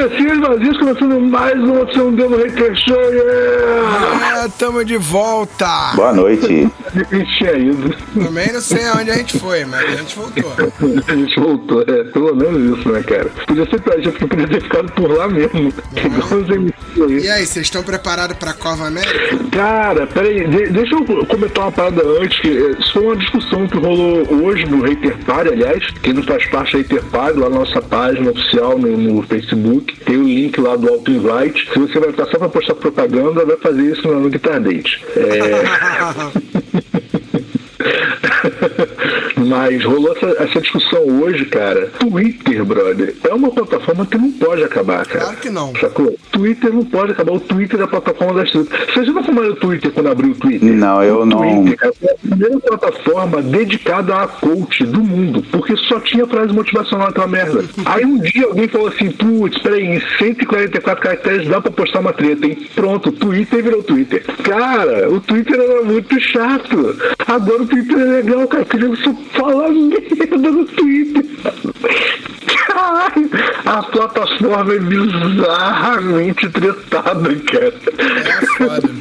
Cabecinhas 0.00 0.38
vazias 0.40 0.76
começando 0.76 1.18
mais 1.22 1.58
uma 1.58 1.80
opção 1.80 2.12
Demo 2.12 2.36
Hater 2.36 2.76
Show, 2.76 3.00
yeah! 3.00 4.44
Ah, 4.44 4.48
tamo 4.58 4.84
de 4.84 4.98
volta. 4.98 5.92
Boa 5.94 6.12
noite. 6.12 6.68
A 6.94 7.14
gente 7.16 7.38
tinha 7.38 7.52
ido. 7.52 7.96
Também 8.22 8.52
não 8.52 8.60
sei 8.60 8.86
aonde 8.88 9.10
a 9.10 9.14
gente 9.14 9.38
foi, 9.38 9.64
mas 9.64 9.82
a 9.86 9.96
gente 9.96 10.14
voltou. 10.14 10.52
A 11.08 11.14
gente 11.14 11.40
voltou, 11.40 11.80
é, 11.82 12.04
pelo 12.04 12.36
menos 12.36 12.78
isso, 12.78 12.88
né, 12.90 13.02
cara? 13.04 13.30
Podia 13.46 13.64
ser 13.70 13.80
pra 13.80 13.96
gente, 13.98 14.18
podia 14.26 14.46
ter 14.46 14.62
ficado 14.62 14.92
por 14.92 15.10
lá 15.10 15.28
mesmo. 15.28 15.72
MCs 15.94 16.50
aí. 16.50 17.18
E 17.24 17.28
aí, 17.30 17.46
vocês 17.46 17.64
estão 17.66 17.82
preparados 17.82 18.36
pra 18.36 18.52
Cova 18.52 18.86
América? 18.88 19.38
Cara, 19.50 20.06
peraí, 20.06 20.46
de- 20.46 20.68
deixa 20.68 20.94
eu 20.94 21.04
comentar 21.26 21.64
uma 21.64 21.72
parada 21.72 22.02
antes, 22.20 22.38
que 22.40 22.48
eh, 22.48 22.76
isso 22.78 22.92
foi 22.92 23.02
uma 23.02 23.16
discussão 23.16 23.66
que 23.66 23.78
rolou 23.78 24.26
hoje 24.44 24.66
no 24.66 24.82
Hater 24.82 25.16
Party, 25.24 25.52
aliás, 25.54 25.82
quem 26.02 26.12
não 26.12 26.22
faz 26.22 26.44
parte 26.46 26.72
do 26.72 26.78
Hater 26.82 27.02
Party, 27.04 27.38
lá 27.38 27.48
na 27.48 27.58
nossa 27.60 27.80
página 27.82 28.30
oficial 28.30 28.78
no, 28.78 28.96
no 28.96 29.22
Facebook, 29.22 29.85
tem 29.94 30.16
o 30.16 30.24
link 30.24 30.60
lá 30.60 30.76
do 30.76 30.88
Auto 30.88 31.10
Invite. 31.10 31.68
Se 31.72 31.78
você 31.78 31.98
vai 31.98 32.10
estar 32.10 32.26
só 32.26 32.38
pra 32.38 32.48
postar 32.48 32.74
propaganda, 32.74 33.44
vai 33.44 33.56
fazer 33.56 33.92
isso 33.92 34.08
no 34.08 34.28
Guitar 34.28 34.60
Date. 34.60 35.04
É... 35.16 36.75
Mas 39.36 39.84
rolou 39.84 40.12
essa, 40.16 40.42
essa 40.42 40.60
discussão 40.60 41.02
hoje, 41.22 41.44
cara. 41.46 41.86
Twitter, 41.98 42.64
brother, 42.64 43.14
é 43.24 43.34
uma 43.34 43.50
plataforma 43.50 44.06
que 44.06 44.16
não 44.16 44.30
pode 44.32 44.62
acabar, 44.64 45.06
cara. 45.06 45.24
Claro 45.26 45.36
que 45.38 45.50
não. 45.50 45.72
Sacou? 45.76 46.16
Twitter 46.32 46.72
não 46.72 46.84
pode 46.84 47.12
acabar. 47.12 47.32
O 47.32 47.40
Twitter 47.40 47.80
é 47.80 47.84
a 47.84 47.88
plataforma 47.88 48.40
das 48.42 48.50
tretas. 48.50 48.94
Vocês 48.94 49.06
não 49.08 49.22
como 49.22 49.42
era 49.42 49.52
o 49.52 49.56
Twitter 49.56 49.90
quando 49.92 50.08
abriu 50.08 50.30
o 50.30 50.34
Twitter? 50.34 50.72
Não, 50.72 51.02
eu 51.02 51.20
o 51.20 51.26
não- 51.26 51.38
Twitter 51.64 51.92
foi 51.94 52.08
a 52.10 52.14
primeira 52.28 52.60
plataforma 52.60 53.42
dedicada 53.42 54.14
a 54.16 54.26
coach 54.28 54.84
do 54.84 55.00
mundo, 55.00 55.42
porque 55.50 55.76
só 55.76 56.00
tinha 56.00 56.26
frase 56.26 56.52
motivacional 56.52 57.08
naquela 57.08 57.26
merda. 57.26 57.64
Aí 57.84 58.04
um 58.04 58.18
dia 58.18 58.46
alguém 58.46 58.68
falou 58.68 58.88
assim, 58.88 59.10
putz, 59.10 59.58
peraí, 59.58 59.84
em 59.84 60.00
144 60.18 61.02
caracteres 61.02 61.48
dá 61.48 61.60
pra 61.60 61.70
postar 61.70 62.00
uma 62.00 62.12
treta, 62.12 62.46
hein? 62.46 62.56
Pronto, 62.74 63.12
Twitter 63.12 63.62
virou 63.62 63.82
Twitter. 63.82 64.24
Cara, 64.42 65.10
o 65.10 65.20
Twitter 65.20 65.58
era 65.58 65.82
muito 65.82 66.18
chato. 66.20 66.96
Agora 67.26 67.62
o 67.62 67.66
Twitter 67.76 67.98
é 67.98 68.04
legal, 68.04 68.48
cara, 68.48 68.64
porque 68.64 68.86
você 68.86 69.14
fala 69.36 69.68
merda 69.68 70.50
no 70.50 70.64
Twitter. 70.64 71.26
Caralho, 72.66 73.30
a 73.64 73.82
plataforma 73.82 74.74
é 74.74 74.78
bizarramente 74.78 76.48
tretada, 76.48 77.34
cara. 77.50 77.74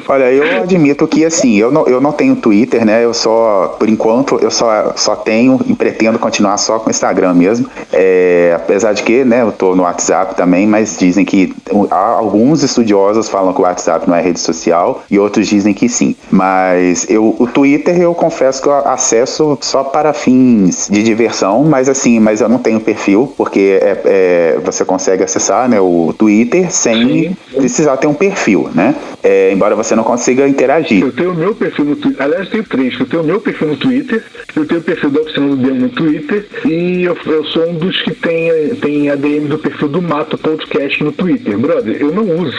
Olha, 0.07 0.31
eu 0.31 0.63
admito 0.63 1.07
que 1.07 1.25
assim, 1.25 1.55
eu 1.55 1.71
não, 1.71 1.85
eu 1.87 2.01
não 2.01 2.11
tenho 2.11 2.35
Twitter, 2.35 2.85
né? 2.85 3.03
Eu 3.03 3.13
só, 3.13 3.75
por 3.79 3.87
enquanto, 3.87 4.37
eu 4.39 4.51
só, 4.51 4.93
só 4.95 5.15
tenho 5.15 5.59
e 5.65 5.73
pretendo 5.73 6.19
continuar 6.19 6.57
só 6.57 6.79
com 6.79 6.87
o 6.87 6.91
Instagram 6.91 7.33
mesmo. 7.33 7.69
É, 7.91 8.53
apesar 8.55 8.93
de 8.93 9.03
que, 9.03 9.23
né, 9.23 9.41
eu 9.41 9.51
tô 9.51 9.75
no 9.75 9.83
WhatsApp 9.83 10.35
também, 10.35 10.67
mas 10.67 10.97
dizem 10.97 11.23
que 11.23 11.53
alguns 11.89 12.63
estudiosos 12.63 13.29
falam 13.29 13.53
que 13.53 13.61
o 13.61 13.63
WhatsApp 13.63 14.07
não 14.07 14.15
é 14.15 14.21
rede 14.21 14.39
social 14.39 15.03
e 15.09 15.19
outros 15.19 15.47
dizem 15.47 15.73
que 15.73 15.87
sim. 15.87 16.15
Mas 16.31 17.09
eu, 17.09 17.35
o 17.39 17.47
Twitter 17.47 17.99
eu 17.99 18.13
confesso 18.13 18.61
acesso 18.71 19.57
só 19.61 19.83
para 19.83 20.13
fins 20.13 20.87
de 20.89 21.03
diversão, 21.03 21.63
mas 21.63 21.89
assim, 21.89 22.19
mas 22.19 22.41
eu 22.41 22.49
não 22.49 22.57
tenho 22.57 22.79
perfil, 22.79 23.33
porque 23.37 23.79
é, 23.81 24.01
é, 24.05 24.59
você 24.63 24.83
consegue 24.83 25.23
acessar 25.23 25.67
né, 25.69 25.79
o 25.79 26.13
Twitter 26.17 26.71
sem 26.71 27.35
precisar 27.55 27.97
ter 27.97 28.07
um 28.07 28.13
perfil, 28.13 28.69
né? 28.73 28.95
É, 29.25 29.51
embora 29.51 29.75
você 29.75 29.95
não 29.95 30.03
consiga 30.03 30.47
interagir. 30.47 31.01
Eu 31.01 31.11
tenho 31.11 31.31
o 31.31 31.35
meu 31.35 31.55
perfil 31.55 31.85
no 31.85 31.95
Twitter. 31.95 32.23
Aliás, 32.23 32.45
eu 32.45 32.51
tenho 32.51 32.63
três. 32.63 32.99
Eu 32.99 33.05
tenho 33.07 33.23
o 33.23 33.25
meu 33.25 33.41
perfil 33.41 33.69
no 33.69 33.77
Twitter, 33.77 34.23
eu 34.55 34.65
tenho 34.67 34.79
o 34.79 34.83
perfil 34.83 35.09
da 35.09 35.21
oficina 35.21 35.47
do 35.47 35.55
Demo 35.55 35.81
no 35.81 35.89
Twitter 35.89 36.45
e 36.63 37.03
eu, 37.05 37.17
eu 37.25 37.43
sou 37.45 37.67
um 37.67 37.73
dos 37.73 37.99
que 38.03 38.13
tem, 38.13 38.75
tem 38.75 39.09
ADM 39.09 39.47
do 39.47 39.57
perfil 39.57 39.87
do 39.87 39.99
Mato 39.99 40.37
Podcast 40.37 41.03
no 41.03 41.11
Twitter. 41.11 41.57
Brother, 41.57 41.99
eu 41.99 42.11
não 42.13 42.23
uso. 42.23 42.55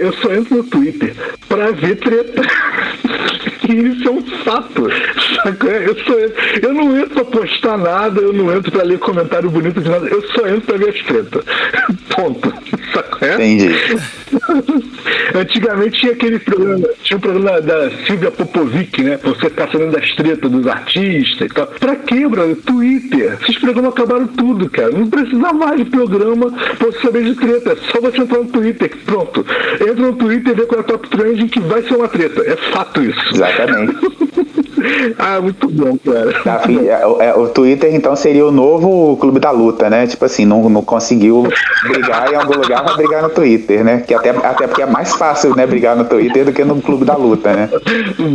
Eu 0.00 0.12
só 0.14 0.32
entro 0.32 0.56
no 0.56 0.64
Twitter 0.64 1.14
pra 1.46 1.72
ver 1.72 1.96
treta. 1.96 2.40
Isso 3.68 4.08
é 4.08 4.10
um 4.10 4.22
fato. 4.44 4.88
Eu, 4.88 5.94
só 6.04 6.18
entro, 6.18 6.34
eu 6.62 6.72
não 6.72 6.96
entro 6.96 7.22
pra 7.22 7.24
postar 7.24 7.76
nada, 7.76 8.20
eu 8.20 8.32
não 8.32 8.56
entro 8.56 8.72
pra 8.72 8.82
ler 8.82 8.98
comentário 8.98 9.50
bonito 9.50 9.80
de 9.80 9.90
nada, 9.90 10.06
eu 10.08 10.22
só 10.28 10.46
entro 10.46 10.62
pra 10.62 10.76
ver 10.78 10.88
as 10.88 11.02
tretas. 11.02 11.44
Ponto. 12.16 12.54
Sacou? 12.94 13.28
Entendi. 13.28 13.68
Antigamente 15.34 16.00
tinha 16.00 16.12
aquele 16.12 16.38
programa, 16.38 16.88
tinha 17.02 17.16
um 17.16 17.20
programa 17.20 17.60
da 17.60 17.90
Silvia 18.06 18.30
Popovic, 18.30 19.02
né? 19.02 19.18
Você 19.22 19.50
sabendo 19.50 19.92
das 19.92 20.10
tretas 20.14 20.50
dos 20.50 20.66
artistas 20.66 21.50
e 21.50 21.54
tal. 21.54 21.66
Pra 21.66 21.96
quê, 21.96 22.26
brother? 22.26 22.56
Twitter. 22.56 23.38
Esses 23.42 23.58
programas 23.58 23.92
acabaram 23.92 24.26
tudo, 24.26 24.70
cara. 24.70 24.90
Não 24.90 25.08
precisa 25.08 25.52
mais 25.52 25.76
de 25.76 25.84
programa 25.86 26.50
pra 26.50 26.86
você 26.86 27.00
saber 27.00 27.24
de 27.24 27.34
treta. 27.34 27.72
É 27.72 27.76
só 27.92 28.00
você 28.00 28.18
entrar 28.18 28.38
no 28.38 28.46
Twitter. 28.46 28.96
Pronto. 29.04 29.44
Entra 29.74 29.94
no 29.94 30.12
Twitter 30.14 30.52
e 30.52 30.56
vê 30.56 30.66
qual 30.66 30.80
é 30.80 30.84
a 30.84 30.86
top 30.86 31.08
trending 31.08 31.48
que 31.48 31.60
vai 31.60 31.82
ser 31.82 31.94
uma 31.94 32.08
treta. 32.08 32.42
É 32.42 32.56
fato 32.72 33.02
isso. 33.02 33.34
Exatamente. 33.34 33.96
ah, 35.18 35.40
muito 35.40 35.68
bom, 35.68 35.98
cara. 35.98 36.32
Tá, 36.42 36.62
o 37.36 37.48
Twitter, 37.48 37.94
então, 37.94 38.14
seria 38.16 38.46
o 38.46 38.50
novo 38.50 39.16
clube 39.16 39.40
da 39.40 39.50
luta, 39.50 39.88
né? 39.90 40.06
Tipo 40.06 40.24
assim, 40.24 40.44
não, 40.44 40.68
não 40.68 40.82
conseguiu 40.82 41.46
brigar 41.88 42.32
em 42.32 42.36
algum 42.36 42.54
lugar, 42.54 42.84
vai 42.84 42.96
brigar 42.96 43.22
no 43.22 43.30
Twitter, 43.30 43.84
né? 43.84 44.02
Que 44.06 44.14
até, 44.14 44.30
até 44.30 44.66
porque 44.66 44.82
é 44.82 44.86
mais 44.86 45.14
fácil, 45.14 45.54
né, 45.54 45.66
brigar 45.66 45.96
no 45.96 46.04
Twitter 46.04 46.44
do 46.44 46.52
que 46.52 46.64
no 46.64 46.80
clube 46.80 47.04
da 47.04 47.16
luta, 47.16 47.52
né? 47.52 47.68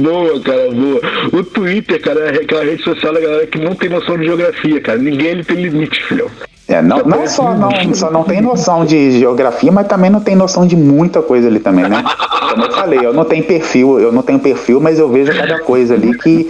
Boa, 0.02 0.40
cara, 0.42 0.72
boa. 0.72 1.02
O 1.32 1.44
Twitter, 1.44 2.02
cara, 2.02 2.36
é 2.36 2.42
aquela 2.42 2.64
rede 2.64 2.84
social 2.84 3.14
da 3.14 3.20
galera 3.20 3.48
que 3.48 3.60
não 3.60 3.76
tem 3.76 3.90
noção 3.90 4.18
de 4.18 4.26
geografia, 4.26 4.82
cara. 4.82 4.98
Ninguém 4.98 5.28
ele 5.28 5.44
tem 5.44 5.58
limite, 5.58 6.04
filhão. 6.04 6.28
É, 6.74 6.82
não, 6.82 7.04
não 7.04 7.28
só 7.28 7.54
não, 7.54 7.94
só 7.94 8.10
não 8.10 8.24
tem 8.24 8.42
noção 8.42 8.84
de 8.84 9.20
geografia, 9.20 9.72
mas 9.72 9.86
também 9.86 10.10
não 10.10 10.20
tem 10.20 10.36
noção 10.36 10.66
de 10.66 10.76
muita 10.76 11.22
coisa 11.22 11.48
ali 11.48 11.60
também, 11.60 11.88
né? 11.88 12.04
Como 12.50 12.66
eu 12.66 12.72
falei, 12.72 13.00
eu 13.04 13.14
não 13.14 13.24
tenho 13.24 13.44
perfil, 13.44 14.00
eu 14.00 14.12
não 14.12 14.24
tenho 14.24 14.40
perfil, 14.40 14.82
mas 14.82 14.98
eu 14.98 15.08
vejo 15.08 15.32
cada 15.36 15.60
coisa 15.60 15.94
ali 15.94 16.18
que, 16.18 16.50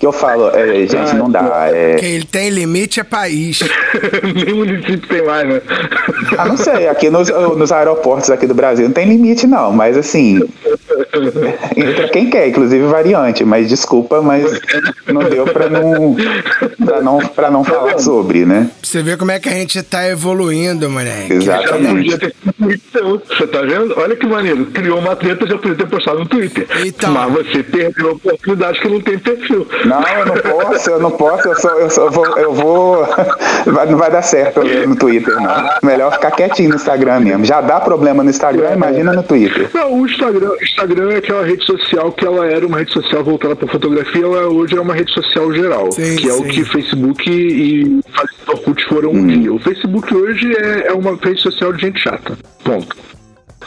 que 0.00 0.06
eu 0.06 0.12
falo, 0.12 0.48
é, 0.56 0.86
gente, 0.86 1.14
não 1.14 1.30
dá. 1.30 1.68
É, 1.70 1.96
Quem 1.96 2.22
tem 2.22 2.48
limite 2.48 3.00
é 3.00 3.04
país. 3.04 3.60
Nem 4.34 4.54
município 4.54 5.06
tem 5.06 5.22
mais, 5.26 5.46
né? 5.46 5.60
ah, 6.38 6.46
não 6.46 6.56
sei, 6.56 6.88
aqui 6.88 7.10
nos, 7.10 7.28
nos 7.28 7.70
aeroportos 7.70 8.30
aqui 8.30 8.46
do 8.46 8.54
Brasil 8.54 8.86
não 8.86 8.94
tem 8.94 9.06
limite, 9.06 9.46
não, 9.46 9.70
mas 9.70 9.98
assim. 9.98 10.40
Entra 11.76 12.08
quem 12.08 12.30
quer, 12.30 12.48
inclusive 12.48 12.86
variante, 12.86 13.44
mas 13.44 13.68
desculpa, 13.68 14.22
mas 14.22 14.58
não 15.06 15.22
deu 15.22 15.44
pra 15.44 15.68
não, 15.68 16.16
pra 16.82 17.02
não, 17.02 17.18
pra 17.18 17.50
não 17.50 17.62
falar 17.62 17.98
sobre, 17.98 18.46
né? 18.46 18.70
Pra 18.80 18.88
você 18.90 19.02
ver 19.02 19.18
como 19.18 19.32
é 19.32 19.38
que 19.38 19.50
a 19.50 19.52
gente 19.52 19.82
tá 19.82 20.08
evoluindo, 20.08 20.88
moleque. 20.88 21.34
Exatamente. 21.34 22.10
Podia 22.10 22.18
ter 22.18 22.34
sido 22.34 22.54
no 22.58 22.66
Twitter, 22.66 23.04
Você 23.04 23.46
tá 23.46 23.60
vendo? 23.62 23.94
Olha 23.98 24.16
que 24.16 24.26
maneiro. 24.26 24.66
Criou 24.66 24.98
uma 24.98 25.14
treta, 25.14 25.46
já 25.46 25.58
podia 25.58 25.74
ter 25.76 25.88
postado 25.88 26.20
no 26.20 26.26
Twitter. 26.26 26.66
Então. 26.86 27.12
Mas 27.12 27.32
você 27.32 27.62
perdeu 27.62 28.08
a 28.08 28.12
oportunidade 28.12 28.80
que 28.80 28.88
não 28.88 29.00
tem 29.00 29.18
perfil. 29.18 29.66
Não, 29.90 30.02
eu 30.02 30.26
não 30.26 30.36
posso, 30.36 30.90
eu 30.90 31.00
não 31.00 31.10
posso, 31.10 31.48
eu 31.48 31.56
só, 31.56 31.68
eu 31.70 31.90
só 31.90 32.10
vou, 32.10 32.26
eu 32.38 32.54
vou. 32.54 33.06
não 33.66 33.98
vai 33.98 34.10
dar 34.10 34.22
certo 34.22 34.62
no 34.62 34.94
Twitter, 34.94 35.34
não. 35.34 35.70
Melhor 35.82 36.12
ficar 36.12 36.30
quietinho 36.30 36.70
no 36.70 36.76
Instagram 36.76 37.20
mesmo. 37.20 37.44
Já 37.44 37.60
dá 37.60 37.80
problema 37.80 38.22
no 38.22 38.30
Instagram, 38.30 38.72
imagina 38.74 39.12
no 39.12 39.22
Twitter. 39.22 39.68
Não, 39.74 40.00
o 40.00 40.06
Instagram, 40.06 40.50
Instagram 40.62 41.12
é 41.12 41.16
aquela 41.16 41.44
rede 41.44 41.64
social 41.66 42.12
que 42.12 42.24
ela 42.24 42.46
era 42.46 42.64
uma 42.64 42.78
rede 42.78 42.92
social 42.92 43.24
voltada 43.24 43.56
para 43.56 43.66
fotografia, 43.66 44.24
ela 44.24 44.46
hoje 44.48 44.76
é 44.76 44.80
uma 44.80 44.94
rede 44.94 45.12
social 45.12 45.52
geral, 45.52 45.90
Sim, 45.90 46.16
que 46.16 46.28
é 46.28 46.34
o 46.34 46.44
que 46.44 46.64
Facebook 46.64 47.28
e 47.28 48.00
Orkut 48.46 48.84
foram 48.88 49.10
um 49.10 49.26
dia. 49.26 49.52
O 49.52 49.58
Facebook 49.58 50.14
hoje 50.14 50.52
é, 50.56 50.88
é 50.88 50.92
uma 50.92 51.16
rede 51.16 51.40
social 51.40 51.72
de 51.72 51.82
gente 51.82 52.00
chata. 52.00 52.38
Ponto. 52.62 52.96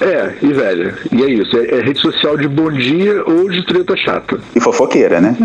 É, 0.01 0.33
e 0.41 0.53
velha. 0.53 0.95
E 1.11 1.23
é 1.23 1.29
isso. 1.29 1.57
É, 1.57 1.79
é 1.79 1.81
rede 1.81 1.99
social 1.99 2.37
de 2.37 2.47
bom 2.47 2.71
dia 2.71 3.23
ou 3.25 3.49
de 3.49 3.65
treta 3.65 3.95
chata. 3.95 4.39
E 4.55 4.59
fofoqueira, 4.59 5.21
né? 5.21 5.37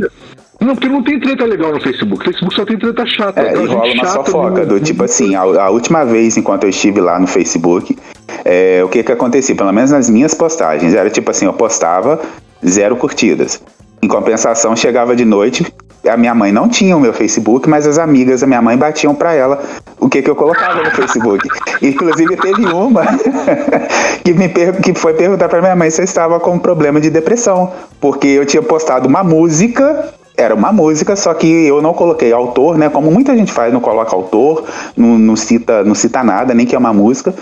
Não, 0.60 0.74
porque 0.74 0.88
não 0.88 1.02
tem 1.02 1.20
treta 1.20 1.44
legal 1.44 1.72
no 1.72 1.80
Facebook. 1.80 2.24
Facebook 2.24 2.54
só 2.54 2.64
tem 2.64 2.76
treta 2.78 3.04
chata. 3.06 3.40
É, 3.40 3.54
rola 3.54 3.76
uma 3.76 3.94
chata 4.04 4.24
fofoca, 4.24 4.60
no- 4.62 4.66
do 4.66 4.80
tipo 4.80 5.04
assim, 5.04 5.34
a, 5.36 5.40
a 5.42 5.70
última 5.70 6.04
vez 6.04 6.36
enquanto 6.36 6.64
eu 6.64 6.70
estive 6.70 7.00
lá 7.00 7.18
no 7.18 7.26
Facebook, 7.28 7.96
é, 8.44 8.82
o 8.84 8.88
que 8.88 9.02
que 9.02 9.12
acontecia? 9.12 9.54
Pelo 9.54 9.72
menos 9.72 9.90
nas 9.92 10.10
minhas 10.10 10.34
postagens, 10.34 10.94
era 10.94 11.08
tipo 11.10 11.30
assim, 11.30 11.46
eu 11.46 11.52
postava 11.52 12.20
zero 12.66 12.96
curtidas. 12.96 13.62
Em 14.02 14.08
compensação, 14.08 14.74
chegava 14.76 15.14
de 15.14 15.24
noite, 15.24 15.66
a 16.08 16.16
minha 16.16 16.34
mãe 16.34 16.50
não 16.52 16.68
tinha 16.68 16.96
o 16.96 17.00
meu 17.00 17.12
Facebook, 17.12 17.68
mas 17.68 17.86
as 17.86 17.98
amigas 17.98 18.40
da 18.40 18.46
minha 18.46 18.62
mãe 18.62 18.76
batiam 18.76 19.14
pra 19.14 19.34
ela 19.34 19.60
o 20.00 20.08
que 20.08 20.22
que 20.22 20.30
eu 20.30 20.36
colocava 20.36 20.82
no 20.82 20.90
Facebook. 20.90 21.46
Inclusive 21.82 22.36
teve 22.36 22.64
uma 22.66 23.02
que 24.24 24.32
me 24.32 24.48
que 24.82 24.94
foi 24.94 25.14
perguntar 25.14 25.48
pra 25.48 25.60
minha 25.60 25.74
mãe 25.76 25.90
se 25.90 26.00
eu 26.00 26.04
estava 26.04 26.38
com 26.40 26.58
problema 26.58 27.00
de 27.00 27.10
depressão, 27.10 27.72
porque 28.00 28.26
eu 28.28 28.46
tinha 28.46 28.62
postado 28.62 29.08
uma 29.08 29.22
música 29.24 30.14
era 30.38 30.54
uma 30.54 30.72
música, 30.72 31.16
só 31.16 31.34
que 31.34 31.46
eu 31.46 31.82
não 31.82 31.92
coloquei 31.92 32.32
autor, 32.32 32.78
né? 32.78 32.88
Como 32.88 33.10
muita 33.10 33.36
gente 33.36 33.52
faz, 33.52 33.72
não 33.72 33.80
coloca 33.80 34.14
autor, 34.14 34.64
não, 34.96 35.18
não 35.18 35.36
cita, 35.36 35.84
não 35.84 35.94
cita 35.94 36.22
nada, 36.22 36.54
nem 36.54 36.64
que 36.64 36.74
é 36.74 36.78
uma 36.78 36.92
música. 36.92 37.34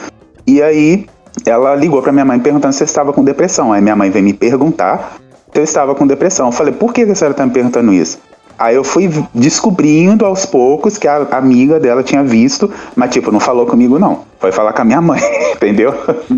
E 0.47 0.63
aí 0.63 1.07
ela 1.45 1.75
ligou 1.75 2.01
pra 2.01 2.11
minha 2.11 2.25
mãe 2.25 2.41
perguntando 2.41 2.73
se 2.73 2.83
eu 2.83 2.87
estava 2.87 3.13
com 3.13 3.23
depressão. 3.23 3.73
Aí 3.73 3.83
minha 3.83 3.95
mãe 3.95 4.11
veio 4.11 4.25
me 4.25 4.33
perguntar 4.33 5.19
eu 5.59 5.65
estava 5.65 5.95
com 5.95 6.07
depressão. 6.07 6.47
Eu 6.47 6.53
falei, 6.53 6.73
por 6.73 6.93
que 6.93 7.03
a 7.03 7.15
senhora 7.15 7.35
tá 7.35 7.45
me 7.47 7.53
perguntando 7.53 7.93
isso? 7.93 8.19
Aí 8.59 8.75
eu 8.75 8.85
fui 8.85 9.11
descobrindo 9.35 10.25
aos 10.25 10.47
poucos 10.47 10.97
que 10.97 11.07
a 11.07 11.27
amiga 11.33 11.79
dela 11.79 12.03
tinha 12.03 12.25
visto, 12.25 12.71
mas 12.95 13.11
tipo, 13.11 13.31
não 13.31 13.41
falou 13.41 13.67
comigo 13.67 13.99
não. 13.99 14.21
Foi 14.38 14.53
falar 14.53 14.73
com 14.73 14.83
a 14.83 14.85
minha 14.85 15.00
mãe, 15.00 15.21
entendeu? 15.56 15.93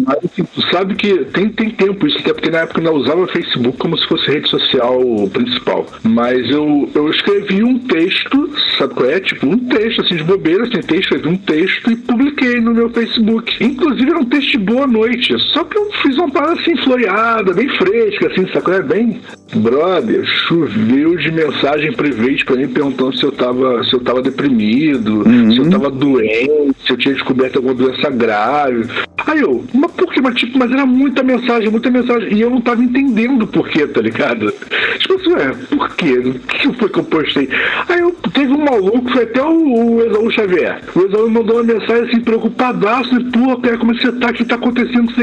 Mas 0.06 0.18
assim, 0.24 0.44
tu 0.44 0.62
sabe 0.70 0.94
que 0.94 1.24
tem, 1.26 1.48
tem 1.50 1.70
tempo 1.70 2.06
isso, 2.06 2.18
até 2.18 2.32
porque 2.32 2.50
na 2.50 2.60
época 2.60 2.80
eu 2.80 2.84
não 2.84 2.94
usava 2.94 3.26
Facebook 3.28 3.76
como 3.78 3.98
se 3.98 4.06
fosse 4.06 4.30
rede 4.30 4.48
social 4.48 5.00
principal. 5.32 5.86
Mas 6.04 6.48
eu, 6.50 6.88
eu 6.94 7.10
escrevi 7.10 7.62
um 7.62 7.78
texto, 7.80 8.50
sabe 8.78 8.94
qual 8.94 9.10
é? 9.10 9.20
Tipo, 9.20 9.46
um 9.48 9.58
texto, 9.58 10.02
assim, 10.02 10.16
de 10.16 10.24
bobeira, 10.24 10.62
assim, 10.64 10.80
texto, 10.80 11.14
escrevi 11.14 11.28
um 11.28 11.36
texto 11.36 11.90
e 11.90 11.96
publiquei 11.96 12.60
no 12.60 12.72
meu 12.72 12.88
Facebook. 12.90 13.62
Inclusive 13.64 14.10
era 14.10 14.18
um 14.20 14.24
texto 14.24 14.50
de 14.52 14.58
boa 14.58 14.86
noite. 14.86 15.36
Só 15.52 15.64
que 15.64 15.76
eu 15.76 15.90
fiz 16.02 16.16
uma 16.18 16.30
parada 16.30 16.52
assim, 16.60 16.76
floreada, 16.78 17.52
bem 17.52 17.68
fresca, 17.70 18.28
assim, 18.28 18.46
sabe 18.48 18.62
qual 18.64 18.76
é? 18.76 18.82
Bem. 18.82 19.20
Brother, 19.54 20.24
choveu 20.24 21.16
de 21.16 21.30
mensagem 21.32 21.92
private 21.92 22.44
pra 22.44 22.56
mim 22.56 22.68
perguntando 22.68 23.16
se 23.16 23.24
eu 23.24 23.32
tava, 23.32 23.82
se 23.84 23.94
eu 23.94 24.00
tava 24.00 24.22
deprimido, 24.22 25.22
Uhum. 25.26 25.50
se 25.52 25.58
eu 25.58 25.70
tava 25.70 25.90
doente, 25.90 26.74
se 26.84 26.92
eu 26.92 26.96
tinha 26.96 27.14
descoberto 27.14 27.56
alguma 27.56 27.74
doença 27.74 27.87
grave. 28.10 28.88
Aí 29.26 29.40
eu, 29.40 29.64
mas 29.74 29.90
por 29.92 30.12
que? 30.12 30.20
Mas, 30.20 30.34
tipo, 30.36 30.58
mas 30.58 30.70
era 30.70 30.86
muita 30.86 31.22
mensagem, 31.22 31.70
muita 31.70 31.90
mensagem. 31.90 32.32
E 32.32 32.40
eu 32.40 32.50
não 32.50 32.60
tava 32.60 32.82
entendendo 32.82 33.46
por 33.46 33.68
quê, 33.68 33.86
tá 33.86 34.00
ligado? 34.00 34.52
Tipo 34.98 35.14
assim, 35.14 35.32
ué, 35.32 35.54
por 35.68 35.96
quê? 35.96 36.18
O 36.18 36.34
que 36.38 36.72
foi 36.74 36.88
que 36.88 36.98
eu 36.98 37.04
postei? 37.04 37.48
Aí 37.88 38.00
eu 38.00 38.12
teve 38.32 38.52
um 38.52 38.64
maluco, 38.64 39.10
foi 39.10 39.24
até 39.24 39.42
o, 39.42 39.96
o 39.96 40.04
Exaú 40.04 40.30
Xavier. 40.30 40.80
O 40.94 41.00
Exaú 41.00 41.30
mandou 41.30 41.56
uma 41.56 41.64
mensagem 41.64 42.08
assim, 42.08 42.20
preocupadaço, 42.20 43.14
e, 43.14 43.24
pô, 43.24 43.56
cara, 43.58 43.78
como 43.78 43.92
é 43.92 43.94
que 43.94 44.02
você 44.02 44.12
tá? 44.12 44.30
O 44.30 44.32
que 44.32 44.44
tá 44.44 44.54
acontecendo 44.54 45.12
com 45.12 45.22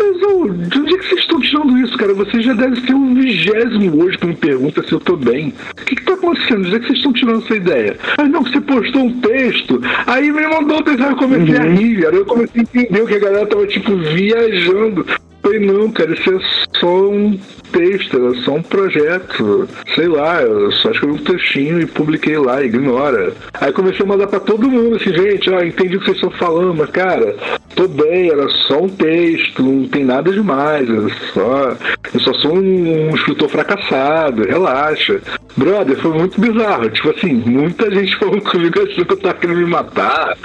aqui? 0.00 0.16
Isso 0.16 0.26
aqui?" 0.26 0.30
Exaú, 0.30 0.48
de 0.48 0.78
onde 0.78 0.94
é 0.94 0.98
que 0.98 1.06
vocês 1.06 1.20
estão 1.20 1.40
tirando 1.40 1.78
isso, 1.78 1.98
cara? 1.98 2.14
Você 2.14 2.42
já 2.42 2.54
deve 2.54 2.80
ser 2.80 2.94
o 2.94 3.14
vigésimo 3.14 4.02
hoje 4.02 4.18
que 4.18 4.26
me 4.26 4.34
pergunta 4.34 4.82
se 4.82 4.92
eu 4.92 5.00
tô 5.00 5.16
bem. 5.16 5.52
O 5.72 5.84
que 5.84 5.96
que 5.96 6.04
tá 6.04 6.14
acontecendo? 6.14 6.62
De 6.62 6.68
onde 6.68 6.76
é 6.76 6.80
que 6.80 6.86
vocês 6.86 6.98
estão 6.98 7.12
tirando 7.12 7.44
essa 7.44 7.56
ideia? 7.56 7.96
Aí 8.18 8.28
não, 8.28 8.42
você 8.42 8.60
postou 8.60 9.02
um 9.02 9.20
texto, 9.20 9.80
aí 10.06 10.30
me 10.32 10.46
mandou 10.46 10.78
um 10.78 10.82
texto, 10.82 11.02
aí 11.02 11.10
eu 11.10 11.16
comecei 11.16 11.56
a 11.56 11.64
rir, 11.64 12.02
cara. 12.02 12.16
Eu 12.16 12.24
comecei 12.24 12.60
a 12.60 12.62
entender 12.62 13.06
que 13.06 13.14
a 13.14 13.18
galera 13.18 13.46
tava, 13.46 13.66
tipo, 13.66 13.96
viajando. 13.96 15.06
Falei, 15.42 15.58
não, 15.60 15.90
cara, 15.90 16.12
isso 16.12 16.30
é 16.34 16.38
só 16.78 17.08
um 17.08 17.38
texto, 17.72 18.34
é 18.34 18.42
só 18.44 18.52
um 18.56 18.62
projeto. 18.62 19.68
Sei 19.94 20.06
lá, 20.06 20.42
eu 20.42 20.70
só 20.72 20.90
escrevi 20.90 21.14
um 21.14 21.24
textinho 21.24 21.80
e 21.80 21.86
publiquei 21.86 22.36
lá, 22.36 22.62
ignora. 22.62 23.32
Aí 23.54 23.72
comecei 23.72 24.04
a 24.04 24.08
mandar 24.08 24.26
pra 24.26 24.40
todo 24.40 24.68
mundo, 24.70 24.96
assim, 24.96 25.12
gente, 25.12 25.48
ó, 25.50 25.62
entendi 25.62 25.96
o 25.96 26.00
que 26.00 26.06
vocês 26.06 26.16
estão 26.16 26.30
falando, 26.32 26.74
mas, 26.74 26.90
cara, 26.90 27.34
tô 27.74 27.88
bem, 27.88 28.30
era 28.30 28.48
só 28.68 28.82
um 28.82 28.88
texto, 28.88 29.62
não 29.62 29.88
tem 29.88 30.04
nada 30.04 30.30
demais, 30.30 30.88
eu 30.88 31.08
só, 31.32 31.76
eu 32.12 32.20
só 32.20 32.34
sou 32.34 32.54
um, 32.56 33.08
um 33.10 33.14
escritor 33.14 33.48
fracassado, 33.48 34.42
relaxa. 34.42 35.20
Brother, 35.56 35.96
foi 35.98 36.12
muito 36.12 36.40
bizarro, 36.40 36.88
tipo 36.90 37.10
assim, 37.10 37.32
muita 37.34 37.90
gente 37.90 38.16
falou 38.20 38.40
comigo 38.40 38.80
achando 38.82 39.04
que 39.06 39.12
eu 39.12 39.16
tava 39.16 39.34
querendo 39.34 39.58
me 39.58 39.66
matar, 39.66 40.36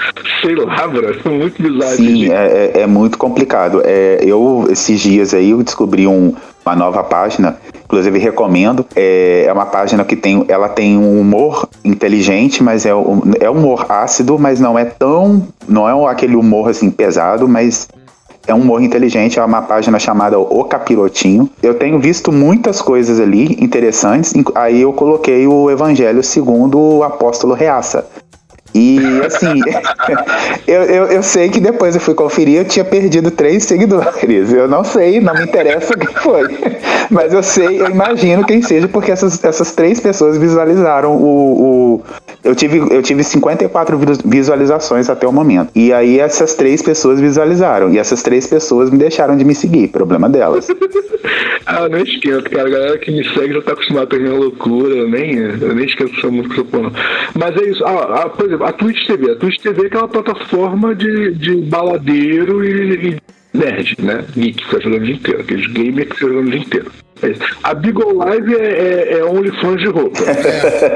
sei 0.41 0.55
lá, 0.55 0.87
brother, 0.87 1.19
foi 1.21 1.31
muito 1.33 1.61
bizarro. 1.61 1.95
Sim, 1.95 2.31
é, 2.31 2.71
é- 2.75 2.81
é 2.81 2.87
muito 2.87 3.17
complicado. 3.17 3.81
É, 3.85 4.19
eu, 4.23 4.67
esses 4.85 5.01
dias 5.01 5.33
aí, 5.33 5.49
eu 5.51 5.63
descobri 5.63 6.05
um- 6.07 6.33
uma 6.65 6.75
nova 6.75 7.03
página, 7.03 7.57
inclusive 7.83 8.17
recomendo. 8.19 8.85
É, 8.95 9.45
é 9.47 9.53
uma 9.53 9.65
página 9.65 10.03
que 10.03 10.15
tem, 10.15 10.45
ela 10.47 10.69
tem 10.69 10.97
um 10.97 11.19
humor 11.19 11.67
inteligente, 11.83 12.63
mas 12.63 12.85
é, 12.85 12.91
é 13.39 13.49
humor 13.49 13.85
ácido, 13.89 14.37
mas 14.39 14.59
não 14.59 14.77
é 14.77 14.85
tão, 14.85 15.47
não 15.67 15.87
é 15.87 16.11
aquele 16.11 16.35
humor 16.35 16.69
assim 16.69 16.89
pesado, 16.89 17.47
mas 17.47 17.87
é 18.47 18.53
um 18.53 18.59
humor 18.59 18.81
inteligente, 18.81 19.39
é 19.39 19.43
uma 19.43 19.61
página 19.61 19.97
chamada 19.97 20.37
O 20.37 20.63
Capirotinho. 20.65 21.49
Eu 21.63 21.73
tenho 21.73 21.99
visto 21.99 22.31
muitas 22.31 22.79
coisas 22.81 23.19
ali 23.19 23.57
interessantes, 23.59 24.33
aí 24.53 24.81
eu 24.81 24.93
coloquei 24.93 25.47
o 25.47 25.69
Evangelho 25.71 26.23
segundo 26.23 26.79
o 26.79 27.03
apóstolo 27.03 27.53
Reaça. 27.53 28.05
E 28.75 28.99
assim, 29.25 29.61
eu, 30.67 30.81
eu, 30.83 31.03
eu 31.05 31.23
sei 31.23 31.47
que 31.49 31.61
depois 31.61 31.95
eu 31.95 32.01
fui 32.01 32.13
conferir, 32.13 32.57
eu 32.57 32.65
tinha 32.65 32.83
perdido 32.83 33.31
três 33.31 33.63
seguidores. 33.63 34.51
Eu 34.51 34.67
não 34.67 34.83
sei, 34.83 35.21
não 35.21 35.33
me 35.33 35.43
interessa 35.43 35.93
quem 35.97 36.13
foi. 36.15 36.43
Mas 37.09 37.31
eu 37.33 37.41
sei, 37.41 37.81
eu 37.81 37.89
imagino 37.89 38.45
quem 38.45 38.61
seja, 38.61 38.87
porque 38.89 39.11
essas, 39.11 39.41
essas 39.43 39.71
três 39.73 39.99
pessoas 40.01 40.37
visualizaram 40.37 41.13
o. 41.15 42.01
o- 42.01 42.01
eu, 42.43 42.53
tive, 42.53 42.77
eu 42.93 43.01
tive 43.01 43.23
54 43.23 43.97
vi- 43.97 44.05
visualizações 44.25 45.09
até 45.09 45.25
o 45.27 45.31
momento. 45.31 45.69
E 45.73 45.91
aí 45.91 46.19
essas 46.19 46.53
três 46.53 46.79
pessoas 46.81 47.19
visualizaram. 47.19 47.91
E 47.91 47.97
essas 47.97 48.21
três 48.21 48.45
pessoas 48.45 48.91
me 48.91 48.97
deixaram 48.99 49.35
de 49.35 49.43
me 49.43 49.55
seguir. 49.55 49.87
Problema 49.87 50.27
delas. 50.29 50.67
Ah, 51.67 51.89
nem 51.89 52.03
esquento, 52.03 52.47
cara. 52.51 52.67
A 52.67 52.71
galera 52.71 52.97
que 52.99 53.09
me 53.09 53.23
segue 53.33 53.55
já 53.55 53.61
tá 53.63 53.71
acostumada 53.71 54.15
a 54.15 54.19
minha 54.19 54.33
loucura. 54.35 54.93
Eu 54.93 55.09
nem, 55.09 55.35
eu 55.35 55.73
nem 55.73 55.85
esquento 55.85 56.13
essa 56.15 56.27
música. 56.29 56.63
Mas 57.33 57.57
é 57.57 57.63
isso. 57.65 57.83
Ah, 57.83 58.21
ah, 58.23 58.29
por 58.29 58.45
exemplo, 58.45 58.64
a 58.65 58.73
Twitch 58.73 59.05
TV. 59.05 59.31
A 59.31 59.35
Twitch 59.35 59.61
TV 59.61 59.83
é 59.83 59.85
aquela 59.85 60.07
plataforma 60.07 60.95
de, 60.95 61.35
de 61.35 61.55
baladeiro 61.57 62.65
e, 62.65 63.09
e 63.09 63.21
nerd, 63.53 63.95
né? 63.99 64.25
Geek 64.35 64.53
que 64.57 64.65
fica 64.65 64.81
jogando 64.81 65.01
o 65.01 65.05
dia 65.05 65.15
inteiro. 65.15 65.41
Aqueles 65.41 65.67
gamers 65.67 66.07
que 66.09 66.13
ficam 66.15 66.29
jogando 66.29 66.47
o 66.47 66.51
dia 66.51 66.59
inteiro. 66.59 66.91
É 67.21 67.29
isso. 67.29 67.43
A 67.63 67.73
Beagle 67.73 68.13
Live 68.13 68.55
é, 68.55 68.57
é, 68.57 69.19
é 69.19 69.23
OnlyFans 69.23 69.79
de 69.79 69.87
roupa. 69.87 70.19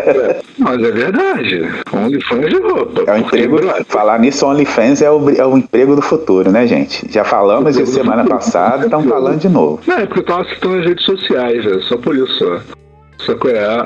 É. 0.09 0.41
Mas 0.57 0.83
é 0.83 0.91
verdade. 0.91 1.61
OnlyFans 1.93 2.49
de 2.49 2.57
roupa. 2.57 3.01
É 3.01 3.21
Porque, 3.21 3.37
emprego. 3.37 3.85
Falar 3.87 4.19
nisso, 4.19 4.45
OnlyFans 4.45 5.01
é 5.01 5.09
o, 5.09 5.29
é 5.29 5.45
o 5.45 5.57
emprego 5.57 5.95
do 5.95 6.01
futuro, 6.01 6.51
né, 6.51 6.67
gente? 6.67 7.09
Já 7.11 7.23
falamos 7.23 7.77
disso 7.77 7.93
semana 7.93 8.25
passada, 8.25 8.85
estamos 8.85 9.07
falando 9.07 9.39
de 9.39 9.47
novo. 9.47 9.79
Não, 9.87 9.97
é 9.97 10.05
porque 10.05 10.19
eu 10.19 10.25
tava 10.25 10.43
citando 10.45 10.79
as 10.79 10.85
redes 10.85 11.05
sociais, 11.05 11.65
é 11.65 11.79
só 11.81 11.97
por 11.97 12.15
isso. 12.15 12.37
Só. 12.39 12.78
Só 13.19 13.35
que 13.35 13.49
é 13.49 13.65
a, 13.65 13.81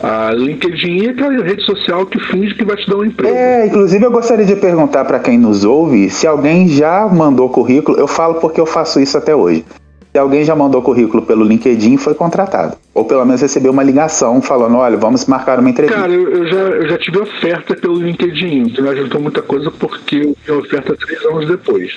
a, 0.00 0.28
a 0.28 0.32
LinkedIn 0.32 1.06
é 1.06 1.10
aquela 1.10 1.42
rede 1.42 1.64
social 1.64 2.06
que 2.06 2.18
finge 2.20 2.54
que 2.54 2.64
vai 2.64 2.76
te 2.76 2.88
dar 2.88 2.96
um 2.96 3.04
emprego. 3.04 3.34
É, 3.34 3.66
inclusive 3.66 4.04
eu 4.04 4.10
gostaria 4.10 4.46
de 4.46 4.56
perguntar 4.56 5.04
para 5.04 5.18
quem 5.18 5.38
nos 5.38 5.64
ouve 5.64 6.10
se 6.10 6.26
alguém 6.26 6.68
já 6.68 7.06
mandou 7.08 7.48
currículo. 7.48 7.98
Eu 7.98 8.06
falo 8.06 8.34
porque 8.36 8.60
eu 8.60 8.66
faço 8.66 9.00
isso 9.00 9.18
até 9.18 9.34
hoje. 9.34 9.64
Se 10.12 10.18
alguém 10.18 10.44
já 10.44 10.54
mandou 10.54 10.80
currículo 10.80 11.22
pelo 11.22 11.44
LinkedIn 11.44 11.94
e 11.94 11.98
foi 11.98 12.14
contratado. 12.14 12.76
Ou 12.94 13.04
pelo 13.04 13.24
menos 13.24 13.40
recebeu 13.40 13.72
uma 13.72 13.82
ligação 13.82 14.40
falando: 14.40 14.76
olha, 14.76 14.96
vamos 14.96 15.26
marcar 15.26 15.58
uma 15.58 15.68
entrevista. 15.68 16.00
Cara, 16.00 16.12
eu, 16.12 16.28
eu 16.28 16.46
já, 16.46 16.56
eu 16.56 16.88
já 16.88 16.98
tive 16.98 17.18
oferta 17.18 17.74
pelo 17.74 17.96
LinkedIn, 17.96 18.66
que 18.66 18.80
não 18.80 18.90
adiantou 18.90 19.20
muita 19.20 19.42
coisa 19.42 19.72
porque 19.72 20.16
eu 20.46 20.62
tive 20.62 20.76
oferta 20.76 20.96
três 20.96 21.24
anos 21.24 21.48
depois. 21.48 21.92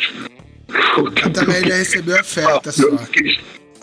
Eu 0.98 1.32
também 1.32 1.62
já 1.64 1.76
recebi 1.76 2.12
oferta 2.12 2.72
só. 2.72 2.88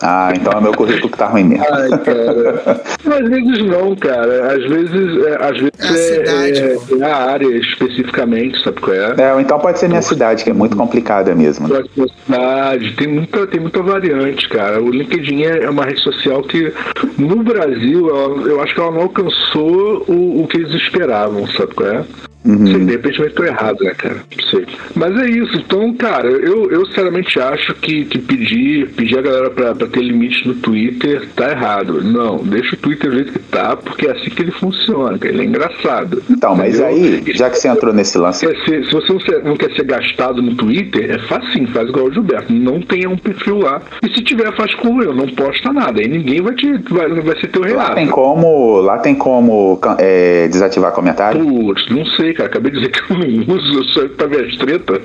Ah, 0.01 0.33
então 0.35 0.51
é 0.57 0.61
meu 0.61 0.73
currículo 0.73 1.09
que 1.11 1.17
tá 1.17 1.27
ruim 1.27 1.45
mesmo. 1.45 1.65
Ai, 1.71 1.89
cara. 1.99 2.81
Às 3.05 3.29
vezes 3.29 3.65
não, 3.65 3.95
cara. 3.95 4.53
Às 4.53 4.69
vezes 4.69 5.25
é, 5.25 5.35
às 5.45 5.57
vezes 5.57 5.71
É 5.79 5.85
a 5.87 5.97
cidade, 5.97 6.59
é, 6.59 7.05
é 7.05 7.11
a 7.11 7.15
área 7.31 7.57
especificamente, 7.57 8.61
sabe 8.63 8.81
qual 8.81 8.95
é? 8.95 9.15
É, 9.17 9.41
então 9.41 9.59
pode 9.59 9.79
ser 9.79 9.87
minha 9.87 10.01
cidade, 10.01 10.43
que 10.43 10.49
é 10.49 10.53
muito 10.53 10.75
complicada 10.75 11.33
mesmo. 11.33 11.67
próxima 11.67 12.07
cidade, 12.25 12.93
tem 12.95 13.07
muita, 13.07 13.47
tem 13.47 13.59
muita 13.59 13.81
variante, 13.81 14.49
cara. 14.49 14.81
O 14.81 14.89
LinkedIn 14.89 15.43
é 15.43 15.63
é 15.65 15.69
uma 15.69 15.85
rede 15.85 16.01
social 16.01 16.41
que, 16.43 16.71
no 17.17 17.37
Brasil, 17.37 18.09
ela- 18.09 18.47
eu 18.47 18.61
acho 18.61 18.73
que 18.75 18.79
ela 18.81 18.91
não 18.91 19.01
alcançou 19.03 20.03
o, 20.07 20.43
o 20.43 20.47
que 20.47 20.57
eles 20.57 20.73
esperavam, 20.73 21.47
sabe 21.47 21.73
qual 21.73 21.89
é? 21.89 22.03
Uhum. 22.45 22.67
Sei, 22.67 22.79
de 22.85 22.91
repente 22.91 23.19
eu 23.19 23.31
tô 23.33 23.43
errado, 23.43 23.83
né, 23.83 23.93
cara? 23.97 24.17
Não 24.37 24.43
sei. 24.49 24.65
Mas 24.95 25.19
é 25.19 25.29
isso. 25.29 25.57
Então, 25.57 25.93
cara, 25.93 26.27
eu, 26.27 26.69
eu 26.71 26.85
sinceramente 26.85 27.39
acho 27.39 27.73
que, 27.75 28.05
que 28.05 28.19
pedir, 28.19 28.89
pedir 28.91 29.17
a 29.17 29.21
galera 29.21 29.49
pra, 29.49 29.73
pra 29.73 29.87
ter 29.87 30.01
limite 30.01 30.47
no 30.47 30.53
Twitter 30.55 31.27
tá 31.35 31.49
errado. 31.51 32.03
Não, 32.03 32.37
deixa 32.37 32.75
o 32.75 32.77
Twitter 32.79 33.09
do 33.09 33.15
jeito 33.15 33.33
que 33.33 33.39
tá, 33.39 33.75
porque 33.75 34.07
é 34.07 34.11
assim 34.11 34.29
que 34.29 34.41
ele 34.43 34.51
funciona, 34.51 35.17
cara. 35.17 35.33
Ele 35.33 35.41
é 35.41 35.45
engraçado. 35.45 36.21
Então, 36.29 36.55
mas 36.55 36.79
Entendeu? 36.79 36.87
aí, 37.25 37.33
já 37.33 37.49
que 37.49 37.57
você 37.57 37.67
entrou 37.67 37.93
nesse 37.93 38.17
lance. 38.17 38.45
Quer 38.45 38.55
ser- 38.65 38.85
se 38.85 38.91
você 38.91 39.13
não, 39.13 39.19
ser- 39.19 39.43
não 39.43 39.57
quer 39.57 39.71
ser 39.75 39.83
gastado 39.85 40.41
no 40.41 40.53
Twitter, 40.55 41.09
é 41.11 41.19
facinho, 41.27 41.67
faz 41.69 41.89
igual 41.89 42.05
o 42.07 42.13
Gilberto. 42.13 42.53
Não 42.53 42.79
tenha 42.81 43.09
um 43.09 43.17
perfil 43.17 43.57
lá. 43.59 43.81
E 44.03 44.09
se 44.13 44.23
tiver, 44.23 44.55
faz 44.55 44.73
como 44.75 45.01
eu, 45.01 45.13
não 45.15 45.27
posta 45.29 45.73
nada. 45.73 45.99
Aí 45.99 46.07
ninguém 46.07 46.41
vai 46.41 46.53
te. 46.53 46.71
Vai, 46.89 47.09
vai 47.09 47.39
ser 47.39 47.47
teu 47.47 47.61
Lá 47.61 47.67
relato. 47.67 47.95
tem 47.95 48.07
como, 48.07 48.77
lá 48.81 48.99
tem 48.99 49.15
como 49.15 49.79
é, 49.97 50.47
desativar 50.47 50.91
comentário? 50.91 51.43
Putz, 51.43 51.89
não 51.89 52.05
sei, 52.05 52.34
cara. 52.35 52.49
Acabei 52.49 52.71
de 52.71 52.77
dizer 52.79 52.91
que 52.91 53.11
eu 53.11 53.17
não 53.17 53.55
uso, 53.55 53.79
eu 53.79 53.83
sou 53.85 54.09
pra 54.09 54.27
ver 54.27 54.45
as 54.47 54.55
treta. 54.57 55.01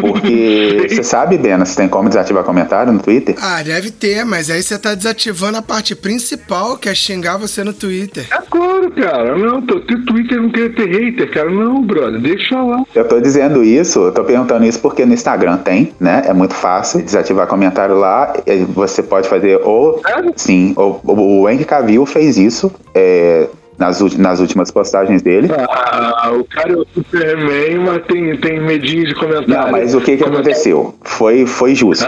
Porque 0.00 0.86
você 0.88 1.02
sabe, 1.02 1.38
Bena, 1.38 1.64
se 1.64 1.76
tem 1.76 1.88
como 1.88 2.08
desativar 2.08 2.44
comentário 2.44 2.92
no 2.92 3.00
Twitter? 3.00 3.34
Ah, 3.40 3.62
deve 3.62 3.90
ter, 3.90 4.24
mas 4.24 4.50
aí 4.50 4.62
você 4.62 4.78
tá 4.78 4.94
desativando 4.94 5.58
a 5.58 5.62
parte 5.62 5.94
principal, 5.94 6.76
que 6.76 6.88
é 6.88 6.94
xingar 6.94 7.36
você 7.36 7.62
no 7.64 7.72
Twitter. 7.72 8.26
É 8.30 8.42
claro, 8.50 8.90
cara. 8.90 9.36
Não, 9.36 9.62
teu 9.62 9.80
Twitter 10.04 10.40
não 10.40 10.50
quer 10.50 10.74
ter 10.74 10.86
hater, 10.88 11.30
cara. 11.30 11.50
Não, 11.50 11.82
brother. 11.82 12.20
Deixa 12.20 12.60
lá. 12.60 12.82
Eu 12.94 13.06
tô 13.06 13.20
dizendo 13.20 13.62
isso, 13.62 14.00
eu 14.00 14.12
tô 14.12 14.24
perguntando 14.24 14.64
isso 14.64 14.80
porque 14.80 15.04
no 15.04 15.14
Instagram 15.14 15.58
tem, 15.58 15.92
né? 16.00 16.22
É 16.26 16.32
muito 16.32 16.54
fácil 16.54 17.02
desativar 17.02 17.46
comentário 17.46 17.96
lá. 17.96 18.32
Você 18.74 19.02
pode 19.02 19.28
fazer 19.28 19.60
ou 19.62 20.00
Sério? 20.00 20.32
sim, 20.36 20.74
o, 20.76 21.00
o 21.04 21.48
Henry 21.48 21.64
Cavill 21.64 22.04
fez 22.06 22.36
isso. 22.38 22.72
é, 22.94 23.48
nas, 23.80 24.00
nas 24.18 24.38
últimas 24.38 24.70
postagens 24.70 25.22
dele. 25.22 25.48
Ah, 25.50 26.30
o 26.32 26.44
cara 26.44 26.72
é 26.72 26.76
o 26.76 26.86
Superman, 26.94 27.78
mas 27.78 28.04
tem, 28.06 28.36
tem 28.36 28.60
medinho 28.60 29.06
de 29.06 29.14
comentário. 29.14 29.48
Não, 29.48 29.72
mas 29.72 29.94
o 29.94 30.00
que 30.00 30.18
que 30.18 30.24
aconteceu? 30.24 30.94
Foi, 31.02 31.46
foi 31.46 31.74
justo. 31.74 32.06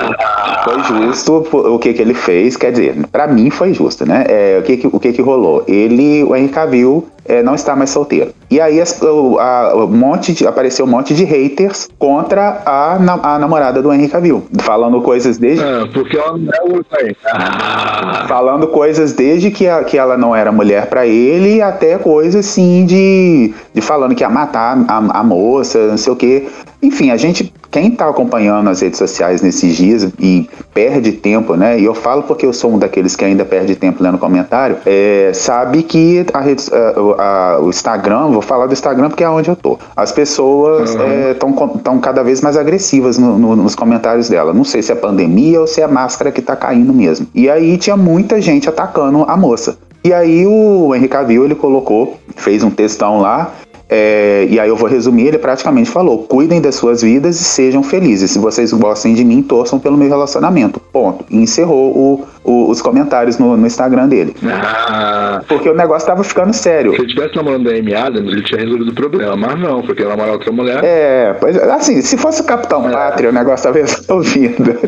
Foi 0.65 0.83
justo 0.85 1.45
o 1.51 1.79
que 1.79 1.95
que 1.95 2.03
ele 2.03 2.15
fez, 2.15 2.57
quer 2.57 2.71
dizer, 2.71 2.95
pra 3.11 3.27
mim 3.27 3.51
foi 3.51 3.73
justo, 3.73 4.07
né? 4.07 4.25
É, 4.29 4.59
o 4.61 4.63
que 4.63 4.77
que, 4.77 4.87
o 4.87 5.01
que 5.01 5.13
que 5.13 5.23
rolou? 5.23 5.65
Ele, 5.67 6.23
o 6.23 6.37
Henry 6.37 6.49
Cavill, 6.49 7.09
é, 7.25 7.43
não 7.43 7.55
está 7.55 7.77
mais 7.77 7.91
solteiro. 7.91 8.33
E 8.51 8.61
aí 8.61 8.81
as, 8.81 9.01
o, 9.01 9.39
a, 9.39 9.75
o 9.85 9.89
monte 9.89 10.33
de, 10.33 10.47
apareceu 10.47 10.85
um 10.85 10.89
monte 10.89 11.15
de 11.15 11.25
haters 11.25 11.89
contra 11.99 12.63
a, 12.67 12.99
na- 12.99 13.21
a 13.35 13.39
namorada 13.39 13.81
do 13.81 13.93
Henry 13.93 14.09
Cavill, 14.09 14.45
falando 14.61 15.01
coisas 15.01 15.39
desde 15.39 15.65
Ah, 15.65 15.89
porque 15.93 16.17
ela 16.19 16.37
não 16.37 16.51
é 16.51 16.83
pai. 16.83 17.17
Ah, 17.25 18.25
falando 18.29 18.67
coisas 18.69 19.13
desde 19.13 19.51
que, 19.51 19.67
a- 19.69 19.85
que 19.85 19.97
ela 19.97 20.17
não 20.17 20.35
era 20.35 20.51
mulher 20.53 20.87
pra 20.87 21.07
ele 21.07 21.63
até 21.63 21.97
coisas 21.99 22.47
assim 22.47 22.85
de, 22.85 23.55
de 23.73 23.81
falando 23.81 24.15
que 24.15 24.23
ia 24.23 24.29
matar 24.31 24.77
a, 24.89 25.21
a 25.21 25.23
moça, 25.25 25.87
não 25.89 25.97
sei 25.97 26.13
o 26.13 26.17
quê. 26.17 26.49
Enfim, 26.83 27.11
a 27.11 27.17
gente, 27.17 27.55
quem 27.71 27.93
tá 27.93 28.09
acompanhando 28.09 28.69
as 28.69 28.81
redes 28.81 28.99
sociais 28.99 29.41
nesses 29.41 29.77
dias 29.77 30.09
e 30.19 30.51
perde 30.75 31.13
tempo, 31.13 31.55
né? 31.55 31.79
E 31.79 31.85
eu 31.85 31.95
falo 31.95 32.25
porque 32.25 32.45
eu 32.45 32.53
sou 32.53 32.73
um 32.73 32.79
daqueles 32.79 33.15
que 33.15 33.25
ainda 33.25 33.45
perde 33.45 33.77
tempo 33.77 34.03
lendo 34.03 34.19
comentário, 34.19 34.79
é, 34.85 35.31
sabe 35.33 35.85
que 35.85 36.27
a 36.35 36.41
rede, 36.41 36.65
a- 36.73 37.23
a- 37.23 37.61
o 37.61 37.69
Instagram, 37.71 38.31
vou 38.31 38.43
falar 38.43 38.67
do 38.67 38.73
Instagram 38.73 39.09
porque 39.11 39.23
é 39.23 39.29
onde 39.31 39.49
eu 39.49 39.55
tô. 39.55 39.79
As 39.97 40.11
pessoas 40.11 40.91
estão 41.31 41.99
cada 42.01 42.23
vez 42.25 42.41
mais 42.41 42.57
agressivas 42.57 43.17
no- 43.17 43.39
no- 43.39 43.55
nos 43.57 43.75
comentários 43.77 44.29
dela. 44.29 44.53
Não 44.53 44.65
sei 44.65 44.83
se 44.83 44.91
é 44.91 44.95
pandemia 44.97 45.61
ou 45.61 45.67
se 45.69 45.81
é 45.81 45.87
máscara 45.87 46.33
que 46.33 46.43
tá 46.43 46.57
caindo 46.57 46.93
mesmo. 46.93 47.27
E 47.35 47.49
aí 47.49 47.77
tinha 47.79 47.97
muita 47.97 48.41
gente 48.41 48.69
atacando 48.69 49.25
a 49.29 49.37
moça. 49.37 49.79
E 50.05 50.13
aí 50.13 50.45
o 50.47 50.93
Henrique 50.97 51.13
Cavill, 51.13 51.45
ele 51.45 51.55
colocou, 51.55 52.17
fez 52.35 52.65
um 52.65 52.71
textão 52.71 53.21
lá, 53.21 53.53
é, 53.95 54.47
e 54.49 54.59
aí 54.59 54.69
eu 54.69 54.77
vou 54.77 54.89
resumir, 54.89 55.27
ele 55.27 55.37
praticamente 55.39 55.91
falou, 55.91 56.21
cuidem 56.25 56.61
das 56.63 56.77
suas 56.77 57.03
vidas 57.03 57.39
e 57.41 57.45
sejam 57.45 57.83
felizes. 57.83 58.31
Se 58.31 58.39
vocês 58.39 58.73
gostem 58.73 59.13
de 59.13 59.23
mim, 59.25 59.43
torçam 59.43 59.79
pelo 59.79 59.97
meu 59.99 60.09
relacionamento. 60.09 60.81
Ponto. 60.93 61.25
E 61.31 61.37
encerrou 61.37 61.97
o- 61.97 62.25
o- 62.43 62.71
os 62.71 62.81
comentários 62.81 63.37
no, 63.39 63.57
no 63.57 63.67
Instagram 63.67 64.09
dele. 64.09 64.35
ah, 64.45 65.43
Porque 65.47 65.69
o 65.69 65.75
negócio 65.75 66.07
tava 66.07 66.25
ficando 66.25 66.53
sério. 66.55 66.93
se 66.95 67.03
ele 67.03 67.09
tivesse 67.15 67.37
namorando 67.37 67.69
a 67.69 67.73
Amy 67.73 67.95
Adams, 67.95 68.33
ele 68.33 68.43
tinha 68.43 68.61
resolvido 68.61 68.91
o 68.91 68.95
problema. 68.95 69.37
Mas 69.37 69.61
não, 69.61 69.83
porque 69.83 70.03
ele 70.03 70.09
namorar 70.11 70.33
outra 70.33 70.51
mulher. 70.53 70.81
É, 70.83 71.35
pois 71.39 71.57
é, 71.57 71.71
assim, 71.71 72.01
se 72.01 72.17
fosse 72.17 72.41
o 72.41 72.45
Capitão 72.45 72.83
Pátria, 72.91 73.29
o 73.31 73.33
negócio 73.33 73.65
tava 73.65 73.79
resolvido. 73.85 74.75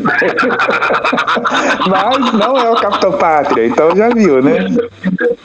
Mas 1.89 2.33
não 2.33 2.57
é 2.57 2.69
o 2.71 2.75
Capitão 2.75 3.11
Pátria, 3.13 3.65
então 3.67 3.95
já 3.95 4.09
viu, 4.09 4.41
né? 4.41 4.53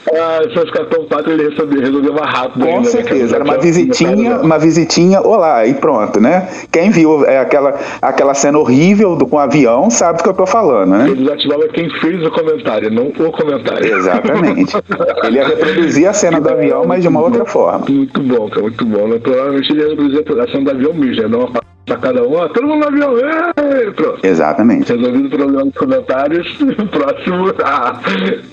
Ah, 0.09 0.41
se 0.43 0.53
fosse 0.53 0.71
Capitão 0.71 1.05
Pátria, 1.05 1.33
ele 1.33 1.43
resolveu, 1.43 2.13
mais 2.13 2.33
rápido. 2.33 2.65
Com 2.65 2.69
ainda, 2.69 2.81
né, 2.81 2.85
certeza, 2.85 3.35
era 3.35 3.43
uma 3.43 3.57
visitinha, 3.57 4.37
uma 4.37 4.57
visitinha, 4.57 5.21
olá, 5.21 5.65
e 5.65 5.73
pronto, 5.75 6.19
né? 6.19 6.47
Quem 6.71 6.89
viu 6.89 7.23
é, 7.25 7.39
aquela, 7.39 7.79
aquela 8.01 8.33
cena 8.33 8.57
horrível 8.57 9.15
do, 9.15 9.27
com 9.27 9.35
o 9.35 9.39
avião 9.39 9.89
sabe 9.89 10.17
do 10.17 10.23
que 10.23 10.29
eu 10.29 10.33
tô 10.33 10.45
falando, 10.45 10.91
né? 10.91 11.05
Ele 11.07 11.23
desativava 11.23 11.67
quem 11.67 11.89
fez 11.99 12.25
o 12.25 12.31
comentário, 12.31 12.89
não 12.89 13.07
o 13.07 13.31
comentário. 13.31 13.95
Exatamente. 13.95 14.75
Ele 15.23 15.37
ia 15.37 15.47
reproduzir 15.47 16.07
a 16.07 16.13
cena 16.13 16.41
do 16.41 16.49
avião, 16.49 16.83
mas 16.85 17.01
de 17.01 17.07
uma 17.07 17.21
outra 17.21 17.45
forma. 17.45 17.85
Muito 17.87 18.21
bom, 18.21 18.49
cara, 18.49 18.61
muito 18.61 18.85
bom. 18.85 19.07
Né? 19.07 19.19
Provavelmente 19.19 19.71
ele 19.71 19.81
ia 19.81 19.89
reproduzir 19.89 20.39
a 20.39 20.47
cena 20.47 20.63
do 20.63 20.71
avião 20.71 20.93
mesmo, 20.93 21.29
né? 21.29 21.37
Uma 21.37 21.70
pra 21.85 21.97
cada 21.97 22.23
um, 22.23 22.33
ó, 22.33 22.47
todo 22.49 22.67
mundo 22.67 22.89
no 22.91 23.05
avião, 23.05 23.17
ê! 23.17 23.91
pronto. 23.91 24.19
Exatamente. 24.23 24.91
Resolvido 24.91 25.27
o 25.27 25.29
problema 25.29 25.65
dos 25.65 25.75
comentários, 25.75 26.47
próximo. 26.91 27.51
Ah, 27.63 27.99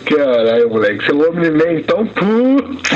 caralho, 0.05 0.71
moleque. 0.71 1.05
Seu 1.05 1.17
Omni-Man, 1.17 1.73
então, 1.81 2.07
putz. 2.07 2.93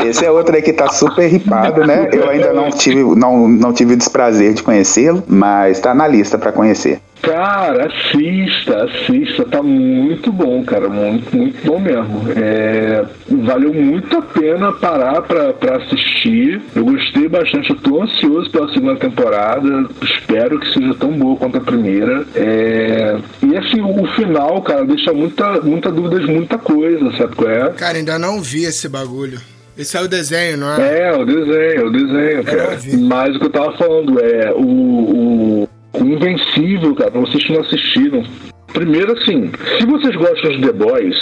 Esse 0.04 0.24
é 0.24 0.30
outro 0.30 0.54
aí 0.54 0.62
que 0.62 0.72
tá 0.72 0.88
super 0.88 1.26
ripado, 1.26 1.84
né? 1.86 2.08
Eu 2.12 2.28
ainda 2.28 2.52
não 2.52 2.70
tive, 2.70 3.02
não, 3.16 3.48
não 3.48 3.72
tive 3.72 3.94
o 3.94 3.96
desprazer 3.96 4.54
de 4.54 4.62
conhecê-lo, 4.62 5.22
mas 5.26 5.80
tá 5.80 5.94
na 5.94 6.06
lista 6.06 6.38
pra 6.38 6.52
conhecer. 6.52 7.00
Cara, 7.22 7.86
assista, 7.86 8.84
assista, 8.84 9.44
tá 9.44 9.62
muito 9.62 10.30
bom, 10.30 10.62
cara, 10.64 10.88
muito, 10.88 11.36
muito 11.36 11.66
bom 11.66 11.78
mesmo. 11.78 12.22
É, 12.36 13.04
valeu 13.28 13.74
muito 13.74 14.16
a 14.16 14.22
pena 14.22 14.72
parar 14.72 15.22
pra, 15.22 15.52
pra 15.52 15.76
assistir. 15.76 16.60
Eu 16.74 16.84
gostei 16.84 17.28
bastante, 17.28 17.70
eu 17.70 17.76
tô 17.76 18.02
ansioso 18.02 18.50
pela 18.50 18.72
segunda 18.72 18.96
temporada. 18.96 19.88
Espero 20.02 20.60
que 20.60 20.72
seja 20.72 20.94
tão 20.94 21.12
boa 21.12 21.36
quanto 21.36 21.58
a 21.58 21.60
primeira. 21.60 22.24
É, 22.34 23.18
e 23.42 23.56
assim, 23.56 23.80
o 23.80 24.06
final, 24.14 24.62
cara, 24.62 24.84
deixa 24.84 25.12
muita, 25.12 25.60
muita 25.62 25.90
dúvida 25.90 26.20
de 26.20 26.26
muita 26.26 26.58
coisa, 26.58 27.10
sabe 27.16 27.34
qual 27.34 27.50
é? 27.50 27.70
Cara, 27.70 27.98
ainda 27.98 28.18
não 28.18 28.40
vi 28.40 28.64
esse 28.64 28.88
bagulho. 28.88 29.40
Esse 29.76 29.96
é 29.96 30.00
o 30.00 30.08
desenho, 30.08 30.56
não 30.56 30.74
é? 30.74 31.08
É, 31.08 31.12
o 31.12 31.24
desenho, 31.26 31.88
o 31.88 31.92
desenho, 31.92 32.44
cara. 32.44 32.78
Mas 32.98 33.36
o 33.36 33.38
que 33.38 33.44
eu 33.46 33.50
tava 33.50 33.76
falando 33.76 34.18
é 34.18 34.50
o, 34.52 34.62
o 35.64 35.68
Invencível, 36.06 36.94
cara, 36.94 37.10
pra 37.10 37.20
vocês 37.20 37.44
que 37.44 37.52
não 37.52 37.60
assistiram. 37.60 38.22
Primeiro, 38.72 39.12
assim, 39.12 39.50
se 39.78 39.86
vocês 39.86 40.14
gostam 40.16 40.52
de 40.52 40.60
The 40.60 40.72
Boys, 40.72 41.16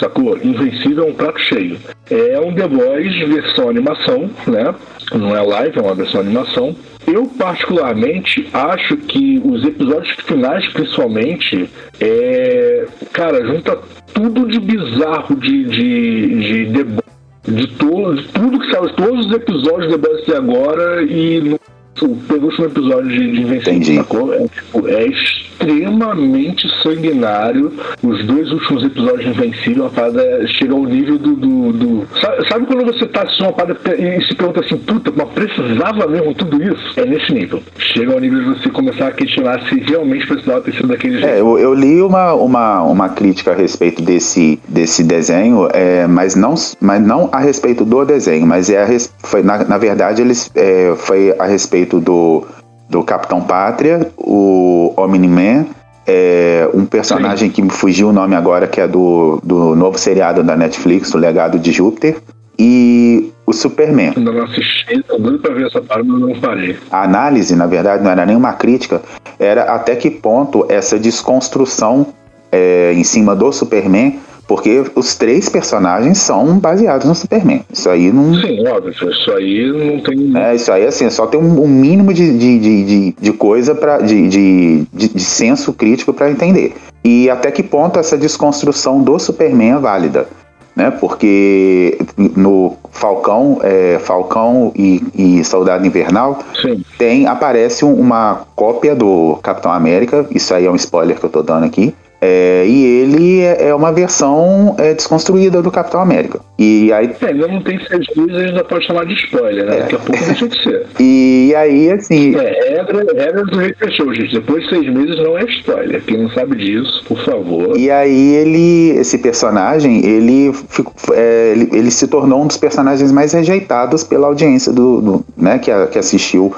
sacou? 0.00 0.36
Invencível 0.38 1.04
é 1.04 1.10
um 1.10 1.14
prato 1.14 1.38
cheio. 1.40 1.78
É 2.10 2.40
um 2.40 2.54
The 2.54 2.66
Boys 2.66 3.28
versão 3.28 3.68
animação, 3.68 4.30
né? 4.46 4.74
Não 5.12 5.36
é 5.36 5.40
live, 5.40 5.78
é 5.78 5.82
uma 5.82 5.94
versão 5.94 6.20
animação. 6.20 6.74
Eu, 7.06 7.26
particularmente, 7.38 8.48
acho 8.52 8.96
que 8.96 9.40
os 9.44 9.64
episódios 9.64 10.16
finais, 10.24 10.66
principalmente, 10.72 11.70
é. 12.00 12.86
Cara, 13.12 13.46
junta 13.46 13.78
tudo 14.12 14.48
de 14.48 14.58
bizarro 14.58 15.36
de, 15.36 15.64
de, 15.64 16.64
de 16.66 16.72
The 16.72 16.84
Boys 16.84 17.06
de, 17.46 17.54
de 17.54 17.66
tudo 17.68 18.58
que 18.58 18.70
saiu, 18.70 18.88
todos 18.94 19.26
os 19.26 19.32
episódios 19.32 19.88
de 19.88 19.98
The 19.98 20.08
Boys 20.08 20.22
até 20.22 20.36
agora 20.36 21.02
e 21.04 21.56
o 22.04 22.16
penúltimo 22.16 22.66
episódio 22.66 23.08
de, 23.10 23.32
de 23.32 23.42
Invencível, 23.42 23.94
sacou? 24.02 24.34
É, 24.34 24.38
tipo, 24.48 24.88
é 24.88 25.06
extremamente 25.06 26.68
sanguinário. 26.82 27.72
Os 28.02 28.24
dois 28.26 28.50
últimos 28.52 28.84
episódios 28.84 29.20
de 29.24 29.28
Invencível, 29.30 29.86
a 29.86 29.90
parada 29.90 30.46
chega 30.48 30.74
ao 30.74 30.84
nível 30.84 31.18
do. 31.18 31.36
do, 31.36 31.72
do- 31.72 32.06
Sabe, 32.20 32.48
sabe 32.48 32.66
quando 32.66 32.84
você 32.84 33.06
tá 33.06 33.22
assistindo 33.22 33.46
uma 33.46 33.52
parada 33.52 33.78
e 33.96 34.22
se 34.26 34.34
pergunta 34.34 34.60
assim, 34.60 34.76
puta, 34.78 35.12
mas 35.16 35.28
precisava 35.30 36.06
mesmo 36.06 36.34
tudo 36.34 36.62
isso? 36.62 36.98
É 36.98 37.04
nesse 37.06 37.32
nível. 37.32 37.62
Chega 37.78 38.12
ao 38.12 38.20
nível 38.20 38.40
de 38.40 38.60
você 38.60 38.68
começar 38.70 39.08
a 39.08 39.12
questionar 39.12 39.60
se 39.68 39.78
realmente 39.80 40.26
precisava 40.26 40.60
ter 40.62 40.72
sido 40.74 40.88
daquele 40.88 41.18
jeito. 41.18 41.26
É, 41.26 41.40
eu, 41.40 41.58
eu 41.58 41.74
li 41.74 42.00
uma, 42.02 42.32
uma, 42.34 42.82
uma 42.82 43.08
crítica 43.08 43.52
a 43.52 43.54
respeito 43.54 44.02
desse, 44.02 44.58
desse 44.68 45.02
desenho, 45.04 45.68
é, 45.72 46.06
mas, 46.06 46.34
não, 46.34 46.54
mas 46.80 47.00
não 47.02 47.28
a 47.32 47.38
respeito 47.40 47.84
do 47.84 48.04
desenho, 48.04 48.46
mas 48.46 48.70
é 48.70 48.82
a 48.82 48.86
foi, 49.18 49.42
na, 49.42 49.64
na 49.64 49.76
verdade 49.78 50.22
eles, 50.22 50.50
é, 50.54 50.94
foi 50.96 51.34
a 51.38 51.44
respeito 51.44 51.85
do, 51.86 52.46
do 52.88 53.02
Capitão 53.02 53.40
Pátria, 53.40 54.10
o 54.16 54.92
Omni-Man, 54.96 55.66
é, 56.06 56.68
um 56.72 56.86
personagem 56.86 57.50
que 57.50 57.60
me 57.60 57.70
fugiu 57.70 58.08
o 58.08 58.12
nome 58.12 58.34
agora, 58.34 58.66
que 58.66 58.80
é 58.80 58.86
do, 58.86 59.40
do 59.42 59.74
novo 59.74 59.98
seriado 59.98 60.42
da 60.42 60.56
Netflix, 60.56 61.12
O 61.14 61.18
Legado 61.18 61.58
de 61.58 61.72
Júpiter, 61.72 62.16
e 62.58 63.32
o 63.44 63.52
Superman. 63.52 64.12
Ainda 64.16 64.32
não 64.32 64.44
assisti, 64.44 65.02
tô 65.02 65.18
doido 65.18 65.38
pra 65.38 65.52
ver 65.52 65.66
essa 65.66 65.80
parada, 65.80 66.08
mas 66.08 66.20
não 66.20 66.40
parei. 66.40 66.76
A 66.90 67.02
análise, 67.02 67.54
na 67.54 67.66
verdade, 67.66 68.02
não 68.02 68.10
era 68.10 68.24
nenhuma 68.24 68.52
crítica, 68.52 69.02
era 69.38 69.62
até 69.64 69.94
que 69.96 70.10
ponto 70.10 70.66
essa 70.68 70.98
desconstrução 70.98 72.06
é, 72.50 72.92
em 72.94 73.04
cima 73.04 73.34
do 73.34 73.52
Superman, 73.52 74.18
porque 74.46 74.84
os 74.94 75.14
três 75.16 75.48
personagens 75.48 76.18
são 76.18 76.58
baseados 76.58 77.06
no 77.06 77.14
Superman. 77.14 77.64
Isso 77.72 77.88
aí 77.90 78.12
não. 78.12 78.34
Sim, 78.34 78.66
óbvio, 78.66 78.90
isso 78.90 79.32
aí 79.32 79.72
não 79.72 80.00
tem. 80.00 80.36
É, 80.36 80.54
isso 80.54 80.70
aí, 80.70 80.86
assim, 80.86 81.10
só 81.10 81.26
tem 81.26 81.40
um, 81.40 81.62
um 81.62 81.68
mínimo 81.68 82.14
de, 82.14 82.36
de, 82.38 82.58
de, 82.58 83.14
de, 83.20 83.32
coisa 83.32 83.74
para 83.74 83.98
de, 83.98 84.28
de, 84.28 84.86
de, 84.92 85.08
de 85.08 85.22
senso 85.22 85.72
crítico 85.72 86.12
para 86.12 86.30
entender. 86.30 86.74
E 87.04 87.28
até 87.28 87.50
que 87.50 87.62
ponto 87.62 87.98
essa 87.98 88.16
desconstrução 88.16 89.02
do 89.02 89.18
Superman 89.18 89.72
é 89.72 89.78
válida. 89.78 90.28
Né? 90.76 90.90
Porque 90.90 91.98
no 92.36 92.76
Falcão, 92.90 93.60
é, 93.62 93.98
Falcão 93.98 94.72
e, 94.76 95.02
e 95.14 95.44
Soldado 95.44 95.86
Invernal, 95.86 96.38
Sim. 96.60 96.84
tem 96.98 97.26
aparece 97.26 97.82
um- 97.84 97.94
uma 97.94 98.42
cópia 98.54 98.94
do 98.94 99.38
Capitão 99.42 99.72
América, 99.72 100.26
isso 100.30 100.52
aí 100.52 100.66
é 100.66 100.70
um 100.70 100.76
spoiler 100.76 101.18
que 101.18 101.24
eu 101.24 101.30
tô 101.30 101.42
dando 101.42 101.64
aqui. 101.64 101.94
É, 102.20 102.64
e 102.66 102.84
ele 103.02 103.40
é 103.40 103.68
é 103.68 103.74
uma 103.74 103.92
versão 103.92 104.74
é, 104.78 104.94
desconstruída 104.94 105.60
do 105.62 105.70
Capitão 105.70 106.00
América. 106.00 106.40
E 106.58 106.90
aí, 106.92 107.10
É, 107.20 107.26
ainda 107.26 107.48
não 107.48 107.62
tem 107.62 107.78
seis 107.86 108.06
meses, 108.16 108.36
ainda 108.48 108.64
pode 108.64 108.86
chamar 108.86 109.04
de 109.06 109.14
spoiler, 109.14 109.66
né? 109.66 109.76
Daqui 109.80 109.94
a 109.96 109.98
pouco 109.98 110.24
deixa 110.24 110.48
de 110.48 110.62
ser. 110.62 110.86
e 111.00 111.54
aí 111.56 111.90
assim, 111.92 112.34
É, 112.36 112.76
regra, 112.76 113.04
regra 113.14 113.44
do 113.44 113.58
Hater 113.58 113.90
Show, 113.92 114.14
gente. 114.14 114.32
Depois 114.34 114.62
de 114.64 114.70
seis 114.70 114.88
meses 114.92 115.16
não 115.16 115.36
é 115.38 115.44
spoiler. 115.44 116.02
Quem 116.04 116.22
não 116.22 116.30
sabe 116.30 116.56
disso, 116.56 117.04
por 117.06 117.18
favor. 117.24 117.76
E 117.76 117.90
aí 117.90 118.34
ele, 118.36 118.98
esse 118.98 119.18
personagem, 119.18 120.04
ele, 120.04 120.52
ficou- 120.68 120.94
é, 121.14 121.52
ele, 121.54 121.68
ele 121.72 121.90
se 121.90 122.06
tornou 122.08 122.42
um 122.42 122.46
dos 122.46 122.56
personagens 122.56 123.12
mais 123.12 123.32
rejeitados 123.32 124.02
pela 124.04 124.26
audiência 124.26 124.72
do, 124.72 125.00
do- 125.00 125.24
né, 125.36 125.58
que, 125.58 125.70
a- 125.70 125.86
que 125.86 125.98
assistiu 125.98 126.54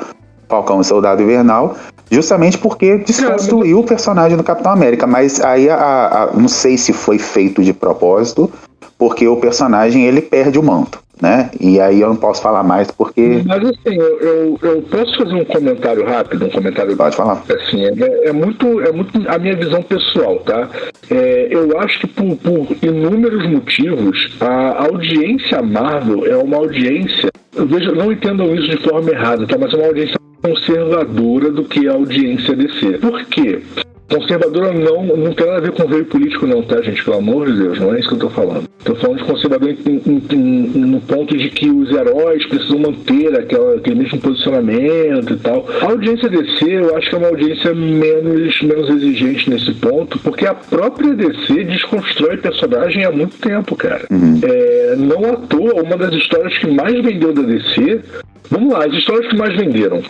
Falcão 0.48 0.80
e 0.80 0.84
Soldado 0.84 1.22
Invernal, 1.22 1.76
justamente 2.10 2.58
porque 2.58 2.98
desconstruiu 2.98 3.80
o 3.80 3.84
personagem 3.84 4.36
do 4.36 4.42
Capitão 4.44 4.72
América. 4.72 5.06
Mas 5.06 5.40
aí 5.40 5.68
a, 5.68 5.76
a- 5.76 6.30
não 6.34 6.48
sei 6.48 6.76
se 6.78 6.92
foi 6.92 7.18
feito 7.18 7.62
de 7.62 7.72
propósito, 7.72 8.50
porque 8.98 9.26
o 9.28 9.36
personagem 9.36 10.04
ele 10.04 10.20
perde 10.20 10.58
o 10.58 10.62
manto 10.62 11.00
né? 11.20 11.50
E 11.60 11.80
aí 11.80 12.00
eu 12.00 12.08
não 12.08 12.16
posso 12.16 12.42
falar 12.42 12.62
mais 12.62 12.90
porque. 12.90 13.42
Mas 13.44 13.64
assim, 13.64 13.96
eu, 13.96 14.20
eu, 14.20 14.58
eu 14.62 14.82
posso 14.82 15.16
fazer 15.16 15.34
um 15.34 15.44
comentário 15.44 16.04
rápido, 16.06 16.46
um 16.46 16.50
comentário. 16.50 16.96
Pode 16.96 17.16
falar. 17.16 17.42
Assim, 17.48 17.84
é, 17.84 18.28
é 18.28 18.32
muito, 18.32 18.80
é 18.80 18.92
muito 18.92 19.28
a 19.28 19.38
minha 19.38 19.56
visão 19.56 19.82
pessoal, 19.82 20.38
tá? 20.40 20.68
É, 21.10 21.48
eu 21.50 21.78
acho 21.78 22.00
que 22.00 22.06
por, 22.06 22.36
por 22.36 22.76
inúmeros 22.82 23.48
motivos, 23.50 24.36
a 24.40 24.84
audiência 24.84 25.62
Marvel 25.62 26.26
é 26.26 26.36
uma 26.36 26.56
audiência. 26.56 27.30
Eu 27.54 27.66
vejo, 27.66 27.92
não 27.92 28.12
entendam 28.12 28.54
isso 28.54 28.68
de 28.68 28.88
forma 28.88 29.10
errada, 29.10 29.46
tá? 29.46 29.56
Mas 29.58 29.72
é 29.72 29.76
uma 29.76 29.86
audiência 29.86 30.18
conservadora 30.42 31.50
do 31.50 31.64
que 31.64 31.88
a 31.88 31.92
audiência 31.92 32.54
DC. 32.54 32.98
Por 32.98 33.24
quê? 33.26 33.60
Conservadora 34.08 34.72
não, 34.72 35.04
não 35.04 35.34
tem 35.34 35.46
nada 35.46 35.58
a 35.58 35.60
ver 35.60 35.72
com 35.72 35.86
veio 35.86 36.04
político, 36.06 36.46
não, 36.46 36.62
tá, 36.62 36.80
gente? 36.80 37.04
Pelo 37.04 37.18
amor 37.18 37.46
de 37.46 37.58
Deus, 37.58 37.78
não 37.78 37.94
é 37.94 38.00
isso 38.00 38.08
que 38.08 38.14
eu 38.14 38.20
tô 38.20 38.30
falando. 38.30 38.64
Tô 38.82 38.94
falando 38.94 39.18
de 39.18 39.24
conservador 39.24 39.68
em, 39.68 40.02
em, 40.06 40.22
em, 40.32 40.86
no 40.86 41.00
ponto 41.00 41.36
de 41.36 41.50
que 41.50 41.68
os 41.68 41.90
heróis 41.90 42.46
precisam 42.46 42.78
manter 42.78 43.38
aquela, 43.38 43.76
aquele 43.76 43.96
mesmo 43.96 44.18
posicionamento 44.18 45.32
e 45.32 45.36
tal. 45.36 45.66
A 45.82 45.86
audiência 45.86 46.28
DC, 46.28 46.64
eu 46.64 46.96
acho 46.96 47.10
que 47.10 47.16
é 47.16 47.18
uma 47.18 47.28
audiência 47.28 47.74
menos, 47.74 48.62
menos 48.62 48.88
exigente 48.90 49.50
nesse 49.50 49.72
ponto, 49.74 50.18
porque 50.20 50.46
a 50.46 50.54
própria 50.54 51.14
DC 51.14 51.64
desconstrói 51.64 52.38
personagem 52.38 53.04
há 53.04 53.10
muito 53.10 53.36
tempo, 53.38 53.76
cara. 53.76 54.06
Uhum. 54.10 54.40
É, 54.42 54.96
não 54.96 55.32
à 55.32 55.36
toa, 55.36 55.82
uma 55.82 55.96
das 55.98 56.14
histórias 56.14 56.56
que 56.56 56.66
mais 56.70 56.94
vendeu 57.02 57.34
da 57.34 57.42
DC 57.42 58.00
Vamos 58.50 58.72
lá, 58.72 58.84
as 58.86 58.92
histórias 58.94 59.28
que 59.28 59.36
mais 59.36 59.54
venderam 59.56 60.02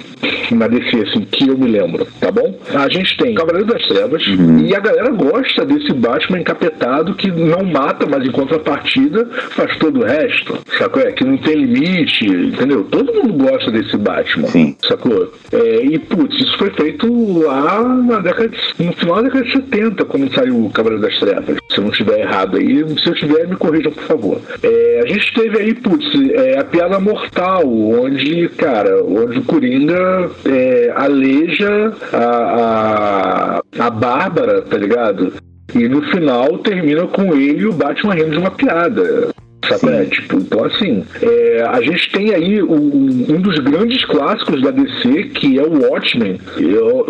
na 0.53 0.69
DC, 0.69 0.97
assim, 1.09 1.25
que 1.25 1.49
eu 1.49 1.59
me 1.59 1.69
lembro, 1.69 2.07
tá 2.21 2.31
bom? 2.31 2.57
A 2.73 2.89
gente 2.89 3.17
tem 3.17 3.35
Cavaleiro 3.35 3.67
das 3.67 3.87
Trevas 3.89 4.27
uhum. 4.27 4.61
e 4.61 4.75
a 4.75 4.81
galera 4.81 5.11
gosta 5.11 5.65
desse 5.65 5.93
Batman 5.93 6.41
encapetado 6.41 7.15
que 7.15 7.31
não 7.31 7.65
mata, 7.65 8.07
mas 8.09 8.27
em 8.27 8.31
contrapartida 8.31 9.27
faz 9.51 9.77
todo 9.79 10.01
o 10.01 10.05
resto, 10.05 10.59
sacou? 10.79 11.03
É, 11.03 11.13
que 11.13 11.25
não 11.25 11.37
tem 11.39 11.65
limite, 11.65 12.27
entendeu? 12.27 12.85
Todo 12.85 13.13
mundo 13.13 13.33
gosta 13.33 13.71
desse 13.71 13.97
Batman, 13.97 14.49
Sim. 14.49 14.77
sacou? 14.83 15.33
É, 15.53 15.85
e, 15.85 15.99
putz, 15.99 16.39
isso 16.39 16.59
foi 16.59 16.71
feito 16.71 17.09
lá 17.41 17.83
na 17.83 18.21
década 18.21 18.49
de, 18.49 18.85
no 18.85 18.93
final 18.93 19.17
da 19.17 19.23
década 19.23 19.45
de 19.45 19.53
70, 19.53 20.05
quando 20.05 20.35
saiu 20.35 20.67
o 20.67 20.71
Cavaleiro 20.71 21.03
das 21.03 21.19
Trevas. 21.19 21.57
Se 21.71 21.79
eu 21.79 21.85
não 21.85 21.91
estiver 21.91 22.21
errado 22.21 22.57
aí, 22.57 22.85
se 22.99 23.09
eu 23.09 23.15
tiver, 23.15 23.49
me 23.49 23.57
corrijam, 23.57 23.93
por 23.93 24.05
favor. 24.05 24.41
É, 24.63 25.03
a 25.05 25.09
gente 25.09 25.33
teve 25.35 25.59
aí, 25.59 25.75
putz, 25.75 26.07
é, 26.33 26.59
a 26.59 26.65
Piada 26.65 27.01
Mortal, 27.01 27.63
onde 27.67 28.19
onde, 28.19 28.49
cara, 28.51 29.03
onde 29.05 29.39
o 29.39 29.45
Coringa 29.45 30.31
é, 30.45 30.93
aleja 30.95 31.93
a, 32.13 33.61
a, 33.78 33.78
a 33.79 33.91
Bárbara, 33.91 34.63
tá 34.63 34.77
ligado? 34.77 35.33
E 35.75 35.89
no 35.89 36.03
final 36.11 36.59
termina 36.59 37.07
com 37.07 37.35
ele 37.35 37.61
e 37.61 37.67
o 37.67 37.73
Batman 37.73 38.15
rindo 38.15 38.31
de 38.31 38.39
uma 38.39 38.51
piada. 38.51 39.29
Sabe? 39.69 39.93
É, 39.93 40.05
tipo, 40.07 40.37
então, 40.37 40.65
assim, 40.65 41.05
é, 41.21 41.63
a 41.63 41.81
gente 41.83 42.11
tem 42.11 42.35
aí 42.35 42.63
um, 42.63 43.27
um, 43.29 43.41
dos 43.41 43.59
grandes 43.59 44.03
clássicos 44.07 44.63
da 44.63 44.71
DC, 44.71 45.25
que 45.35 45.59
é 45.59 45.63
o 45.63 45.83
Watchmen, 45.83 46.41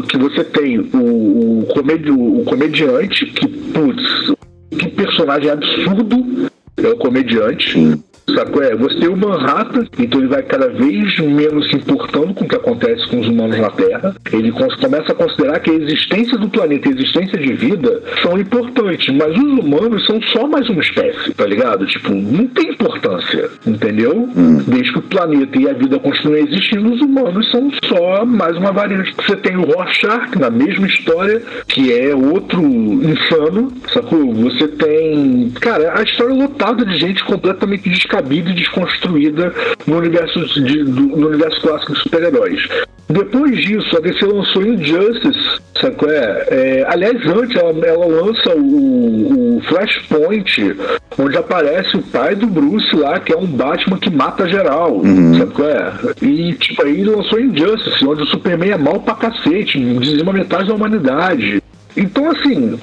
que 0.08 0.18
você 0.18 0.42
tem 0.42 0.78
o, 0.80 1.60
o, 1.60 1.66
comedi 1.68 2.10
o 2.10 2.42
comediante, 2.44 3.26
que, 3.26 3.46
putz, 3.46 4.32
que 4.76 4.88
personagem 4.88 5.50
absurdo 5.50 6.50
é 6.78 6.88
o 6.88 6.96
comediante. 6.96 7.72
Sim. 7.72 8.02
Sacou? 8.35 8.62
É, 8.62 8.75
você 8.75 8.99
tem 8.99 9.08
o 9.08 9.16
Manhattan, 9.16 9.87
então 9.99 10.20
ele 10.20 10.28
vai 10.28 10.42
cada 10.42 10.68
vez 10.68 11.18
menos 11.18 11.68
se 11.68 11.76
importando 11.76 12.35
com 12.35 12.44
o 12.44 12.49
que 12.49 12.56
acontece 12.56 13.06
com 13.08 13.20
os 13.20 13.28
humanos 13.28 13.58
na 13.58 13.70
Terra. 13.70 14.14
Ele 14.32 14.52
começa 14.52 15.12
a 15.12 15.14
considerar 15.14 15.61
que 15.61 15.70
a 15.70 15.75
existência 15.75 16.37
do 16.37 16.49
planeta 16.49 16.88
e 16.88 16.92
a 16.92 16.94
existência 16.94 17.38
de 17.38 17.54
vida 17.54 18.02
são 18.23 18.38
importantes, 18.38 19.14
mas 19.14 19.37
os 19.37 19.64
humanos 19.64 20.04
são 20.06 20.20
só 20.23 20.47
mais 20.47 20.68
uma 20.68 20.82
espécie, 20.82 21.32
tá 21.32 21.47
ligado? 21.47 21.87
Tipo, 21.87 22.11
não 22.12 22.47
tem 22.49 22.70
importância, 22.70 23.50
entendeu? 23.66 24.28
Hum. 24.37 24.62
Desde 24.66 24.92
que 24.92 24.99
o 24.99 25.02
planeta 25.02 25.58
e 25.58 25.68
a 25.68 25.73
vida 25.73 25.99
continuem 25.99 26.44
existindo, 26.44 26.92
os 26.92 27.00
humanos 27.00 27.50
são 27.50 27.70
só 27.85 28.25
mais 28.25 28.56
uma 28.56 28.73
variante. 28.73 29.14
Você 29.16 29.37
tem 29.37 29.56
o 29.56 29.62
Rorschach 29.62 30.38
na 30.38 30.50
mesma 30.50 30.87
história, 30.87 31.42
que 31.66 31.92
é 31.92 32.14
outro 32.14 32.62
insano, 32.62 33.72
sacou? 33.92 34.35
Você 34.35 34.68
tem. 34.68 35.50
Cara, 35.61 35.98
a 35.98 36.03
história 36.03 36.33
é 36.33 36.37
lotada 36.37 36.85
de 36.85 36.96
gente 36.96 37.24
completamente 37.24 37.88
descarada 37.88 38.17
descabida 38.18 38.50
e 38.50 38.54
desconstruída 38.54 39.54
no 39.87 39.98
universo, 39.98 40.44
de, 40.62 40.85
do, 40.85 41.00
no 41.00 41.28
universo 41.28 41.61
clássico 41.61 41.92
de 41.94 42.00
super-heróis. 42.00 42.68
Depois 43.09 43.59
disso, 43.59 43.96
a 43.96 44.00
DC 44.00 44.26
lançou 44.26 44.66
Injustice, 44.66 45.61
sabe 45.81 45.96
qual 45.96 46.11
é? 46.11 46.46
é 46.50 46.87
aliás, 46.88 47.16
antes 47.26 47.57
ela, 47.57 47.87
ela 47.87 48.07
lança 48.07 48.54
o, 48.54 49.57
o, 49.57 49.62
Flashpoint, 49.62 50.76
onde 51.18 51.38
aparece 51.38 51.96
o 51.96 52.02
pai 52.02 52.35
do 52.35 52.46
Bruce 52.46 52.94
lá, 52.94 53.18
que 53.18 53.33
é 53.33 53.37
um 53.37 53.46
Batman 53.46 53.98
que 53.98 54.11
mata 54.11 54.46
geral, 54.46 54.96
uhum. 54.96 55.38
sabe 55.38 55.52
qual 55.54 55.68
é? 55.68 55.92
E 56.20 56.52
tipo, 56.54 56.83
aí 56.85 57.02
lançou 57.02 57.40
Injustice, 57.40 58.07
onde 58.07 58.24
o 58.24 58.26
Superman 58.26 58.72
é 58.72 58.76
mal 58.76 59.00
pra 59.00 59.14
cacete, 59.14 59.78
dizima 59.78 60.33
metade 60.33 60.68
da 60.68 60.74
humanidade. 60.74 61.62
Então, 61.96 62.31
assim, 62.31 62.79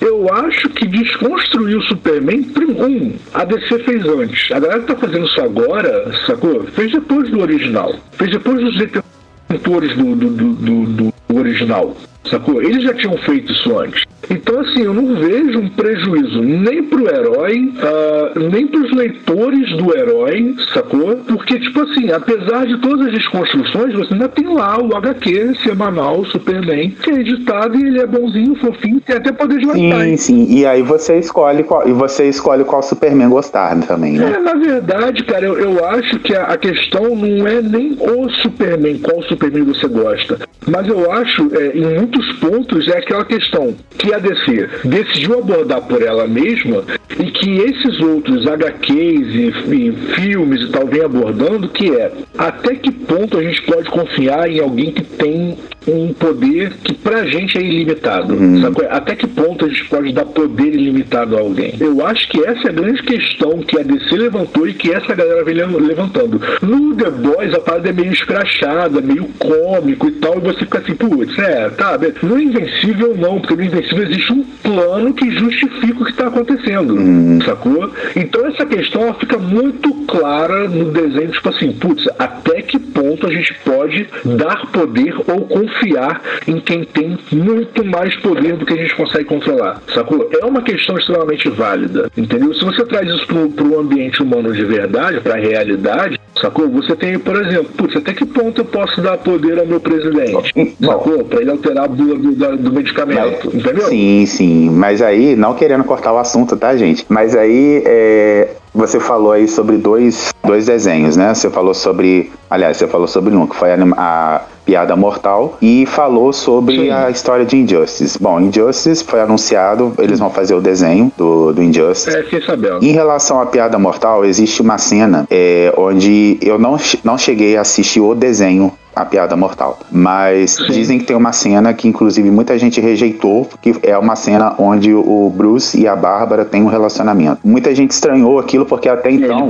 eu 0.00 0.32
acho 0.32 0.68
que 0.70 0.86
desconstruir 0.86 1.76
o 1.76 1.82
Superman, 1.82 2.46
um, 2.78 3.14
a 3.34 3.44
DC 3.44 3.80
fez 3.80 4.04
antes. 4.06 4.50
A 4.50 4.58
galera 4.58 4.80
que 4.80 4.86
tá 4.86 4.96
fazendo 4.96 5.26
isso 5.26 5.40
agora, 5.40 6.12
sacou? 6.26 6.64
Fez 6.68 6.92
depois 6.92 7.30
do 7.30 7.40
original. 7.40 7.94
Fez 8.12 8.30
depois 8.30 8.60
dos 8.60 8.76
detentores 8.78 9.96
do, 9.96 10.16
do, 10.16 10.30
do, 10.30 10.84
do 10.86 11.14
original. 11.34 11.96
Sacou? 12.24 12.62
Eles 12.62 12.82
já 12.82 12.94
tinham 12.94 13.16
feito 13.18 13.52
isso 13.52 13.78
antes. 13.78 14.04
Então, 14.28 14.60
assim, 14.60 14.82
eu 14.82 14.94
não 14.94 15.16
vejo 15.16 15.58
um 15.58 15.68
prejuízo 15.70 16.42
nem 16.42 16.84
pro 16.84 17.08
herói, 17.08 17.72
uh, 17.74 18.50
nem 18.50 18.66
pros 18.66 18.92
leitores 18.92 19.76
do 19.76 19.96
herói, 19.96 20.54
sacou? 20.72 21.16
Porque, 21.26 21.58
tipo 21.58 21.80
assim, 21.80 22.12
apesar 22.12 22.66
de 22.66 22.78
todas 22.78 23.06
as 23.06 23.12
desconstruções, 23.12 23.92
você 23.94 24.12
ainda 24.12 24.28
tem 24.28 24.46
lá 24.46 24.80
o 24.80 24.94
HQ 24.96 25.54
semanal 25.64 26.24
Superman, 26.26 26.90
que 26.90 27.10
é 27.10 27.14
editado 27.14 27.76
e 27.76 27.88
ele 27.88 28.00
é 28.00 28.06
bonzinho, 28.06 28.54
fofinho, 28.56 29.00
tem 29.00 29.16
até 29.16 29.32
poder 29.32 29.58
de 29.58 29.66
matar. 29.66 30.04
Sim, 30.04 30.16
sim. 30.16 30.46
E 30.48 30.64
aí 30.64 30.82
você 30.82 31.18
escolhe 31.18 31.64
qual, 31.64 31.88
e 31.88 31.92
você 31.92 32.28
escolhe 32.28 32.62
qual 32.62 32.82
Superman 32.82 33.30
gostar 33.30 33.80
também, 33.80 34.12
né? 34.12 34.34
É, 34.36 34.40
na 34.40 34.54
verdade, 34.54 35.24
cara, 35.24 35.44
eu, 35.44 35.58
eu 35.58 35.84
acho 35.86 36.18
que 36.20 36.34
a, 36.36 36.44
a 36.44 36.56
questão 36.56 37.16
não 37.16 37.46
é 37.48 37.60
nem 37.60 37.96
o 37.98 38.28
Superman, 38.42 38.98
qual 38.98 39.22
Superman 39.24 39.64
você 39.64 39.88
gosta. 39.88 40.38
Mas 40.68 40.86
eu 40.86 41.10
acho, 41.10 41.50
é, 41.54 41.76
em 41.76 41.98
muitos 42.10 42.32
pontos, 42.38 42.88
é 42.88 42.98
aquela 42.98 43.24
questão 43.24 43.74
que 43.96 44.12
a 44.12 44.18
DC 44.18 44.68
decidiu 44.84 45.38
abordar 45.38 45.82
por 45.82 46.02
ela 46.02 46.26
mesma 46.26 46.84
e 47.18 47.30
que 47.30 47.58
esses 47.58 48.00
outros 48.00 48.46
HQs 48.46 49.34
e, 49.34 49.52
e 49.74 49.92
filmes 50.14 50.62
e 50.62 50.68
tal 50.68 50.86
vêm 50.86 51.02
abordando, 51.02 51.68
que 51.68 51.90
é 51.94 52.12
até 52.36 52.74
que 52.74 52.90
ponto 52.90 53.38
a 53.38 53.42
gente 53.42 53.62
pode 53.62 53.88
confiar 53.90 54.50
em 54.50 54.60
alguém 54.60 54.92
que 54.92 55.02
tem 55.02 55.56
um 55.86 56.12
poder 56.12 56.72
que 56.84 56.92
pra 56.94 57.24
gente 57.26 57.56
é 57.56 57.62
ilimitado. 57.62 58.34
Uhum. 58.34 58.62
Até 58.90 59.16
que 59.16 59.26
ponto 59.26 59.64
a 59.64 59.68
gente 59.68 59.84
pode 59.86 60.12
dar 60.12 60.26
poder 60.26 60.74
ilimitado 60.74 61.36
a 61.36 61.40
alguém? 61.40 61.74
Eu 61.80 62.04
acho 62.06 62.28
que 62.28 62.44
essa 62.44 62.68
é 62.68 62.70
a 62.70 62.74
grande 62.74 63.02
questão 63.02 63.58
que 63.58 63.78
a 63.78 63.82
DC 63.82 64.16
levantou 64.16 64.68
e 64.68 64.74
que 64.74 64.92
essa 64.92 65.14
galera 65.14 65.44
vem 65.44 65.54
levantando. 65.54 66.40
No 66.62 66.94
The 66.94 67.10
Boys 67.10 67.54
a 67.54 67.60
parada 67.60 67.88
é 67.88 67.92
meio 67.92 68.12
escrachada, 68.12 69.00
meio 69.00 69.24
cômico 69.38 70.08
e 70.08 70.12
tal, 70.12 70.36
e 70.36 70.40
você 70.40 70.60
fica 70.60 70.78
assim, 70.78 70.94
putz, 70.94 71.38
é, 71.38 71.68
tá, 71.70 71.96
no 72.22 72.40
Invencível 72.40 73.16
não, 73.16 73.40
porque 73.40 73.56
no 73.56 73.64
Invencível 73.64 74.04
existe 74.04 74.32
um 74.32 74.44
plano 74.62 75.12
que 75.12 75.30
justifica 75.30 76.02
o 76.02 76.04
que 76.04 76.10
está 76.10 76.26
acontecendo, 76.28 76.94
uhum. 76.94 77.38
sacou? 77.44 77.90
Então 78.16 78.46
essa 78.46 78.64
questão 78.66 79.12
fica 79.14 79.38
muito 79.38 79.92
clara 80.06 80.68
no 80.68 80.90
desenho, 80.90 81.30
tipo 81.30 81.48
assim, 81.48 81.72
putz, 81.72 82.08
até 82.18 82.62
que 82.62 82.78
ponto 82.78 83.26
a 83.26 83.32
gente 83.32 83.54
pode 83.64 84.08
dar 84.24 84.66
poder 84.66 85.14
ou 85.26 85.42
confiar 85.46 86.20
em 86.46 86.60
quem 86.60 86.84
tem 86.84 87.18
muito 87.32 87.84
mais 87.84 88.14
poder 88.16 88.56
do 88.56 88.66
que 88.66 88.72
a 88.72 88.76
gente 88.76 88.94
consegue 88.94 89.24
controlar, 89.24 89.80
sacou? 89.94 90.28
É 90.40 90.44
uma 90.44 90.62
questão 90.62 90.96
extremamente 90.96 91.48
válida, 91.48 92.10
entendeu? 92.16 92.52
Se 92.54 92.64
você 92.64 92.84
traz 92.84 93.08
isso 93.08 93.26
para 93.26 93.64
o 93.64 93.80
ambiente 93.80 94.22
humano 94.22 94.52
de 94.52 94.64
verdade, 94.64 95.20
para 95.20 95.34
a 95.34 95.38
realidade, 95.38 96.20
sacou? 96.40 96.68
Você 96.70 96.94
tem, 96.96 97.18
por 97.18 97.36
exemplo, 97.36 97.70
putz, 97.76 97.96
até 97.96 98.12
que 98.12 98.24
ponto 98.24 98.60
eu 98.60 98.64
posso 98.64 99.00
dar 99.00 99.18
poder 99.18 99.58
ao 99.58 99.66
meu 99.66 99.80
presidente, 99.80 100.76
sacou? 100.80 101.24
Para 101.24 101.40
ele 101.40 101.50
alterar 101.50 101.88
bula 101.90 102.16
do, 102.16 102.56
do 102.56 102.72
medicamento, 102.72 103.46
mas, 103.46 103.54
entendeu? 103.54 103.88
Sim, 103.88 104.24
sim, 104.26 104.70
mas 104.70 105.02
aí, 105.02 105.36
não 105.36 105.54
querendo 105.54 105.84
cortar 105.84 106.12
o 106.12 106.18
assunto, 106.18 106.56
tá, 106.56 106.76
gente? 106.76 107.04
Mas 107.08 107.36
aí, 107.36 107.82
é, 107.84 108.48
você 108.74 109.00
falou 109.00 109.32
aí 109.32 109.48
sobre 109.48 109.76
dois, 109.76 110.32
dois 110.44 110.66
desenhos, 110.66 111.16
né? 111.16 111.34
Você 111.34 111.50
falou 111.50 111.74
sobre. 111.74 112.30
Aliás, 112.48 112.76
você 112.76 112.86
falou 112.86 113.06
sobre 113.06 113.34
um, 113.34 113.46
que 113.46 113.56
foi 113.56 113.72
a, 113.72 113.76
a 113.96 114.42
Piada 114.64 114.94
Mortal, 114.94 115.58
e 115.60 115.84
falou 115.86 116.32
sobre 116.32 116.76
Sim. 116.76 116.90
a 116.90 117.10
história 117.10 117.44
de 117.44 117.56
Injustice. 117.56 118.16
Bom, 118.20 118.40
Injustice 118.40 119.02
foi 119.02 119.20
anunciado, 119.20 119.92
eles 119.98 120.18
vão 120.18 120.30
fazer 120.30 120.54
o 120.54 120.60
desenho 120.60 121.10
do, 121.16 121.52
do 121.52 121.62
Injustice. 121.62 122.16
É, 122.16 122.22
fiquei 122.22 122.42
sabendo. 122.42 122.84
Em 122.84 122.92
relação 122.92 123.40
à 123.40 123.46
Piada 123.46 123.78
Mortal, 123.78 124.24
existe 124.24 124.62
uma 124.62 124.78
cena 124.78 125.26
é, 125.30 125.72
onde 125.76 126.38
eu 126.40 126.58
não, 126.58 126.76
não 127.02 127.18
cheguei 127.18 127.56
a 127.56 127.62
assistir 127.62 128.00
o 128.00 128.14
desenho 128.14 128.72
a 128.94 129.04
piada 129.04 129.36
mortal. 129.36 129.78
Mas 129.90 130.56
dizem 130.68 130.98
que 130.98 131.04
tem 131.04 131.16
uma 131.16 131.32
cena 131.32 131.72
que, 131.72 131.88
inclusive, 131.88 132.30
muita 132.30 132.58
gente 132.58 132.80
rejeitou, 132.80 133.48
que 133.60 133.74
é 133.82 133.96
uma 133.96 134.16
cena 134.16 134.54
onde 134.58 134.92
o 134.92 135.32
Bruce 135.34 135.80
e 135.80 135.86
a 135.86 135.96
Bárbara 135.96 136.44
têm 136.44 136.62
um 136.62 136.66
relacionamento. 136.66 137.40
Muita 137.44 137.74
gente 137.74 137.92
estranhou 137.92 138.38
aquilo 138.38 138.66
porque 138.66 138.88
até 138.88 139.10
então 139.10 139.48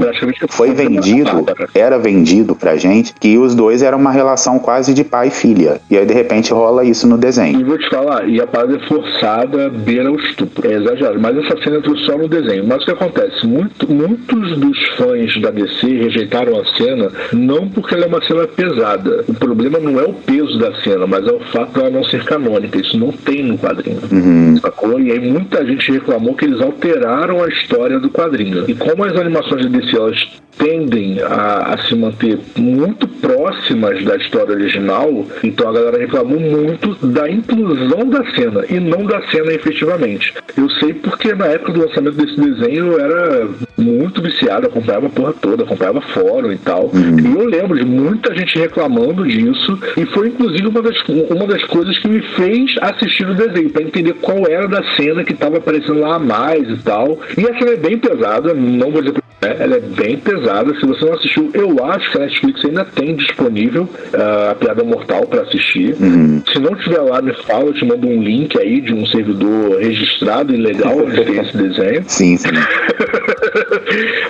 foi 0.48 0.72
vendido, 0.72 1.44
era 1.74 1.98
vendido 1.98 2.54
pra 2.54 2.76
gente 2.76 3.14
que 3.18 3.38
os 3.38 3.54
dois 3.54 3.82
eram 3.82 3.98
uma 3.98 4.10
relação 4.10 4.58
quase 4.58 4.94
de 4.94 5.04
pai 5.04 5.28
e 5.28 5.30
filha. 5.30 5.80
E 5.90 5.96
aí, 5.96 6.06
de 6.06 6.14
repente, 6.14 6.52
rola 6.52 6.84
isso 6.84 7.06
no 7.06 7.16
desenho. 7.16 7.60
E 7.60 7.64
vou 7.64 7.78
te 7.78 7.88
falar, 7.90 8.28
e 8.28 8.40
a 8.40 8.46
parada 8.46 8.76
é 8.76 8.88
forçada, 8.88 9.68
beira 9.70 10.10
o 10.10 10.16
estupro. 10.16 10.70
É 10.70 10.74
exagerado. 10.74 11.20
Mas 11.20 11.36
essa 11.38 11.62
cena 11.62 11.78
entrou 11.78 11.96
só 11.98 12.16
no 12.16 12.28
desenho. 12.28 12.66
Mas 12.66 12.82
o 12.82 12.86
que 12.86 12.92
acontece? 12.92 13.46
Muito, 13.46 13.90
muitos 13.90 14.58
dos 14.58 14.78
fãs 14.96 15.40
da 15.40 15.50
DC 15.50 15.86
rejeitaram 15.86 16.58
a 16.58 16.64
cena 16.76 17.10
não 17.32 17.68
porque 17.68 17.94
ela 17.94 18.04
é 18.04 18.08
uma 18.08 18.24
cena 18.24 18.46
pesada. 18.46 19.24
O 19.40 19.46
problema 19.46 19.78
não 19.78 19.98
é 19.98 20.04
o 20.04 20.12
peso 20.12 20.58
da 20.58 20.74
cena, 20.82 21.06
mas 21.06 21.26
é 21.26 21.32
o 21.32 21.40
fato 21.40 21.72
dela 21.72 21.88
não 21.88 22.04
ser 22.04 22.22
canônica. 22.24 22.78
Isso 22.78 22.98
não 22.98 23.10
tem 23.10 23.42
no 23.42 23.56
quadrinho. 23.56 24.00
Uhum. 24.12 24.58
Sacou? 24.60 25.00
E 25.00 25.10
aí 25.10 25.18
muita 25.18 25.64
gente 25.64 25.90
reclamou 25.90 26.34
que 26.34 26.44
eles 26.44 26.60
alteraram 26.60 27.42
a 27.42 27.48
história 27.48 27.98
do 27.98 28.10
quadrinho. 28.10 28.64
E 28.68 28.74
como 28.74 29.02
as 29.02 29.16
animações 29.16 29.64
da 29.64 29.78
DC 29.78 29.96
elas 29.96 30.40
tendem 30.58 31.22
a, 31.22 31.74
a, 31.74 31.78
se 31.86 31.94
manter 31.94 32.38
muito 32.56 33.08
próximas 33.08 34.04
da 34.04 34.16
história 34.16 34.54
original, 34.54 35.26
então 35.42 35.68
a 35.68 35.72
galera 35.72 35.98
reclamou 35.98 36.38
muito 36.38 36.94
da 37.06 37.30
inclusão 37.30 38.06
da 38.08 38.22
cena 38.32 38.64
e 38.68 38.78
não 38.78 39.04
da 39.06 39.22
cena 39.28 39.52
efetivamente. 39.52 40.34
Eu 40.56 40.68
sei 40.72 40.92
porque 40.92 41.34
na 41.34 41.46
época 41.46 41.72
do 41.72 41.80
lançamento 41.80 42.16
desse 42.16 42.38
desenho 42.38 42.92
eu 42.92 43.00
era 43.00 43.48
muito 43.80 44.22
viciado, 44.22 44.66
acompanhava 44.66 45.06
a 45.06 45.10
porra 45.10 45.32
toda, 45.32 45.64
acompanhava 45.64 46.00
fórum 46.00 46.52
e 46.52 46.58
tal. 46.58 46.90
Uhum. 46.92 47.18
E 47.18 47.40
eu 47.40 47.46
lembro 47.46 47.78
de 47.78 47.84
muita 47.84 48.34
gente 48.34 48.58
reclamando 48.58 49.26
disso 49.26 49.78
e 49.96 50.06
foi 50.06 50.28
inclusive 50.28 50.66
uma 50.66 50.82
das, 50.82 50.96
uma 51.08 51.46
das 51.46 51.64
coisas 51.64 51.98
que 51.98 52.08
me 52.08 52.20
fez 52.20 52.74
assistir 52.80 53.28
o 53.28 53.34
desenho, 53.34 53.70
para 53.70 53.82
entender 53.82 54.14
qual 54.14 54.46
era 54.46 54.68
da 54.68 54.82
cena 54.94 55.24
que 55.24 55.32
estava 55.32 55.58
aparecendo 55.58 56.00
lá 56.00 56.16
a 56.16 56.18
mais 56.18 56.68
e 56.68 56.76
tal. 56.78 57.18
E 57.36 57.42
a 57.42 57.58
cena 57.58 57.72
é 57.72 57.76
bem 57.76 57.98
pesada, 57.98 58.54
não 58.54 58.90
vou 58.90 59.02
dizer 59.02 59.20
é, 59.42 59.56
ela 59.62 59.76
é 59.76 59.80
bem 59.80 60.18
pesada. 60.18 60.74
Se 60.74 60.84
você 60.84 61.04
não 61.04 61.14
assistiu, 61.14 61.50
eu 61.54 61.84
acho 61.84 62.10
que 62.10 62.18
a 62.18 62.20
Netflix 62.20 62.64
ainda 62.64 62.84
tem 62.84 63.16
disponível 63.16 63.84
uh, 63.84 64.50
a 64.50 64.54
Piada 64.54 64.84
Mortal 64.84 65.26
para 65.26 65.42
assistir. 65.42 65.96
Uhum. 65.98 66.42
Se 66.46 66.58
não 66.58 66.74
tiver 66.76 67.00
lá, 67.00 67.22
me 67.22 67.32
fala, 67.44 67.64
eu 67.64 67.72
te 67.72 67.84
mando 67.84 68.06
um 68.06 68.22
link 68.22 68.58
aí 68.58 68.82
de 68.82 68.92
um 68.92 69.06
servidor 69.06 69.78
registrado 69.80 70.54
e 70.54 70.58
legal 70.58 70.98
onde 70.98 71.24
tem 71.24 71.38
esse 71.38 71.56
desenho. 71.56 72.04
Sim, 72.06 72.36
sim. 72.36 72.48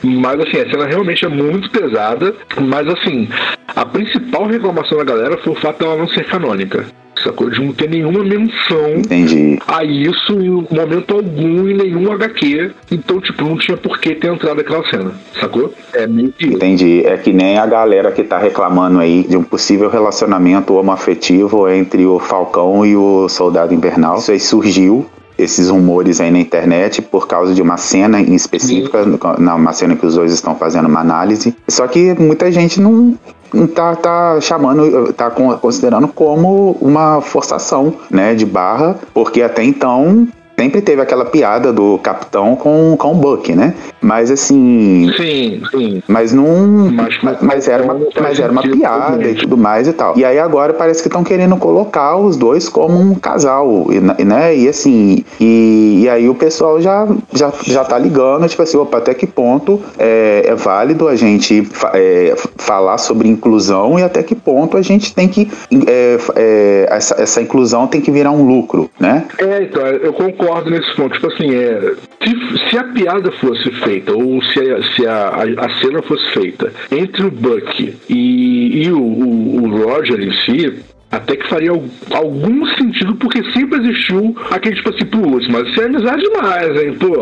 mas 0.03 0.40
assim, 0.40 0.59
a 0.59 0.70
cena 0.70 0.87
realmente 0.87 1.24
é 1.24 1.29
muito 1.29 1.70
pesada. 1.70 2.35
Mas 2.61 2.87
assim, 2.88 3.29
a 3.68 3.85
principal 3.85 4.46
reclamação 4.46 4.98
da 4.98 5.05
galera 5.05 5.38
foi 5.38 5.53
o 5.53 5.57
fato 5.57 5.79
dela 5.79 5.96
não 5.96 6.09
ser 6.09 6.24
canônica 6.26 6.87
sacou? 7.22 7.50
De 7.50 7.61
não 7.62 7.72
ter 7.72 7.88
nenhuma 7.88 8.24
menção 8.24 8.94
Entendi. 8.96 9.59
a 9.66 9.85
isso 9.85 10.33
em 10.33 10.66
momento 10.70 11.14
algum 11.14 11.68
em 11.68 11.74
nenhum 11.74 12.12
HQ. 12.12 12.70
Então, 12.90 13.20
tipo, 13.20 13.44
não 13.44 13.57
tinha 13.57 13.76
por 13.76 13.98
que 13.98 14.14
ter 14.14 14.33
entrado 14.33 14.61
aquela 14.61 14.88
cena, 14.88 15.12
sacou? 15.38 15.72
É 15.92 16.07
meio 16.07 16.33
que. 16.33 16.46
Entendi. 16.46 17.03
É 17.05 17.16
que 17.16 17.33
nem 17.33 17.59
a 17.59 17.66
galera 17.66 18.11
que 18.12 18.22
tá 18.22 18.38
reclamando 18.38 18.98
aí 18.98 19.24
de 19.29 19.37
um 19.37 19.42
possível 19.42 19.88
relacionamento 19.88 20.74
homoafetivo 20.74 21.68
entre 21.68 22.05
o 22.05 22.18
Falcão 22.18 22.85
e 22.85 22.96
o 22.96 23.29
Soldado 23.29 23.74
Invernal. 23.74 24.18
Isso 24.18 24.33
aí 24.33 24.40
surgiu 24.40 25.09
esses 25.40 25.68
rumores 25.68 26.20
aí 26.20 26.31
na 26.31 26.38
internet 26.38 27.03
por 27.03 27.26
causa 27.26 27.55
de 27.55 27.62
uma 27.62 27.76
cena 27.76 28.20
em 28.20 28.35
específica, 28.35 29.05
na 29.38 29.55
uma 29.55 29.72
cena 29.72 29.96
que 29.96 30.07
os 30.07 30.14
dois 30.14 30.33
estão 30.33 30.55
fazendo 30.55 30.87
uma 30.87 31.00
análise. 31.00 31.55
Só 31.68 31.87
que 31.87 32.14
muita 32.18 32.50
gente 32.53 32.81
não 32.81 33.16
tá, 33.74 33.96
tá 33.96 34.40
chamando, 34.40 35.12
tá 35.12 35.31
considerando 35.31 36.09
como 36.09 36.76
uma 36.81 37.20
forçação, 37.20 37.94
né, 38.11 38.35
de 38.35 38.46
barra, 38.46 38.96
porque 39.12 39.42
até 39.42 39.64
então 39.64 40.29
sempre 40.61 40.83
teve 40.83 41.01
aquela 41.01 41.25
piada 41.25 41.73
do 41.73 41.99
capitão 42.03 42.55
com, 42.55 42.94
com 42.99 43.12
o 43.12 43.14
Buck, 43.14 43.55
né? 43.55 43.75
Mas 43.99 44.31
assim. 44.31 45.11
Sim, 45.16 45.62
sim. 45.70 46.03
Mas 46.07 46.35
não. 46.35 46.90
Mas, 46.92 47.18
mas, 47.40 47.68
era, 47.68 47.83
uma, 47.83 47.99
mas 48.20 48.38
era 48.38 48.53
uma 48.53 48.61
piada 48.62 49.27
e 49.27 49.35
tudo 49.35 49.57
mais 49.57 49.88
e 49.88 49.92
tal. 49.94 50.18
E 50.18 50.25
aí 50.25 50.38
agora 50.38 50.75
parece 50.75 51.01
que 51.01 51.09
estão 51.09 51.25
querendo 51.25 51.57
colocar 51.57 52.16
os 52.16 52.37
dois 52.37 52.68
como 52.68 52.99
um 52.99 53.14
casal, 53.14 53.87
né? 54.25 54.55
E 54.55 54.68
assim. 54.68 55.25
E, 55.40 56.03
e 56.03 56.09
aí 56.11 56.29
o 56.29 56.35
pessoal 56.35 56.81
já, 56.81 57.09
já, 57.33 57.51
já 57.64 57.83
tá 57.83 57.99
ligando, 57.99 58.46
tipo 58.46 58.62
assim, 58.62 58.77
opa, 58.77 58.99
até 58.99 59.14
que 59.14 59.27
ponto 59.27 59.81
é, 59.99 60.42
é 60.46 60.55
válido 60.55 61.09
a 61.09 61.16
gente 61.16 61.66
é, 61.94 62.35
falar 62.59 62.99
sobre 62.99 63.29
inclusão 63.29 63.99
e 63.99 64.03
até 64.03 64.23
que 64.23 64.35
ponto 64.35 64.77
a 64.77 64.83
gente 64.83 65.14
tem 65.14 65.27
que. 65.27 65.51
É, 65.87 66.18
é, 66.37 66.70
essa, 67.01 67.21
essa 67.21 67.41
inclusão 67.41 67.87
tem 67.87 68.01
que 68.01 68.11
virar 68.11 68.31
um 68.31 68.47
lucro, 68.47 68.91
né? 69.01 69.27
É, 69.39 69.63
então, 69.63 69.87
eu 69.87 70.13
concordo 70.13 70.71
nesse 70.71 70.95
ponto. 70.95 71.15
Tipo 71.15 71.29
assim, 71.29 71.55
é, 71.55 71.95
se, 72.23 72.69
se 72.69 72.79
a 72.79 72.85
piada 72.85 73.33
fosse 73.33 73.71
feita, 73.73 74.13
ou 74.13 74.43
se 74.43 74.61
a, 74.61 74.83
se 74.95 75.07
a, 75.07 75.29
a 75.59 75.81
cena 75.81 76.03
fosse 76.03 76.31
feita 76.33 76.73
entre 76.93 77.25
o 77.25 77.31
Buck 77.31 77.97
e, 78.09 78.83
e 78.85 78.93
o, 78.93 79.01
o, 79.01 79.65
o 79.65 79.85
Roger 79.85 80.21
em 80.21 80.33
si, 80.45 80.83
até 81.11 81.37
que 81.37 81.49
faria 81.49 81.73
algum 82.12 82.66
sentido, 82.77 83.14
porque 83.16 83.42
sempre 83.53 83.81
existiu 83.81 84.37
aquele 84.51 84.77
tipo 84.77 84.90
assim, 84.90 85.05
putz, 85.07 85.49
mas 85.49 85.68
isso 85.68 85.83
é 85.83 85.87
amizade 85.87 86.23
demais, 86.23 86.83
hein, 86.83 86.94
pô. 86.94 87.14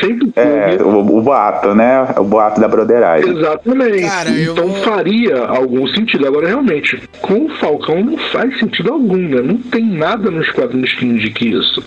Sempre 0.00 0.32
É, 0.36 0.82
o, 0.82 0.98
o 0.98 1.22
boato, 1.22 1.74
né? 1.74 2.02
O 2.18 2.24
boato 2.24 2.60
da 2.60 2.68
broderagem. 2.68 3.30
Exatamente. 3.30 4.02
Cara, 4.02 4.30
então 4.30 4.68
vou... 4.68 4.76
faria 4.82 5.38
algum 5.38 5.86
sentido. 5.88 6.26
Agora, 6.26 6.48
realmente, 6.48 7.00
com 7.20 7.46
o 7.46 7.48
Falcão 7.50 8.02
não 8.02 8.18
faz 8.18 8.58
sentido 8.58 8.92
algum, 8.92 9.16
né? 9.16 9.40
Não 9.42 9.58
tem 9.58 9.84
nada 9.84 10.30
nos 10.30 10.50
quadrinhos 10.50 10.92
que 10.94 11.06
indique 11.06 11.50
isso. 11.50 11.82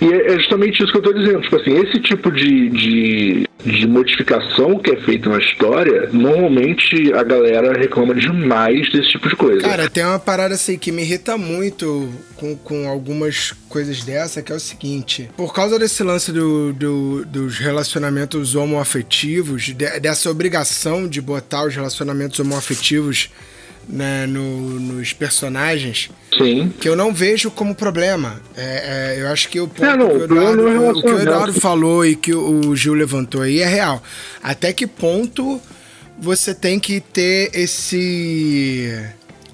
E 0.00 0.12
é, 0.12 0.32
é 0.32 0.38
justamente 0.38 0.82
isso 0.82 0.90
que 0.92 0.98
eu 0.98 1.02
estou 1.02 1.14
dizendo. 1.14 1.40
Tipo 1.42 1.56
assim, 1.56 1.72
esse 1.78 2.00
tipo 2.00 2.30
de, 2.30 2.68
de, 2.70 3.48
de, 3.64 3.86
modificação 3.86 4.78
que 4.78 4.90
é 4.90 4.96
feita 5.02 5.28
na 5.28 5.38
história, 5.38 6.08
normalmente 6.12 7.12
a 7.12 7.22
galera 7.22 7.78
reclama 7.78 8.14
demais 8.14 8.90
desse 8.90 9.10
tipo 9.10 9.28
de 9.28 9.36
coisa. 9.36 9.60
Cara, 9.60 9.88
tem 9.88 10.04
uma 10.04 10.18
parada 10.18 10.54
assim 10.54 10.78
que 10.78 10.90
me 10.90 11.02
irrita 11.02 11.36
muito 11.36 12.08
com, 12.36 12.56
com 12.56 12.88
algumas 12.88 13.52
coisas 13.68 14.02
dessa, 14.04 14.42
que 14.42 14.52
é 14.52 14.54
o 14.54 14.60
seguinte: 14.60 15.28
por 15.36 15.52
causa 15.52 15.78
desse 15.78 16.02
lance 16.02 16.32
do, 16.32 16.72
do 16.72 17.24
dos 17.24 17.58
relacionamentos 17.58 18.54
homoafetivos, 18.54 19.64
de, 19.64 19.74
dessa 19.74 20.30
obrigação 20.30 21.08
de 21.08 21.20
botar 21.20 21.66
os 21.66 21.74
relacionamentos 21.74 22.38
homoafetivos 22.40 23.30
né, 23.90 24.26
no, 24.26 24.80
nos 24.80 25.12
personagens. 25.12 26.10
Sim. 26.36 26.72
Que 26.80 26.88
eu 26.88 26.96
não 26.96 27.12
vejo 27.12 27.50
como 27.50 27.74
problema. 27.74 28.40
É, 28.56 29.16
é, 29.16 29.22
eu 29.22 29.28
acho 29.28 29.48
que 29.48 29.60
o 29.60 29.66
ponto 29.66 29.84
é, 29.84 29.96
não, 29.96 30.08
que, 30.08 30.14
o 30.14 30.24
Eduardo, 30.24 30.62
o, 30.62 30.90
o 30.90 31.02
que 31.02 31.10
o 31.10 31.20
Eduardo 31.20 31.60
falou 31.60 32.06
e 32.06 32.14
que 32.14 32.32
o 32.32 32.74
Gil 32.76 32.94
levantou 32.94 33.42
aí 33.42 33.60
é 33.60 33.66
real. 33.66 34.02
Até 34.42 34.72
que 34.72 34.86
ponto 34.86 35.60
você 36.18 36.54
tem 36.54 36.78
que 36.78 37.00
ter 37.00 37.50
esse 37.52 38.94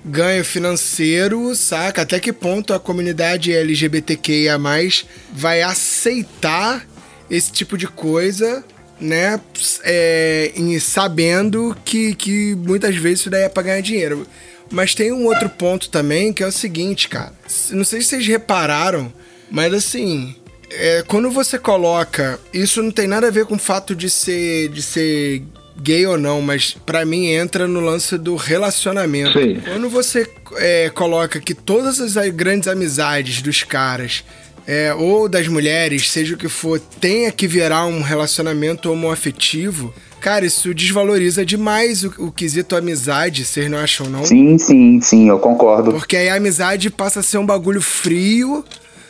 ganho 0.04 0.44
financeiro, 0.44 1.54
saca? 1.54 2.02
Até 2.02 2.20
que 2.20 2.32
ponto 2.32 2.72
a 2.72 2.78
comunidade 2.78 3.52
LGBTQIA 3.52 4.58
vai 5.32 5.62
aceitar 5.62 6.86
esse 7.30 7.50
tipo 7.50 7.76
de 7.76 7.88
coisa 7.88 8.64
né, 9.00 9.40
é, 9.84 10.52
em, 10.56 10.78
sabendo 10.78 11.76
que, 11.84 12.14
que 12.14 12.54
muitas 12.54 12.96
vezes 12.96 13.20
isso 13.20 13.30
daí 13.30 13.42
é 13.44 13.48
pra 13.48 13.62
ganhar 13.62 13.80
dinheiro. 13.80 14.26
Mas 14.70 14.94
tem 14.94 15.12
um 15.12 15.26
outro 15.26 15.48
ponto 15.48 15.88
também 15.88 16.32
que 16.32 16.42
é 16.42 16.46
o 16.46 16.52
seguinte, 16.52 17.08
cara. 17.08 17.32
Não 17.70 17.84
sei 17.84 18.00
se 18.00 18.08
vocês 18.08 18.26
repararam, 18.26 19.12
mas 19.50 19.72
assim, 19.72 20.34
é, 20.70 21.04
quando 21.06 21.30
você 21.30 21.58
coloca. 21.58 22.38
Isso 22.52 22.82
não 22.82 22.90
tem 22.90 23.06
nada 23.06 23.28
a 23.28 23.30
ver 23.30 23.46
com 23.46 23.54
o 23.54 23.58
fato 23.58 23.94
de 23.94 24.10
ser, 24.10 24.68
de 24.70 24.82
ser 24.82 25.42
gay 25.80 26.06
ou 26.06 26.18
não, 26.18 26.40
mas 26.40 26.76
para 26.84 27.04
mim 27.04 27.26
entra 27.26 27.68
no 27.68 27.80
lance 27.80 28.16
do 28.18 28.34
relacionamento. 28.34 29.38
Sim. 29.38 29.60
Quando 29.60 29.88
você 29.88 30.28
é, 30.56 30.90
coloca 30.90 31.40
que 31.40 31.54
todas 31.54 32.00
as 32.00 32.28
grandes 32.30 32.68
amizades 32.68 33.42
dos 33.42 33.62
caras 33.62 34.24
é, 34.66 34.92
ou 34.94 35.28
das 35.28 35.46
mulheres, 35.46 36.10
seja 36.10 36.34
o 36.34 36.38
que 36.38 36.48
for, 36.48 36.80
tenha 37.00 37.30
que 37.30 37.46
virar 37.46 37.86
um 37.86 38.02
relacionamento 38.02 38.90
homoafetivo, 38.90 39.94
cara, 40.20 40.44
isso 40.44 40.74
desvaloriza 40.74 41.46
demais 41.46 42.02
o, 42.02 42.12
o 42.18 42.32
quesito 42.32 42.74
amizade, 42.74 43.44
vocês 43.44 43.70
não 43.70 43.78
acham, 43.78 44.08
não? 44.08 44.24
Sim, 44.24 44.58
sim, 44.58 45.00
sim, 45.00 45.28
eu 45.28 45.38
concordo. 45.38 45.92
Porque 45.92 46.16
aí 46.16 46.28
a 46.28 46.34
amizade 46.34 46.90
passa 46.90 47.20
a 47.20 47.22
ser 47.22 47.38
um 47.38 47.46
bagulho 47.46 47.80
frio, 47.80 48.64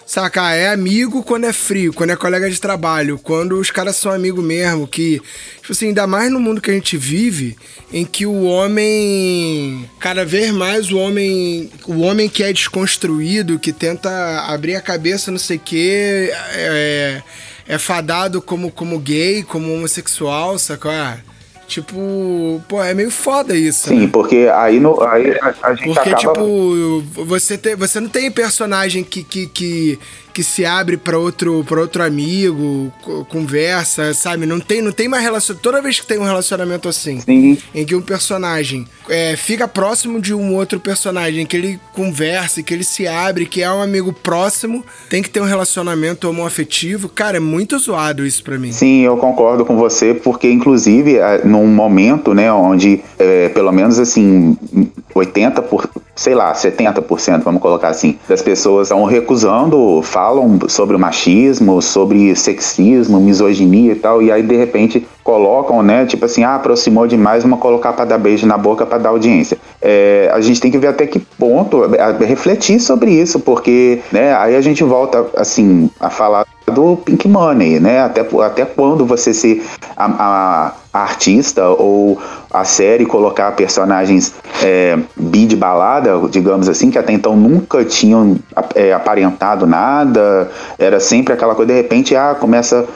Saca? 0.06 0.54
É 0.54 0.68
amigo 0.68 1.24
quando 1.24 1.46
é 1.46 1.52
frio, 1.52 1.92
quando 1.92 2.10
é 2.10 2.16
colega 2.16 2.48
de 2.48 2.60
trabalho, 2.60 3.18
quando 3.18 3.58
os 3.58 3.72
caras 3.72 3.96
são 3.96 4.12
amigos 4.12 4.44
mesmo, 4.44 4.86
que, 4.86 5.20
tipo 5.56 5.72
assim, 5.72 5.88
ainda 5.88 6.06
mais 6.06 6.30
no 6.30 6.38
mundo 6.38 6.60
que 6.60 6.70
a 6.70 6.74
gente 6.74 6.96
vive, 6.96 7.56
em 7.92 8.04
que 8.04 8.24
o 8.24 8.44
homem, 8.44 9.90
cada 9.98 10.24
vez 10.24 10.52
mais 10.52 10.92
o 10.92 10.98
homem, 10.98 11.68
o 11.88 12.02
homem 12.02 12.28
que 12.28 12.44
é 12.44 12.52
desconstruído, 12.52 13.58
que 13.58 13.72
tenta 13.72 14.44
abrir 14.46 14.76
a 14.76 14.80
cabeça, 14.80 15.32
não 15.32 15.40
sei 15.40 15.56
o 15.56 15.60
quê, 15.60 16.30
é, 16.54 17.22
é 17.66 17.76
fadado 17.76 18.40
como, 18.40 18.70
como 18.70 19.00
gay, 19.00 19.42
como 19.42 19.74
homossexual, 19.74 20.56
sacou? 20.56 20.92
Tipo, 21.66 22.62
pô, 22.68 22.82
é 22.82 22.94
meio 22.94 23.10
foda 23.10 23.54
isso. 23.56 23.88
Sim, 23.88 24.02
né? 24.02 24.10
porque 24.12 24.48
aí, 24.54 24.78
no, 24.78 25.02
aí 25.02 25.36
a, 25.40 25.54
a 25.62 25.74
gente 25.74 25.94
porque, 25.94 26.10
acaba... 26.10 26.32
tipo, 26.32 27.02
você, 27.24 27.58
tem, 27.58 27.74
você 27.74 27.98
não 27.98 28.08
tem 28.08 28.30
personagem 28.30 29.02
que, 29.02 29.24
que, 29.24 29.46
que 29.48 29.98
que 30.36 30.44
se 30.44 30.66
abre 30.66 30.98
para 30.98 31.18
outro 31.18 31.64
outro 31.70 32.02
amigo, 32.02 32.92
conversa, 33.30 34.12
sabe? 34.12 34.44
Não 34.44 34.60
tem 34.60 34.82
não 34.82 34.92
tem 34.92 35.08
mais 35.08 35.22
relação. 35.22 35.56
Toda 35.56 35.80
vez 35.80 35.98
que 35.98 36.06
tem 36.06 36.18
um 36.18 36.24
relacionamento 36.24 36.90
assim, 36.90 37.20
Sim. 37.20 37.56
em 37.74 37.86
que 37.86 37.94
um 37.94 38.02
personagem 38.02 38.86
é, 39.08 39.34
fica 39.34 39.66
próximo 39.66 40.20
de 40.20 40.34
um 40.34 40.54
outro 40.54 40.78
personagem, 40.78 41.46
que 41.46 41.56
ele 41.56 41.80
conversa, 41.94 42.62
que 42.62 42.74
ele 42.74 42.84
se 42.84 43.08
abre, 43.08 43.46
que 43.46 43.62
é 43.62 43.72
um 43.72 43.80
amigo 43.80 44.12
próximo, 44.12 44.84
tem 45.08 45.22
que 45.22 45.30
ter 45.30 45.40
um 45.40 45.46
relacionamento 45.46 46.28
homoafetivo. 46.28 47.08
Cara, 47.08 47.38
é 47.38 47.40
muito 47.40 47.78
zoado 47.78 48.26
isso 48.26 48.44
para 48.44 48.58
mim. 48.58 48.72
Sim, 48.72 49.00
eu 49.00 49.16
concordo 49.16 49.64
com 49.64 49.74
você, 49.74 50.12
porque 50.12 50.50
inclusive 50.50 51.16
num 51.44 51.66
momento, 51.66 52.34
né, 52.34 52.52
onde 52.52 53.02
é, 53.18 53.48
pelo 53.48 53.72
menos 53.72 53.98
assim 53.98 54.54
80 55.14 55.62
por, 55.62 55.88
sei 56.16 56.34
lá, 56.34 56.52
70%, 56.54 57.42
vamos 57.42 57.60
colocar 57.60 57.88
assim, 57.88 58.18
das 58.26 58.40
pessoas 58.40 58.88
estão 58.88 59.04
recusando, 59.04 60.00
falam 60.02 60.58
sobre 60.66 60.96
machismo, 60.96 61.82
sobre 61.82 62.34
sexismo, 62.34 63.20
misoginia 63.20 63.92
e 63.92 63.96
tal, 63.96 64.22
e 64.22 64.32
aí 64.32 64.42
de 64.42 64.56
repente 64.56 65.06
colocam, 65.22 65.82
né, 65.82 66.06
tipo 66.06 66.24
assim, 66.24 66.42
ah, 66.42 66.54
aproximou 66.54 67.06
demais, 67.06 67.42
vamos 67.42 67.60
colocar 67.60 67.92
para 67.92 68.06
dar 68.06 68.18
beijo 68.18 68.46
na 68.46 68.56
boca 68.56 68.86
para 68.86 68.96
dar 68.96 69.10
audiência. 69.10 69.58
É, 69.82 70.30
a 70.32 70.40
gente 70.40 70.60
tem 70.60 70.70
que 70.70 70.78
ver 70.78 70.88
até 70.88 71.06
que 71.06 71.18
ponto, 71.18 71.82
refletir 72.20 72.80
sobre 72.80 73.10
isso, 73.10 73.38
porque, 73.38 74.00
né, 74.10 74.34
aí 74.34 74.56
a 74.56 74.60
gente 74.62 74.82
volta, 74.82 75.26
assim, 75.36 75.90
a 76.00 76.08
falar 76.08 76.46
do 76.72 76.96
Pink 76.96 77.28
Money, 77.28 77.78
né? 77.78 78.00
Até, 78.00 78.26
até 78.42 78.64
quando 78.64 79.06
você 79.06 79.32
se 79.32 79.62
a, 79.96 80.06
a 80.06 80.72
artista 81.02 81.68
ou 81.68 82.18
a 82.50 82.64
série 82.64 83.04
colocar 83.04 83.52
personagens 83.52 84.34
é, 84.62 84.98
bi 85.16 85.46
de 85.46 85.56
balada, 85.56 86.12
digamos 86.30 86.68
assim, 86.68 86.90
que 86.90 86.98
até 86.98 87.12
então 87.12 87.36
nunca 87.36 87.84
tinham 87.84 88.36
é, 88.74 88.92
aparentado 88.92 89.66
nada, 89.66 90.50
era 90.78 90.98
sempre 91.00 91.34
aquela 91.34 91.54
coisa, 91.54 91.72
de 91.72 91.76
repente, 91.76 92.16
ah, 92.16 92.36
começa 92.38 92.86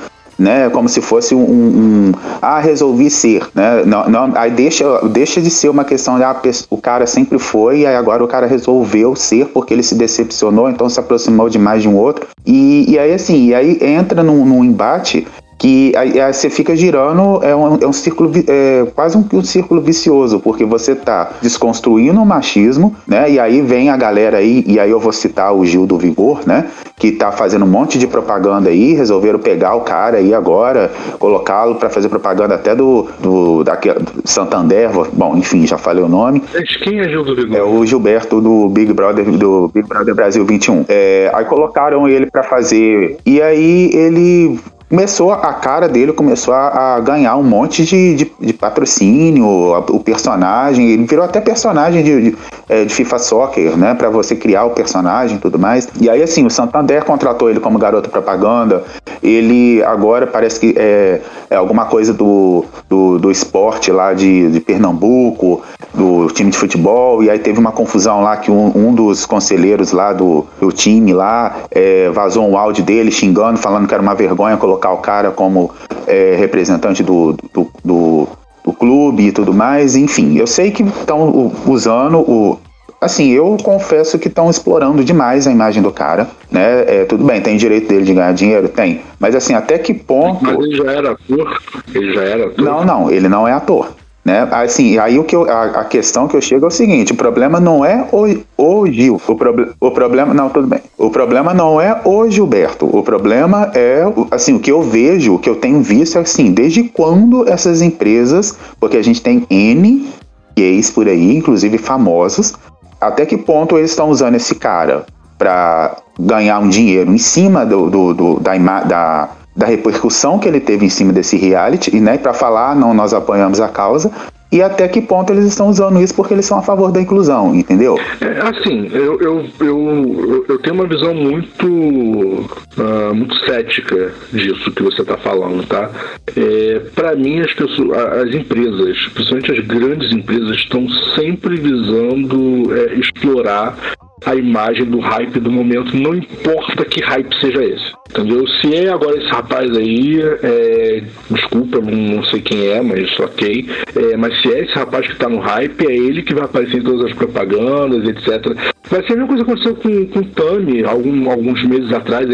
né? 0.41 0.71
Como 0.71 0.89
se 0.89 1.03
fosse 1.03 1.35
um, 1.35 1.43
um, 1.43 2.13
ah, 2.41 2.59
resolvi 2.59 3.11
ser, 3.11 3.47
né? 3.55 3.85
Não, 3.85 4.09
não, 4.09 4.33
aí 4.35 4.51
deixa, 4.51 4.85
deixa 5.09 5.41
de 5.41 5.51
ser 5.51 5.69
uma 5.69 5.85
questão 5.85 6.17
de 6.17 6.25
ah, 6.25 6.41
o 6.71 6.79
cara 6.79 7.07
sempre 7.07 7.39
foi 7.39 7.81
e 7.81 7.87
aí 7.87 7.95
agora 7.95 8.25
o 8.25 8.29
cara 8.29 8.47
resolveu 8.47 9.15
ser 9.15 9.47
porque 9.49 9.75
ele 9.75 9.83
se 9.83 9.95
decepcionou, 9.95 10.71
então 10.71 10.89
se 10.89 10.99
aproximou 10.99 11.51
demais 11.51 11.83
de 11.83 11.89
um 11.89 11.97
outro. 11.97 12.27
E, 12.47 12.91
e 12.91 12.99
aí 12.99 13.13
assim, 13.13 13.49
e 13.49 13.55
aí 13.55 13.79
entra 13.83 14.23
num, 14.23 14.47
num 14.47 14.65
embate 14.65 15.27
que 15.61 15.95
aí, 15.95 16.19
aí 16.19 16.33
você 16.33 16.49
fica 16.49 16.75
girando, 16.75 17.45
é 17.45 17.55
um, 17.55 17.77
é 17.77 17.87
um 17.87 17.93
círculo, 17.93 18.33
é 18.49 18.87
quase 18.95 19.19
um, 19.19 19.25
um, 19.31 19.45
círculo 19.45 19.83
vicioso, 19.83 20.41
porque 20.41 20.65
você 20.65 20.95
tá 20.97 21.33
desconstruindo 21.43 22.19
o 22.19 22.25
machismo, 22.25 22.97
né? 23.07 23.31
E 23.31 23.39
aí 23.39 23.61
vem 23.61 23.91
a 23.91 23.97
galera 23.97 24.39
aí, 24.39 24.65
e 24.67 24.81
aí 24.81 24.91
eu 24.91 24.99
vou 24.99 25.13
citar 25.13 25.55
o 25.55 25.67
Gil 25.67 25.87
do 25.87 25.99
Vigor, 25.99 26.41
né? 26.47 26.71
Que 26.97 27.13
tá 27.13 27.31
fazendo 27.31 27.67
um 27.67 27.69
monte 27.69 27.99
de 27.99 28.07
propaganda 28.07 28.71
aí, 28.71 28.95
resolveram 28.95 29.39
pegar 29.39 29.75
o 29.75 29.83
cara 29.83 30.17
aí 30.17 30.33
agora, 30.33 30.91
colocá-lo 31.19 31.75
para 31.75 31.91
fazer 31.91 32.09
propaganda 32.09 32.55
até 32.55 32.75
do, 32.75 33.09
do, 33.21 33.63
daquele, 33.63 34.01
Santander, 34.25 34.89
bom, 35.13 35.37
enfim, 35.37 35.67
já 35.67 35.77
falei 35.77 36.03
o 36.03 36.09
nome. 36.09 36.43
Quem 36.83 37.01
é 37.01 37.09
Gil 37.11 37.23
do 37.23 37.37
Vigor? 37.37 37.55
É 37.55 37.63
o 37.63 37.85
Gilberto 37.85 38.41
do 38.41 38.67
Big 38.71 38.95
Brother, 38.95 39.31
do 39.31 39.69
Big 39.69 39.87
Brother 39.87 40.15
Brasil 40.15 40.43
21. 40.43 40.87
É, 40.89 41.31
aí 41.35 41.45
colocaram 41.45 42.09
ele 42.09 42.31
para 42.31 42.43
fazer, 42.43 43.19
e 43.27 43.43
aí 43.43 43.91
ele 43.93 44.59
começou 44.91 45.33
a 45.33 45.55
cara 45.55 45.89
dele 45.89 46.13
começou 46.13 46.53
a, 46.53 46.97
a 46.97 47.01
ganhar 47.01 47.37
um 47.37 47.45
monte 47.45 47.85
de, 47.85 48.17
de, 48.17 48.33
de 48.41 48.53
patrocínio, 48.53 49.47
o 49.47 50.01
personagem, 50.01 50.91
ele 50.91 51.05
virou 51.05 51.25
até 51.25 51.41
personagem 51.41 52.03
de, 52.03 52.31
de, 52.31 52.37
é, 52.69 52.85
de 52.85 52.93
FIFA 52.93 53.19
Soccer, 53.21 53.77
né, 53.77 53.95
para 53.95 54.11
você 54.11 54.35
criar 54.35 54.65
o 54.65 54.71
personagem 54.71 55.37
e 55.37 55.41
tudo 55.41 55.61
mais. 55.61 55.89
E 56.01 56.11
aí 56.11 56.21
assim, 56.21 56.45
o 56.45 56.51
Santander 56.51 57.05
contratou 57.05 57.49
ele 57.49 57.61
como 57.61 57.79
garoto 57.79 58.11
propaganda. 58.11 58.83
Ele 59.23 59.81
agora 59.85 60.27
parece 60.27 60.59
que 60.59 60.75
é, 60.77 61.21
é 61.49 61.55
alguma 61.55 61.85
coisa 61.85 62.13
do, 62.13 62.65
do, 62.89 63.19
do 63.19 63.31
esporte 63.31 63.93
lá 63.93 64.13
de, 64.13 64.51
de 64.51 64.61
Pernambuco, 64.61 65.63
do 65.95 66.29
time 66.29 66.51
de 66.51 66.57
futebol, 66.57 67.23
e 67.23 67.29
aí 67.29 67.39
teve 67.39 67.59
uma 67.59 67.73
confusão 67.73 68.23
lá 68.23 68.37
que 68.37 68.51
um, 68.51 68.73
um 68.75 68.95
dos 68.95 69.27
conselheiros 69.27 69.93
lá 69.93 70.13
do, 70.13 70.47
do 70.61 70.73
time 70.73 71.13
lá 71.13 71.57
é, 71.71 72.09
vazou 72.11 72.49
um 72.49 72.57
áudio 72.57 72.85
dele 72.85 73.11
xingando, 73.11 73.59
falando 73.59 73.87
que 73.87 73.95
era 73.95 74.03
uma 74.03 74.15
vergonha 74.15 74.57
colocar 74.57 74.80
colocar 74.81 74.93
o 74.93 74.99
cara 74.99 75.31
como 75.31 75.71
é, 76.07 76.35
representante 76.37 77.03
do, 77.03 77.37
do, 77.53 77.71
do, 77.85 78.29
do 78.65 78.73
clube 78.73 79.27
e 79.27 79.33
tudo 79.33 79.53
mais, 79.53 79.95
enfim. 79.95 80.39
Eu 80.39 80.47
sei 80.47 80.71
que 80.71 80.83
estão 80.83 81.53
usando 81.67 82.19
o, 82.19 82.59
assim, 83.01 83.31
eu 83.31 83.57
confesso 83.63 84.19
que 84.19 84.29
estão 84.29 84.49
explorando 84.49 85.05
demais 85.05 85.47
a 85.47 85.53
imagem 85.53 85.83
do 85.83 85.93
cara, 85.93 86.29
né? 86.51 86.85
É, 86.87 87.05
tudo 87.05 87.25
bem, 87.25 87.41
tem 87.41 87.57
direito 87.57 87.89
dele 87.89 88.05
de 88.05 88.15
ganhar 88.15 88.33
dinheiro? 88.33 88.69
Tem. 88.69 89.03
Mas 89.19 89.35
assim, 89.35 89.55
até 89.55 89.79
que 89.79 89.93
ponto. 89.93 90.43
Mas 90.43 90.59
ele 90.59 90.77
já 90.77 90.91
era 90.91 91.13
ator? 91.13 91.61
Ele 91.95 92.15
já 92.15 92.23
era 92.23 92.47
ator? 92.47 92.65
Não, 92.65 92.85
não, 92.85 93.11
ele 93.11 93.29
não 93.29 93.47
é 93.47 93.53
ator. 93.53 93.93
Né? 94.31 94.47
Assim, 94.53 94.97
aí 94.97 95.19
o 95.19 95.25
que 95.25 95.35
eu, 95.35 95.51
a, 95.51 95.81
a, 95.81 95.85
questão 95.85 96.29
que 96.29 96.37
eu 96.37 96.41
chego 96.41 96.65
é 96.65 96.69
o 96.69 96.71
seguinte: 96.71 97.13
o 97.13 97.17
problema 97.17 97.59
não 97.59 97.85
é 97.85 98.07
o, 98.13 98.27
o 98.57 98.87
Gil, 98.87 99.21
o, 99.27 99.35
proble, 99.35 99.73
o 99.81 99.91
problema 99.91 100.33
não 100.33 100.49
tudo 100.49 100.69
bem. 100.69 100.79
O 100.97 101.11
problema 101.11 101.53
não 101.53 101.81
é 101.81 102.01
o 102.05 102.31
Gilberto. 102.31 102.87
O 102.97 103.03
problema 103.03 103.73
é 103.75 104.05
assim 104.31 104.55
o 104.55 104.61
que 104.61 104.71
eu 104.71 104.83
vejo, 104.83 105.35
o 105.35 105.39
que 105.41 105.51
eu 105.51 105.57
tenho 105.57 105.83
visto 105.83 106.17
é 106.17 106.21
assim 106.21 106.53
desde 106.53 106.85
quando 106.85 107.49
essas 107.49 107.83
empresas, 107.83 108.57
porque 108.79 108.97
a 108.97 109.03
gente 109.03 109.21
tem 109.21 109.45
n 109.51 110.09
gays 110.57 110.93
por 110.93 111.09
aí, 111.09 111.37
inclusive 111.37 111.77
famosos, 111.77 112.55
até 113.01 113.27
que 113.27 113.37
ponto 113.37 113.77
eles 113.77 113.91
estão 113.91 114.11
usando 114.11 114.37
esse 114.37 114.55
cara 114.55 115.07
para 115.37 115.97
ganhar 116.21 116.61
um 116.61 116.69
dinheiro 116.69 117.13
em 117.13 117.19
cima 117.19 117.67
do, 117.67 117.91
do, 117.91 118.15
do 118.15 118.39
da, 118.39 118.57
da 118.85 119.29
da 119.55 119.67
repercussão 119.67 120.39
que 120.39 120.49
ele 120.49 120.61
teve 120.61 120.87
em 120.87 120.91
cima 120.91 121.13
desse 121.13 121.37
reality, 121.37 121.97
e 121.97 122.01
né, 122.01 122.19
para 122.19 122.33
falar, 122.33 122.75
não, 122.77 122.95
nós 122.95 123.13
apoiamos 123.13 123.61
a 123.61 123.69
causa, 123.69 124.11
e 124.53 124.61
até 124.61 124.89
que 124.89 125.01
ponto 125.01 125.33
eles 125.33 125.45
estão 125.45 125.69
usando 125.69 126.01
isso 126.01 126.15
porque 126.15 126.35
eles 126.35 126.45
são 126.45 126.59
a 126.59 126.63
favor 126.63 126.91
da 126.91 127.01
inclusão, 127.01 127.55
entendeu? 127.55 127.97
É, 128.21 128.41
assim, 128.41 128.89
eu, 128.93 129.21
eu, 129.21 129.47
eu, 129.61 130.45
eu 130.49 130.59
tenho 130.59 130.75
uma 130.75 130.87
visão 130.87 131.15
muito, 131.15 131.67
uh, 131.67 133.15
muito 133.15 133.37
cética 133.45 134.13
disso 134.33 134.73
que 134.73 134.83
você 134.83 135.03
está 135.03 135.17
falando, 135.17 135.65
tá? 135.67 135.89
É, 136.37 136.81
Para 136.95 137.15
mim, 137.15 137.39
as, 137.41 137.53
pessoas, 137.53 137.97
as 137.97 138.35
empresas, 138.35 138.99
principalmente 139.15 139.53
as 139.53 139.67
grandes 139.67 140.13
empresas, 140.13 140.57
estão 140.57 140.89
sempre 141.15 141.57
visando 141.57 142.75
é, 142.75 142.95
explorar 142.95 143.77
a 144.25 144.35
imagem 144.35 144.85
do 144.85 144.99
hype 144.99 145.41
do 145.41 145.51
momento, 145.51 145.97
não 145.97 146.15
importa 146.15 146.85
que 146.85 147.03
hype 147.03 147.35
seja 147.41 147.65
esse. 147.65 147.93
Entendeu? 148.11 148.47
Se 148.47 148.75
é 148.75 148.91
agora 148.91 149.17
esse 149.17 149.29
rapaz 149.29 149.71
aí, 149.77 150.21
é, 150.43 151.03
desculpa, 151.31 151.81
não, 151.81 152.23
sei 152.25 152.41
quem 152.41 152.67
é, 152.67 152.83
mas 152.83 153.19
ok. 153.19 153.69
É, 153.95 154.17
mas 154.17 154.41
se 154.41 154.53
é 154.53 154.65
esse 154.65 154.75
rapaz 154.75 155.07
que 155.07 155.17
tá 155.17 155.29
no 155.29 155.39
hype, 155.39 155.87
é 155.87 155.95
ele 155.95 156.23
que 156.23 156.35
vai 156.35 156.45
aparecer 156.45 156.79
em 156.79 156.83
todas 156.83 157.07
as 157.07 157.13
propagandas, 157.15 158.09
etc. 158.09 158.57
Vai 158.91 159.03
ser 159.07 159.13
a 159.13 159.17
mesma 159.17 159.29
coisa 159.29 159.45
que 159.45 159.51
aconteceu 159.51 159.77
com, 159.77 160.07
com 160.07 160.19
o 160.19 160.25
Tami 160.25 160.85
algum, 160.85 161.31
alguns 161.31 161.63
meses 161.65 161.93
atrás. 161.93 162.29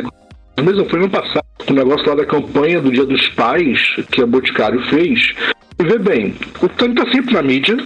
Mesmo 0.62 0.88
foi 0.88 1.00
no 1.00 1.10
passado, 1.10 1.44
o 1.68 1.72
negócio 1.72 2.08
lá 2.08 2.14
da 2.14 2.24
campanha 2.24 2.80
do 2.80 2.90
Dia 2.90 3.04
dos 3.04 3.28
Pais 3.30 3.78
que 4.10 4.22
a 4.22 4.26
Boticário 4.26 4.82
fez. 4.88 5.34
E 5.78 5.84
vê 5.84 5.98
bem, 5.98 6.34
o 6.62 6.68
Tami 6.68 6.94
tá 6.94 7.06
sempre 7.10 7.34
na 7.34 7.42
mídia, 7.42 7.76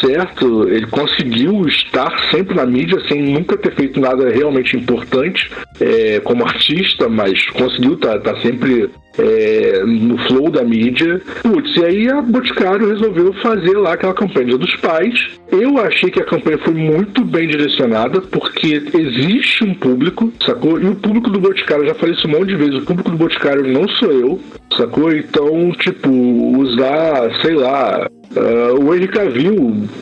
certo, 0.00 0.68
ele 0.68 0.86
conseguiu 0.86 1.66
estar 1.66 2.30
sempre 2.30 2.54
na 2.54 2.66
mídia 2.66 3.00
sem 3.08 3.22
nunca 3.22 3.56
ter 3.56 3.74
feito 3.74 4.00
nada 4.00 4.30
realmente 4.30 4.76
importante 4.76 5.50
é, 5.80 6.20
como 6.20 6.44
artista, 6.44 7.08
mas 7.08 7.44
conseguiu 7.50 7.94
estar 7.94 8.18
tá, 8.20 8.32
tá 8.32 8.40
sempre 8.40 8.90
é, 9.18 9.82
no 9.84 10.18
flow 10.26 10.50
da 10.50 10.62
mídia. 10.62 11.20
Putz, 11.42 11.76
e 11.76 11.84
aí 11.84 12.08
a 12.08 12.20
Boticário 12.20 12.88
resolveu 12.88 13.32
fazer 13.34 13.76
lá 13.76 13.94
aquela 13.94 14.14
campanha 14.14 14.56
dos 14.56 14.74
pais. 14.76 15.14
Eu 15.50 15.78
achei 15.78 16.10
que 16.10 16.20
a 16.20 16.24
campanha 16.24 16.58
foi 16.58 16.74
muito 16.74 17.24
bem 17.24 17.48
direcionada, 17.48 18.20
porque 18.20 18.82
existe 18.94 19.64
um 19.64 19.74
público, 19.74 20.32
sacou? 20.44 20.80
E 20.80 20.86
o 20.86 20.96
público 20.96 21.30
do 21.30 21.38
Boticário, 21.38 21.86
já 21.86 21.94
falei 21.94 22.14
isso 22.14 22.26
um 22.26 22.32
monte 22.32 22.48
de 22.48 22.56
vezes, 22.56 22.74
o 22.76 22.84
público 22.84 23.10
do 23.10 23.16
Boticário 23.16 23.66
não 23.66 23.88
sou 23.88 24.12
eu, 24.12 24.40
sacou? 24.76 25.12
Então, 25.12 25.72
tipo, 25.72 26.10
usar, 26.10 27.30
sei 27.42 27.54
lá, 27.54 28.08
Uh, 28.36 28.84
o 28.84 28.94
Henry 28.94 29.08
Cavill 29.08 29.54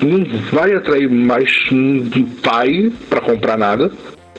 não 0.03 0.24
vai 0.50 0.74
atrair 0.74 1.09
mais 1.09 1.48
um 1.70 2.24
pai 2.42 2.90
para 3.09 3.20
comprar 3.20 3.57
nada. 3.57 3.92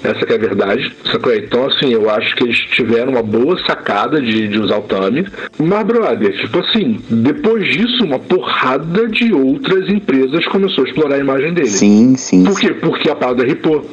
Essa 0.05 0.31
é 0.31 0.35
a 0.35 0.37
verdade. 0.37 0.95
Sacou? 1.11 1.33
Então, 1.33 1.65
assim, 1.65 1.91
eu 1.91 2.09
acho 2.09 2.35
que 2.35 2.43
eles 2.43 2.59
tiveram 2.59 3.13
uma 3.13 3.23
boa 3.23 3.57
sacada 3.65 4.21
de, 4.21 4.47
de 4.47 4.59
usar 4.59 4.77
o 4.77 4.83
Tami. 4.83 5.25
Mas, 5.57 5.85
brother, 5.85 6.31
tipo 6.39 6.59
assim, 6.59 6.99
depois 7.09 7.67
disso, 7.67 8.03
uma 8.03 8.19
porrada 8.19 9.07
de 9.07 9.33
outras 9.33 9.89
empresas 9.89 10.45
começou 10.47 10.83
a 10.83 10.87
explorar 10.87 11.15
a 11.15 11.19
imagem 11.19 11.53
dele. 11.53 11.67
Sim, 11.67 12.15
sim. 12.15 12.43
Por 12.43 12.59
quê? 12.59 12.71
Porque 12.71 13.09
a 13.09 13.15
parada 13.15 13.43
ripou. 13.43 13.83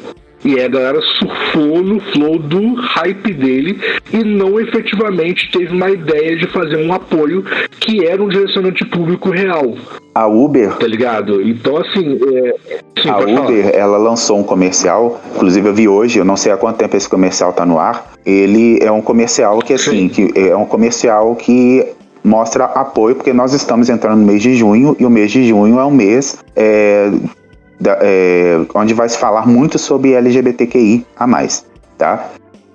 E 0.44 0.61
a 0.61 0.66
galera 0.66 1.01
surfou 1.01 1.83
no 1.83 2.01
flow 2.01 2.37
do 2.37 2.75
hype 2.75 3.33
dele 3.33 3.79
e 4.12 4.25
não 4.25 4.59
efetivamente 4.59 5.48
teve 5.53 5.72
uma 5.72 5.88
ideia 5.88 6.37
de 6.37 6.48
fazer 6.48 6.79
um 6.79 6.92
apoio 6.92 7.44
que 7.79 8.05
era 8.05 8.20
um 8.20 8.29
direcionamento 8.29 8.85
público 8.87 9.31
real. 9.31 9.77
A 10.14 10.27
Uber. 10.27 10.77
Tá 10.77 10.87
ligado? 10.87 11.40
Então, 11.42 11.77
assim. 11.79 12.18
É... 12.35 12.57
Sim, 13.01 13.09
a 13.09 13.18
Uber, 13.18 13.64
falar. 13.64 13.75
ela 13.75 13.98
lançou 13.98 14.38
um 14.38 14.42
comercial, 14.42 15.20
inclusive 15.35 15.68
eu 15.68 15.75
vi 15.75 15.88
hoje, 15.88 16.18
eu 16.18 16.25
não 16.25 16.37
sei 16.37 16.53
há 16.53 16.57
quanto 16.57 16.77
tempo 16.77 16.96
esse 16.96 17.09
comercial 17.09 17.53
tá 17.53 17.64
no 17.64 17.79
ar. 17.79 18.12
Ele 18.25 18.79
é 18.83 18.90
um 18.92 19.01
comercial 19.01 19.59
que, 19.61 19.72
assim, 19.72 20.09
que 20.09 20.31
é 20.37 20.55
um 20.57 20.66
comercial 20.66 21.35
que 21.35 21.87
mostra 22.22 22.64
apoio, 22.64 23.16
porque 23.16 23.33
nós 23.33 23.53
estamos 23.53 23.88
entrando 23.88 24.20
no 24.20 24.27
mês 24.27 24.42
de 24.42 24.55
junho 24.55 24.94
e 24.98 25.05
o 25.05 25.11
mês 25.11 25.31
de 25.31 25.44
junho 25.44 25.79
é 25.81 25.85
um 25.85 25.90
mês 25.90 26.38
é, 26.55 27.11
da, 27.81 27.98
é, 28.01 28.61
onde 28.75 28.94
vai 28.94 29.09
se 29.09 29.18
falar 29.18 29.46
muito 29.46 29.79
sobre 29.79 30.12
LGBTQI 30.12 31.05
a 31.16 31.27
mais, 31.27 31.66
tá? 31.98 32.31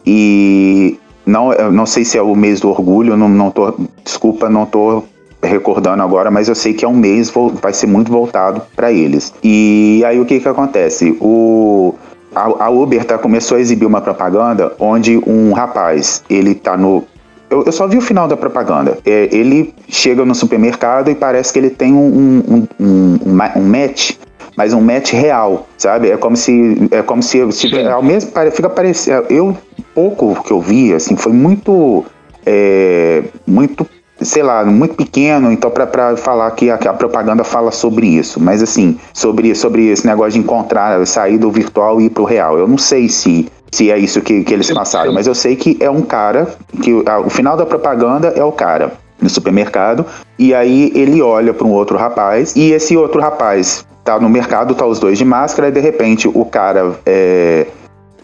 E 0.05 0.99
não, 1.25 1.51
não 1.71 1.85
sei 1.85 2.03
se 2.03 2.17
é 2.17 2.21
o 2.21 2.35
mês 2.35 2.59
do 2.59 2.69
orgulho, 2.69 3.15
não, 3.15 3.29
não 3.29 3.51
tô, 3.51 3.73
desculpa, 4.03 4.49
não 4.49 4.65
tô 4.65 5.03
recordando 5.43 6.01
agora, 6.01 6.31
mas 6.31 6.47
eu 6.47 6.55
sei 6.55 6.73
que 6.73 6.83
é 6.83 6.87
um 6.87 6.95
mês 6.95 7.31
vai 7.61 7.73
ser 7.73 7.87
muito 7.87 8.11
voltado 8.11 8.61
para 8.75 8.91
eles. 8.91 9.33
E 9.43 10.03
aí 10.05 10.19
o 10.19 10.25
que 10.25 10.39
que 10.39 10.47
acontece? 10.47 11.17
O 11.21 11.95
a, 12.35 12.69
Uber 12.69 13.03
tá, 13.03 13.17
começou 13.17 13.57
a 13.57 13.59
exibir 13.59 13.85
uma 13.85 14.01
propaganda 14.01 14.73
onde 14.79 15.17
um 15.25 15.53
rapaz, 15.53 16.23
ele 16.29 16.53
tá 16.53 16.77
no 16.77 17.03
eu, 17.49 17.63
eu, 17.63 17.71
só 17.71 17.87
vi 17.87 17.97
o 17.97 18.01
final 18.01 18.27
da 18.27 18.35
propaganda. 18.35 18.97
É, 19.05 19.29
ele 19.31 19.73
chega 19.87 20.25
no 20.25 20.35
supermercado 20.35 21.09
e 21.09 21.15
parece 21.15 21.53
que 21.53 21.59
ele 21.59 21.69
tem 21.69 21.93
um, 21.93 22.05
um, 22.05 22.43
um, 22.49 22.67
um, 22.77 23.19
um 23.55 23.63
match 23.63 24.17
mas 24.57 24.73
um 24.73 24.81
match 24.81 25.13
real, 25.13 25.67
sabe? 25.77 26.09
É 26.09 26.17
como 26.17 26.35
se 26.35 26.89
é 26.89 27.03
como 27.03 27.21
se, 27.21 27.49
se 27.51 27.87
ao 27.87 28.01
mesmo 28.01 28.31
fica 28.51 28.67
parecendo 28.67 29.27
eu 29.29 29.55
pouco 29.93 30.43
que 30.43 30.51
eu 30.51 30.59
vi 30.59 30.93
assim 30.93 31.15
foi 31.15 31.31
muito 31.31 32.03
é, 32.43 33.23
muito 33.45 33.87
sei 34.21 34.43
lá, 34.43 34.65
muito 34.65 34.95
pequeno, 34.95 35.51
então 35.51 35.69
para 35.69 36.17
falar 36.17 36.49
que 36.51 36.69
a, 36.69 36.75
a, 36.75 36.93
propaganda 36.93 37.43
fala 37.43 37.71
sobre 37.71 38.07
isso, 38.07 38.39
mas 38.39 38.63
assim, 38.63 38.97
sobre, 39.13 39.53
sobre 39.53 39.87
esse 39.87 40.05
negócio 40.05 40.33
de 40.33 40.39
encontrar, 40.39 41.05
sair 41.05 41.37
do 41.37 41.51
virtual 41.51 42.01
e 42.01 42.05
ir 42.05 42.09
pro 42.09 42.23
real. 42.23 42.57
Eu 42.57 42.67
não 42.67 42.77
sei 42.77 43.09
se 43.09 43.47
se 43.71 43.91
é 43.91 43.97
isso 43.97 44.21
que, 44.21 44.43
que 44.43 44.53
eles 44.53 44.71
passaram, 44.71 45.13
mas 45.13 45.27
eu 45.27 45.35
sei 45.35 45.55
que 45.55 45.77
é 45.81 45.89
um 45.89 46.01
cara, 46.01 46.47
que 46.81 47.03
a, 47.05 47.19
o 47.19 47.29
final 47.29 47.57
da 47.57 47.65
propaganda 47.65 48.29
é 48.29 48.43
o 48.43 48.51
cara 48.51 48.93
no 49.21 49.29
supermercado, 49.29 50.05
e 50.39 50.53
aí 50.53 50.91
ele 50.95 51.21
olha 51.21 51.53
para 51.53 51.67
um 51.67 51.71
outro 51.71 51.97
rapaz, 51.97 52.55
e 52.55 52.71
esse 52.71 52.95
outro 52.95 53.19
rapaz 53.19 53.85
tá 54.03 54.19
no 54.19 54.29
mercado, 54.29 54.73
tá 54.73 54.85
os 54.85 54.99
dois 54.99 55.17
de 55.17 55.25
máscara, 55.25 55.67
e 55.67 55.71
de 55.71 55.81
repente 55.81 56.27
o 56.27 56.45
cara 56.45 56.93
é, 57.05 57.67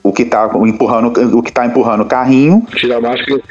o 0.03 0.11
que 0.11 0.25
tá 0.25 0.49
empurrando 0.65 1.37
o 1.37 1.41
que 1.41 1.51
tá 1.51 1.65
empurrando 1.65 2.01
o 2.01 2.05
carrinho 2.05 2.61
tira 2.75 2.97
a 2.97 3.01
máscara 3.01 3.41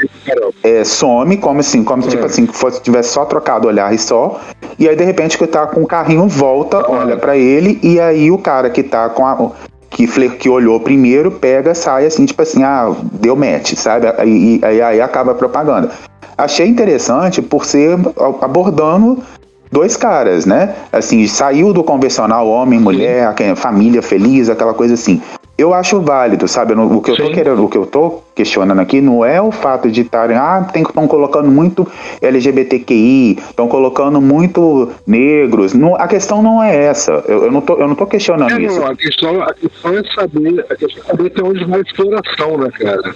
é, 0.62 0.84
some 0.84 1.38
como 1.38 1.60
assim 1.60 1.82
como 1.82 2.04
é. 2.04 2.06
tipo 2.06 2.24
assim 2.26 2.44
que 2.44 2.54
fosse 2.54 2.80
tivesse 2.82 3.08
só 3.08 3.24
trocado 3.24 3.66
olhar 3.66 3.92
e 3.94 3.98
só 3.98 4.38
e 4.78 4.88
aí 4.88 4.94
de 4.94 5.04
repente 5.04 5.38
que 5.38 5.46
tá 5.46 5.66
com 5.66 5.82
o 5.82 5.86
carrinho 5.86 6.28
volta 6.28 6.76
é. 6.76 6.84
olha 6.86 7.16
para 7.16 7.36
ele 7.36 7.80
e 7.82 7.98
aí 7.98 8.30
o 8.30 8.38
cara 8.38 8.68
que 8.68 8.82
tá 8.82 9.08
com 9.08 9.26
a 9.26 9.50
que, 9.88 10.06
que 10.36 10.48
olhou 10.48 10.78
primeiro 10.78 11.30
pega 11.30 11.74
sai 11.74 12.04
assim 12.04 12.26
tipo 12.26 12.42
assim 12.42 12.62
ah 12.62 12.94
deu 13.12 13.34
match 13.34 13.74
sabe 13.74 14.06
aí, 14.18 14.60
aí, 14.62 14.82
aí 14.82 15.00
acaba 15.00 15.32
a 15.32 15.34
propaganda 15.34 15.90
achei 16.36 16.66
interessante 16.66 17.40
por 17.40 17.64
ser 17.64 17.98
abordando 18.42 19.22
dois 19.72 19.96
caras, 19.96 20.44
né? 20.44 20.74
Assim, 20.92 21.26
saiu 21.26 21.72
do 21.72 21.82
convencional 21.82 22.46
homem, 22.46 22.78
mulher, 22.78 23.34
família 23.56 24.02
feliz, 24.02 24.50
aquela 24.50 24.74
coisa 24.74 24.94
assim. 24.94 25.20
Eu 25.62 25.72
acho 25.72 26.00
válido, 26.00 26.48
sabe? 26.48 26.74
O 26.74 27.00
que 27.00 27.12
eu 27.12 27.16
tô 27.16 27.30
querendo, 27.30 27.64
o 27.64 27.68
que 27.68 27.78
eu 27.78 27.86
tô 27.86 28.20
questionando 28.34 28.80
aqui 28.80 29.00
não 29.00 29.24
é 29.24 29.40
o 29.40 29.52
fato 29.52 29.88
de 29.88 30.00
estarem, 30.00 30.36
ah, 30.36 30.66
estão 30.74 31.06
colocando 31.06 31.48
muito 31.48 31.86
LGBTQI, 32.20 33.38
estão 33.38 33.68
colocando 33.68 34.20
muito 34.20 34.90
negros. 35.06 35.72
Não, 35.72 35.94
a 35.94 36.08
questão 36.08 36.42
não 36.42 36.60
é 36.60 36.74
essa. 36.74 37.12
Eu, 37.28 37.44
eu, 37.44 37.52
não, 37.52 37.60
tô, 37.60 37.76
eu 37.76 37.86
não 37.86 37.94
tô 37.94 38.06
questionando 38.06 38.58
é, 38.58 38.62
isso. 38.62 38.80
Não, 38.80 38.88
a 38.88 38.96
questão, 38.96 39.40
a 39.40 39.54
questão 39.54 39.96
é 39.96 40.02
saber, 40.12 40.66
a 40.68 40.74
questão 40.74 41.04
é 41.04 41.06
saber 41.06 41.26
até 41.28 41.42
onde 41.44 41.64
vai 41.64 41.78
a 41.78 41.82
exploração, 41.82 42.58
né, 42.58 42.70
cara? 42.72 43.14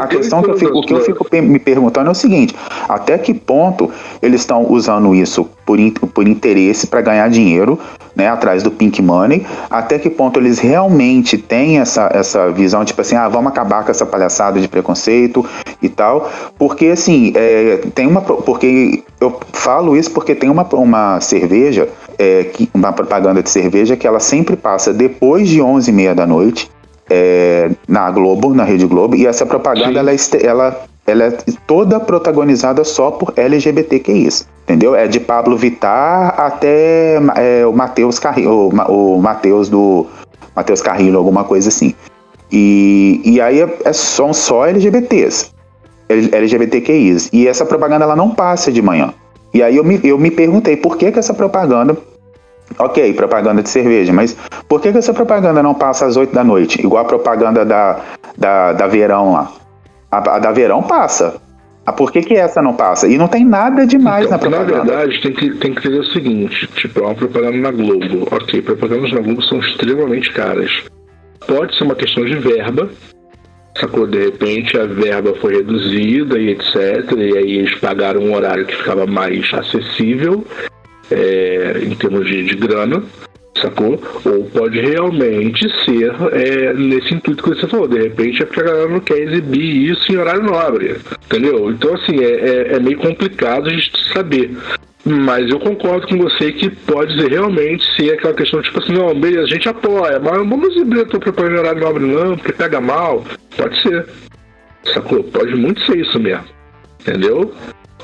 A 0.00 0.06
questão 0.06 0.42
que 0.42 0.50
eu 0.50 0.58
fico, 0.58 0.78
o 0.78 0.82
que 0.82 0.92
eu 0.92 1.00
fico 1.00 1.26
me 1.42 1.58
perguntando 1.58 2.08
é 2.08 2.12
o 2.12 2.14
seguinte: 2.14 2.54
até 2.88 3.16
que 3.16 3.32
ponto 3.32 3.90
eles 4.20 4.42
estão 4.42 4.70
usando 4.70 5.14
isso 5.14 5.48
por, 5.64 5.78
por 6.12 6.28
interesse 6.28 6.86
para 6.86 7.00
ganhar 7.00 7.28
dinheiro, 7.30 7.78
né, 8.14 8.28
atrás 8.28 8.62
do 8.62 8.70
pink 8.70 9.00
money? 9.00 9.46
Até 9.70 9.98
que 9.98 10.10
ponto 10.10 10.38
eles 10.38 10.58
realmente 10.58 11.38
têm 11.38 11.78
essa, 11.78 12.10
essa 12.12 12.50
visão, 12.50 12.84
tipo 12.84 13.00
assim, 13.00 13.16
ah, 13.16 13.28
vamos 13.28 13.50
acabar 13.50 13.84
com 13.84 13.90
essa 13.90 14.04
palhaçada 14.04 14.60
de 14.60 14.68
preconceito 14.68 15.44
e 15.80 15.88
tal? 15.88 16.30
Porque 16.58 16.86
assim, 16.86 17.32
é, 17.34 17.80
tem 17.94 18.06
uma. 18.06 18.20
Porque 18.20 19.02
eu 19.20 19.40
falo 19.52 19.96
isso 19.96 20.10
porque 20.10 20.34
tem 20.34 20.50
uma, 20.50 20.64
uma 20.74 21.20
cerveja. 21.20 21.88
É, 22.18 22.50
uma 22.74 22.92
propaganda 22.92 23.42
de 23.42 23.48
cerveja 23.50 23.96
que 23.96 24.06
ela 24.06 24.20
sempre 24.20 24.54
passa 24.54 24.92
depois 24.92 25.48
de 25.48 25.62
11 25.62 25.90
e 25.90 25.92
meia 25.92 26.14
da 26.14 26.26
noite 26.26 26.70
é, 27.10 27.70
na 27.88 28.10
Globo, 28.10 28.54
na 28.54 28.64
Rede 28.64 28.86
Globo, 28.86 29.16
e 29.16 29.26
essa 29.26 29.44
propaganda 29.44 29.98
ela, 29.98 30.12
é 30.12 30.16
ela, 30.42 30.84
ela 31.06 31.24
é 31.24 31.30
toda 31.66 32.00
protagonizada 32.00 32.84
só 32.84 33.10
por 33.10 33.32
LGBTQIs, 33.36 34.46
entendeu? 34.64 34.94
É 34.94 35.06
de 35.06 35.20
Pablo 35.20 35.56
Vittar 35.56 36.34
até 36.38 37.16
é, 37.36 37.66
o 37.66 37.72
Matheus 37.72 38.18
Carrilho, 38.18 38.50
o, 38.50 39.14
o 39.14 39.20
Matheus 39.20 39.68
do 39.68 40.06
Matheus 40.54 40.82
Carrilho, 40.82 41.18
alguma 41.18 41.44
coisa 41.44 41.68
assim. 41.68 41.94
E, 42.50 43.20
e 43.24 43.40
aí 43.40 43.60
é, 43.60 43.78
é, 43.84 43.92
são 43.92 44.32
só 44.34 44.66
LGBTs, 44.66 45.50
LGBTQIs. 46.08 47.30
E 47.32 47.48
essa 47.48 47.64
propaganda 47.64 48.04
ela 48.04 48.14
não 48.14 48.30
passa 48.30 48.70
de 48.70 48.82
manhã. 48.82 49.14
E 49.54 49.62
aí 49.62 49.76
eu 49.76 49.84
me, 49.84 49.98
eu 50.04 50.18
me 50.18 50.30
perguntei 50.30 50.76
por 50.76 50.96
que, 50.96 51.10
que 51.10 51.18
essa 51.18 51.32
propaganda 51.32 51.96
Ok, 52.78 53.12
propaganda 53.14 53.62
de 53.62 53.68
cerveja, 53.68 54.12
mas 54.12 54.36
por 54.68 54.80
que, 54.80 54.92
que 54.92 54.98
essa 54.98 55.12
propaganda 55.12 55.62
não 55.62 55.74
passa 55.74 56.06
às 56.06 56.16
8 56.16 56.34
da 56.34 56.44
noite? 56.44 56.80
Igual 56.80 57.02
a 57.02 57.06
propaganda 57.06 57.64
da, 57.64 58.00
da, 58.36 58.72
da 58.72 58.86
Verão 58.86 59.32
lá. 59.32 59.52
A, 60.10 60.36
a 60.36 60.38
da 60.38 60.52
Verão 60.52 60.82
passa. 60.82 61.40
Ah, 61.84 61.92
por 61.92 62.12
que, 62.12 62.22
que 62.22 62.34
essa 62.34 62.62
não 62.62 62.74
passa? 62.74 63.08
E 63.08 63.18
não 63.18 63.26
tem 63.26 63.44
nada 63.44 63.84
demais 63.84 64.26
então, 64.26 64.32
na 64.32 64.38
propaganda. 64.38 64.84
Na 64.84 64.96
verdade, 64.96 65.20
tem 65.20 65.32
que, 65.32 65.50
tem 65.58 65.74
que 65.74 65.82
ter 65.82 65.98
o 65.98 66.04
seguinte: 66.04 66.66
tipo, 66.76 67.00
é 67.00 67.02
uma 67.02 67.14
propaganda 67.14 67.56
na 67.56 67.70
Globo. 67.72 68.28
Ok, 68.30 68.62
propagandas 68.62 69.12
na 69.12 69.20
Globo 69.20 69.42
são 69.42 69.58
extremamente 69.58 70.32
caras. 70.32 70.70
Pode 71.46 71.76
ser 71.76 71.82
uma 71.82 71.96
questão 71.96 72.24
de 72.24 72.36
verba, 72.36 72.88
sacou? 73.80 74.06
De 74.06 74.26
repente 74.26 74.78
a 74.78 74.86
verba 74.86 75.34
foi 75.40 75.56
reduzida 75.56 76.38
e 76.38 76.50
etc. 76.50 77.12
E 77.16 77.36
aí 77.36 77.58
eles 77.58 77.74
pagaram 77.80 78.20
um 78.20 78.34
horário 78.34 78.64
que 78.64 78.76
ficava 78.76 79.04
mais 79.04 79.52
acessível 79.52 80.46
é, 81.12 81.84
em 81.84 81.94
termos 81.94 82.26
de, 82.26 82.42
de 82.42 82.56
grana, 82.56 83.02
sacou? 83.60 84.00
Ou 84.24 84.44
pode 84.46 84.80
realmente 84.80 85.68
ser 85.84 86.12
é, 86.32 86.72
nesse 86.74 87.14
intuito 87.14 87.42
que 87.42 87.50
você 87.50 87.66
falou. 87.68 87.88
De 87.88 88.00
repente 88.00 88.42
é 88.42 88.46
porque 88.46 88.60
a 88.60 88.64
galera 88.64 88.88
não 88.88 89.00
quer 89.00 89.18
exibir 89.18 89.90
isso 89.90 90.12
em 90.12 90.16
horário 90.16 90.42
nobre, 90.42 90.96
entendeu? 91.26 91.70
Então, 91.70 91.94
assim, 91.94 92.22
é, 92.22 92.30
é, 92.30 92.74
é 92.74 92.80
meio 92.80 92.98
complicado 92.98 93.68
a 93.68 93.70
gente 93.70 93.92
saber. 94.12 94.50
Mas 95.04 95.50
eu 95.50 95.58
concordo 95.58 96.06
com 96.06 96.16
você 96.16 96.52
que 96.52 96.70
pode 96.70 97.14
realmente 97.26 97.84
ser 97.96 98.12
aquela 98.12 98.34
questão, 98.34 98.62
tipo 98.62 98.78
assim, 98.78 98.92
não, 98.92 99.12
beleza, 99.18 99.42
a 99.42 99.48
gente 99.48 99.68
apoia, 99.68 100.20
mas 100.20 100.38
não 100.38 100.48
vamos 100.48 100.76
exibir 100.76 101.00
a 101.00 101.04
tua 101.04 101.18
propaganda 101.18 101.56
em 101.56 101.58
horário 101.58 101.80
nobre 101.80 102.04
não, 102.04 102.36
porque 102.36 102.52
pega 102.52 102.80
mal. 102.80 103.24
Pode 103.56 103.82
ser. 103.82 104.06
Sacou? 104.94 105.24
Pode 105.24 105.54
muito 105.56 105.80
ser 105.84 105.98
isso 105.98 106.20
mesmo. 106.20 106.44
Entendeu? 107.00 107.52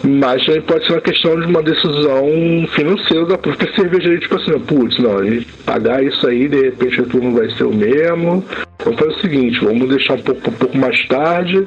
Mas 0.03 0.45
pode 0.67 0.87
ser 0.87 0.93
uma 0.93 1.01
questão 1.01 1.41
de 1.41 1.47
uma 1.47 1.63
decisão 1.63 2.29
financeira 2.75 3.27
da 3.27 3.39
própria 3.39 3.75
cervejaria, 3.75 4.21
tipo 4.21 4.37
assim, 4.37 4.59
putz, 4.61 4.99
não, 4.99 5.19
a 5.19 5.25
gente 5.25 5.47
pagar 5.65 6.03
isso 6.05 6.27
aí, 6.27 6.49
de 6.49 6.63
repente 6.63 7.01
o 7.01 7.07
turno 7.07 7.35
vai 7.35 7.51
ser 7.51 7.65
o 7.65 7.75
mesmo. 7.75 8.45
Vamos 8.85 8.99
fazer 8.99 9.11
o 9.11 9.21
seguinte, 9.21 9.65
vamos 9.65 9.89
deixar 9.89 10.15
um 10.15 10.23
pouco, 10.23 10.51
um 10.51 10.55
pouco 10.55 10.79
mais 10.79 11.07
tarde, 11.09 11.67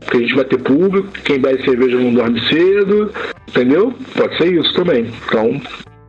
porque 0.00 0.16
a 0.18 0.20
gente 0.20 0.34
vai 0.34 0.44
ter 0.44 0.58
público, 0.58 1.08
quem 1.24 1.38
bebe 1.38 1.64
cerveja 1.64 1.96
não 1.96 2.12
dorme 2.12 2.40
cedo, 2.48 3.12
entendeu? 3.48 3.94
Pode 4.14 4.36
ser 4.36 4.52
isso 4.52 4.74
também. 4.74 5.10
Então. 5.26 5.60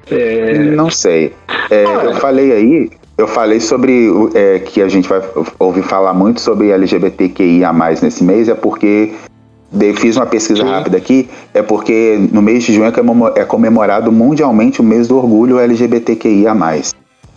É... 0.09 0.53
Não 0.53 0.89
sei. 0.89 1.33
É, 1.69 1.85
ah, 1.85 2.03
eu 2.03 2.13
falei 2.15 2.51
aí, 2.51 2.89
eu 3.17 3.27
falei 3.27 3.61
sobre 3.61 4.09
é, 4.35 4.59
que 4.59 4.81
a 4.81 4.89
gente 4.89 5.07
vai 5.07 5.21
ouvir 5.57 5.83
falar 5.83 6.13
muito 6.13 6.41
sobre 6.41 6.71
LGBTQIA 6.71 7.71
nesse 8.01 8.23
mês, 8.23 8.49
é 8.49 8.55
porque 8.55 9.13
fiz 9.95 10.17
uma 10.17 10.25
pesquisa 10.25 10.63
Sim. 10.63 10.69
rápida 10.69 10.97
aqui, 10.97 11.29
é 11.53 11.61
porque 11.61 12.27
no 12.31 12.41
mês 12.41 12.63
de 12.63 12.73
junho 12.73 12.87
é, 12.87 13.41
é 13.41 13.45
comemorado 13.45 14.11
mundialmente 14.11 14.81
o 14.81 14.83
mês 14.83 15.07
do 15.07 15.17
orgulho 15.17 15.59
LGBTQIA+. 15.59 16.53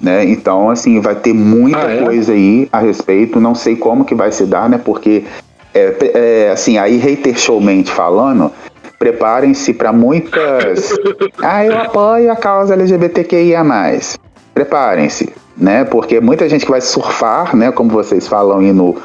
Né? 0.00 0.24
Então, 0.24 0.68
assim, 0.68 1.00
vai 1.00 1.14
ter 1.14 1.32
muita 1.32 1.86
ah, 1.86 1.92
é? 1.92 2.02
coisa 2.02 2.32
aí 2.32 2.68
a 2.72 2.80
respeito, 2.80 3.40
não 3.40 3.54
sei 3.54 3.76
como 3.76 4.04
que 4.04 4.14
vai 4.14 4.32
se 4.32 4.44
dar, 4.44 4.68
né? 4.68 4.80
Porque, 4.84 5.24
é, 5.72 5.94
é 6.14 6.50
assim, 6.50 6.76
aí 6.76 6.96
hater 6.96 7.38
showmente 7.38 7.90
falando, 7.90 8.50
preparem-se 8.98 9.72
para 9.72 9.92
muitas... 9.92 10.92
ah, 11.40 11.64
eu 11.64 11.78
apoio 11.78 12.30
a 12.32 12.36
causa 12.36 12.74
LGBTQIA+. 12.74 13.64
Preparem-se, 14.52 15.32
né? 15.56 15.84
Porque 15.84 16.20
muita 16.20 16.48
gente 16.48 16.64
que 16.64 16.70
vai 16.70 16.80
surfar, 16.80 17.56
né? 17.56 17.70
Como 17.70 17.90
vocês 17.90 18.26
falam 18.26 18.58
aí 18.58 18.72
no, 18.72 18.96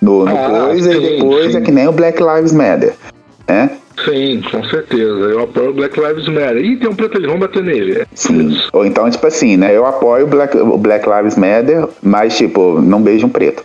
no, 0.00 0.24
no 0.24 0.36
ah, 0.36 0.66
coisa, 0.66 0.92
sim, 0.92 0.96
e 0.96 1.16
depois 1.16 1.52
sim. 1.52 1.58
é 1.58 1.60
que 1.60 1.72
nem 1.72 1.88
o 1.88 1.92
Black 1.92 2.22
Lives 2.22 2.52
Matter, 2.52 2.94
né? 3.48 3.70
Sim, 4.04 4.42
com 4.50 4.62
certeza. 4.64 5.02
Eu 5.02 5.40
apoio 5.40 5.70
o 5.70 5.74
Black 5.74 5.98
Lives 5.98 6.28
Matter. 6.28 6.58
Ih, 6.58 6.76
tem 6.76 6.88
um 6.88 6.94
preto 6.94 7.18
ali, 7.18 7.26
vamos 7.26 7.40
bater 7.40 7.62
nele. 7.62 8.06
Sim. 8.14 8.56
Ou 8.72 8.86
então, 8.86 9.10
tipo 9.10 9.26
assim, 9.26 9.56
né? 9.56 9.76
Eu 9.76 9.86
apoio 9.86 10.24
o 10.24 10.28
Black, 10.28 10.56
o 10.56 10.78
Black 10.78 11.08
Lives 11.08 11.36
Matter, 11.36 11.88
mas, 12.02 12.36
tipo, 12.36 12.80
não 12.80 13.02
beijo 13.02 13.26
um 13.26 13.30
preto. 13.30 13.64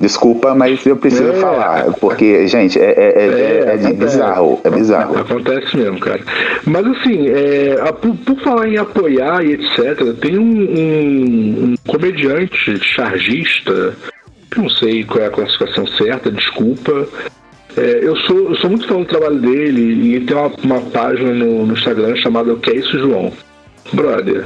Desculpa, 0.00 0.54
mas 0.54 0.84
eu 0.84 0.96
preciso 0.96 1.30
é, 1.30 1.34
falar, 1.34 1.84
porque, 2.00 2.46
gente, 2.48 2.78
é, 2.78 2.90
é, 2.90 3.12
é, 3.16 3.86
é, 3.86 3.90
é 3.90 3.92
bizarro, 3.92 4.60
é 4.64 4.70
bizarro. 4.70 5.18
Acontece 5.18 5.76
mesmo, 5.76 6.00
cara. 6.00 6.20
Mas 6.66 6.86
assim, 6.86 7.26
por, 8.02 8.14
por, 8.16 8.42
falar 8.42 8.68
em 8.68 8.76
apoiar 8.76 9.44
e 9.44 9.52
etc., 9.52 10.14
tem 10.20 10.38
um, 10.38 10.42
um, 10.42 11.64
um 11.64 11.74
comediante 11.86 12.76
chargista, 12.82 13.96
não 14.56 14.68
sei 14.68 15.04
qual 15.04 15.24
é 15.24 15.26
a 15.26 15.30
classificação 15.30 15.86
certa, 15.86 16.30
desculpa, 16.30 17.08
é, 17.76 18.00
eu, 18.02 18.16
sou, 18.18 18.50
eu 18.50 18.56
sou 18.56 18.70
muito 18.70 18.86
fã 18.86 19.00
do 19.00 19.04
trabalho 19.04 19.38
dele 19.40 20.16
e 20.16 20.20
tem 20.20 20.36
uma, 20.36 20.52
uma 20.62 20.80
página 20.90 21.32
no, 21.32 21.66
no, 21.66 21.72
Instagram 21.72 22.14
chamada 22.16 22.52
O 22.52 22.58
Que 22.58 22.70
É 22.70 22.76
Isso, 22.76 22.98
João? 22.98 23.32
Brother, 23.92 24.44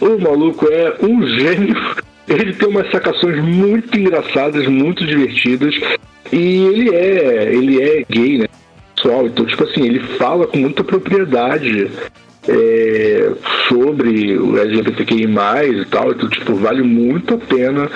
o 0.00 0.18
maluco 0.18 0.66
é 0.66 0.96
um 1.00 1.24
gênio. 1.38 1.76
Ele 2.28 2.52
tem 2.52 2.68
umas 2.68 2.90
sacações 2.90 3.42
muito 3.42 3.96
engraçadas, 3.96 4.66
muito 4.66 5.04
divertidas. 5.06 5.74
E 6.32 6.64
ele 6.66 6.94
é, 6.94 7.52
ele 7.52 7.82
é 7.82 8.04
gay, 8.08 8.38
né? 8.38 8.46
Pessoal, 8.94 9.26
então, 9.26 9.46
tipo 9.46 9.64
assim, 9.64 9.84
ele 9.84 10.00
fala 10.16 10.46
com 10.46 10.58
muita 10.58 10.84
propriedade 10.84 11.90
é, 12.48 13.32
sobre 13.68 14.38
o 14.38 14.58
LGBTQI 14.58 15.24
e 15.24 15.84
tal. 15.86 16.10
Então, 16.12 16.28
tipo, 16.28 16.54
vale 16.54 16.82
muito 16.82 17.34
a 17.34 17.38
pena 17.38 17.90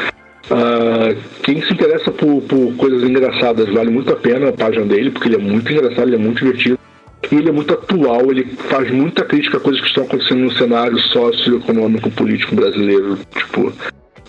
Uh, 0.50 1.16
quem 1.42 1.62
se 1.62 1.72
interessa 1.72 2.10
por, 2.10 2.42
por, 2.42 2.74
coisas 2.76 3.02
engraçadas 3.02 3.72
vale 3.72 3.90
muito 3.90 4.12
a 4.12 4.16
pena 4.16 4.50
a 4.50 4.52
página 4.52 4.84
dele, 4.84 5.10
porque 5.10 5.28
ele 5.28 5.36
é 5.36 5.38
muito 5.38 5.72
engraçado, 5.72 6.08
ele 6.08 6.16
é 6.16 6.18
muito 6.18 6.44
divertido. 6.44 6.78
E 7.32 7.36
ele 7.36 7.48
é 7.48 7.52
muito 7.52 7.72
atual, 7.72 8.30
ele 8.30 8.44
faz 8.68 8.90
muita 8.90 9.24
crítica 9.24 9.56
a 9.56 9.60
coisas 9.60 9.80
que 9.80 9.88
estão 9.88 10.04
acontecendo 10.04 10.40
no 10.40 10.52
cenário 10.52 10.98
socioeconômico 10.98 12.10
político 12.10 12.54
brasileiro. 12.54 13.18
Tipo, 13.34 13.72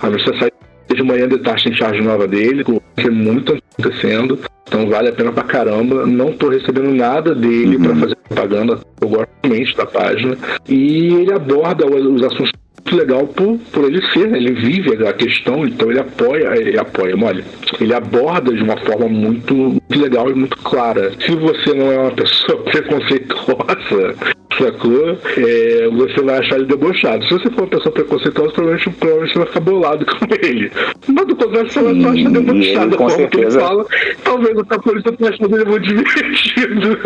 a 0.01 0.09
você 0.09 0.37
sai 0.37 0.51
de 0.93 1.03
manhã 1.03 1.27
de 1.27 1.37
tarde 1.39 1.65
tem 1.65 1.73
charge 1.73 2.01
nova 2.01 2.27
dele, 2.27 2.63
que 2.63 3.07
é 3.07 3.09
muito 3.09 3.57
acontecendo. 3.77 4.39
Então 4.67 4.87
vale 4.87 5.09
a 5.09 5.13
pena 5.13 5.31
pra 5.31 5.43
caramba. 5.43 6.05
Não 6.05 6.31
tô 6.31 6.49
recebendo 6.49 6.93
nada 6.93 7.35
dele 7.35 7.75
uhum. 7.75 7.83
para 7.83 7.95
fazer 7.95 8.15
propaganda. 8.29 8.79
Eu 9.01 9.09
gosto 9.09 9.29
muito 9.45 9.77
da 9.77 9.85
página. 9.85 10.37
E 10.67 11.13
ele 11.13 11.33
aborda 11.33 11.85
os 11.85 12.23
assuntos 12.23 12.51
muito 12.85 12.95
legal 12.95 13.27
por, 13.27 13.57
por 13.71 13.85
ele 13.85 14.01
ser, 14.11 14.27
né? 14.27 14.37
ele 14.37 14.53
vive 14.53 15.07
a 15.07 15.13
questão, 15.13 15.65
então 15.65 15.89
ele 15.89 15.99
apoia, 15.99 16.55
ele 16.55 16.77
apoia, 16.77 17.15
olha, 17.19 17.43
ele 17.79 17.93
aborda 17.93 18.53
de 18.53 18.61
uma 18.61 18.77
forma 18.77 19.07
muito, 19.07 19.53
muito 19.55 19.99
legal 19.99 20.29
e 20.29 20.35
muito 20.35 20.57
clara. 20.57 21.11
Se 21.19 21.35
você 21.35 21.73
não 21.73 21.91
é 21.91 21.97
uma 21.97 22.11
pessoa 22.11 22.61
preconceituosa, 22.71 24.15
sacou? 24.57 25.17
É, 25.37 25.89
você 25.89 26.21
vai 26.21 26.37
achar 26.37 26.57
ele 26.57 26.65
debochado. 26.65 27.25
Se 27.25 27.33
você 27.33 27.49
for 27.49 27.61
uma 27.61 27.67
pessoa 27.67 27.91
preconceituosa, 27.91 28.53
provavelmente, 28.53 28.89
provavelmente 28.91 29.33
você 29.33 29.39
vai 29.39 29.47
ficar 29.47 29.59
bolado 29.59 30.05
com 30.19 30.27
ele. 30.45 30.71
Mas 31.07 31.27
do 31.27 31.35
contrário, 31.35 31.71
você 31.71 31.81
vai 31.81 31.91
achar 31.91 32.29
debochado 32.29 32.97
forma 32.97 33.09
certeza... 33.09 33.29
que 33.29 33.37
ele 33.37 33.51
fala. 33.51 33.85
Talvez 34.23 34.57
o 34.57 34.65
capolista 34.65 35.11
tenha 35.13 35.29
achado 35.31 35.55
ele 35.55 35.65
muito 35.65 35.87
divertido. 35.87 36.99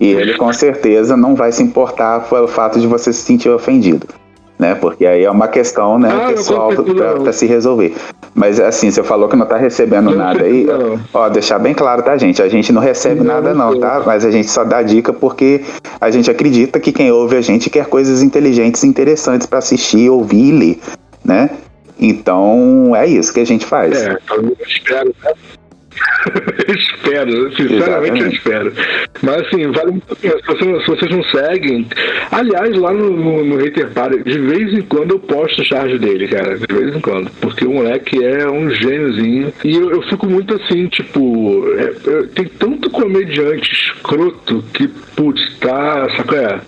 e 0.00 0.06
ele 0.06 0.34
com 0.34 0.52
certeza 0.52 1.16
não 1.16 1.34
vai 1.34 1.52
se 1.52 1.62
importar 1.62 2.28
pelo 2.28 2.48
fato 2.48 2.80
de 2.80 2.86
você 2.86 3.12
se 3.12 3.22
sentir 3.22 3.50
ofendido 3.50 4.06
né? 4.60 4.74
Porque 4.74 5.06
aí 5.06 5.24
é 5.24 5.30
uma 5.30 5.48
questão, 5.48 5.98
né, 5.98 6.10
ah, 6.12 6.26
pessoal 6.28 6.70
para 7.22 7.32
se 7.32 7.46
resolver. 7.46 7.96
Mas 8.34 8.60
assim, 8.60 8.90
você 8.90 9.02
falou 9.02 9.26
que 9.26 9.34
não 9.34 9.46
tá 9.46 9.56
recebendo 9.56 10.14
nada 10.14 10.44
aí, 10.44 10.66
ó, 11.14 11.28
deixar 11.30 11.58
bem 11.58 11.72
claro, 11.72 12.02
tá, 12.02 12.16
gente? 12.18 12.42
A 12.42 12.48
gente 12.48 12.70
não 12.70 12.82
recebe 12.82 13.20
não, 13.20 13.34
nada 13.34 13.54
não, 13.54 13.80
tá? 13.80 14.02
Mas 14.04 14.22
a 14.22 14.30
gente 14.30 14.50
só 14.50 14.62
dá 14.62 14.82
dica 14.82 15.14
porque 15.14 15.62
a 15.98 16.10
gente 16.10 16.30
acredita 16.30 16.78
que 16.78 16.92
quem 16.92 17.10
ouve 17.10 17.36
a 17.36 17.40
gente 17.40 17.70
quer 17.70 17.86
coisas 17.86 18.22
inteligentes 18.22 18.82
e 18.82 18.86
interessantes 18.86 19.46
para 19.46 19.58
assistir, 19.60 20.10
ouvir 20.10 20.48
e 20.48 20.52
ler, 20.52 20.78
né? 21.24 21.50
Então 21.98 22.94
é 22.94 23.06
isso 23.06 23.32
que 23.32 23.40
a 23.40 23.46
gente 23.46 23.64
faz. 23.64 23.96
É, 23.96 24.18
eu 24.30 24.56
espero, 24.66 25.14
né? 25.24 25.32
espero, 26.68 27.54
sinceramente 27.56 28.20
eu 28.20 28.28
espero. 28.28 28.72
Mas 29.22 29.46
assim, 29.46 29.70
vale 29.70 29.90
muito 29.92 30.12
a 30.12 30.16
pena. 30.16 30.36
Se, 30.36 30.46
vocês, 30.46 30.84
se 30.84 30.90
vocês 30.90 31.10
não 31.10 31.22
seguem. 31.24 31.86
Aliás, 32.30 32.76
lá 32.76 32.92
no, 32.92 33.10
no, 33.10 33.44
no 33.44 33.56
Hater 33.56 33.90
Party, 33.90 34.22
de 34.22 34.38
vez 34.38 34.72
em 34.72 34.82
quando 34.82 35.12
eu 35.12 35.18
posto 35.18 35.64
charge 35.64 35.98
dele, 35.98 36.28
cara. 36.28 36.58
De 36.58 36.74
vez 36.74 36.94
em 36.94 37.00
quando. 37.00 37.30
Porque 37.40 37.64
o 37.64 37.72
moleque 37.72 38.22
é 38.24 38.48
um 38.48 38.70
gêniozinho. 38.70 39.52
E 39.64 39.74
eu, 39.74 39.90
eu 39.90 40.02
fico 40.02 40.26
muito 40.26 40.54
assim, 40.54 40.86
tipo. 40.88 41.64
É, 41.76 42.10
é, 42.10 42.22
tem 42.34 42.46
tanto 42.46 42.90
comediante 42.90 43.72
escroto 43.72 44.64
que, 44.74 44.88
putz, 44.88 45.58
tá. 45.58 46.08
Saca 46.16 46.36
é? 46.36 46.60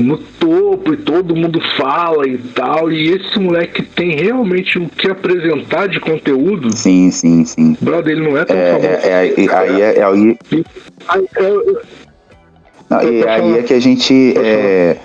No 0.00 0.18
topo 0.18 0.94
e 0.94 0.96
todo 0.96 1.36
mundo 1.36 1.60
fala 1.76 2.26
e 2.26 2.38
tal. 2.38 2.90
E 2.90 3.10
esse 3.10 3.38
moleque 3.38 3.82
tem 3.82 4.16
realmente 4.16 4.78
o 4.78 4.88
que 4.88 5.10
apresentar 5.10 5.88
de 5.88 6.00
conteúdo. 6.00 6.76
Sim, 6.76 7.10
sim, 7.10 7.44
sim. 7.44 7.76
Brother, 7.80 8.16
ele 8.16 8.28
não 8.28 8.36
é 8.36 8.44
tão 8.44 8.56
é, 8.56 8.70
famoso. 8.70 8.86
É, 8.86 9.08
é, 9.08 9.14
aí 9.14 9.82
é, 9.82 9.98
é, 9.98 10.04
aí... 10.04 10.38
Não, 12.90 13.02
e 13.02 13.26
aí 13.26 13.58
é 13.58 13.62
que 13.62 13.72
a 13.72 13.80
gente. 13.80 14.34
É, 14.36 14.96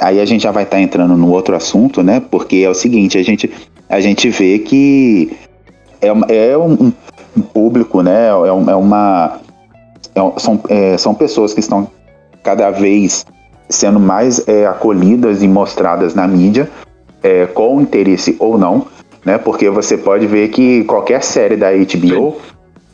aí 0.00 0.18
a 0.18 0.24
gente 0.24 0.42
já 0.42 0.50
vai 0.50 0.62
estar 0.62 0.78
tá 0.78 0.82
entrando 0.82 1.14
no 1.14 1.30
outro 1.30 1.54
assunto, 1.54 2.02
né? 2.02 2.20
Porque 2.20 2.56
é 2.56 2.70
o 2.70 2.74
seguinte, 2.74 3.18
a 3.18 3.22
gente, 3.22 3.50
a 3.86 4.00
gente 4.00 4.30
vê 4.30 4.58
que 4.58 5.36
é, 6.00 6.08
é 6.52 6.56
um, 6.56 6.90
um 7.36 7.42
público, 7.42 8.02
né? 8.02 8.28
É, 8.28 8.48
é 8.48 8.74
uma. 8.74 9.40
É, 10.14 10.40
são, 10.40 10.60
é, 10.70 10.96
são 10.96 11.14
pessoas 11.14 11.52
que 11.52 11.60
estão 11.60 11.90
cada 12.42 12.70
vez 12.70 13.26
sendo 13.68 14.00
mais 14.00 14.46
é, 14.48 14.66
acolhidas 14.66 15.42
e 15.42 15.48
mostradas 15.48 16.14
na 16.14 16.26
mídia, 16.26 16.68
é, 17.22 17.46
com 17.46 17.80
interesse 17.80 18.36
ou 18.38 18.56
não, 18.56 18.86
né? 19.24 19.38
Porque 19.38 19.68
você 19.68 19.96
pode 19.96 20.26
ver 20.26 20.48
que 20.48 20.84
qualquer 20.84 21.22
série 21.22 21.56
da 21.56 21.70
HBO 21.72 21.86
Sim. 21.86 22.34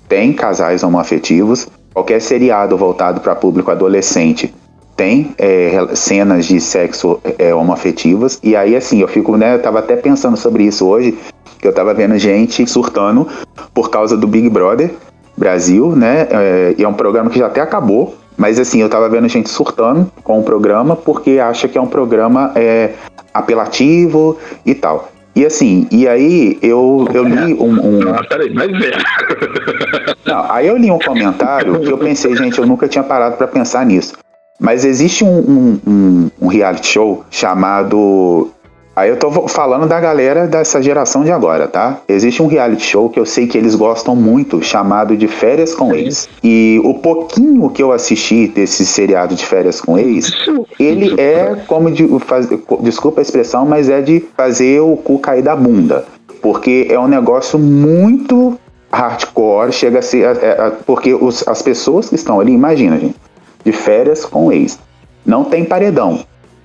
tem 0.08 0.32
casais 0.32 0.82
homoafetivos, 0.82 1.68
qualquer 1.92 2.20
seriado 2.20 2.76
voltado 2.76 3.20
para 3.20 3.34
público 3.34 3.70
adolescente 3.70 4.52
tem 4.96 5.34
é, 5.38 5.94
cenas 5.94 6.46
de 6.46 6.60
sexo 6.60 7.20
é, 7.38 7.54
homoafetivas. 7.54 8.38
E 8.42 8.54
aí, 8.54 8.76
assim, 8.76 9.00
eu 9.00 9.08
fico, 9.08 9.36
né? 9.36 9.54
Eu 9.54 9.62
tava 9.62 9.80
até 9.80 9.96
pensando 9.96 10.36
sobre 10.36 10.64
isso 10.64 10.86
hoje, 10.86 11.18
que 11.58 11.66
eu 11.66 11.72
tava 11.72 11.92
vendo 11.92 12.16
gente 12.18 12.66
surtando 12.66 13.26
por 13.72 13.90
causa 13.90 14.16
do 14.16 14.26
Big 14.26 14.48
Brother 14.48 14.90
Brasil, 15.36 15.96
né? 15.96 16.28
É, 16.30 16.74
e 16.78 16.84
é 16.84 16.88
um 16.88 16.94
programa 16.94 17.28
que 17.28 17.38
já 17.38 17.46
até 17.46 17.60
acabou, 17.60 18.14
mas 18.36 18.58
assim, 18.58 18.80
eu 18.80 18.88
tava 18.88 19.08
vendo 19.08 19.28
gente 19.28 19.48
surtando 19.48 20.10
com 20.22 20.40
o 20.40 20.42
programa 20.42 20.96
porque 20.96 21.38
acha 21.38 21.68
que 21.68 21.78
é 21.78 21.80
um 21.80 21.86
programa 21.86 22.52
é, 22.54 22.92
apelativo 23.32 24.38
e 24.64 24.74
tal. 24.74 25.10
E 25.36 25.44
assim, 25.44 25.88
e 25.90 26.06
aí 26.06 26.58
eu, 26.62 27.08
eu 27.12 27.24
li 27.24 27.54
um. 27.54 27.72
um... 27.72 28.14
Ah, 28.14 28.22
peraí, 28.28 28.54
mas 28.54 28.70
é. 28.84 30.30
Não, 30.30 30.50
aí 30.50 30.66
eu 30.68 30.76
li 30.76 30.90
um 30.90 30.98
comentário 30.98 31.80
que 31.80 31.90
eu 31.90 31.98
pensei, 31.98 32.36
gente, 32.36 32.58
eu 32.58 32.66
nunca 32.66 32.86
tinha 32.86 33.02
parado 33.02 33.36
para 33.36 33.48
pensar 33.48 33.84
nisso. 33.84 34.14
Mas 34.60 34.84
existe 34.84 35.24
um, 35.24 35.80
um, 35.86 36.30
um 36.40 36.46
reality 36.46 36.86
show 36.86 37.24
chamado 37.30 38.50
Aí 38.96 39.10
eu 39.10 39.16
tô 39.16 39.48
falando 39.48 39.88
da 39.88 39.98
galera 39.98 40.46
dessa 40.46 40.80
geração 40.80 41.24
de 41.24 41.32
agora, 41.32 41.66
tá? 41.66 41.98
Existe 42.06 42.40
um 42.40 42.46
reality 42.46 42.86
show 42.86 43.10
que 43.10 43.18
eu 43.18 43.26
sei 43.26 43.48
que 43.48 43.58
eles 43.58 43.74
gostam 43.74 44.14
muito, 44.14 44.62
chamado 44.62 45.16
de 45.16 45.26
Férias 45.26 45.74
com 45.74 45.92
Ex. 45.92 46.28
E 46.44 46.80
o 46.84 46.94
pouquinho 46.94 47.68
que 47.70 47.82
eu 47.82 47.90
assisti 47.90 48.46
desse 48.46 48.86
seriado 48.86 49.34
de 49.34 49.44
Férias 49.44 49.80
com 49.80 49.98
Ex, 49.98 50.30
ele 50.78 51.20
é 51.20 51.56
como 51.66 51.90
de 51.90 52.06
fazer, 52.20 52.62
desculpa 52.80 53.20
a 53.20 53.22
expressão, 53.22 53.66
mas 53.66 53.88
é 53.88 54.00
de 54.00 54.24
fazer 54.36 54.80
o 54.80 54.96
cu 54.96 55.18
cair 55.18 55.42
da 55.42 55.56
bunda. 55.56 56.04
Porque 56.40 56.86
é 56.88 56.98
um 56.98 57.08
negócio 57.08 57.58
muito 57.58 58.56
hardcore, 58.92 59.72
chega 59.72 59.98
a 59.98 60.02
ser. 60.02 60.36
É, 60.36 60.46
é, 60.46 60.72
porque 60.86 61.12
os, 61.12 61.46
as 61.48 61.62
pessoas 61.62 62.08
que 62.08 62.14
estão 62.14 62.38
ali, 62.38 62.52
imagina, 62.52 62.96
gente, 62.96 63.16
de 63.64 63.72
férias 63.72 64.24
com 64.24 64.52
ex. 64.52 64.78
Não 65.26 65.42
tem 65.42 65.64
paredão 65.64 66.20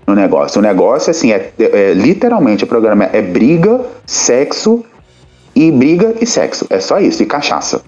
no 0.09 0.15
negócio. 0.15 0.59
O 0.59 0.61
negócio, 0.61 1.11
assim, 1.11 1.31
é, 1.31 1.51
é, 1.59 1.93
literalmente 1.93 2.63
o 2.63 2.67
programa 2.67 3.05
é 3.13 3.21
briga, 3.21 3.81
sexo 4.05 4.83
e 5.55 5.71
briga 5.71 6.15
e 6.19 6.25
sexo. 6.25 6.65
É 6.69 6.79
só 6.79 6.99
isso, 6.99 7.21
e 7.21 7.25
cachaça. 7.25 7.81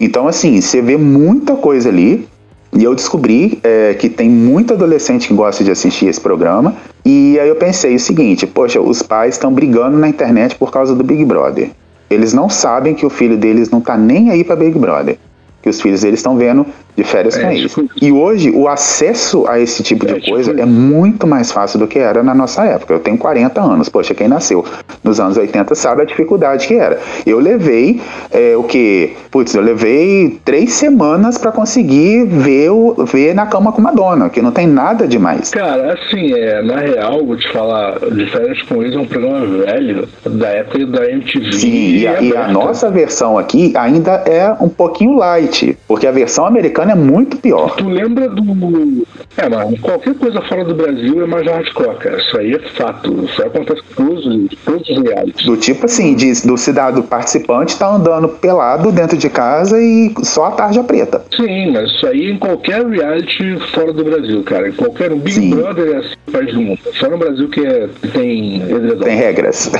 Então, 0.00 0.26
assim, 0.26 0.60
você 0.60 0.80
vê 0.80 0.96
muita 0.96 1.56
coisa 1.56 1.88
ali. 1.88 2.26
E 2.70 2.84
eu 2.84 2.94
descobri 2.94 3.58
é, 3.62 3.94
que 3.94 4.10
tem 4.10 4.28
muito 4.28 4.74
adolescente 4.74 5.28
que 5.28 5.34
gosta 5.34 5.64
de 5.64 5.70
assistir 5.70 6.06
esse 6.06 6.20
programa. 6.20 6.76
E 7.04 7.38
aí 7.40 7.48
eu 7.48 7.56
pensei 7.56 7.94
o 7.94 8.00
seguinte: 8.00 8.46
poxa, 8.46 8.78
os 8.78 9.02
pais 9.02 9.34
estão 9.34 9.52
brigando 9.52 9.96
na 9.96 10.08
internet 10.08 10.54
por 10.54 10.70
causa 10.70 10.94
do 10.94 11.02
Big 11.02 11.24
Brother. 11.24 11.70
Eles 12.10 12.34
não 12.34 12.48
sabem 12.48 12.94
que 12.94 13.06
o 13.06 13.10
filho 13.10 13.38
deles 13.38 13.70
não 13.70 13.80
tá 13.80 13.96
nem 13.96 14.30
aí 14.30 14.44
para 14.44 14.56
Big 14.56 14.78
Brother. 14.78 15.16
Que 15.62 15.70
os 15.70 15.80
filhos 15.80 16.02
deles 16.02 16.20
estão 16.20 16.36
vendo 16.36 16.66
de 16.98 17.04
férias 17.04 17.36
É, 17.36 17.42
com 17.44 17.54
tipo 17.54 17.80
ex. 17.82 17.88
E 18.02 18.10
hoje 18.12 18.50
o 18.50 18.66
acesso 18.68 19.46
a 19.48 19.58
esse 19.60 19.82
tipo 19.84 20.04
de 20.04 20.14
É, 20.14 20.16
tipo 20.18 20.30
coisa 20.32 20.50
isso. 20.50 20.60
é 20.60 20.64
muito 20.66 21.26
mais 21.26 21.52
fácil 21.52 21.78
do 21.78 21.86
que 21.86 21.98
era 21.98 22.22
na 22.24 22.34
nossa 22.34 22.64
época. 22.64 22.92
Eu 22.92 22.98
tenho 22.98 23.16
40 23.16 23.60
anos, 23.60 23.88
poxa, 23.88 24.14
quem 24.14 24.26
nasceu 24.26 24.64
nos 25.04 25.20
anos 25.20 25.36
80 25.36 25.74
sabe 25.76 26.02
a 26.02 26.04
dificuldade 26.04 26.66
que 26.66 26.74
era. 26.74 26.98
Eu 27.24 27.38
levei 27.38 28.00
é, 28.32 28.56
o 28.56 28.64
que? 28.64 29.12
Putz, 29.30 29.54
eu 29.54 29.62
levei 29.62 30.40
três 30.44 30.72
semanas 30.72 31.38
pra 31.38 31.52
conseguir 31.52 32.24
ver, 32.26 32.70
o, 32.70 32.94
ver 33.04 33.34
na 33.34 33.46
cama 33.46 33.70
com 33.70 33.80
Madonna, 33.80 34.28
que 34.28 34.42
não 34.42 34.50
tem 34.50 34.66
nada 34.66 35.06
demais. 35.06 35.50
Cara, 35.50 35.92
assim, 35.94 36.32
é, 36.32 36.62
na 36.62 36.78
real, 36.80 37.24
vou 37.24 37.36
te 37.36 37.48
falar, 37.52 37.98
De 38.00 38.26
Férias 38.26 38.60
com 38.62 38.82
Ex 38.82 38.94
é 38.94 38.98
um 38.98 39.06
programa 39.06 39.46
velho, 39.46 40.08
da 40.26 40.48
época 40.48 40.84
da 40.86 41.08
MTV. 41.10 41.52
Sim, 41.52 41.68
e 41.98 42.06
a, 42.08 42.20
e 42.20 42.32
a 42.32 42.40
aberta. 42.40 42.52
nossa 42.52 42.90
versão 42.90 43.38
aqui 43.38 43.72
ainda 43.76 44.12
é 44.26 44.52
um 44.60 44.68
pouquinho 44.68 45.16
light, 45.16 45.76
porque 45.86 46.06
a 46.06 46.10
versão 46.10 46.44
americana 46.46 46.87
é 46.92 46.96
muito 46.96 47.36
pior. 47.38 47.74
Tu 47.76 47.88
lembra 47.88 48.28
do. 48.28 49.06
É, 49.36 49.48
mas 49.48 49.78
qualquer 49.80 50.14
coisa 50.14 50.40
fora 50.42 50.64
do 50.64 50.74
Brasil 50.74 51.22
é 51.22 51.26
mais 51.26 51.46
hardcore, 51.46 51.96
cara. 51.96 52.18
Isso 52.18 52.36
aí 52.38 52.52
é 52.52 52.58
fato. 52.70 53.24
Isso 53.24 53.40
aí 53.42 53.48
acontece 53.48 53.82
com 53.94 54.04
todos, 54.06 54.26
os- 54.26 54.48
todos 54.64 54.88
os 54.88 55.02
realities. 55.02 55.46
Do 55.46 55.56
tipo 55.56 55.86
assim, 55.86 56.16
do 56.44 56.56
cidadão 56.56 57.02
participante 57.02 57.78
tá 57.78 57.88
andando 57.94 58.28
pelado 58.28 58.90
dentro 58.92 59.16
de 59.16 59.28
casa 59.30 59.80
e 59.80 60.12
só 60.22 60.46
a 60.46 60.50
tarja 60.52 60.82
preta. 60.82 61.24
Sim, 61.34 61.72
mas 61.72 61.90
isso 61.90 62.06
aí 62.06 62.30
em 62.30 62.38
qualquer 62.38 62.84
reality 62.86 63.56
fora 63.74 63.92
do 63.92 64.04
Brasil, 64.04 64.42
cara. 64.42 64.68
Em 64.68 64.72
qualquer 64.72 65.12
um 65.12 65.18
Big 65.18 65.34
Sim. 65.36 65.50
Brother 65.50 65.94
é 65.94 65.96
assim 65.98 66.14
país 66.32 66.52
do 66.54 66.60
mundo. 66.60 66.80
Só 66.98 67.08
no 67.08 67.18
Brasil 67.18 67.48
que 67.48 67.64
é, 67.64 67.88
tem. 68.12 68.62
Tem 69.04 69.16
regras. 69.16 69.70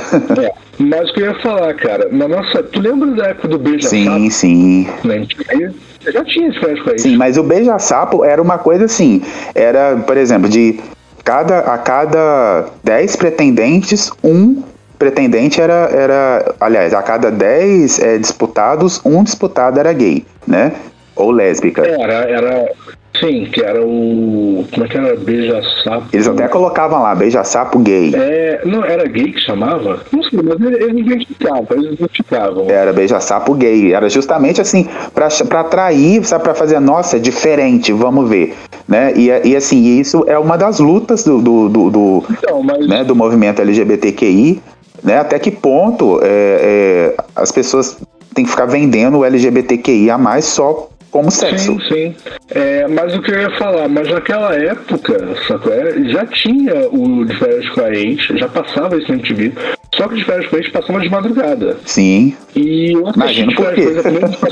É. 0.41 0.51
Mas 0.79 1.09
o 1.09 1.13
que 1.13 1.21
eu 1.21 1.25
ia 1.25 1.39
falar, 1.41 1.73
cara, 1.75 2.07
na 2.09 2.27
nossa. 2.27 2.63
Tu 2.63 2.79
lembra 2.79 3.11
da 3.11 3.27
época 3.27 3.49
do 3.49 3.59
beijo 3.59 3.87
sim, 3.87 4.29
sim. 4.29 4.87
MTV? 5.03 5.73
Eu 6.05 6.13
já 6.13 6.23
tinha 6.23 6.47
esse 6.47 6.59
com 6.59 6.97
Sim, 6.97 7.17
mas 7.17 7.37
o 7.37 7.43
beija-sapo 7.43 8.23
era 8.23 8.41
uma 8.41 8.57
coisa 8.57 8.85
assim. 8.85 9.21
Era, 9.53 9.97
por 9.97 10.15
exemplo, 10.15 10.49
de 10.49 10.79
cada, 11.23 11.59
a 11.59 11.77
cada 11.77 12.69
10 12.83 13.15
pretendentes, 13.17 14.09
um 14.23 14.63
pretendente 14.97 15.59
era, 15.59 15.89
era. 15.91 16.55
Aliás, 16.59 16.93
a 16.93 17.01
cada 17.01 17.29
10 17.29 17.99
é, 17.99 18.17
disputados, 18.17 19.01
um 19.03 19.23
disputado 19.23 19.79
era 19.79 19.91
gay, 19.91 20.25
né? 20.47 20.73
Ou 21.15 21.31
lésbica. 21.31 21.85
Era, 21.85 22.13
era. 22.13 22.71
Sim, 23.19 23.45
que 23.45 23.61
era 23.61 23.83
o. 23.83 24.65
Como 24.71 24.85
é 24.85 24.87
que 24.87 24.97
era? 24.97 25.15
Beija-sapo. 25.15 26.07
Eles 26.13 26.27
até 26.27 26.47
colocavam 26.47 27.01
lá, 27.01 27.13
beija-sapo 27.13 27.79
gay. 27.79 28.13
É, 28.15 28.61
não, 28.65 28.83
era 28.83 29.07
gay 29.07 29.31
que 29.31 29.39
chamava? 29.39 29.99
Não 30.11 30.23
sei, 30.23 30.39
mas 30.41 30.59
eles 30.61 31.05
identificavam, 31.05 31.67
eles 31.71 31.93
identificavam. 31.93 32.69
Era 32.69 32.93
beija-sapo 32.93 33.53
gay. 33.55 33.93
Era 33.93 34.07
justamente 34.09 34.61
assim, 34.61 34.87
pra, 35.13 35.27
pra 35.47 35.59
atrair, 35.61 36.23
sabe, 36.23 36.43
pra 36.43 36.53
fazer, 36.53 36.79
nossa, 36.79 37.17
é 37.17 37.19
diferente, 37.19 37.91
vamos 37.91 38.29
ver. 38.29 38.55
Né? 38.87 39.13
E, 39.15 39.49
e 39.49 39.55
assim, 39.55 39.99
isso 39.99 40.23
é 40.27 40.37
uma 40.37 40.57
das 40.57 40.79
lutas 40.79 41.23
do, 41.23 41.41
do, 41.41 41.69
do, 41.69 41.89
do, 41.89 42.23
Então, 42.29 42.63
mas. 42.63 42.87
né, 42.87 43.03
do 43.03 43.15
movimento 43.15 43.61
LGBTQI, 43.61 44.61
né? 45.03 45.19
Até 45.19 45.37
que 45.39 45.51
ponto 45.51 46.19
é, 46.23 47.15
é, 47.15 47.23
as 47.35 47.51
pessoas 47.51 47.97
têm 48.33 48.45
que 48.45 48.51
ficar 48.51 48.65
vendendo 48.65 49.19
o 49.19 49.25
LGBTQI 49.25 50.09
a 50.09 50.17
mais 50.17 50.45
só 50.45 50.89
como 51.11 51.31
sexo. 51.31 51.79
Sim, 51.81 51.89
sim. 51.89 52.15
É, 52.49 52.87
mas 52.87 53.15
o 53.15 53.21
que 53.21 53.31
eu 53.31 53.41
ia 53.41 53.57
falar, 53.57 53.87
mas 53.87 54.07
naquela 54.09 54.55
época, 54.55 55.35
sacou? 55.47 55.71
Já 56.11 56.25
tinha 56.27 56.89
o 56.89 57.25
de 57.25 57.37
férias 57.37 57.69
com 57.69 57.81
a 57.81 57.91
ex, 57.91 58.25
já 58.25 58.47
passava 58.47 58.97
isso 58.97 59.07
na 59.09 59.15
MTV, 59.15 59.53
só 59.95 60.07
que 60.07 60.13
o 60.13 60.17
de 60.17 60.25
férias 60.25 60.49
com 60.49 60.55
a 60.55 60.59
ex 60.59 60.69
passava 60.69 60.99
de 60.99 61.09
madrugada. 61.09 61.77
Sim. 61.85 62.35
E 62.55 62.93
eu 62.93 63.07
assisti 63.07 63.41
Imagino 63.41 63.49
de 63.49 63.55
férias 63.55 64.35
com 64.35 64.45
a 64.45 64.49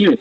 ex, 0.00 0.18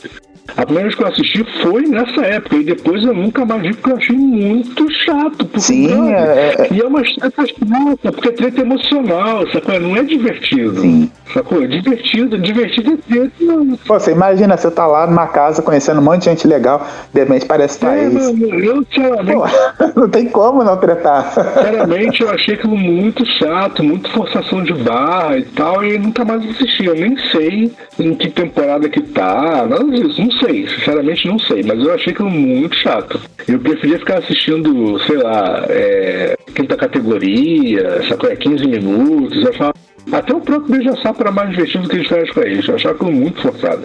a 0.58 0.66
primeira 0.66 0.88
vez 0.90 0.96
que 0.96 1.04
eu 1.04 1.08
assisti, 1.08 1.46
foi 1.62 1.84
nessa 1.84 2.22
época, 2.22 2.56
e 2.58 2.64
depois 2.64 3.04
eu 3.04 3.14
nunca 3.14 3.46
mais 3.46 3.62
vi 3.62 3.74
porque 3.74 3.92
eu 3.92 3.98
achei 3.98 4.16
muito 4.16 4.92
chato. 4.92 5.46
Porque, 5.46 5.60
Sim, 5.60 5.88
brother, 5.88 6.14
é- 6.16 6.56
é- 6.62 6.68
E 6.72 6.82
é 6.82 6.86
uma 6.86 7.02
treta 7.02 7.46
chata, 7.46 8.12
porque 8.12 8.28
é 8.30 8.32
treta 8.32 8.62
emocional, 8.62 9.48
sacou? 9.52 9.80
Não 9.80 9.96
é 9.96 10.04
divertido. 10.04 10.82
Sim. 10.82 11.10
Sacou? 11.34 11.62
É 11.64 11.68
divertido, 11.68 12.38
divertido 12.40 12.94
é 12.94 12.98
treta, 12.98 13.32
mano. 13.46 13.78
Pô, 13.86 14.00
você 14.00 14.12
imagina, 14.12 14.58
você 14.58 14.72
tá 14.72 14.88
lá 14.88 15.06
numa 15.06 15.28
casa 15.28 15.62
conhecendo 15.62 16.00
um 16.00 16.04
monte 16.04 16.20
de 16.24 16.26
gente 16.26 16.48
legal, 16.48 16.86
de 17.14 17.20
repente 17.20 17.46
parece 17.46 17.80
tá 17.80 17.96
É, 17.96 18.10
mano, 18.10 18.46
eu, 18.56 18.84
sinceramente, 18.86 19.34
Pô, 19.34 19.46
não 20.02 20.10
tem 20.10 20.26
como 20.28 20.64
não 20.64 20.76
tretar. 20.78 21.32
Sinceramente, 21.32 22.22
eu 22.24 22.30
achei 22.32 22.56
aquilo 22.56 22.76
muito 22.76 23.24
chato, 23.26 23.84
muito 23.84 24.10
forçação 24.12 24.64
de 24.64 24.74
barra 24.74 25.38
e 25.38 25.44
tal, 25.44 25.84
e 25.84 25.98
nunca 26.00 26.26
mais 26.26 26.44
assisti. 26.50 26.86
Eu 26.86 26.96
nem 26.96 27.16
sei 27.32 27.72
em 28.00 28.16
que 28.16 28.30
temporada 28.30 28.90
que 28.90 29.02
tá, 29.02 29.68
nada 29.70 29.84
disso, 29.84 30.22
não 30.22 30.32
sei, 30.40 30.68
sinceramente 30.68 31.28
não 31.28 31.40
sei, 31.40 31.64
mas 31.64 31.80
eu 31.80 31.94
achei 31.94 32.14
aquilo 32.14 32.30
muito 32.30 32.76
chato. 32.76 33.20
Eu 33.48 33.60
preferia 33.60 34.00
ficar 34.00 34.20
assistindo, 34.20 35.00
sei 35.06 35.18
lá, 35.18 35.66
é, 35.70 36.36
quinta 36.56 36.76
categoria, 36.76 38.04
sacou? 38.08 38.30
É 38.30 38.36
15 38.36 38.68
minutos, 38.68 39.44
eu 39.44 39.50
achava. 39.50 39.74
Até 40.12 40.34
o 40.34 40.42
próprio 40.42 40.78
Beija-Sapo 40.78 41.22
era 41.22 41.32
mais 41.32 41.50
divertido 41.52 41.84
do 41.84 41.90
que 41.90 41.98
as 41.98 42.08
férias 42.08 42.32
com 42.32 42.40
a 42.40 42.48
ex, 42.48 42.68
eu 42.68 42.76
achava 42.76 42.96
aquilo 42.96 43.12
muito 43.12 43.42
forçado. 43.42 43.84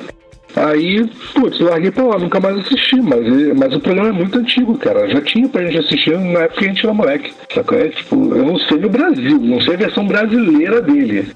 Aí, 0.57 1.05
putz, 1.34 1.59
larguei 1.59 1.90
pra 1.90 2.05
lá, 2.05 2.18
nunca 2.18 2.38
mais 2.38 2.57
assisti, 2.59 3.00
mas, 3.00 3.26
mas 3.57 3.74
o 3.74 3.80
programa 3.80 4.11
é 4.11 4.12
muito 4.12 4.38
antigo, 4.38 4.78
cara. 4.78 5.09
Já 5.09 5.20
tinha 5.20 5.48
pra 5.48 5.64
gente 5.64 5.78
assistir 5.78 6.16
na 6.16 6.40
época 6.40 6.61
que 6.61 6.64
a 6.64 6.68
gente 6.68 6.86
era 6.86 6.94
moleque. 6.94 7.32
É, 7.57 7.88
tipo, 7.88 8.14
eu 8.34 8.44
não 8.44 8.59
sei 8.59 8.78
no 8.78 8.88
Brasil, 8.88 9.38
não 9.40 9.61
sei 9.61 9.74
a 9.74 9.78
versão 9.78 10.07
brasileira 10.07 10.80
dele. 10.80 11.26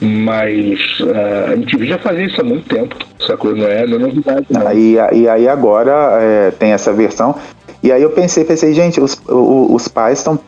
Mas 0.00 0.78
ah, 1.14 1.50
a 1.50 1.54
MTV 1.54 1.86
já 1.86 1.98
fazia 1.98 2.24
isso 2.24 2.40
há 2.40 2.44
muito 2.44 2.68
tempo, 2.68 2.96
sacou? 3.26 3.54
Não 3.54 3.66
é, 3.66 3.86
não 3.86 3.96
é 3.96 4.00
novidade, 4.00 4.46
não. 4.50 4.66
Aí, 4.66 4.96
e 5.12 5.28
aí 5.28 5.48
agora 5.48 6.18
é, 6.20 6.50
tem 6.50 6.72
essa 6.72 6.92
versão. 6.92 7.34
E 7.82 7.92
aí 7.92 8.02
eu 8.02 8.10
pensei, 8.10 8.44
pensei, 8.44 8.72
gente, 8.74 9.00
os, 9.00 9.20
o- 9.28 9.74
os 9.74 9.88
pais 9.88 10.18
estão, 10.18 10.38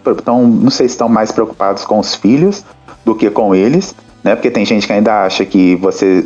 não 0.47 0.71
sei 0.71 0.89
se 0.89 0.95
estão 0.95 1.09
mais 1.09 1.31
preocupados 1.31 1.85
com 1.85 1.99
os 1.99 2.15
filhos 2.15 2.65
do 3.05 3.15
que 3.15 3.31
com 3.31 3.55
eles, 3.55 3.95
né? 4.25 4.35
Porque 4.35 4.51
tem 4.51 4.65
gente 4.65 4.87
que 4.87 4.93
ainda 4.93 5.25
acha 5.25 5.45
que 5.45 5.77
você 5.77 6.25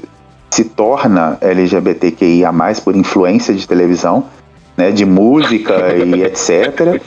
se 0.50 0.64
torna 0.64 1.36
LGBTQIA+, 1.40 2.52
por 2.82 2.96
influência 2.96 3.52
de 3.54 3.66
televisão, 3.66 4.24
né? 4.76 4.90
De 4.90 5.04
música 5.04 5.94
e 5.94 6.22
etc. 6.24 7.00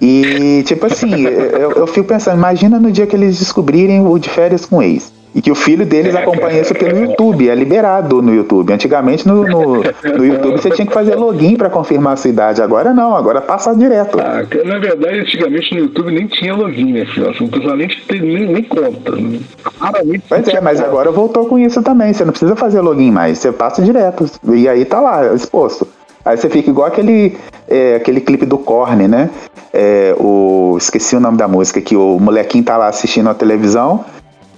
E, 0.00 0.64
tipo 0.66 0.86
assim, 0.86 1.22
eu, 1.22 1.70
eu 1.72 1.86
fico 1.86 2.08
pensando, 2.08 2.36
imagina 2.36 2.80
no 2.80 2.90
dia 2.90 3.06
que 3.06 3.14
eles 3.14 3.38
descobrirem 3.38 4.04
o 4.04 4.18
de 4.18 4.28
férias 4.28 4.64
com 4.66 4.82
ex. 4.82 5.12
E 5.34 5.40
que 5.40 5.50
o 5.50 5.54
filho 5.54 5.86
deles 5.86 6.14
acompanha 6.14 6.60
isso 6.60 6.74
pelo 6.74 6.98
YouTube, 6.98 7.48
é 7.48 7.54
liberado 7.54 8.20
no 8.20 8.34
YouTube. 8.34 8.72
Antigamente 8.72 9.26
no, 9.26 9.44
no, 9.44 9.82
no 9.82 10.26
YouTube 10.26 10.60
você 10.60 10.70
tinha 10.70 10.86
que 10.86 10.92
fazer 10.92 11.14
login 11.14 11.56
para 11.56 11.70
confirmar 11.70 12.12
a 12.12 12.16
sua 12.16 12.30
idade. 12.30 12.60
Agora 12.60 12.92
não, 12.92 13.16
agora 13.16 13.40
passa 13.40 13.74
direto. 13.74 14.18
Ah, 14.20 14.42
na 14.64 14.78
verdade, 14.78 15.20
antigamente 15.20 15.74
no 15.74 15.80
YouTube 15.80 16.12
nem 16.12 16.26
tinha 16.26 16.54
login, 16.54 16.92
né, 16.92 17.06
filho? 17.06 17.32
Não 17.40 17.48
precisava 17.48 17.76
nem, 17.76 17.88
nem, 18.10 18.52
nem 18.52 18.64
conta. 18.64 19.12
Raramente 19.80 20.22
Pois 20.28 20.48
é, 20.48 20.60
mas 20.60 20.80
agora 20.80 21.10
voltou 21.10 21.46
com 21.46 21.58
isso 21.58 21.82
também. 21.82 22.12
Você 22.12 22.24
não 22.24 22.32
precisa 22.32 22.54
fazer 22.54 22.80
login 22.80 23.10
mais, 23.10 23.38
você 23.38 23.50
passa 23.50 23.80
direto. 23.80 24.26
E 24.52 24.68
aí 24.68 24.84
tá 24.84 25.00
lá, 25.00 25.34
exposto. 25.34 25.88
Aí 26.24 26.36
você 26.36 26.48
fica 26.48 26.70
igual 26.70 26.86
aquele, 26.86 27.36
é, 27.66 27.96
aquele 27.96 28.20
clipe 28.20 28.46
do 28.46 28.58
Korn, 28.58 29.08
né? 29.08 29.30
É, 29.72 30.14
o, 30.18 30.76
esqueci 30.78 31.16
o 31.16 31.20
nome 31.20 31.36
da 31.36 31.48
música, 31.48 31.80
que 31.80 31.96
o 31.96 32.18
molequinho 32.20 32.64
tá 32.64 32.76
lá 32.76 32.88
assistindo 32.88 33.28
a 33.28 33.34
televisão. 33.34 34.04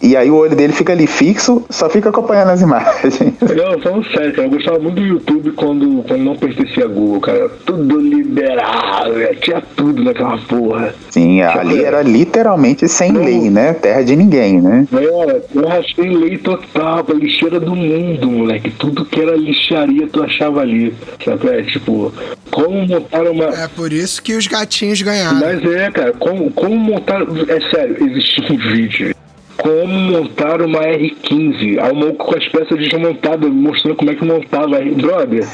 E 0.05 0.15
aí 0.15 0.31
o 0.31 0.37
olho 0.37 0.55
dele 0.55 0.75
fica 0.75 0.93
ali 0.93 1.07
fixo, 1.07 1.65
só 1.71 1.89
fica 1.89 2.11
acompanhando 2.11 2.51
as 2.51 2.61
imagens. 2.61 3.19
Não, 3.41 3.81
falando 3.81 4.05
sério, 4.11 4.35
cara, 4.35 4.47
eu 4.49 4.51
gostava 4.51 4.79
muito 4.79 4.97
do 4.97 5.07
YouTube 5.07 5.53
quando, 5.53 6.05
quando 6.07 6.23
não 6.23 6.37
pertencia 6.37 6.85
a 6.85 6.89
Google, 6.89 7.21
cara. 7.21 7.49
Tudo 7.65 7.99
liberado, 7.99 9.15
tinha 9.41 9.63
tudo 9.75 10.05
naquela 10.05 10.37
porra. 10.37 10.95
Sim, 11.09 11.41
ali 11.41 11.83
era 11.83 12.03
literalmente 12.03 12.87
sem 12.87 13.13
lei, 13.13 13.49
né? 13.49 13.73
Terra 13.73 14.03
de 14.03 14.15
ninguém, 14.15 14.61
né? 14.61 14.87
Era, 14.93 15.43
eu 15.55 15.69
achei 15.69 16.11
lei 16.11 16.37
total, 16.37 17.03
a 17.09 17.15
lixeira 17.15 17.59
do 17.59 17.75
mundo, 17.75 18.31
moleque. 18.31 18.71
Tudo 18.73 19.07
que 19.07 19.21
era 19.21 19.35
lixaria 19.35 20.07
tu 20.09 20.23
achava 20.23 20.61
ali. 20.61 20.95
Sabe? 21.25 21.49
É 21.49 21.63
tipo, 21.63 22.13
como 22.51 22.87
montar 22.87 23.23
uma. 23.23 23.45
É 23.47 23.69
por 23.69 23.91
isso 23.91 24.23
que 24.23 24.35
os 24.35 24.47
gatinhos 24.47 25.01
ganharam. 25.01 25.41
Mas 25.41 25.65
é, 25.65 25.91
cara, 25.91 26.13
como, 26.13 26.51
como 26.51 26.77
montar. 26.77 27.23
É 27.49 27.61
sério, 27.71 27.97
existia 28.07 28.45
um 28.53 28.59
vídeo. 28.59 29.15
Como 29.57 29.87
montar 29.87 30.61
uma 30.61 30.81
R15. 30.81 31.79
Aí 31.81 31.93
o 31.93 31.95
maluco 31.95 32.25
com 32.27 32.37
as 32.37 32.47
peças 32.49 32.77
desmontadas, 32.79 33.51
mostrando 33.51 33.97
como 33.97 34.11
é 34.11 34.15
que 34.15 34.25
montava. 34.25 34.77
Aí, 34.77 34.91
brother, 34.95 35.45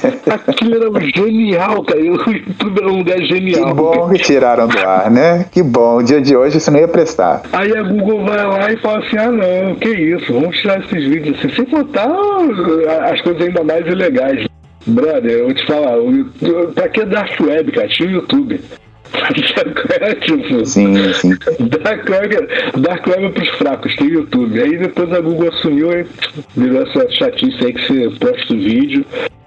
aquilo 0.46 0.74
era 0.74 1.00
genial, 1.14 1.82
cara. 1.84 2.00
O 2.00 2.04
YouTube 2.04 2.78
era 2.78 2.88
um 2.90 2.96
lugar 2.98 3.18
Que 3.18 3.26
genial. 3.26 3.74
bom 3.74 4.08
que 4.08 4.18
tiraram 4.18 4.66
do 4.68 4.78
ar, 4.78 5.10
né? 5.10 5.46
Que 5.50 5.62
bom. 5.62 5.98
O 5.98 6.02
dia 6.02 6.20
de 6.20 6.36
hoje 6.36 6.58
isso 6.58 6.70
não 6.70 6.80
ia 6.80 6.88
prestar. 6.88 7.42
Aí 7.52 7.76
a 7.76 7.82
Google 7.82 8.24
vai 8.24 8.44
lá 8.46 8.72
e 8.72 8.76
fala 8.78 8.98
assim: 9.00 9.16
ah, 9.18 9.30
não, 9.30 9.74
que 9.76 9.88
isso, 9.90 10.32
vamos 10.32 10.56
tirar 10.58 10.80
esses 10.80 11.04
vídeos 11.08 11.38
assim, 11.38 11.50
sem 11.54 11.64
contar 11.66 12.08
as 13.10 13.20
coisas 13.20 13.42
ainda 13.42 13.62
mais 13.62 13.86
ilegais. 13.86 14.46
Brother, 14.86 15.30
eu 15.30 15.44
vou 15.44 15.54
te 15.54 15.66
falar, 15.66 15.92
pra 16.74 16.88
que 16.88 17.04
Dark 17.04 17.38
Web, 17.38 17.70
cara? 17.72 17.88
Tinha 17.88 18.08
o 18.08 18.12
YouTube. 18.12 18.60
É, 20.00 20.14
tipo, 20.14 20.64
Sim, 20.64 21.12
sim. 21.14 21.36
Dark 21.82 22.08
Web, 22.08 22.36
Dark 22.78 23.06
Web 23.06 23.32
pros 23.32 23.48
fracos, 23.50 23.94
tem 23.96 24.08
YouTube. 24.08 24.60
Aí 24.60 24.78
depois 24.78 25.12
a 25.12 25.20
Google 25.20 25.48
assumiu 25.48 25.92
e 25.92 26.06
virou 26.56 26.82
essa 26.82 27.10
chatice 27.10 27.64
aí 27.64 27.72
que 27.72 27.86
você 27.86 28.10
posta 28.18 28.54
o 28.54 28.56
vídeo. 28.56 29.04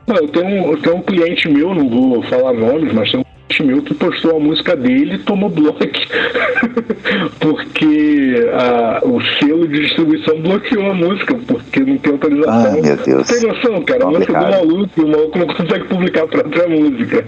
Eu 0.08 0.28
tenho, 0.28 0.72
eu 0.72 0.78
tenho 0.78 0.96
um 0.98 1.02
cliente 1.02 1.48
meu, 1.50 1.74
não 1.74 1.90
vou 1.90 2.22
falar 2.24 2.54
nomes, 2.54 2.94
mas 2.94 3.10
tem 3.10 3.22
um 3.22 3.24
cliente 3.24 3.64
meu 3.64 3.82
que 3.82 3.94
postou 3.94 4.36
a 4.36 4.40
música 4.40 4.76
dele 4.76 5.16
e 5.16 5.20
tomou 5.20 5.50
bloco. 5.50 5.80
porque 7.40 8.36
a, 8.54 9.02
o 9.06 9.22
selo 9.40 9.68
de 9.68 9.82
distribuição 9.82 10.42
bloqueou 10.42 10.92
a 10.92 10.94
música, 10.94 11.36
porque 11.48 11.80
não 11.80 11.98
tem 11.98 12.12
autorização. 12.12 12.66
Ah, 12.66 12.82
meu 12.82 12.98
Deus. 12.98 13.28
Tem 13.28 13.42
noção, 13.42 13.82
cara? 13.84 14.04
A 14.04 14.08
música 14.10 14.34
do 14.34 14.52
maluco, 14.52 15.02
o 15.02 15.08
maluco 15.08 15.40
não 15.40 15.48
consegue 15.48 15.86
publicar 15.86 16.24
a 16.24 16.28
própria 16.28 16.68
música. 16.68 17.26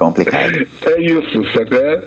Complicado. 0.00 0.66
É 0.86 1.00
isso, 1.02 1.44
sabe? 1.52 1.76
É, 1.76 2.02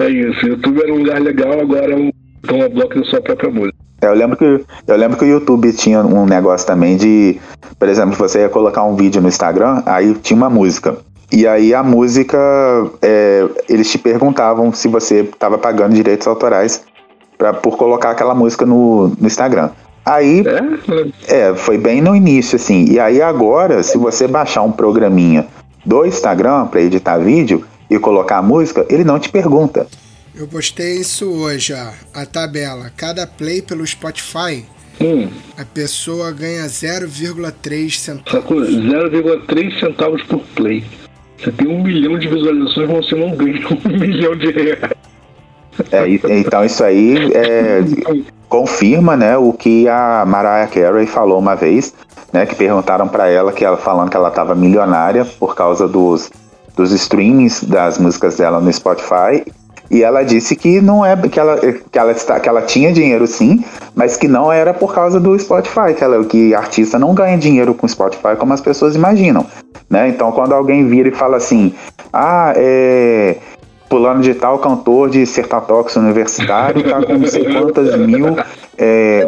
é 0.00 0.10
isso. 0.10 0.44
O 0.44 0.48
YouTube 0.50 0.82
era 0.82 0.92
um 0.92 0.98
lugar 0.98 1.20
legal, 1.20 1.58
agora 1.58 1.92
é 1.92 1.96
um 1.96 2.12
toma 2.46 2.68
bloco 2.68 3.00
da 3.00 3.04
sua 3.06 3.22
própria 3.22 3.50
música. 3.50 3.74
É, 4.02 4.06
eu 4.06 4.14
lembro, 4.14 4.36
que, 4.36 4.44
eu 4.86 4.96
lembro 4.96 5.16
que 5.16 5.24
o 5.24 5.28
YouTube 5.28 5.72
tinha 5.72 6.00
um 6.00 6.26
negócio 6.26 6.66
também 6.66 6.96
de, 6.96 7.40
por 7.78 7.88
exemplo, 7.88 8.14
você 8.14 8.40
ia 8.40 8.48
colocar 8.50 8.84
um 8.84 8.94
vídeo 8.94 9.22
no 9.22 9.28
Instagram, 9.28 9.82
aí 9.86 10.14
tinha 10.16 10.36
uma 10.36 10.50
música. 10.50 10.98
E 11.32 11.46
aí 11.46 11.74
a 11.74 11.82
música, 11.82 12.38
é, 13.00 13.48
eles 13.68 13.90
te 13.90 13.98
perguntavam 13.98 14.70
se 14.72 14.86
você 14.86 15.20
estava 15.20 15.56
pagando 15.56 15.94
direitos 15.94 16.26
autorais 16.26 16.84
pra, 17.38 17.54
por 17.54 17.78
colocar 17.78 18.10
aquela 18.10 18.34
música 18.34 18.66
no, 18.66 19.08
no 19.18 19.26
Instagram. 19.26 19.70
Aí, 20.04 20.44
é? 21.26 21.50
é, 21.50 21.54
foi 21.54 21.76
bem 21.76 22.00
no 22.00 22.14
início, 22.14 22.56
assim. 22.56 22.86
E 22.90 23.00
aí 23.00 23.20
agora, 23.20 23.82
se 23.82 23.98
você 23.98 24.28
baixar 24.28 24.62
um 24.62 24.72
programinha 24.72 25.46
do 25.88 26.04
Instagram 26.04 26.66
para 26.66 26.82
editar 26.82 27.16
vídeo 27.16 27.64
e 27.88 27.98
colocar 27.98 28.36
a 28.36 28.42
música, 28.42 28.84
ele 28.90 29.04
não 29.04 29.18
te 29.18 29.30
pergunta. 29.30 29.86
Eu 30.34 30.46
postei 30.46 30.96
isso 30.96 31.26
hoje, 31.30 31.72
ó, 31.72 31.92
a 32.12 32.26
tabela. 32.26 32.92
Cada 32.94 33.26
play 33.26 33.62
pelo 33.62 33.86
Spotify, 33.86 34.66
hum. 35.00 35.30
a 35.56 35.64
pessoa 35.64 36.30
ganha 36.30 36.66
0,3 36.66 37.90
centavos. 37.98 38.30
Sacou? 38.30 38.58
0,3 38.58 39.80
centavos 39.80 40.22
por 40.24 40.40
play. 40.54 40.84
Você 41.38 41.50
tem 41.52 41.66
um 41.66 41.82
milhão 41.82 42.18
de 42.18 42.28
visualizações, 42.28 42.90
mas 42.90 43.06
você 43.06 43.14
não 43.14 43.34
ganha 43.34 43.66
um 43.66 43.88
milhão 43.98 44.36
de 44.36 44.50
reais. 44.50 44.92
É, 45.92 46.08
então 46.38 46.64
isso 46.64 46.82
aí 46.82 47.32
é, 47.34 47.82
confirma, 48.48 49.16
né, 49.16 49.36
o 49.36 49.52
que 49.52 49.88
a 49.88 50.24
Mariah 50.26 50.66
Carey 50.66 51.06
falou 51.06 51.38
uma 51.38 51.54
vez, 51.54 51.94
né, 52.32 52.46
que 52.46 52.54
perguntaram 52.54 53.06
para 53.06 53.28
ela 53.28 53.52
que 53.52 53.64
ela 53.64 53.76
falando 53.76 54.10
que 54.10 54.16
ela 54.16 54.28
estava 54.28 54.54
milionária 54.54 55.24
por 55.24 55.54
causa 55.54 55.86
dos 55.86 56.30
dos 56.76 56.92
streamings 56.92 57.64
das 57.64 57.98
músicas 57.98 58.36
dela 58.36 58.60
no 58.60 58.72
Spotify 58.72 59.44
e 59.90 60.02
ela 60.02 60.22
disse 60.22 60.54
que 60.54 60.80
não 60.80 61.04
é 61.04 61.16
que 61.16 61.40
ela, 61.40 61.56
que 61.58 61.98
ela, 61.98 62.12
está, 62.12 62.38
que 62.38 62.48
ela 62.48 62.62
tinha 62.62 62.92
dinheiro 62.92 63.26
sim, 63.26 63.64
mas 63.94 64.16
que 64.16 64.28
não 64.28 64.52
era 64.52 64.74
por 64.74 64.94
causa 64.94 65.18
do 65.18 65.38
Spotify, 65.38 65.94
que, 65.96 66.04
ela, 66.04 66.24
que 66.24 66.54
artista 66.54 66.98
não 66.98 67.14
ganha 67.14 67.38
dinheiro 67.38 67.74
com 67.74 67.88
Spotify 67.88 68.36
como 68.38 68.52
as 68.52 68.60
pessoas 68.60 68.94
imaginam. 68.94 69.46
Né? 69.88 70.08
Então 70.08 70.30
quando 70.30 70.52
alguém 70.52 70.86
vira 70.86 71.08
e 71.08 71.12
fala 71.12 71.38
assim, 71.38 71.74
ah, 72.12 72.52
é, 72.54 73.36
Pulando 73.88 74.22
de 74.22 74.34
tal 74.34 74.58
cantor 74.58 75.08
de 75.08 75.24
Sertatox 75.24 75.96
universitário 75.96 76.82
tá 76.82 77.02
com 77.02 77.18
não 77.18 77.26
sei 77.26 77.44
quantas 77.44 77.96
mil 77.96 78.36
é, 78.76 79.24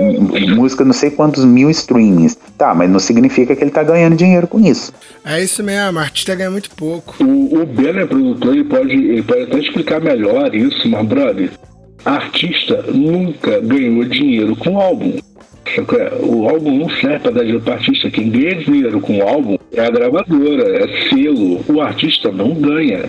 música, 0.55 0.85
não 0.85 0.93
sei 0.93 1.11
quantos 1.11 1.45
mil 1.45 1.71
streamings. 1.71 2.39
Tá, 2.59 2.75
mas 2.75 2.91
não 2.91 2.99
significa 2.99 3.57
que 3.57 3.65
ele 3.65 3.71
tá 3.71 3.83
ganhando 3.83 4.17
dinheiro 4.17 4.47
com 4.47 4.61
isso. 4.61 4.93
É 5.25 5.43
isso 5.43 5.63
mesmo, 5.65 5.99
o 5.99 6.03
artista 6.03 6.35
ganha 6.35 6.51
muito 6.51 6.71
pouco. 6.71 7.17
O, 7.23 7.63
o 7.63 7.67
Ben 7.67 7.99
é 7.99 8.07
produtor, 8.07 8.55
ele 8.55 8.65
pode, 8.65 8.93
ele 8.93 9.23
pode 9.23 9.43
até 9.43 9.59
explicar 9.59 10.01
melhor 10.01 10.55
isso, 10.55 10.89
mas 10.89 11.07
brother, 11.07 11.51
artista 12.05 12.85
nunca 12.93 13.61
ganhou 13.61 14.05
dinheiro 14.05 14.55
com 14.57 14.79
álbum. 14.79 15.19
O 16.21 16.49
álbum 16.49 16.79
não 16.79 16.89
serve 16.89 17.21
para 17.21 17.31
dar 17.31 17.41
dinheiro 17.41 17.61
para 17.61 17.75
artista. 17.75 18.11
Quem 18.11 18.29
ganha 18.29 18.57
dinheiro 18.57 19.01
com 19.01 19.19
o 19.19 19.23
álbum 19.23 19.57
é 19.73 19.81
a 19.81 19.91
gravadora, 19.91 20.85
é 20.85 21.09
selo. 21.09 21.65
O 21.69 21.81
artista 21.81 22.33
não 22.33 22.55
ganha. 22.55 23.09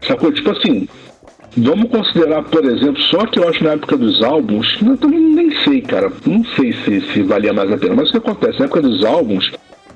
Sacou? 0.00 0.32
Tipo 0.32 0.50
assim, 0.50 0.88
vamos 1.56 1.90
considerar, 1.90 2.42
por 2.44 2.64
exemplo, 2.64 3.00
só 3.02 3.26
que 3.26 3.38
eu 3.38 3.48
acho 3.48 3.64
na 3.64 3.72
época 3.72 3.96
dos 3.96 4.22
álbuns, 4.22 4.76
eu 4.82 4.96
também 4.96 5.20
nem 5.20 5.50
sei, 5.64 5.80
cara, 5.80 6.12
não 6.26 6.44
sei 6.54 6.72
se, 6.72 7.00
se 7.12 7.22
valia 7.22 7.52
mais 7.52 7.70
a 7.72 7.78
pena, 7.78 7.94
mas 7.94 8.08
o 8.08 8.12
que 8.12 8.18
acontece? 8.18 8.58
Na 8.58 8.66
época 8.66 8.82
dos 8.82 9.04
álbuns, 9.04 9.50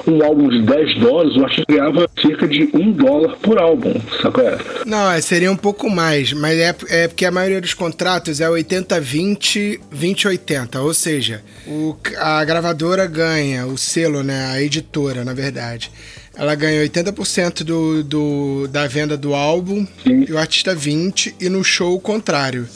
um 0.06 0.24
álbum 0.24 0.48
de 0.48 0.62
10 0.62 0.98
dólares, 0.98 1.36
o 1.36 1.44
artista 1.44 1.64
ganhava 1.68 2.08
cerca 2.20 2.48
de 2.48 2.70
1 2.72 2.92
dólar 2.92 3.36
por 3.36 3.58
álbum, 3.58 3.94
sacou? 4.22 4.44
É? 4.44 4.58
Não, 4.86 5.10
é, 5.10 5.20
seria 5.20 5.50
um 5.50 5.56
pouco 5.56 5.90
mais, 5.90 6.32
mas 6.32 6.58
é, 6.58 6.74
é 6.88 7.08
porque 7.08 7.24
a 7.24 7.30
maioria 7.30 7.60
dos 7.60 7.74
contratos 7.74 8.40
é 8.40 8.48
80-20, 8.48 9.80
20-80, 9.94 10.80
ou 10.80 10.94
seja, 10.94 11.42
o, 11.66 11.96
a 12.18 12.44
gravadora 12.44 13.06
ganha, 13.06 13.66
o 13.66 13.76
selo, 13.76 14.22
né, 14.22 14.46
a 14.52 14.62
editora, 14.62 15.24
na 15.24 15.34
verdade, 15.34 15.90
ela 16.36 16.54
ganha 16.54 16.82
80% 16.88 17.64
do, 17.64 18.04
do, 18.04 18.68
da 18.68 18.86
venda 18.86 19.16
do 19.16 19.34
álbum 19.34 19.86
Sim. 20.02 20.24
e 20.28 20.32
o 20.32 20.38
artista 20.38 20.74
20%, 20.74 21.34
e 21.40 21.48
no 21.48 21.62
show 21.62 21.94
o 21.94 22.00
contrário. 22.00 22.66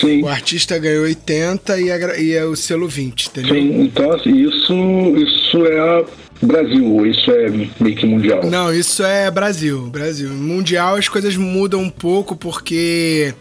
Sim. 0.00 0.22
O 0.22 0.28
artista 0.28 0.76
ganhou 0.78 1.04
80 1.04 1.80
e, 1.80 1.90
a, 1.90 2.18
e 2.18 2.32
é 2.32 2.44
o 2.44 2.56
selo 2.56 2.88
20, 2.88 3.26
entendeu? 3.28 3.54
Sim, 3.54 3.82
então 3.82 4.12
assim, 4.12 4.34
isso, 4.36 5.16
isso 5.16 5.66
é 5.66 6.04
Brasil, 6.42 7.06
isso 7.06 7.30
é 7.30 7.48
meio 7.80 7.96
que 7.96 8.04
mundial. 8.04 8.44
Não, 8.44 8.74
isso 8.74 9.04
é 9.04 9.30
Brasil, 9.30 9.86
Brasil. 9.86 10.30
Mundial 10.30 10.96
as 10.96 11.08
coisas 11.08 11.36
mudam 11.36 11.80
um 11.80 11.90
pouco 11.90 12.34
porque 12.34 13.32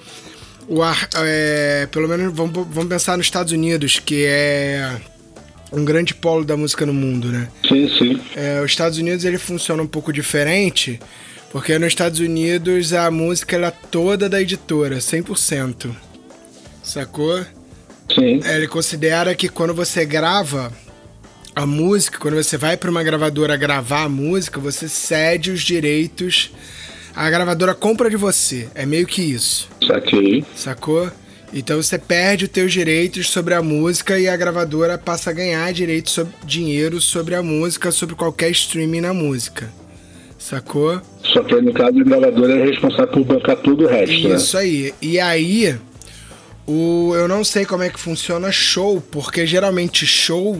o 0.67 0.81
ar, 0.81 1.09
é, 1.15 1.87
pelo 1.91 2.07
menos 2.07 2.33
vamos, 2.33 2.53
vamos 2.53 2.87
pensar 2.87 3.17
nos 3.17 3.25
Estados 3.25 3.51
Unidos, 3.51 3.99
que 3.99 4.23
é 4.25 4.95
um 5.73 5.83
grande 5.83 6.13
polo 6.13 6.45
da 6.45 6.55
música 6.55 6.85
no 6.85 6.93
mundo, 6.93 7.29
né? 7.29 7.49
Sim, 7.67 7.89
sim. 7.97 8.21
É, 8.35 8.61
os 8.61 8.71
Estados 8.71 8.97
Unidos 8.97 9.25
ele 9.25 9.37
funciona 9.37 9.81
um 9.81 9.87
pouco 9.87 10.13
diferente, 10.13 10.99
porque 11.51 11.77
nos 11.79 11.87
Estados 11.89 12.19
Unidos 12.19 12.93
a 12.93 13.09
música 13.09 13.55
ela 13.55 13.67
é 13.67 13.73
toda 13.91 14.29
da 14.29 14.39
editora, 14.39 14.97
100%. 14.97 15.89
Sacou? 16.83 17.43
Sim. 18.13 18.41
Ele 18.45 18.67
considera 18.67 19.33
que 19.33 19.49
quando 19.49 19.73
você 19.73 20.05
grava 20.05 20.71
a 21.55 21.65
música, 21.65 22.19
quando 22.19 22.35
você 22.35 22.57
vai 22.57 22.77
para 22.77 22.91
uma 22.91 23.03
gravadora 23.03 23.55
gravar 23.55 24.03
a 24.03 24.09
música, 24.09 24.59
você 24.59 24.87
cede 24.87 25.51
os 25.51 25.61
direitos. 25.61 26.51
A 27.15 27.29
gravadora 27.29 27.73
compra 27.73 28.09
de 28.09 28.17
você. 28.17 28.67
É 28.73 28.85
meio 28.85 29.05
que 29.05 29.21
isso. 29.21 29.69
Saquei. 29.85 30.43
Sacou? 30.55 31.11
Então 31.53 31.81
você 31.81 31.99
perde 31.99 32.45
os 32.45 32.51
teus 32.51 32.73
direitos 32.73 33.29
sobre 33.29 33.53
a 33.53 33.61
música 33.61 34.17
e 34.17 34.27
a 34.27 34.35
gravadora 34.35 34.97
passa 34.97 35.29
a 35.29 35.33
ganhar 35.33 35.71
direito 35.71 36.09
sobre, 36.09 36.33
dinheiro 36.43 36.99
sobre 36.99 37.35
a 37.35 37.43
música, 37.43 37.91
sobre 37.91 38.15
qualquer 38.15 38.49
streaming 38.49 39.01
na 39.01 39.13
música. 39.13 39.69
Sacou? 40.39 40.99
Só 41.23 41.43
que 41.43 41.61
no 41.61 41.71
caso 41.71 41.99
a 41.99 42.03
gravadora 42.03 42.53
é 42.53 42.65
responsável 42.65 43.07
por 43.07 43.23
bancar 43.23 43.55
todo 43.57 43.83
o 43.83 43.87
resto, 43.87 44.27
né? 44.27 44.35
Isso 44.35 44.57
né? 44.57 44.63
aí. 44.63 44.93
E 44.99 45.19
aí, 45.19 45.77
o, 46.65 47.13
eu 47.15 47.27
não 47.27 47.43
sei 47.43 47.65
como 47.65 47.83
é 47.83 47.89
que 47.89 47.99
funciona 47.99 48.51
show, 48.51 48.99
porque 48.99 49.45
geralmente 49.45 50.07
show 50.07 50.59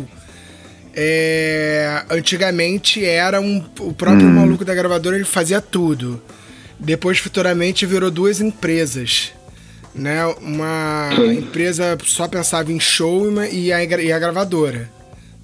é, 0.96 2.04
antigamente 2.12 3.04
era 3.04 3.42
um, 3.42 3.64
o 3.80 3.94
próprio 3.94 4.28
hum. 4.28 4.34
maluco 4.34 4.64
da 4.64 4.76
gravadora 4.76 5.16
ele 5.16 5.26
fazia 5.26 5.60
tudo. 5.60 6.22
Depois 6.80 7.18
futuramente 7.18 7.84
virou 7.84 8.12
duas 8.12 8.40
empresas 8.40 9.34
né? 9.96 10.26
Uma 10.42 11.10
empresa 11.38 11.98
só 12.06 12.28
pensava 12.28 12.72
em 12.72 12.80
show 12.80 13.26
e 13.52 13.72
a, 13.72 13.84
e 13.84 14.12
a 14.12 14.20
gravadora. 14.20 14.90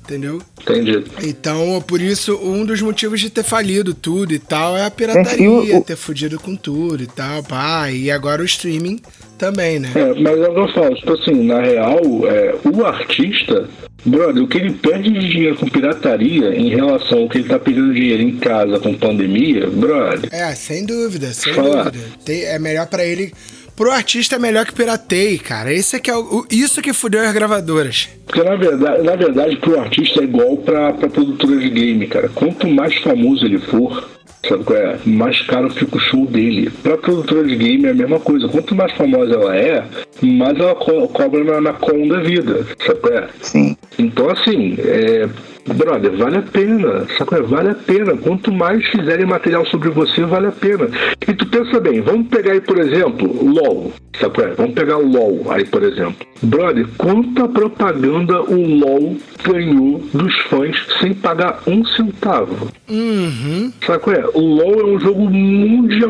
Entendeu? 0.10 0.42
Entendi. 0.62 1.04
Então, 1.22 1.80
por 1.88 2.02
isso, 2.02 2.36
um 2.42 2.66
dos 2.66 2.82
motivos 2.82 3.20
de 3.22 3.30
ter 3.30 3.44
falido 3.44 3.94
tudo 3.94 4.34
e 4.34 4.40
tal 4.40 4.76
é 4.76 4.84
a 4.84 4.90
pirataria, 4.90 5.76
é, 5.76 5.82
ter 5.82 5.96
fudido 5.96 6.40
com 6.40 6.56
tudo 6.56 7.04
e 7.04 7.06
tal, 7.06 7.44
pá. 7.44 7.92
E 7.92 8.10
agora 8.10 8.42
o 8.42 8.46
streaming 8.46 9.00
também, 9.38 9.78
né? 9.78 9.92
É, 9.94 10.14
mas 10.20 10.40
eu 10.40 10.52
vou 10.52 10.68
falar, 10.74 10.96
tipo 10.96 11.14
assim, 11.14 11.44
na 11.44 11.62
real, 11.62 12.02
é, 12.28 12.56
o 12.66 12.84
artista, 12.84 13.70
brother, 14.04 14.42
o 14.42 14.48
que 14.48 14.58
ele 14.58 14.74
perde 14.74 15.12
de 15.12 15.30
dinheiro 15.30 15.56
com 15.58 15.68
pirataria 15.68 16.56
em 16.56 16.70
relação 16.70 17.20
ao 17.20 17.30
que 17.30 17.38
ele 17.38 17.48
tá 17.48 17.60
perdendo 17.60 17.94
dinheiro 17.94 18.24
em 18.24 18.36
casa 18.38 18.80
com 18.80 18.96
pandemia, 18.96 19.68
brother. 19.68 20.28
É, 20.34 20.56
sem 20.56 20.88
dúvida, 20.88 21.28
sem 21.34 21.54
falar. 21.54 21.92
dúvida. 21.92 22.04
Tem, 22.26 22.46
é 22.46 22.58
melhor 22.58 22.88
para 22.88 23.06
ele 23.06 23.32
pro 23.80 23.92
artista 23.92 24.36
é 24.36 24.40
melhor 24.40 24.66
que 24.66 24.74
pirateie, 24.74 25.40
cara. 25.40 25.72
Isso 25.72 25.96
é 25.96 26.00
que 26.00 26.12
é 26.12 26.18
o, 26.18 26.46
isso 26.52 26.82
que 26.82 26.92
fudeu 26.92 27.22
as 27.22 27.32
gravadoras. 27.32 28.10
Porque 28.26 28.44
na 28.44 28.58
verdade, 28.58 29.04
na 29.04 29.16
verdade 29.16 29.56
pro 29.56 29.80
artista 29.80 30.20
é 30.20 30.26
igual 30.26 30.58
pra, 30.58 30.92
pra 30.92 31.08
produtora 31.08 31.58
de 31.58 31.70
game, 31.70 32.06
cara. 32.06 32.28
Quanto 32.28 32.68
mais 32.68 32.94
famoso 32.98 33.46
ele 33.46 33.58
for, 33.58 34.06
sabe 34.46 34.66
qual 34.66 34.78
é? 34.78 35.00
Mais 35.06 35.42
caro 35.44 35.70
fica 35.70 35.96
o 35.96 36.00
show 36.00 36.26
dele. 36.26 36.70
Pra 36.84 36.98
produtora 36.98 37.48
de 37.48 37.56
game 37.56 37.86
é 37.86 37.92
a 37.92 37.94
mesma 37.94 38.20
coisa. 38.20 38.50
Quanto 38.50 38.76
mais 38.76 38.92
famosa 38.98 39.34
ela 39.34 39.56
é, 39.56 39.86
mais 40.22 40.60
ela 40.60 40.76
co 40.76 41.08
cobra 41.08 41.42
na, 41.46 41.62
na 41.62 41.72
com 41.72 42.06
da 42.06 42.20
vida, 42.20 42.68
sabe 42.86 43.00
qual 43.00 43.14
é? 43.14 43.30
Sim. 43.42 43.78
Então, 43.98 44.30
assim, 44.30 44.76
é, 44.78 45.30
brother, 45.66 46.12
vale 46.18 46.38
a 46.38 46.42
pena, 46.42 47.06
sacou? 47.18 47.44
Vale 47.46 47.70
a 47.70 47.76
pena. 47.76 48.16
Quanto 48.18 48.52
mais 48.52 48.86
fizerem 48.88 49.26
material 49.26 49.66
sobre 49.68 49.90
você, 49.90 50.24
vale 50.24 50.48
a 50.48 50.52
pena. 50.52 50.90
E 51.28 51.34
tu 51.34 51.46
pensa 51.48 51.80
bem, 51.80 52.02
vamos 52.02 52.28
pegar 52.28 52.54
aí, 52.54 52.62
por 52.62 52.78
exemplo, 52.78 53.28
LOL, 53.44 53.94
sacou? 54.20 54.46
Vamos 54.58 54.74
pegar 54.74 54.98
o 54.98 55.08
LOL 55.08 55.52
aí, 55.52 55.66
por 55.66 55.84
exemplo. 55.84 56.28
Brother, 56.42 56.88
quanta 56.98 57.48
propaganda 57.48 58.42
o 58.42 58.80
LOL 58.80 59.18
ganhou 59.44 60.00
dos 60.14 60.36
fãs 60.42 60.76
sem 61.00 61.14
pagar 61.14 61.60
um 61.68 61.84
centavo? 61.86 62.70
Uhum. 62.90 63.72
Sacou? 63.86 64.14
O 64.34 64.40
LOL 64.40 64.80
é 64.80 64.86
um 64.86 65.00
jogo 65.00 65.30
mundial. 65.30 66.10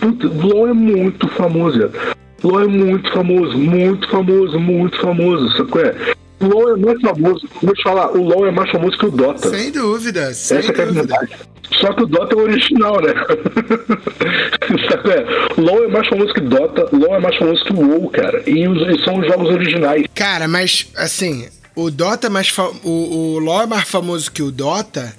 Puta, 0.00 0.26
LOL 0.26 0.68
é 0.68 0.72
muito 0.72 1.28
famoso. 1.28 1.90
LOL 2.42 2.62
é 2.62 2.66
muito 2.66 3.10
famoso, 3.12 3.56
muito 3.56 4.08
famoso, 4.10 4.58
muito 4.58 5.00
famoso, 5.00 5.56
sacou? 5.56 5.82
O 6.44 6.48
LoL 6.48 6.74
é 6.74 6.76
mais 6.76 7.00
famoso. 7.00 7.48
Vou 7.62 7.74
te 7.74 7.82
falar, 7.82 8.10
o 8.12 8.22
LoL 8.22 8.46
é 8.46 8.50
mais 8.50 8.70
famoso 8.70 8.98
que 8.98 9.06
o 9.06 9.10
Dota. 9.10 9.48
Sem 9.48 9.72
dúvida, 9.72 10.34
sem 10.34 10.58
Essa 10.58 10.72
dúvida. 10.72 10.82
é 10.82 10.84
a 10.84 10.92
verdade. 10.92 11.32
Só 11.80 11.92
que 11.94 12.02
o 12.02 12.06
Dota 12.06 12.34
é 12.34 12.38
o 12.38 12.42
original, 12.42 13.00
né? 13.00 13.14
o 15.56 15.60
LoL 15.60 15.84
é 15.84 15.88
mais 15.88 16.06
famoso 16.08 16.34
que 16.34 16.40
Dota, 16.40 16.88
LoL 16.92 17.16
é 17.16 17.20
mais 17.20 17.36
famoso 17.36 17.64
que 17.64 17.72
o 17.72 17.80
WoW, 17.80 18.10
cara. 18.10 18.42
E, 18.46 18.68
os, 18.68 18.82
e 18.82 19.04
são 19.04 19.18
os 19.18 19.26
jogos 19.26 19.48
originais. 19.48 20.06
Cara, 20.14 20.46
mas 20.46 20.86
assim, 20.96 21.48
o 21.74 21.90
Dota 21.90 22.26
é 22.26 22.30
mais 22.30 22.48
fa... 22.48 22.68
o, 22.84 23.34
o 23.34 23.38
LoL 23.38 23.62
é 23.62 23.66
mais 23.66 23.88
famoso 23.88 24.30
que 24.30 24.42
o 24.42 24.50
Dota, 24.50 25.14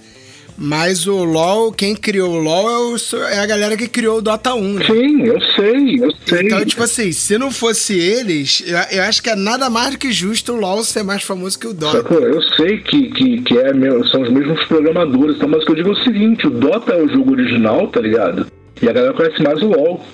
mas 0.57 1.05
o 1.07 1.23
LoL, 1.23 1.71
quem 1.71 1.95
criou 1.95 2.31
o 2.31 2.37
LoL 2.37 2.95
é, 2.95 3.35
é 3.35 3.39
a 3.39 3.45
galera 3.45 3.75
que 3.75 3.87
criou 3.87 4.19
o 4.19 4.21
Dota 4.21 4.53
1, 4.53 4.73
né? 4.73 4.85
Sim, 4.85 5.23
eu 5.23 5.41
sei, 5.41 5.99
eu 5.99 6.11
sei. 6.25 6.41
Então, 6.43 6.65
tipo 6.65 6.83
assim, 6.83 7.11
se 7.11 7.37
não 7.37 7.51
fosse 7.51 7.97
eles, 7.97 8.63
eu, 8.91 9.03
acho 9.03 9.21
que 9.21 9.29
é 9.29 9.35
nada 9.35 9.69
mais 9.69 9.91
do 9.91 9.97
que 9.97 10.11
justo 10.11 10.53
o 10.53 10.55
LoL 10.55 10.83
ser 10.83 11.03
mais 11.03 11.23
famoso 11.23 11.59
que 11.59 11.67
o 11.67 11.73
Dota. 11.73 11.97
Sacou? 11.97 12.19
Eu 12.19 12.41
sei 12.41 12.77
que, 12.79 13.09
que, 13.11 13.41
que 13.41 13.57
é, 13.57 13.71
são 14.11 14.21
os 14.21 14.31
mesmos 14.31 14.63
programadores, 14.65 15.37
tá? 15.37 15.47
mas 15.47 15.63
o 15.63 15.65
que 15.65 15.71
eu 15.71 15.75
digo 15.75 15.89
é 15.89 15.93
o 15.93 16.03
seguinte, 16.03 16.47
o 16.47 16.49
Dota 16.49 16.93
é 16.93 17.03
o 17.03 17.09
jogo 17.09 17.31
original, 17.31 17.87
tá 17.87 17.99
ligado? 17.99 18.47
E 18.81 18.89
a 18.89 18.93
galera 18.93 19.13
conhece 19.13 19.41
mais 19.41 19.61
o 19.61 19.67
LoL. 19.67 20.05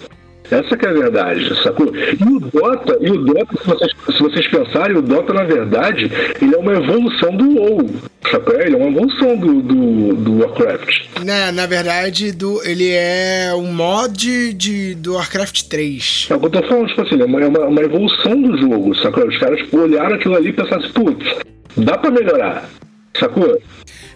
Essa 0.51 0.75
que 0.75 0.85
é 0.85 0.89
a 0.89 0.93
verdade, 0.93 1.63
sacou? 1.63 1.93
E 1.95 2.23
o 2.23 2.39
Dota, 2.41 2.97
e 2.99 3.09
o 3.09 3.23
Dota, 3.23 3.57
se 3.57 3.67
vocês, 3.67 3.91
se 4.05 4.19
vocês 4.19 4.47
pensarem, 4.49 4.97
o 4.97 5.01
Dota, 5.01 5.33
na 5.33 5.45
verdade, 5.45 6.11
ele 6.41 6.53
é 6.53 6.57
uma 6.57 6.73
evolução 6.73 7.37
do 7.37 7.55
WoW, 7.55 7.89
sacou? 8.29 8.59
Ele 8.59 8.75
é 8.75 8.77
uma 8.77 8.89
evolução 8.89 9.37
do, 9.37 9.61
do, 9.61 10.13
do 10.13 10.39
Warcraft. 10.39 11.05
Né, 11.23 11.53
na 11.53 11.65
verdade, 11.65 12.33
do, 12.33 12.61
ele 12.65 12.91
é 12.91 13.53
um 13.55 13.71
mod 13.71 14.53
de, 14.53 14.93
do 14.95 15.13
Warcraft 15.13 15.63
3. 15.69 16.27
É 16.29 16.35
o 16.35 16.39
que 16.41 16.45
eu 16.47 16.49
tô 16.49 16.63
falando, 16.63 16.87
tipo 16.87 17.01
assim, 17.01 17.21
é 17.21 17.25
uma, 17.25 17.47
uma, 17.47 17.65
uma 17.67 17.81
evolução 17.81 18.41
do 18.41 18.57
jogo, 18.57 18.93
sacou? 18.95 19.25
Os 19.25 19.37
caras 19.37 19.61
olharam 19.71 20.15
aquilo 20.15 20.35
ali 20.35 20.49
e 20.49 20.53
pensaram 20.53 20.83
assim, 20.83 20.91
putz, 20.91 21.33
dá 21.77 21.97
pra 21.97 22.11
melhorar, 22.11 22.69
sacou? 23.17 23.61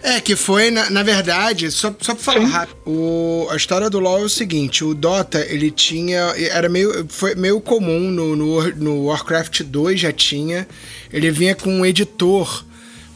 É, 0.04 0.22
que 0.22 0.36
foi, 0.36 0.70
na, 0.70 0.90
na 0.92 1.02
verdade, 1.02 1.72
só, 1.72 1.94
só 2.00 2.14
pra 2.14 2.24
falar 2.24 2.46
rápido, 2.46 2.78
o, 2.86 3.48
a 3.50 3.56
história 3.56 3.90
do 3.90 4.00
LoL 4.00 4.20
é 4.20 4.24
o 4.24 4.30
seguinte, 4.30 4.84
o 4.84 4.94
Dota, 4.94 5.40
ele 5.50 5.72
tinha, 5.72 6.20
era 6.52 6.70
meio, 6.70 7.08
foi 7.10 7.34
meio 7.34 7.60
comum 7.60 8.12
no, 8.12 8.36
no, 8.36 8.76
no 8.76 9.06
Warcraft 9.06 9.64
2 9.64 10.00
já 10.00 10.12
tinha, 10.12 10.68
ele 11.12 11.32
vinha 11.32 11.56
com 11.56 11.72
um 11.72 11.86
editor 11.86 12.64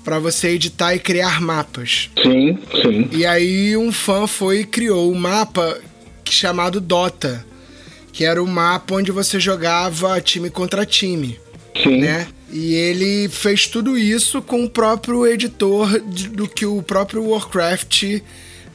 para 0.03 0.17
você 0.17 0.49
editar 0.49 0.95
e 0.95 0.99
criar 0.99 1.39
mapas. 1.39 2.09
Sim, 2.23 2.57
sim. 2.81 3.07
E 3.11 3.23
aí 3.23 3.77
um 3.77 3.91
fã 3.91 4.25
foi 4.25 4.61
e 4.61 4.65
criou 4.65 5.11
um 5.11 5.15
mapa 5.15 5.79
chamado 6.27 6.81
Dota, 6.81 7.45
que 8.11 8.25
era 8.25 8.41
o 8.41 8.47
mapa 8.47 8.95
onde 8.95 9.11
você 9.11 9.39
jogava 9.39 10.19
time 10.19 10.49
contra 10.49 10.85
time, 10.85 11.39
Sim. 11.83 11.99
né? 12.01 12.27
E 12.51 12.73
ele 12.73 13.29
fez 13.29 13.67
tudo 13.67 13.97
isso 13.97 14.41
com 14.41 14.63
o 14.63 14.69
próprio 14.69 15.25
editor 15.27 15.99
do 16.01 16.47
que 16.47 16.65
o 16.65 16.81
próprio 16.81 17.23
Warcraft 17.29 18.21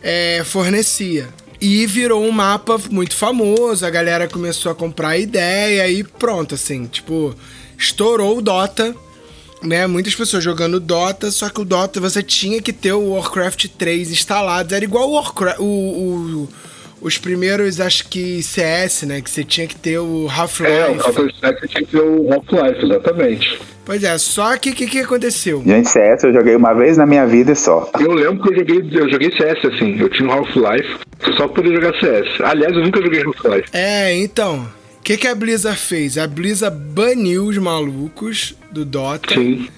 é, 0.03 0.43
fornecia. 0.45 1.29
E 1.61 1.87
virou 1.87 2.23
um 2.25 2.31
mapa 2.31 2.79
muito 2.91 3.17
famoso, 3.17 3.85
a 3.87 3.91
galera 3.91 4.29
começou 4.29 4.71
a 4.71 4.75
comprar 4.75 5.09
a 5.11 5.19
ideia 5.19 5.89
e 5.89 6.05
pronto, 6.05 6.55
assim, 6.55 6.87
tipo, 6.87 7.35
estourou 7.79 8.39
o 8.39 8.43
Dota, 8.43 8.95
né? 9.63 9.87
Muitas 9.87 10.15
pessoas 10.15 10.45
jogando 10.45 10.79
Dota, 10.79 11.31
só 11.31 11.49
que 11.49 11.61
o 11.61 11.65
Dota 11.65 12.01
você 12.01 12.23
tinha 12.23 12.61
que 12.61 12.73
ter 12.73 12.93
o 12.93 13.11
Warcraft 13.13 13.67
3 13.79 14.11
instalado. 14.11 14.75
Era 14.75 14.85
igual 14.85 15.09
o 15.09 15.15
Warcraft, 15.15 15.59
o, 15.61 15.65
o- 15.65 16.49
os 17.05 17.19
primeiros, 17.19 17.83
acho 17.83 18.09
que 18.09 18.43
CS, 18.43 19.03
né? 19.03 19.21
Que 19.21 19.29
você 19.29 19.45
tinha 19.45 19.67
que 19.67 19.77
ter 19.77 19.99
o 19.99 20.03
É, 20.03 20.27
o 20.27 20.31
Half-Life. 20.31 20.99
Counter-Strike 21.03 21.69
tinha 21.69 21.85
que 21.85 21.91
ter 21.93 22.01
o 22.01 22.33
Half-Life, 22.33 22.83
exatamente. 22.83 23.61
Pois 23.85 24.03
é, 24.03 24.17
só 24.17 24.57
que 24.57 24.71
o 24.71 24.75
que, 24.75 24.87
que 24.87 25.01
aconteceu? 25.01 25.63
Gente, 25.67 25.91
CS 25.91 26.25
eu 26.25 26.33
joguei 26.33 26.57
uma 26.57 26.73
vez 26.73 26.97
na 26.97 27.05
minha 27.05 27.27
vida 27.27 27.53
e 27.53 27.55
só. 27.57 27.91
Eu 28.01 28.13
lembro 28.15 28.43
que 28.43 28.55
eu 28.55 28.59
joguei, 28.59 28.79
eu 28.99 29.11
joguei 29.11 29.31
CS 29.33 29.67
assim, 29.67 30.01
eu 30.01 30.09
tinha 30.09 30.27
um 30.27 30.33
Half-Life, 30.33 30.99
só 31.37 31.47
pra 31.47 31.63
poder 31.63 31.75
jogar 31.75 31.93
CS. 32.01 32.41
Aliás, 32.41 32.75
eu 32.75 32.83
nunca 32.83 33.03
joguei 33.03 33.23
Half-Life. 33.23 33.69
É, 33.75 34.17
então. 34.17 34.67
O 34.99 35.03
que, 35.05 35.19
que 35.19 35.29
a 35.29 35.35
Blizzard 35.35 35.79
fez? 35.79 36.17
A 36.17 36.27
Blizzard 36.27 36.75
baniu 36.75 37.45
os 37.45 37.59
malucos 37.59 38.55
do 38.73 38.87
Dota, 38.87 39.35
Sim. 39.35 39.69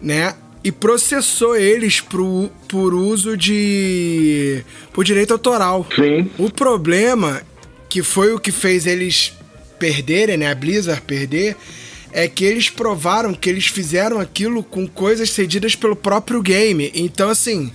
né? 0.00 0.32
E 0.62 0.70
processou 0.70 1.56
eles 1.56 2.00
pro, 2.00 2.50
por 2.68 2.92
uso 2.92 3.36
de. 3.36 4.62
por 4.92 5.04
direito 5.04 5.32
autoral. 5.32 5.86
Sim. 5.94 6.30
O 6.38 6.50
problema, 6.50 7.40
que 7.88 8.02
foi 8.02 8.34
o 8.34 8.38
que 8.38 8.52
fez 8.52 8.86
eles 8.86 9.32
perderem, 9.78 10.36
né? 10.36 10.50
A 10.50 10.54
Blizzard 10.54 11.00
perder, 11.00 11.56
é 12.12 12.28
que 12.28 12.44
eles 12.44 12.68
provaram 12.68 13.32
que 13.32 13.48
eles 13.48 13.66
fizeram 13.66 14.20
aquilo 14.20 14.62
com 14.62 14.86
coisas 14.86 15.30
cedidas 15.30 15.74
pelo 15.74 15.96
próprio 15.96 16.42
game. 16.42 16.92
Então, 16.94 17.30
assim, 17.30 17.72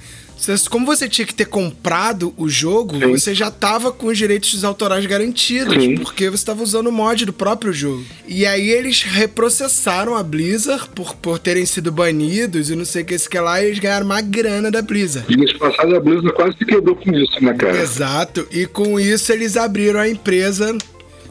como 0.70 0.86
você 0.86 1.08
tinha 1.08 1.26
que 1.26 1.34
ter 1.34 1.46
comprado 1.46 2.34
o 2.38 2.48
jogo, 2.48 3.00
Sim. 3.00 3.12
você 3.12 3.34
já 3.34 3.50
tava 3.50 3.92
com 3.92 4.08
os 4.08 4.18
direitos 4.18 4.64
autorais 4.64 5.06
garantidos, 5.06 5.74
Sim. 5.74 5.96
porque 5.96 6.30
você 6.30 6.36
estava 6.36 6.62
usando 6.62 6.88
o 6.88 6.92
mod 6.92 7.26
do 7.26 7.34
próprio 7.34 7.74
jogo. 7.74 8.04
E 8.28 8.46
aí 8.46 8.70
eles 8.70 9.02
reprocessaram 9.02 10.16
a 10.16 10.22
Blizzard 10.22 10.90
por, 10.94 11.16
por 11.16 11.40
terem 11.40 11.66
sido 11.66 11.92
banidos 11.92 12.70
e 12.70 12.76
não 12.76 12.86
sei 12.86 13.02
o 13.02 13.06
que, 13.06 13.16
isso 13.16 13.30
que 13.30 13.40
lá, 13.40 13.62
e 13.62 13.68
eles 13.68 13.80
ganharam 13.80 14.06
uma 14.06 14.22
grana 14.22 14.70
da 14.70 14.82
Blizzard. 14.82 15.28
Diga-se 15.28 15.54
de 15.54 15.60
passagem, 15.60 15.96
a 15.96 16.00
Blizzard 16.00 16.34
quase 16.34 16.58
se 16.58 16.66
quebrou 16.66 16.96
com 16.96 17.12
isso, 17.16 17.44
né, 17.44 17.54
cara? 17.54 17.82
Exato. 17.82 18.48
E 18.52 18.66
com 18.66 19.00
isso 19.00 19.32
eles 19.32 19.58
abriram 19.58 20.00
a 20.00 20.08
empresa 20.08 20.78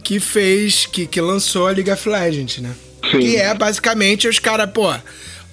que 0.03 0.19
fez, 0.19 0.87
que, 0.87 1.07
que 1.07 1.21
lançou 1.21 1.67
a 1.67 1.71
League 1.71 1.91
of 1.91 2.09
Legends, 2.09 2.59
né? 2.59 2.71
Sim. 3.11 3.19
Que 3.19 3.37
é 3.37 3.53
basicamente 3.55 4.27
os 4.27 4.39
caras, 4.39 4.71
pô, 4.71 4.93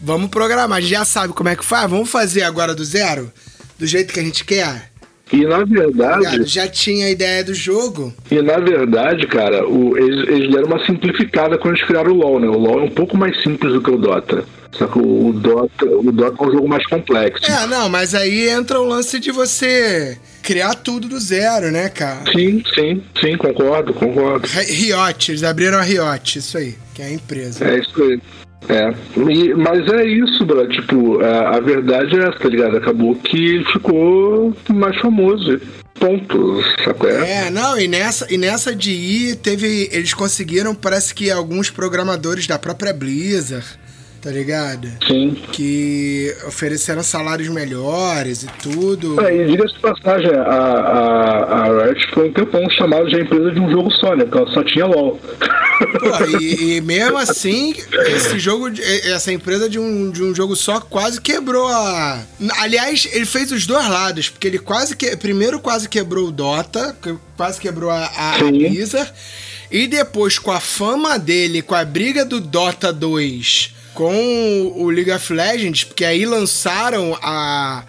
vamos 0.02 0.30
programar, 0.30 0.78
a 0.78 0.82
gente 0.82 0.90
já 0.92 1.06
sabe 1.06 1.34
como 1.34 1.50
é 1.50 1.56
que 1.56 1.64
faz, 1.66 1.90
vamos 1.90 2.10
fazer 2.10 2.44
agora 2.44 2.74
do 2.76 2.84
zero, 2.84 3.32
do 3.78 3.86
jeito 3.86 4.14
que 4.14 4.20
a 4.20 4.24
gente 4.24 4.44
quer. 4.44 4.90
E 5.34 5.46
na 5.46 5.64
verdade, 5.64 6.44
Já 6.46 6.68
tinha 6.68 7.06
a 7.06 7.10
ideia 7.10 7.42
do 7.42 7.54
jogo. 7.54 8.14
e 8.30 8.42
na 8.42 8.58
verdade, 8.58 9.26
cara, 9.28 9.66
o, 9.66 9.98
eles, 9.98 10.28
eles 10.28 10.52
deram 10.52 10.68
uma 10.68 10.86
simplificada 10.86 11.58
quando 11.58 11.76
eles 11.78 11.88
criaram 11.88 12.12
o 12.12 12.16
LoL, 12.16 12.40
né? 12.42 12.48
O 12.48 12.58
LoL 12.58 12.82
é 12.82 12.84
um 12.84 12.90
pouco 12.90 13.16
mais 13.16 13.42
simples 13.42 13.72
do 13.72 13.82
que 13.82 13.90
o 13.90 13.98
Dota. 13.98 14.44
Só 14.74 14.88
que 14.88 15.00
o 15.00 15.32
Dota, 15.34 15.86
o 15.86 16.12
Dota 16.12 16.44
é 16.44 16.48
um 16.48 16.52
jogo 16.52 16.68
mais 16.68 16.86
complexo. 16.88 17.50
É, 17.50 17.66
não, 17.68 17.88
mas 17.90 18.14
aí 18.16 18.50
entra 18.50 18.80
o 18.80 18.86
lance 18.86 19.20
de 19.20 19.32
você 19.32 20.18
criar 20.42 20.76
tudo 20.76 21.08
do 21.08 21.20
zero, 21.20 21.72
né, 21.72 21.88
cara? 21.90 22.24
Sim, 22.32 22.62
sim, 22.76 23.02
sim, 23.22 23.38
concordo, 23.38 23.94
concordo. 23.94 24.46
Ri- 24.48 24.92
Riot, 24.92 25.32
eles 25.32 25.44
abriram 25.44 25.78
a 25.78 25.82
Riot, 25.82 26.40
isso 26.40 26.58
aí, 26.58 26.76
que 26.94 27.02
é 27.02 27.06
a 27.06 27.12
empresa. 27.12 27.66
É 27.70 27.80
isso 27.80 28.02
aí. 28.04 28.22
É, 28.70 28.94
E- 29.30 29.54
mas 29.56 29.88
é 29.92 30.06
isso, 30.06 30.46
bro. 30.46 30.68
Tipo, 30.68 31.20
a, 31.22 31.58
a 31.58 31.60
verdade 31.60 32.16
é 32.20 32.24
essa, 32.28 32.40
tá 32.40 32.48
ligado? 32.50 32.78
Acabou 32.78 33.16
que 33.16 33.64
ficou 33.74 34.56
mais 34.70 34.98
famoso. 35.00 35.60
Ponto, 36.00 36.64
sacou? 36.84 37.10
É? 37.10 37.48
É, 37.48 37.50
não, 37.52 37.78
e 37.80 37.88
nessa, 37.88 38.26
e 38.34 38.38
nessa 38.38 38.76
de 38.76 38.92
ir, 38.92 39.36
teve. 39.36 39.88
Eles 39.92 40.14
conseguiram, 40.14 40.74
parece 40.74 41.14
que 41.14 41.30
alguns 41.30 41.70
programadores 41.70 42.48
da 42.48 42.58
própria 42.58 42.92
Blizzard, 42.94 43.66
tá 44.22 44.30
ligado? 44.30 44.88
Sim. 45.08 45.36
Que 45.52 46.36
ofereceram 46.46 47.02
salários 47.02 47.50
melhores 47.50 48.44
e 48.44 48.48
tudo. 48.62 49.20
É, 49.20 49.36
e 49.36 49.48
diga-se 49.48 49.74
de 49.74 49.80
passagem, 49.80 50.32
a, 50.32 50.42
a, 50.42 51.64
a 51.64 51.86
Riot 51.86 52.08
foi 52.14 52.30
um 52.30 52.34
tempão 52.34 52.70
chamada 52.70 53.06
de 53.06 53.20
empresa 53.20 53.52
de 53.52 53.60
um 53.60 53.72
jogo 53.72 53.92
só, 53.92 54.16
né? 54.16 54.24
Porque 54.24 54.38
ela 54.38 54.54
só 54.54 54.64
tinha 54.64 54.86
LOL. 54.86 55.20
Pô, 55.20 56.40
e, 56.40 56.78
e 56.78 56.82
mesmo 56.82 57.18
assim, 57.18 57.74
esse 58.08 58.38
jogo, 58.38 58.70
essa 59.06 59.34
empresa 59.34 59.68
de 59.68 59.80
um, 59.80 60.12
de 60.12 60.22
um 60.24 60.36
jogo 60.36 60.56
só 60.56 60.80
quase 60.80 61.20
quebrou 61.20 61.68
a. 61.68 62.24
Aliás, 62.60 63.10
ele 63.12 63.26
fez 63.26 63.52
os 63.52 63.66
dois 63.66 63.90
lados, 63.90 64.30
porque 64.30 64.48
ele 64.48 64.60
quase 64.60 64.96
que. 64.96 65.18
Primeiro 65.18 65.60
quase 65.60 65.90
quebrou 65.90 66.28
o 66.28 66.32
Dota, 66.32 66.96
quase 67.36 67.60
quebrou 67.60 67.90
a, 67.90 68.06
a, 68.06 68.36
a. 68.36 68.44
Blizzard. 68.44 69.12
E 69.72 69.88
depois, 69.88 70.38
com 70.38 70.52
a 70.52 70.60
fama 70.60 71.18
dele, 71.18 71.62
com 71.62 71.74
a 71.74 71.86
briga 71.86 72.26
do 72.26 72.40
Dota 72.40 72.92
2 72.92 73.81
com 74.02 74.74
o 74.78 74.90
League 74.90 75.12
of 75.12 75.32
Legends, 75.32 75.84
porque 75.84 76.04
aí 76.04 76.26
lançaram 76.26 77.16
a. 77.22 77.84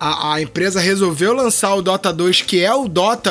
A, 0.00 0.34
a 0.34 0.42
empresa 0.42 0.80
resolveu 0.80 1.32
lançar 1.32 1.72
o 1.76 1.80
Dota 1.80 2.12
2, 2.12 2.42
que 2.42 2.62
é 2.62 2.74
o 2.74 2.88
Dota 2.88 3.30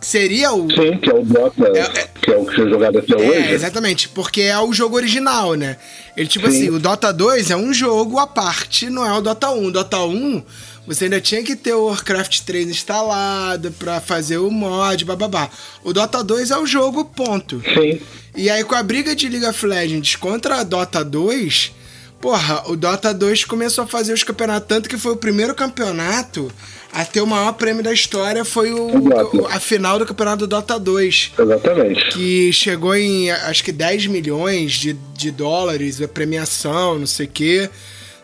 seria 0.00 0.52
o. 0.52 0.70
Sim, 0.70 0.98
que 0.98 1.10
é 1.10 1.14
o 1.14 1.24
Dota, 1.24 1.66
é, 1.74 1.80
é, 1.80 2.08
que 2.20 2.30
é 2.30 2.36
o 2.36 2.44
que 2.44 2.54
foi 2.54 2.70
jogado 2.70 2.98
até 2.98 3.12
é, 3.12 3.16
hoje. 3.16 3.52
Exatamente, 3.52 4.08
porque 4.08 4.42
é 4.42 4.58
o 4.58 4.72
jogo 4.72 4.96
original, 4.96 5.54
né? 5.54 5.76
Ele, 6.16 6.28
tipo 6.28 6.50
Sim. 6.50 6.56
assim, 6.56 6.70
o 6.70 6.78
Dota 6.78 7.12
2 7.12 7.50
é 7.50 7.56
um 7.56 7.72
jogo 7.72 8.18
à 8.18 8.26
parte, 8.26 8.88
não 8.90 9.04
é 9.04 9.12
o 9.12 9.20
Dota 9.20 9.50
1. 9.50 9.64
O 9.66 9.70
Dota 9.70 10.00
1, 10.00 10.42
você 10.86 11.04
ainda 11.04 11.20
tinha 11.20 11.42
que 11.42 11.54
ter 11.54 11.74
o 11.74 11.86
Warcraft 11.86 12.40
3 12.40 12.68
instalado 12.68 13.70
pra 13.72 14.00
fazer 14.00 14.38
o 14.38 14.50
mod, 14.50 15.04
bababá. 15.04 15.50
O 15.84 15.92
Dota 15.92 16.22
2 16.22 16.50
é 16.50 16.58
o 16.58 16.66
jogo, 16.66 17.04
ponto. 17.04 17.62
Sim. 17.74 18.00
E 18.36 18.48
aí, 18.48 18.64
com 18.64 18.74
a 18.74 18.82
briga 18.82 19.14
de 19.14 19.28
League 19.28 19.46
of 19.46 19.66
Legends 19.66 20.16
contra 20.16 20.60
a 20.60 20.62
Dota 20.62 21.04
2, 21.04 21.72
porra, 22.20 22.64
o 22.70 22.76
Dota 22.76 23.12
2 23.12 23.44
começou 23.44 23.84
a 23.84 23.86
fazer 23.86 24.12
os 24.12 24.22
campeonatos, 24.22 24.68
tanto 24.68 24.88
que 24.88 24.96
foi 24.96 25.12
o 25.12 25.16
primeiro 25.16 25.54
campeonato 25.54 26.50
a 26.98 27.04
ter 27.04 27.20
o 27.20 27.26
maior 27.28 27.52
prêmio 27.52 27.80
da 27.80 27.92
história 27.92 28.44
foi 28.44 28.72
o, 28.72 28.88
o, 28.88 29.46
a 29.46 29.60
final 29.60 30.00
do 30.00 30.04
campeonato 30.04 30.38
do 30.38 30.46
Dota 30.48 30.80
2. 30.80 31.32
Exatamente. 31.38 32.08
Que 32.08 32.52
chegou 32.52 32.92
em 32.96 33.30
acho 33.30 33.62
que 33.62 33.70
10 33.70 34.08
milhões 34.08 34.72
de, 34.72 34.94
de 35.14 35.30
dólares, 35.30 36.02
a 36.02 36.08
premiação, 36.08 36.98
não 36.98 37.06
sei 37.06 37.26
o 37.26 37.28
quê, 37.28 37.70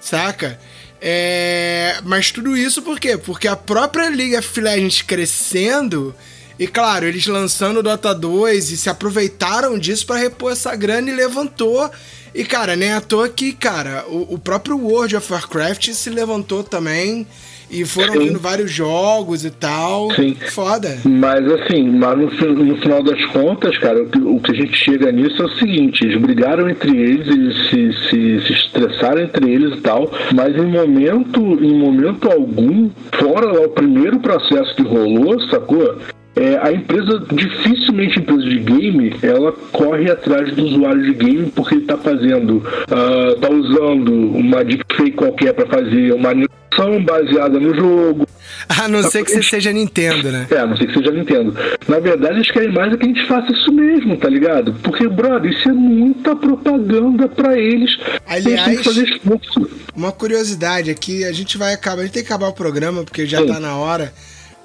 saca? 0.01 0.59
É, 1.01 2.01
mas 2.03 2.33
tudo 2.33 2.57
isso 2.57 2.83
por 2.83 2.99
quê? 2.99 3.17
Porque 3.17 3.47
a 3.47 3.55
própria 3.55 4.09
League 4.09 4.37
of 4.37 4.61
Legends 4.61 5.03
crescendo 5.03 6.13
e 6.59 6.67
claro, 6.67 7.07
eles 7.07 7.29
lançando 7.29 7.79
o 7.79 7.83
Dota 7.83 8.13
2 8.13 8.73
e 8.73 8.77
se 8.77 8.91
aproveitaram 8.91 9.79
disso 9.79 10.05
para 10.05 10.17
repor 10.17 10.51
essa 10.51 10.75
grana 10.75 11.09
e 11.09 11.15
levantou. 11.15 11.89
E 12.35 12.45
cara, 12.45 12.75
nem 12.75 12.93
à 12.93 13.01
toa 13.01 13.29
que, 13.29 13.53
cara, 13.53 14.05
o, 14.09 14.35
o 14.35 14.39
próprio 14.39 14.77
World 14.77 15.15
of 15.15 15.33
Warcraft 15.33 15.93
se 15.93 16.11
levantou 16.11 16.65
também. 16.65 17.25
E 17.71 17.85
foram 17.85 18.13
Sim. 18.13 18.19
vindo 18.21 18.39
vários 18.39 18.71
jogos 18.71 19.45
e 19.45 19.51
tal. 19.51 20.11
Sim. 20.13 20.35
Foda. 20.35 20.99
Mas 21.05 21.51
assim, 21.51 21.91
mas 21.91 22.19
no, 22.19 22.55
no 22.55 22.77
final 22.79 23.03
das 23.03 23.25
contas, 23.27 23.77
cara, 23.79 24.03
o 24.03 24.09
que, 24.09 24.19
o 24.19 24.41
que, 24.41 24.53
a 24.53 24.55
gente 24.55 24.77
chega 24.77 25.11
nisso 25.11 25.43
é 25.43 25.47
o 25.47 25.51
seguinte, 25.59 26.05
eles 26.05 26.21
brigaram 26.21 26.69
entre 26.69 26.97
eles, 26.97 27.27
eles 27.27 27.69
se, 27.69 27.93
se, 28.09 28.47
se 28.47 28.53
estressaram 28.53 29.23
entre 29.23 29.51
eles 29.51 29.79
e 29.79 29.81
tal, 29.81 30.11
mas 30.35 30.57
em 30.57 30.67
momento, 30.67 31.41
em 31.41 31.79
momento 31.79 32.31
algum, 32.31 32.91
fora 33.19 33.47
lá 33.47 33.67
o 33.67 33.71
primeiro 33.71 34.21
processo 34.21 34.75
que 34.75 34.83
rolou, 34.83 35.41
sacou? 35.49 35.99
É, 36.37 36.59
a 36.61 36.73
empresa, 36.73 37.25
dificilmente 37.33 38.19
a 38.19 38.23
empresa 38.23 38.43
de 38.43 38.59
game, 38.59 39.15
ela 39.23 39.53
corre 39.73 40.11
atrás 40.11 40.53
do 40.55 40.65
usuário 40.65 41.03
de 41.03 41.15
game 41.15 41.53
porque 41.55 41.75
ele 41.75 41.83
está 41.83 41.97
fazendo, 41.97 42.57
uh, 42.57 43.39
tá 43.41 43.51
usando 43.51 44.13
uma 44.13 44.65
deepfake 44.65 45.13
qualquer 45.13 45.53
para 45.53 45.67
fazer 45.67 46.13
uma 46.13 46.31
animação 46.31 47.05
baseada 47.05 47.61
no 47.61 47.75
jogo. 47.75 48.27
A 48.69 48.89
não 48.89 49.03
ser 49.03 49.25
que 49.25 49.31
você 49.31 49.43
seja 49.43 49.73
Nintendo, 49.73 50.31
né? 50.33 50.47
É, 50.51 50.59
a 50.59 50.67
não 50.67 50.77
ser 50.77 50.87
que 50.87 50.95
seja 50.95 51.11
Nintendo. 51.11 51.55
Na 51.87 51.99
verdade, 51.99 52.35
eles 52.35 52.51
querem 52.51 52.73
mais 52.73 52.93
é 52.93 52.97
que 52.97 53.05
a 53.05 53.09
gente 53.09 53.27
faça 53.27 53.53
isso 53.53 53.73
mesmo, 53.73 54.17
tá 54.17 54.29
ligado? 54.29 54.75
Porque, 54.83 55.07
brother, 55.09 55.51
isso 55.51 55.69
é 55.69 55.73
muita 55.73 56.35
propaganda 56.35 57.29
para 57.29 57.59
eles. 57.59 57.97
Aliás, 58.27 58.83
fazer 58.83 59.05
esforço. 59.05 59.71
uma 59.95 60.13
curiosidade 60.13 60.91
aqui, 60.91 61.25
a 61.25 61.33
gente 61.33 61.57
vai 61.59 61.75
acabar, 61.75 62.01
a 62.01 62.05
gente 62.05 62.15
tem 62.15 62.23
que 62.23 62.33
acabar 62.33 62.49
o 62.49 62.53
programa 62.53 63.05
porque 63.05 63.27
já 63.27 63.45
tá 63.45 63.61
na 63.61 63.77
hora. 63.77 64.13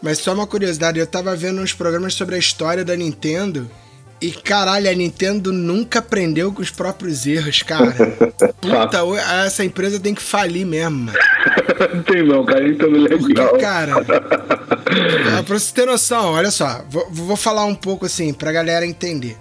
Mas 0.01 0.19
só 0.19 0.33
uma 0.33 0.47
curiosidade, 0.47 0.99
eu 0.99 1.07
tava 1.07 1.35
vendo 1.35 1.61
uns 1.61 1.73
programas 1.73 2.13
sobre 2.13 2.35
a 2.35 2.37
história 2.37 2.85
da 2.85 2.95
Nintendo. 2.95 3.69
E 4.21 4.31
caralho, 4.31 4.89
a 4.89 4.93
Nintendo 4.93 5.51
nunca 5.53 5.99
aprendeu 5.99 6.51
com 6.51 6.61
os 6.61 6.69
próprios 6.69 7.25
erros, 7.25 7.63
cara. 7.63 7.95
Puta, 8.59 8.99
essa 9.45 9.63
empresa 9.63 9.99
tem 9.99 10.13
que 10.13 10.21
falir 10.21 10.65
mesmo, 10.65 11.05
mano. 11.05 11.17
Tem 12.05 12.25
não, 12.25 12.45
cara, 12.45 12.59
a 12.59 12.67
Nintendo 12.67 12.97
é 12.97 13.15
legal. 13.15 13.49
Porque, 13.49 13.63
cara, 13.63 14.03
pra 15.45 15.59
você 15.59 15.73
ter 15.73 15.85
noção, 15.85 16.33
olha 16.33 16.51
só, 16.51 16.83
vou, 16.89 17.07
vou 17.09 17.37
falar 17.37 17.63
um 17.65 17.75
pouco 17.75 18.05
assim, 18.05 18.33
pra 18.33 18.51
galera 18.51 18.85
entender. 18.85 19.37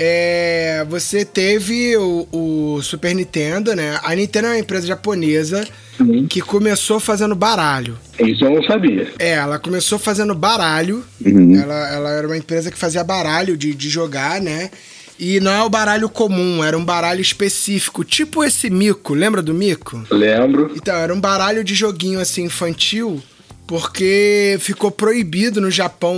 É, 0.00 0.86
você 0.88 1.24
teve 1.24 1.96
o, 1.96 2.28
o, 2.30 2.80
Super 2.82 3.12
Nintendo, 3.12 3.74
né? 3.74 3.98
A 4.04 4.14
Nintendo 4.14 4.46
é 4.46 4.50
uma 4.50 4.58
empresa 4.58 4.86
japonesa 4.86 5.66
uhum. 6.00 6.26
que 6.26 6.40
começou 6.40 7.00
fazendo 7.00 7.34
baralho. 7.34 7.96
Isso 8.18 8.44
eu 8.44 8.50
não 8.50 8.62
sabia. 8.62 9.12
É, 9.18 9.32
ela 9.32 9.58
começou 9.58 9.98
fazendo 9.98 10.34
baralho. 10.34 11.04
Uhum. 11.24 11.60
Ela, 11.60 11.94
ela 11.94 12.10
era 12.10 12.26
uma 12.26 12.36
empresa 12.36 12.70
que 12.70 12.78
fazia 12.78 13.04
baralho 13.04 13.56
de, 13.56 13.74
de 13.74 13.88
jogar, 13.88 14.40
né? 14.40 14.70
E 15.18 15.40
não 15.40 15.50
é 15.50 15.62
o 15.62 15.68
baralho 15.68 16.08
comum, 16.08 16.62
era 16.62 16.78
um 16.78 16.84
baralho 16.84 17.20
específico, 17.20 18.04
tipo 18.04 18.44
esse 18.44 18.70
mico, 18.70 19.14
lembra 19.14 19.42
do 19.42 19.52
mico? 19.52 20.00
Lembro. 20.12 20.72
Então, 20.76 20.94
era 20.94 21.12
um 21.12 21.20
baralho 21.20 21.64
de 21.64 21.74
joguinho 21.74 22.20
assim 22.20 22.44
infantil, 22.44 23.20
porque 23.66 24.56
ficou 24.60 24.92
proibido 24.92 25.60
no 25.60 25.72
Japão 25.72 26.16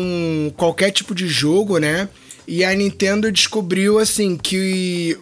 qualquer 0.54 0.90
tipo 0.90 1.14
de 1.14 1.26
jogo, 1.26 1.78
né? 1.78 2.10
E 2.46 2.64
a 2.64 2.74
Nintendo 2.74 3.30
descobriu, 3.30 3.98
assim, 3.98 4.36
que. 4.36 5.18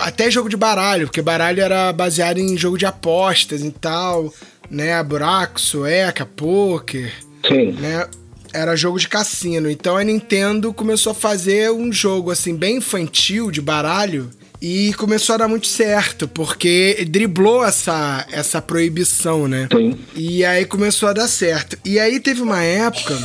Até 0.00 0.30
jogo 0.30 0.48
de 0.48 0.56
baralho, 0.56 1.06
porque 1.06 1.22
baralho 1.22 1.60
era 1.60 1.92
baseado 1.92 2.38
em 2.38 2.56
jogo 2.56 2.78
de 2.78 2.86
apostas 2.86 3.62
e 3.62 3.70
tal, 3.70 4.32
né? 4.70 5.02
Buraco, 5.02 5.60
sueca, 5.60 6.24
poker. 6.24 7.12
Sim. 7.46 7.72
Né? 7.72 8.06
Era 8.52 8.76
jogo 8.76 8.98
de 8.98 9.08
cassino. 9.08 9.70
Então 9.70 9.96
a 9.96 10.04
Nintendo 10.04 10.72
começou 10.72 11.12
a 11.12 11.14
fazer 11.14 11.70
um 11.70 11.92
jogo, 11.92 12.30
assim, 12.30 12.54
bem 12.54 12.76
infantil 12.76 13.50
de 13.50 13.60
baralho. 13.60 14.30
E 14.62 14.92
começou 14.94 15.34
a 15.36 15.38
dar 15.38 15.48
muito 15.48 15.66
certo, 15.66 16.28
porque 16.28 17.06
driblou 17.08 17.64
essa, 17.64 18.26
essa 18.30 18.60
proibição, 18.60 19.48
né? 19.48 19.66
Sim. 19.74 19.98
E 20.14 20.44
aí 20.44 20.66
começou 20.66 21.08
a 21.08 21.14
dar 21.14 21.28
certo. 21.28 21.78
E 21.82 21.98
aí 21.98 22.20
teve 22.20 22.42
uma 22.42 22.62
época 22.62 23.16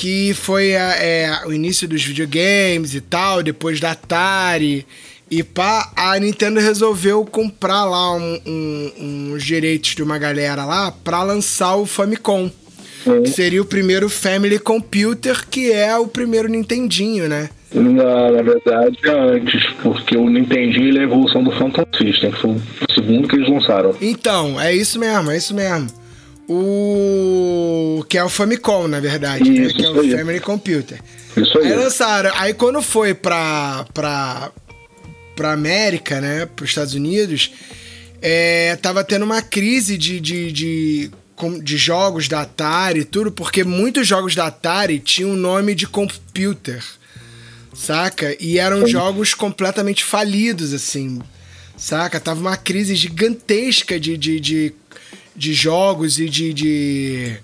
que 0.00 0.32
foi 0.32 0.74
a, 0.74 0.96
é, 0.96 1.30
o 1.46 1.52
início 1.52 1.86
dos 1.86 2.02
videogames 2.02 2.94
e 2.94 3.02
tal, 3.02 3.42
depois 3.42 3.78
da 3.78 3.90
Atari. 3.90 4.86
E 5.30 5.42
pá, 5.42 5.92
a 5.94 6.18
Nintendo 6.18 6.58
resolveu 6.58 7.22
comprar 7.26 7.84
lá 7.84 8.14
um, 8.14 8.40
um, 8.46 9.32
uns 9.34 9.44
direitos 9.44 9.94
de 9.94 10.02
uma 10.02 10.16
galera 10.16 10.64
lá 10.64 10.90
para 10.90 11.22
lançar 11.22 11.76
o 11.76 11.84
Famicom. 11.84 12.50
Que 13.04 13.28
seria 13.28 13.60
o 13.60 13.64
primeiro 13.64 14.08
Family 14.08 14.58
Computer, 14.58 15.46
que 15.48 15.70
é 15.70 15.94
o 15.96 16.06
primeiro 16.06 16.48
Nintendinho, 16.48 17.28
né? 17.28 17.50
Na, 17.74 18.30
na 18.30 18.42
verdade, 18.42 18.98
antes, 19.06 19.62
porque 19.82 20.16
o 20.16 20.30
Nintendinho 20.30 20.96
é 20.96 21.00
a 21.00 21.04
evolução 21.04 21.44
do 21.44 21.50
Phantom 21.52 21.86
System, 21.96 22.30
que 22.30 22.40
foi 22.40 22.50
o 22.52 22.92
segundo 22.94 23.28
que 23.28 23.36
eles 23.36 23.48
lançaram. 23.48 23.94
Então, 24.00 24.58
é 24.58 24.74
isso 24.74 24.98
mesmo, 24.98 25.30
é 25.30 25.36
isso 25.36 25.54
mesmo 25.54 25.99
o 26.52 28.04
que 28.08 28.18
é 28.18 28.24
o 28.24 28.28
Famicom, 28.28 28.88
na 28.88 28.98
verdade, 28.98 29.48
né? 29.48 29.66
isso, 29.66 29.76
que 29.76 29.84
é 29.84 29.88
o. 29.88 29.94
Family 29.94 30.40
Computer. 30.40 31.00
Isso 31.36 31.56
aí. 31.58 31.66
Aí 31.66 31.74
lançaram, 31.76 32.32
aí 32.34 32.52
quando 32.52 32.82
foi 32.82 33.14
pra, 33.14 33.86
pra, 33.94 34.50
pra 35.36 35.52
América, 35.52 36.20
né, 36.20 36.46
pros 36.46 36.70
Estados 36.70 36.92
Unidos, 36.94 37.52
é, 38.20 38.74
tava 38.82 39.04
tendo 39.04 39.24
uma 39.24 39.40
crise 39.40 39.96
de, 39.96 40.18
de, 40.18 40.50
de, 40.50 41.10
de 41.62 41.76
jogos 41.76 42.26
da 42.26 42.40
Atari 42.40 43.00
e 43.00 43.04
tudo, 43.04 43.30
porque 43.30 43.62
muitos 43.62 44.08
jogos 44.08 44.34
da 44.34 44.46
Atari 44.46 44.98
tinham 44.98 45.30
o 45.30 45.36
nome 45.36 45.72
de 45.76 45.86
computer, 45.86 46.82
saca? 47.72 48.36
E 48.40 48.58
eram 48.58 48.80
Sim. 48.86 48.88
jogos 48.88 49.34
completamente 49.34 50.02
falidos, 50.02 50.74
assim, 50.74 51.20
saca? 51.76 52.18
Tava 52.18 52.40
uma 52.40 52.56
crise 52.56 52.96
gigantesca 52.96 54.00
de, 54.00 54.18
de, 54.18 54.40
de 54.40 54.74
de 55.34 55.52
jogos 55.54 56.18
e 56.18 56.28
de, 56.28 56.52
de 56.52 57.36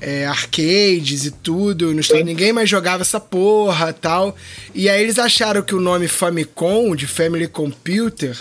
é, 0.00 0.26
arcades 0.26 1.24
e 1.24 1.30
tudo. 1.30 1.94
No 1.94 2.02
ninguém 2.24 2.52
mais 2.52 2.68
jogava 2.68 3.02
essa 3.02 3.20
porra 3.20 3.92
tal. 3.92 4.36
E 4.74 4.88
aí 4.88 5.02
eles 5.02 5.18
acharam 5.18 5.62
que 5.62 5.74
o 5.74 5.80
nome 5.80 6.08
Famicom, 6.08 6.94
de 6.96 7.06
Family 7.06 7.46
Computer, 7.46 8.36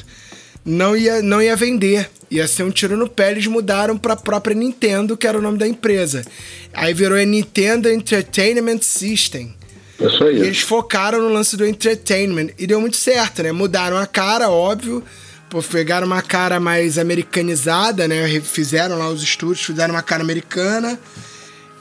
não 0.66 0.98
ia, 0.98 1.22
não 1.22 1.42
ia 1.42 1.56
vender. 1.56 2.10
Ia 2.30 2.48
ser 2.48 2.64
um 2.64 2.72
tiro 2.72 2.96
no 2.96 3.10
pé, 3.10 3.32
eles 3.32 3.46
mudaram 3.46 3.98
para 3.98 4.14
a 4.14 4.18
própria 4.18 4.56
Nintendo, 4.56 5.18
que 5.18 5.28
era 5.28 5.38
o 5.38 5.42
nome 5.42 5.58
da 5.58 5.68
empresa. 5.68 6.26
Aí 6.74 6.94
virou 6.94 7.18
a 7.18 7.26
Nintendo 7.26 7.90
Entertainment 7.90 8.80
System. 8.82 9.54
Isso 10.00 10.24
aí. 10.24 10.38
E 10.38 10.42
eles 10.42 10.62
focaram 10.62 11.22
no 11.22 11.30
lance 11.30 11.56
do 11.56 11.66
entertainment. 11.66 12.50
E 12.58 12.66
deu 12.66 12.80
muito 12.80 12.98
certo, 12.98 13.44
né? 13.44 13.52
Mudaram 13.52 13.98
a 13.98 14.08
cara, 14.08 14.50
óbvio 14.50 15.04
pô, 15.52 15.62
pegaram 15.62 16.08
uma 16.08 16.22
cara 16.22 16.60
mais 16.60 16.98
americanizada, 16.98 18.08
né? 18.08 18.40
Fizeram 18.40 18.98
lá 18.98 19.10
os 19.10 19.22
estúdios, 19.22 19.66
fizeram 19.66 19.94
uma 19.94 20.02
cara 20.02 20.24
americana 20.24 20.98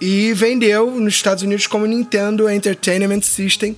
e 0.01 0.33
vendeu 0.35 0.91
nos 0.91 1.15
Estados 1.15 1.45
Unidos 1.45 1.69
como 1.69 1.87
Nintendo 1.87 2.51
Entertainment 2.51 3.23
System. 3.23 3.77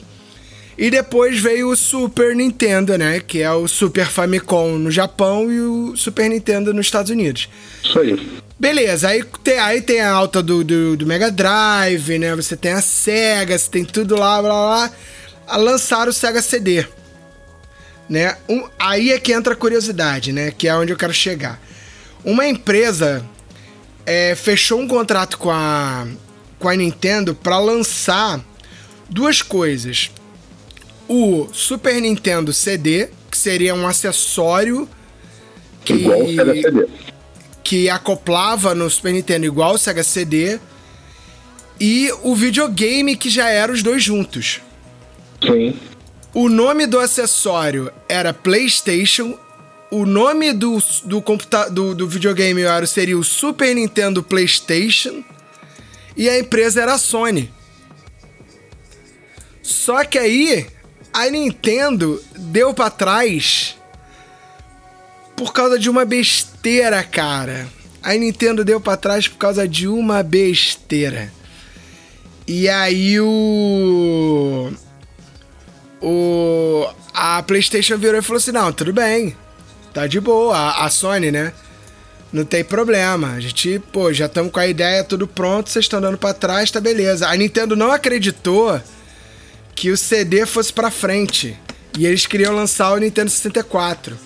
E 0.78 0.90
depois 0.90 1.38
veio 1.38 1.68
o 1.68 1.76
Super 1.76 2.34
Nintendo, 2.34 2.96
né? 2.96 3.20
Que 3.20 3.42
é 3.42 3.52
o 3.52 3.68
Super 3.68 4.06
Famicom 4.06 4.78
no 4.78 4.90
Japão 4.90 5.52
e 5.52 5.60
o 5.60 5.94
Super 5.94 6.30
Nintendo 6.30 6.72
nos 6.72 6.86
Estados 6.86 7.10
Unidos. 7.10 7.50
Isso 7.84 7.98
aí. 8.00 8.40
Beleza, 8.58 9.08
aí 9.08 9.22
tem, 9.44 9.58
aí 9.58 9.82
tem 9.82 10.00
a 10.00 10.10
alta 10.10 10.42
do, 10.42 10.64
do, 10.64 10.96
do 10.96 11.06
Mega 11.06 11.30
Drive, 11.30 12.18
né? 12.18 12.34
Você 12.34 12.56
tem 12.56 12.72
a 12.72 12.80
Sega, 12.80 13.58
você 13.58 13.70
tem 13.70 13.84
tudo 13.84 14.16
lá, 14.16 14.40
blá 14.40 14.50
blá. 14.50 14.90
blá. 15.46 15.58
Lançaram 15.58 16.08
o 16.08 16.14
Sega 16.14 16.40
CD 16.40 16.86
né? 18.12 18.36
Um, 18.46 18.68
aí 18.78 19.10
é 19.10 19.18
que 19.18 19.32
entra 19.32 19.54
a 19.54 19.56
curiosidade, 19.56 20.34
né? 20.34 20.50
Que 20.50 20.68
é 20.68 20.74
onde 20.74 20.92
eu 20.92 20.98
quero 20.98 21.14
chegar. 21.14 21.58
Uma 22.22 22.46
empresa 22.46 23.24
é, 24.04 24.34
fechou 24.34 24.78
um 24.78 24.86
contrato 24.86 25.38
com 25.38 25.50
a, 25.50 26.06
com 26.58 26.68
a 26.68 26.76
Nintendo 26.76 27.34
para 27.34 27.58
lançar 27.58 28.38
duas 29.08 29.40
coisas. 29.40 30.10
O 31.08 31.48
Super 31.54 32.02
Nintendo 32.02 32.52
CD, 32.52 33.08
que 33.30 33.38
seria 33.38 33.74
um 33.74 33.86
acessório 33.86 34.86
que, 35.82 35.94
igual 35.94 36.22
o 36.22 36.34
Sega 36.34 36.52
CD. 36.52 36.88
que 37.64 37.88
acoplava 37.88 38.74
no 38.74 38.90
Super 38.90 39.14
Nintendo 39.14 39.46
igual 39.46 39.76
o 39.76 39.78
Sega 39.78 40.04
CD. 40.04 40.60
E 41.80 42.12
o 42.22 42.34
videogame 42.34 43.16
que 43.16 43.30
já 43.30 43.48
era 43.48 43.72
os 43.72 43.82
dois 43.82 44.02
juntos. 44.02 44.60
Sim. 45.42 45.74
O 46.34 46.48
nome 46.48 46.86
do 46.86 46.98
acessório 46.98 47.92
era 48.08 48.32
PlayStation. 48.32 49.38
O 49.90 50.06
nome 50.06 50.54
do, 50.54 50.78
do, 51.04 51.20
computa 51.20 51.68
do, 51.68 51.94
do 51.94 52.08
videogame 52.08 52.62
era, 52.62 52.86
seria 52.86 53.18
o 53.18 53.22
Super 53.22 53.74
Nintendo 53.74 54.22
PlayStation. 54.22 55.22
E 56.16 56.30
a 56.30 56.38
empresa 56.38 56.80
era 56.80 56.94
a 56.94 56.98
Sony. 56.98 57.52
Só 59.62 60.04
que 60.04 60.18
aí 60.18 60.66
a 61.12 61.28
Nintendo 61.28 62.22
deu 62.34 62.72
para 62.72 62.88
trás 62.88 63.76
por 65.36 65.52
causa 65.52 65.78
de 65.78 65.90
uma 65.90 66.06
besteira, 66.06 67.04
cara. 67.04 67.68
A 68.02 68.14
Nintendo 68.14 68.64
deu 68.64 68.80
para 68.80 68.96
trás 68.96 69.28
por 69.28 69.36
causa 69.36 69.68
de 69.68 69.86
uma 69.86 70.22
besteira. 70.22 71.30
E 72.48 72.68
aí 72.70 73.20
o 73.20 74.72
o 76.02 76.86
a 77.14 77.42
PlayStation 77.42 77.96
virou 77.96 78.18
e 78.18 78.22
falou 78.22 78.38
assim: 78.38 78.52
"Não, 78.52 78.72
tudo 78.72 78.92
bem. 78.92 79.36
Tá 79.94 80.06
de 80.06 80.20
boa, 80.20 80.56
a, 80.56 80.86
a 80.86 80.90
Sony, 80.90 81.30
né? 81.30 81.52
Não 82.32 82.44
tem 82.44 82.64
problema. 82.64 83.32
A 83.34 83.40
gente, 83.40 83.78
pô, 83.92 84.12
já 84.12 84.24
estamos 84.26 84.50
com 84.50 84.58
a 84.58 84.66
ideia 84.66 85.04
tudo 85.04 85.26
pronto, 85.26 85.68
vocês 85.68 85.84
estão 85.84 86.00
dando 86.00 86.16
para 86.18 86.34
trás, 86.34 86.70
tá 86.70 86.80
beleza". 86.80 87.28
A 87.28 87.36
Nintendo 87.36 87.76
não 87.76 87.92
acreditou 87.92 88.80
que 89.74 89.90
o 89.90 89.96
CD 89.96 90.46
fosse 90.46 90.72
para 90.72 90.90
frente. 90.90 91.56
E 91.98 92.06
eles 92.06 92.26
queriam 92.26 92.54
lançar 92.54 92.92
o 92.92 92.96
Nintendo 92.98 93.30
64. 93.30 94.16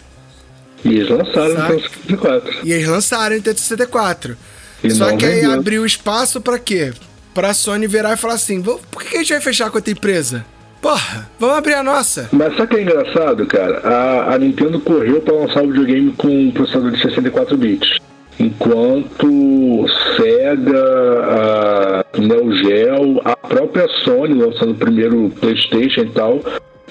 E 0.85 0.89
eles 0.89 1.09
lançaram 1.09 1.47
o 1.47 1.59
Nintendo 1.59 1.81
64. 1.81 2.53
E 2.63 2.73
eles 2.73 2.87
lançaram 2.89 3.33
o 3.33 3.37
Nintendo 3.39 3.59
64. 3.59 4.37
E 4.85 4.91
Só 4.93 5.17
que 5.17 5.25
aí 5.25 5.41
vendeu. 5.41 5.53
abriu 5.53 5.85
espaço 5.85 6.41
para 6.41 6.59
quê? 6.61 6.93
Pra 7.35 7.53
Sony 7.53 7.89
virar 7.89 8.13
e 8.13 8.17
falar 8.17 8.35
assim: 8.35 8.63
por 8.63 9.03
que 9.03 9.17
a 9.17 9.21
gente 9.21 9.33
vai 9.33 9.41
fechar 9.41 9.69
com 9.71 9.79
outra 9.79 9.91
empresa? 9.91 10.45
Porra, 10.81 11.29
vamos 11.39 11.57
abrir 11.57 11.75
a 11.75 11.83
nossa. 11.83 12.29
Mas 12.33 12.57
sabe 12.57 12.63
o 12.63 12.69
que 12.69 12.77
é 12.77 12.83
engraçado, 12.83 13.47
cara? 13.47 13.79
A, 13.79 14.35
a 14.35 14.39
Nintendo 14.39 14.79
correu 14.81 15.21
para 15.21 15.35
lançar 15.35 15.63
o 15.63 15.69
videogame 15.69 16.13
com 16.13 16.29
um 16.29 16.51
processador 16.51 16.91
de 16.91 17.03
64 17.03 17.57
bits. 17.57 17.99
Enquanto 18.39 19.87
Sega, 20.17 22.05
a 22.15 22.21
Neo 22.21 22.55
Geo, 22.59 23.21
a 23.25 23.35
própria 23.35 23.89
Sony 24.05 24.35
lançando 24.35 24.73
o 24.73 24.75
primeiro 24.75 25.33
PlayStation 25.41 26.03
e 26.03 26.11
tal, 26.11 26.41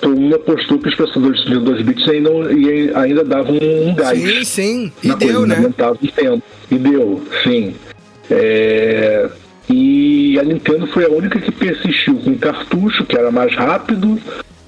todo 0.02 0.20
mundo 0.20 0.36
apostou 0.36 0.80
que 0.80 0.90
os 0.90 0.96
processadores 0.96 1.44
de 1.46 1.60
2 1.60 1.82
bits 1.84 2.10
ainda, 2.10 2.30
ainda 2.96 3.24
davam 3.24 3.56
um 3.56 3.94
gás. 3.94 4.20
Sim, 4.20 4.44
sim. 4.44 4.92
E 5.04 5.16
deu, 5.16 5.46
né? 5.46 5.56
tempo. 6.16 6.44
E 6.72 6.78
deu, 6.78 7.24
sim. 7.44 7.76
É... 8.30 9.30
E 9.70 10.38
a 10.40 10.44
Nintendo 10.44 10.88
foi 10.88 11.06
a 11.06 11.10
única 11.10 11.40
que 11.40 11.52
persistiu 11.52 12.16
com 12.18 12.38
cartucho, 12.38 13.06
que 13.06 13.18
era 13.18 13.32
mais 13.32 13.56
rápido, 13.56 14.20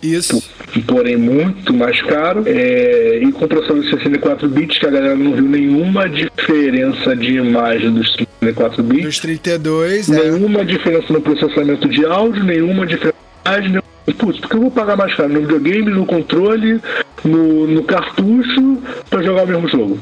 isso. 0.02 0.44
Porém, 0.86 1.18
muito 1.18 1.74
mais 1.74 2.02
caro. 2.04 2.44
É, 2.46 3.20
e 3.22 3.32
com 3.32 3.48
processador 3.48 3.84
de 3.84 3.90
64 3.90 4.48
bits, 4.48 4.78
que 4.78 4.86
a 4.86 4.92
galera 4.92 5.16
não 5.16 5.34
viu 5.34 5.46
nenhuma 5.46 6.08
diferença 6.08 7.16
de 7.16 7.38
imagem 7.38 7.92
dos 7.92 8.16
64 8.42 8.84
bits. 8.84 9.06
Dos 9.06 9.20
32, 9.20 10.10
é. 10.10 10.24
Nenhuma 10.24 10.62
é. 10.62 10.66
diferença 10.66 11.12
no 11.12 11.22
processamento 11.22 11.88
de 11.90 12.06
áudio, 12.06 12.44
nenhuma 12.44 12.86
diferença 12.86 13.18
nenhuma... 13.62 13.84
Putz, 14.18 14.40
porque 14.40 14.56
eu 14.56 14.62
vou 14.62 14.72
pagar 14.72 14.96
mais 14.96 15.14
caro 15.16 15.30
no 15.30 15.42
videogame, 15.42 15.92
no 15.92 16.06
controle, 16.06 16.80
no, 17.26 17.68
no 17.68 17.84
cartucho, 17.84 18.82
para 19.10 19.22
jogar 19.22 19.44
o 19.44 19.48
mesmo 19.48 19.68
jogo? 19.68 20.00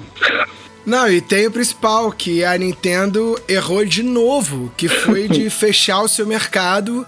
Não, 0.85 1.09
e 1.09 1.19
tem 1.19 1.47
o 1.47 1.51
principal, 1.51 2.11
que 2.11 2.43
a 2.43 2.57
Nintendo 2.57 3.39
errou 3.47 3.83
de 3.83 4.03
novo, 4.03 4.71
que 4.77 4.87
foi 4.87 5.27
de 5.27 5.49
fechar 5.49 6.01
o 6.01 6.07
seu 6.07 6.27
mercado 6.27 7.05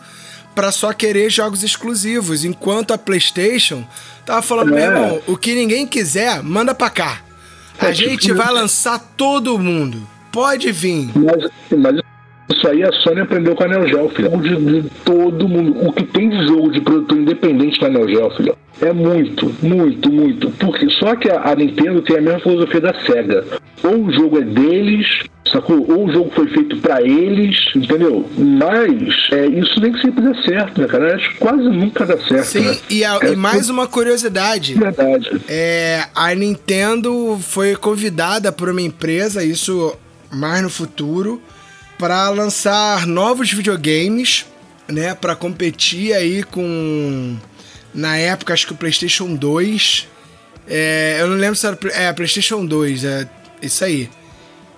para 0.56 0.72
só 0.72 0.92
querer 0.92 1.30
jogos 1.30 1.64
exclusivos, 1.64 2.44
enquanto 2.44 2.92
a 2.92 2.98
PlayStation 2.98 3.86
tava 4.26 4.42
falando, 4.42 4.76
é. 4.76 4.76
meu 4.76 4.84
irmão, 4.84 5.22
o 5.28 5.38
que 5.38 5.54
ninguém 5.54 5.86
quiser, 5.86 6.42
manda 6.42 6.74
pra 6.74 6.90
cá. 6.90 7.22
A 7.80 7.90
é, 7.90 7.94
gente 7.94 8.22
tipo, 8.24 8.36
vai 8.36 8.52
lançar 8.52 8.98
todo 9.16 9.60
mundo. 9.60 10.08
Pode 10.32 10.72
vir. 10.72 11.12
Mas, 11.16 11.52
mas 11.78 12.02
isso 12.50 12.68
aí 12.68 12.84
a 12.84 12.92
Sony 12.92 13.22
aprendeu 13.22 13.56
com 13.56 13.64
a 13.64 13.68
Neo 13.68 13.88
Geo, 13.88 14.10
filho. 14.10 14.30
De, 14.38 14.82
de, 14.82 14.90
todo 15.04 15.50
mundo. 15.50 15.86
O 15.86 15.92
que 15.92 16.04
tem 16.06 16.30
de 16.30 16.48
jogo 16.48 16.72
de 16.72 16.80
produtor 16.80 17.18
independente 17.18 17.82
na 17.82 17.90
Neo 17.90 18.08
Geo, 18.08 18.30
filho, 18.32 18.58
é 18.82 18.94
muito, 18.94 19.54
muito, 19.62 20.12
muito. 20.12 20.50
Porque 20.52 20.90
só 20.92 21.16
que 21.16 21.30
a, 21.30 21.50
a 21.52 21.56
Nintendo 21.56 22.02
tem 22.02 22.18
a 22.18 22.22
mesma 22.22 22.40
filosofia 22.40 22.82
da 22.82 22.94
SEGA. 23.06 23.44
Ou 23.84 24.06
o 24.06 24.12
jogo 24.14 24.40
é 24.40 24.42
deles, 24.42 25.06
sacou? 25.52 25.86
Ou 25.92 26.06
o 26.06 26.12
jogo 26.12 26.32
foi 26.34 26.48
feito 26.48 26.78
para 26.78 27.02
eles, 27.02 27.56
entendeu? 27.76 28.30
Mas 28.38 29.30
é, 29.32 29.46
isso 29.48 29.80
nem 29.82 29.94
sempre 30.00 30.22
dá 30.22 30.42
certo, 30.44 30.82
né, 30.82 30.88
cara? 30.88 31.16
Acho 31.16 31.30
que 31.32 31.38
quase 31.38 31.64
nunca 31.64 32.06
dá 32.06 32.18
certo. 32.18 32.46
Sim, 32.46 32.62
né? 32.62 32.78
e, 32.90 33.04
a, 33.04 33.20
é, 33.22 33.34
e, 33.34 33.36
mais 33.36 33.70
uma 33.70 33.88
curiosidade. 33.88 34.76
Verdade. 34.76 35.42
É, 35.50 36.06
a 36.16 36.34
Nintendo 36.34 37.38
foi 37.42 37.76
convidada 37.76 38.52
por 38.52 38.70
uma 38.70 38.82
empresa, 38.82 39.44
isso 39.44 39.96
mais 40.32 40.62
no 40.62 40.70
futuro, 40.70 41.42
para 41.98 42.30
lançar 42.30 43.06
novos 43.08 43.52
videogames, 43.52 44.46
né, 44.88 45.14
para 45.14 45.36
competir 45.36 46.14
aí 46.14 46.44
com 46.44 47.38
na 47.94 48.18
época 48.18 48.54
acho 48.54 48.68
que 48.68 48.74
o 48.74 48.78
PlayStation 48.78 49.34
2, 49.34 50.08
é, 50.68 51.18
eu 51.20 51.28
não 51.28 51.36
lembro 51.36 51.56
se 51.56 51.66
era 51.66 51.78
é 51.94 52.14
PlayStation 52.14 52.66
2, 52.66 53.04
é 53.04 53.28
isso 53.62 53.84
aí. 53.84 54.10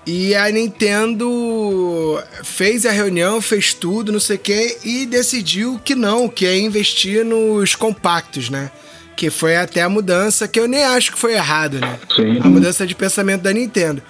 E 0.05 0.33
a 0.33 0.49
Nintendo 0.49 2.19
fez 2.43 2.85
a 2.85 2.91
reunião, 2.91 3.41
fez 3.41 3.73
tudo, 3.73 4.11
não 4.11 4.19
sei 4.19 4.37
o 4.37 4.39
que, 4.39 4.77
e 4.83 5.05
decidiu 5.05 5.79
que 5.83 5.93
não, 5.93 6.27
que 6.27 6.45
é 6.45 6.57
investir 6.57 7.25
nos 7.25 7.75
compactos, 7.75 8.49
né? 8.49 8.71
Que 9.15 9.29
foi 9.29 9.57
até 9.57 9.81
a 9.83 9.89
mudança, 9.89 10.47
que 10.47 10.59
eu 10.59 10.67
nem 10.67 10.83
acho 10.83 11.11
que 11.11 11.19
foi 11.19 11.33
errado, 11.33 11.79
né? 11.79 11.99
Sim. 12.15 12.39
A 12.41 12.47
mudança 12.47 12.87
de 12.87 12.95
pensamento 12.95 13.41
da 13.41 13.51
Nintendo. 13.51 14.01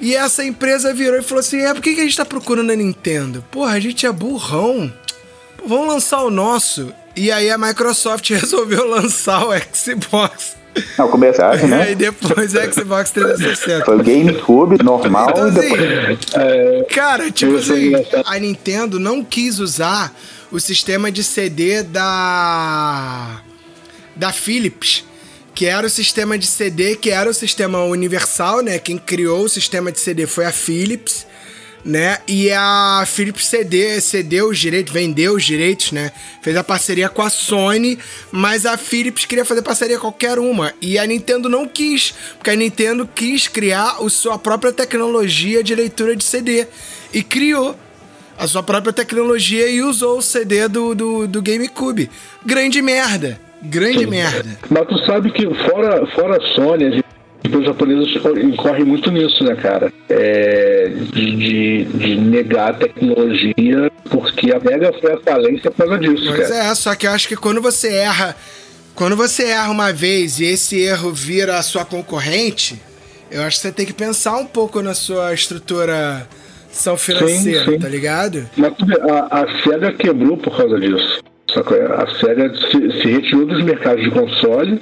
E 0.00 0.14
essa 0.14 0.44
empresa 0.44 0.92
virou 0.94 1.18
e 1.18 1.22
falou 1.22 1.40
assim: 1.40 1.60
é, 1.60 1.72
por 1.74 1.82
que, 1.82 1.94
que 1.94 2.00
a 2.00 2.04
gente 2.04 2.16
tá 2.16 2.24
procurando 2.24 2.70
a 2.70 2.76
Nintendo? 2.76 3.44
Porra, 3.50 3.72
a 3.72 3.80
gente 3.80 4.06
é 4.06 4.12
burrão. 4.12 4.92
Pô, 5.56 5.66
vamos 5.66 5.88
lançar 5.88 6.22
o 6.22 6.30
nosso. 6.30 6.92
E 7.16 7.32
aí 7.32 7.50
a 7.50 7.58
Microsoft 7.58 8.30
resolveu 8.30 8.88
lançar 8.88 9.44
o 9.46 9.52
Xbox. 9.74 10.56
Não, 10.96 11.08
começaram, 11.08 11.66
né? 11.66 11.92
E 11.92 11.94
depois 11.94 12.54
o 12.54 12.72
Xbox 12.72 13.10
360. 13.10 13.84
Foi 13.84 13.96
o 13.96 14.02
GameCube 14.04 14.82
normal 14.82 15.30
então, 15.30 15.48
assim, 15.48 15.58
e 15.58 15.76
depois... 15.76 16.18
É, 16.34 16.86
cara, 16.90 17.30
tipo 17.32 17.56
assim, 17.56 17.92
a 18.24 18.38
Nintendo 18.38 19.00
não 19.00 19.24
quis 19.24 19.58
usar 19.58 20.14
o 20.52 20.60
sistema 20.60 21.10
de 21.10 21.24
CD 21.24 21.82
da 21.82 23.42
da 24.14 24.32
Philips 24.32 25.04
que 25.58 25.66
era 25.66 25.88
o 25.88 25.90
sistema 25.90 26.38
de 26.38 26.46
CD, 26.46 26.94
que 26.94 27.10
era 27.10 27.28
o 27.28 27.34
sistema 27.34 27.82
universal, 27.82 28.62
né? 28.62 28.78
Quem 28.78 28.96
criou 28.96 29.42
o 29.42 29.48
sistema 29.48 29.90
de 29.90 29.98
CD 29.98 30.24
foi 30.24 30.44
a 30.44 30.52
Philips, 30.52 31.26
né? 31.84 32.18
E 32.28 32.48
a 32.52 33.02
Philips 33.04 33.46
CD 33.46 34.00
cedeu 34.00 34.50
os 34.50 34.56
direitos, 34.60 34.92
vendeu 34.92 35.34
os 35.34 35.42
direitos, 35.42 35.90
né? 35.90 36.12
Fez 36.42 36.56
a 36.56 36.62
parceria 36.62 37.08
com 37.08 37.22
a 37.22 37.28
Sony, 37.28 37.98
mas 38.30 38.66
a 38.66 38.76
Philips 38.76 39.24
queria 39.24 39.44
fazer 39.44 39.62
parceria 39.62 39.98
qualquer 39.98 40.38
uma. 40.38 40.72
E 40.80 40.96
a 40.96 41.04
Nintendo 41.04 41.48
não 41.48 41.66
quis, 41.66 42.14
porque 42.36 42.50
a 42.50 42.54
Nintendo 42.54 43.04
quis 43.12 43.48
criar 43.48 43.96
a 43.98 44.08
sua 44.08 44.38
própria 44.38 44.72
tecnologia 44.72 45.60
de 45.60 45.74
leitura 45.74 46.14
de 46.14 46.22
CD. 46.22 46.68
E 47.12 47.20
criou 47.20 47.76
a 48.38 48.46
sua 48.46 48.62
própria 48.62 48.92
tecnologia 48.92 49.68
e 49.68 49.82
usou 49.82 50.18
o 50.18 50.22
CD 50.22 50.68
do, 50.68 50.94
do, 50.94 51.26
do 51.26 51.42
GameCube. 51.42 52.08
Grande 52.46 52.80
merda. 52.80 53.47
Grande 53.62 54.06
merda. 54.06 54.58
Mas 54.70 54.86
tu 54.86 54.98
sabe 55.04 55.30
que 55.30 55.42
fora, 55.68 56.06
fora 56.08 56.36
a 56.36 56.54
Sony, 56.54 57.02
os 57.56 57.64
japoneses 57.64 58.14
incorrem 58.42 58.84
muito 58.84 59.10
nisso, 59.10 59.42
né, 59.44 59.54
cara? 59.56 59.92
É, 60.08 60.90
de, 61.12 61.36
de, 61.36 61.84
de, 61.84 62.16
negar 62.16 62.70
a 62.70 62.74
tecnologia, 62.74 63.90
porque 64.10 64.52
a 64.52 64.60
Mega 64.60 64.92
foi 65.00 65.12
a 65.12 65.20
falência 65.20 65.70
por 65.70 65.86
causa 65.86 65.98
disso, 65.98 66.24
pois 66.26 66.48
cara. 66.48 66.64
é, 66.64 66.74
só 66.74 66.94
que 66.94 67.06
eu 67.06 67.10
acho 67.10 67.28
que 67.28 67.36
quando 67.36 67.60
você 67.60 67.88
erra. 67.88 68.36
Quando 68.94 69.14
você 69.14 69.44
erra 69.44 69.70
uma 69.70 69.92
vez 69.92 70.40
e 70.40 70.44
esse 70.44 70.80
erro 70.80 71.12
vira 71.12 71.56
a 71.56 71.62
sua 71.62 71.84
concorrente, 71.84 72.82
eu 73.30 73.42
acho 73.42 73.56
que 73.56 73.62
você 73.62 73.70
tem 73.70 73.86
que 73.86 73.92
pensar 73.92 74.36
um 74.36 74.44
pouco 74.44 74.82
na 74.82 74.92
sua 74.92 75.32
estrutura 75.32 76.26
são 76.70 76.96
financeira, 76.96 77.64
sim, 77.64 77.72
sim. 77.72 77.78
tá 77.78 77.88
ligado? 77.88 78.48
Mas 78.56 78.72
a, 79.08 79.42
a 79.42 79.62
SEGA 79.62 79.92
quebrou 79.92 80.36
por 80.36 80.56
causa 80.56 80.78
disso. 80.80 81.22
A 81.56 82.06
SEGA 82.20 82.52
se, 82.54 83.00
se, 83.00 83.08
retirou 83.08 83.46
dos 83.46 83.64
mercados 83.64 84.04
de 84.04 84.10
console 84.10 84.78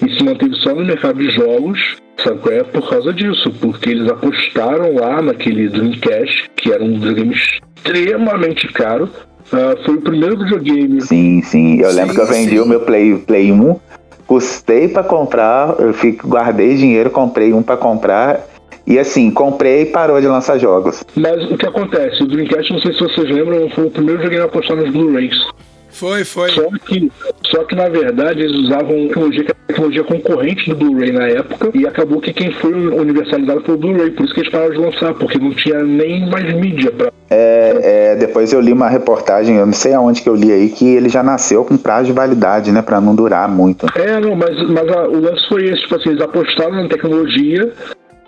e 0.00 0.16
se 0.16 0.22
manteve 0.22 0.54
só 0.56 0.72
no 0.72 0.84
mercado 0.84 1.18
de 1.18 1.28
jogos, 1.30 1.96
sabe 2.22 2.38
qual 2.38 2.54
é? 2.54 2.62
Por 2.62 2.88
causa 2.88 3.12
disso, 3.12 3.52
porque 3.60 3.90
eles 3.90 4.08
apostaram 4.08 4.94
lá 4.94 5.20
naquele 5.20 5.68
Dreamcast, 5.68 6.50
que 6.54 6.72
era 6.72 6.84
um 6.84 7.00
dos 7.00 7.12
games 7.14 7.58
extremamente 7.76 8.68
caro. 8.72 9.10
Uh, 9.52 9.84
foi 9.84 9.96
o 9.96 10.00
primeiro 10.00 10.38
videogame. 10.38 11.00
Sim, 11.02 11.42
sim. 11.42 11.80
Eu 11.80 11.90
sim, 11.90 11.96
lembro 11.96 12.14
que 12.14 12.20
eu 12.20 12.26
vendi 12.26 12.50
sim. 12.50 12.60
o 12.60 12.66
meu 12.66 12.80
Play, 12.80 13.18
Play 13.18 13.50
1, 13.50 13.76
custei 14.26 14.88
para 14.88 15.02
comprar, 15.02 15.74
eu 15.80 15.92
fico, 15.92 16.28
guardei 16.28 16.76
dinheiro, 16.76 17.10
comprei 17.10 17.52
um 17.52 17.62
para 17.62 17.76
comprar. 17.76 18.40
E 18.86 18.98
assim, 18.98 19.30
comprei 19.30 19.82
e 19.82 19.86
parou 19.86 20.20
de 20.20 20.26
lançar 20.28 20.58
jogos. 20.58 21.02
Mas 21.16 21.50
o 21.50 21.56
que 21.56 21.66
acontece? 21.66 22.22
O 22.22 22.28
Dreamcast, 22.28 22.72
não 22.72 22.80
sei 22.80 22.92
se 22.92 23.00
vocês 23.00 23.30
lembram, 23.30 23.68
foi 23.70 23.86
o 23.86 23.90
primeiro 23.90 24.18
videogame 24.18 24.44
a 24.44 24.46
apostar 24.46 24.76
nos 24.76 24.90
Blu-rays. 24.92 25.36
Foi, 25.94 26.24
foi. 26.24 26.50
Só 26.50 26.68
que, 26.84 27.12
só 27.46 27.64
que 27.64 27.76
na 27.76 27.88
verdade 27.88 28.40
eles 28.40 28.56
usavam 28.64 29.06
tecnologia, 29.06 29.44
tecnologia 29.68 30.02
concorrente 30.02 30.68
do 30.68 30.74
Blu-ray 30.74 31.12
na 31.12 31.28
época 31.28 31.70
e 31.72 31.86
acabou 31.86 32.20
que 32.20 32.32
quem 32.32 32.50
foi 32.52 32.74
universalizado 32.74 33.62
foi 33.64 33.74
o 33.76 33.78
Blu-ray, 33.78 34.10
por 34.10 34.24
isso 34.24 34.34
que 34.34 34.40
eles 34.40 34.50
pararam 34.50 34.72
de 34.72 34.78
lançar, 34.78 35.14
porque 35.14 35.38
não 35.38 35.52
tinha 35.54 35.84
nem 35.84 36.28
mais 36.28 36.52
mídia 36.52 36.90
pra. 36.90 37.12
É, 37.30 38.12
é, 38.12 38.16
depois 38.16 38.52
eu 38.52 38.60
li 38.60 38.72
uma 38.72 38.88
reportagem, 38.88 39.56
eu 39.56 39.66
não 39.66 39.72
sei 39.72 39.94
aonde 39.94 40.20
que 40.20 40.28
eu 40.28 40.34
li 40.34 40.50
aí, 40.50 40.68
que 40.68 40.84
ele 40.84 41.08
já 41.08 41.22
nasceu 41.22 41.64
com 41.64 41.76
prazo 41.76 42.06
de 42.06 42.12
validade, 42.12 42.72
né, 42.72 42.82
pra 42.82 43.00
não 43.00 43.14
durar 43.14 43.48
muito. 43.48 43.86
É, 43.96 44.18
não, 44.18 44.34
mas, 44.34 44.68
mas 44.68 44.88
a, 44.88 45.08
o 45.08 45.20
lance 45.20 45.48
foi 45.48 45.64
esse, 45.64 45.82
tipo 45.82 45.94
assim, 45.94 46.10
eles 46.10 46.22
apostaram 46.22 46.82
na 46.82 46.88
tecnologia, 46.88 47.72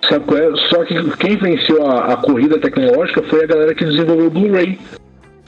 sabe 0.09 0.25
qual 0.25 0.39
é? 0.39 0.57
Só 0.71 0.85
que 0.85 0.95
quem 1.17 1.37
venceu 1.37 1.85
a, 1.85 2.13
a 2.13 2.17
corrida 2.17 2.61
tecnológica 2.61 3.23
foi 3.25 3.43
a 3.43 3.47
galera 3.47 3.75
que 3.75 3.85
desenvolveu 3.85 4.27
o 4.27 4.31
Blu-ray. 4.31 4.79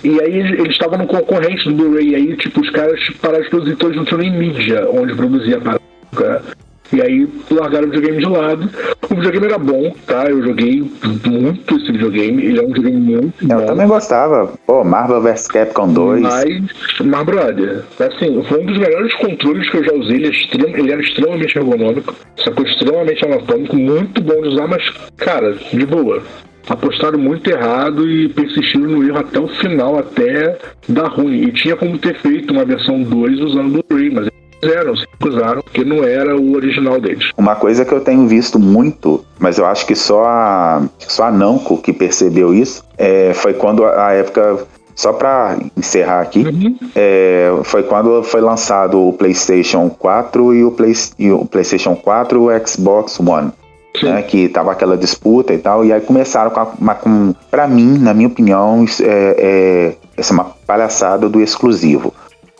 E 0.03 0.20
aí 0.20 0.38
eles 0.38 0.70
estavam 0.70 0.99
no 0.99 1.07
concorrente 1.07 1.68
do 1.68 1.74
Blu-ray, 1.74 2.14
aí 2.14 2.36
tipo, 2.36 2.61
os 2.61 2.70
caras 2.70 3.01
pararam 3.20 3.42
de 3.42 3.51
produzir 3.51 3.76
todos, 3.76 3.96
não 3.96 4.05
tinham 4.05 4.20
nem 4.20 4.30
mídia 4.30 4.88
onde 4.90 5.14
produzia 5.14 5.59
a 5.59 5.61
parada. 5.61 6.42
E 6.90 7.03
aí 7.03 7.28
largaram 7.51 7.86
o 7.86 7.90
videogame 7.90 8.18
de 8.18 8.30
lado. 8.30 8.70
O 9.11 9.14
videogame 9.14 9.46
era 9.46 9.59
bom, 9.59 9.94
tá? 10.07 10.24
Eu 10.30 10.42
joguei 10.42 10.90
muito 11.26 11.76
esse 11.76 11.92
videogame. 11.92 12.42
Ele 12.42 12.59
é 12.59 12.62
um 12.62 12.68
videogame 12.68 12.99
muito 12.99 13.42
eu 13.42 13.49
bom. 13.49 13.61
Eu 13.61 13.66
também 13.66 13.86
gostava. 13.86 14.53
Pô, 14.66 14.82
Marvel 14.84 15.20
vs 15.20 15.49
Capcom 15.49 15.92
2. 15.92 16.22
Mas, 16.22 16.62
mas 17.05 17.26
brother, 17.26 17.84
assim, 17.99 18.42
foi 18.42 18.62
um 18.62 18.66
dos 18.66 18.78
melhores 18.78 19.14
controles 19.16 19.68
que 19.68 19.76
eu 19.76 19.84
já 19.84 19.92
usei. 19.92 20.16
Ele, 20.16 20.26
é 20.28 20.30
extremo, 20.30 20.76
ele 20.78 20.92
era 20.92 21.03
extremamente 21.03 21.59
ergonômico. 21.59 22.14
Sacou 22.42 22.64
extremamente 22.64 23.24
anatômico, 23.24 23.76
muito 23.76 24.22
bom 24.22 24.40
de 24.40 24.49
usar, 24.49 24.66
mas, 24.66 24.88
cara, 25.18 25.53
de 25.70 25.84
boa 25.84 26.22
apostaram 26.68 27.18
muito 27.18 27.48
errado 27.50 28.08
e 28.08 28.28
persistiram 28.28 28.86
no 28.86 29.04
erro 29.04 29.18
até 29.18 29.40
o 29.40 29.48
final, 29.48 29.98
até 29.98 30.58
dar 30.88 31.08
ruim. 31.08 31.42
E 31.44 31.52
tinha 31.52 31.76
como 31.76 31.98
ter 31.98 32.20
feito 32.20 32.52
uma 32.52 32.64
versão 32.64 33.02
2 33.02 33.40
usando 33.40 33.78
o 33.78 33.84
Blu-ray, 33.88 34.10
mas 34.10 34.26
eles 34.26 34.60
fizeram, 34.60 34.96
se 34.96 35.06
recusaram, 35.12 35.62
porque 35.62 35.84
não 35.84 36.04
era 36.04 36.36
o 36.36 36.54
original 36.54 37.00
deles. 37.00 37.30
Uma 37.36 37.56
coisa 37.56 37.84
que 37.84 37.92
eu 37.92 38.00
tenho 38.00 38.26
visto 38.26 38.58
muito, 38.58 39.24
mas 39.38 39.58
eu 39.58 39.66
acho 39.66 39.86
que 39.86 39.94
só 39.94 40.24
a, 40.24 40.88
só 40.98 41.24
a 41.24 41.30
Namco 41.30 41.80
que 41.80 41.92
percebeu 41.92 42.54
isso, 42.54 42.84
é, 42.96 43.32
foi 43.34 43.54
quando 43.54 43.84
a 43.84 44.12
época 44.12 44.66
só 44.94 45.12
para 45.12 45.56
encerrar 45.76 46.22
aqui, 46.22 46.40
uhum. 46.40 46.76
é, 46.96 47.52
foi 47.62 47.84
quando 47.84 48.20
foi 48.24 48.40
lançado 48.40 49.00
o 49.00 49.12
PlayStation 49.12 49.88
4 49.88 50.54
e 50.54 50.64
o, 50.64 50.72
Play, 50.72 50.92
e 51.16 51.30
o 51.30 51.44
PlayStation 51.44 51.94
4 51.94 52.36
e 52.36 52.56
o 52.56 52.66
Xbox 52.66 53.20
One 53.20 53.52
né, 54.03 54.22
que 54.22 54.49
tava 54.49 54.72
aquela 54.72 54.96
disputa 54.96 55.55
e 55.55 55.59
tal, 55.59 55.84
e 55.84 55.92
aí 55.92 56.01
começaram 56.01 56.51
com, 56.51 56.66
com 56.94 57.34
para 57.51 57.66
mim, 57.66 57.99
na 57.99 58.12
minha 58.14 58.28
opinião, 58.28 58.84
é, 59.01 59.36
é, 59.38 59.94
essa 60.16 60.32
é 60.32 60.34
uma 60.34 60.46
palhaçada 60.66 61.28
do 61.28 61.40
exclusivo 61.40 62.12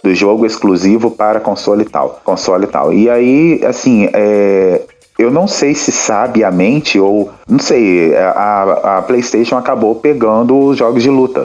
do 0.03 0.15
jogo 0.15 0.47
exclusivo 0.47 1.11
para 1.11 1.41
console 1.41 1.83
e 1.83 1.85
tal, 1.85 2.21
console 2.25 2.65
e 2.65 2.69
tal. 2.69 2.93
E 2.93 3.11
aí, 3.11 3.61
assim, 3.65 4.09
é, 4.13 4.83
eu 5.19 5.31
não 5.31 5.49
sei 5.49 5.75
se 5.75 5.91
sabiamente 5.91 6.99
ou 6.99 7.31
não 7.49 7.59
sei, 7.59 8.17
a, 8.17 8.99
a 8.99 9.03
PlayStation 9.03 9.57
acabou 9.57 9.97
pegando 9.97 10.57
os 10.57 10.79
jogos 10.79 11.03
de 11.03 11.11
luta 11.11 11.45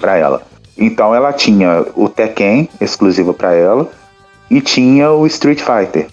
para 0.00 0.16
ela. 0.16 0.42
Então 0.76 1.12
ela 1.12 1.32
tinha 1.32 1.84
o 1.96 2.08
Tekken 2.08 2.68
exclusivo 2.80 3.34
para 3.34 3.52
ela 3.52 3.88
e 4.48 4.60
tinha 4.60 5.10
o 5.10 5.26
Street 5.26 5.60
Fighter 5.60 6.06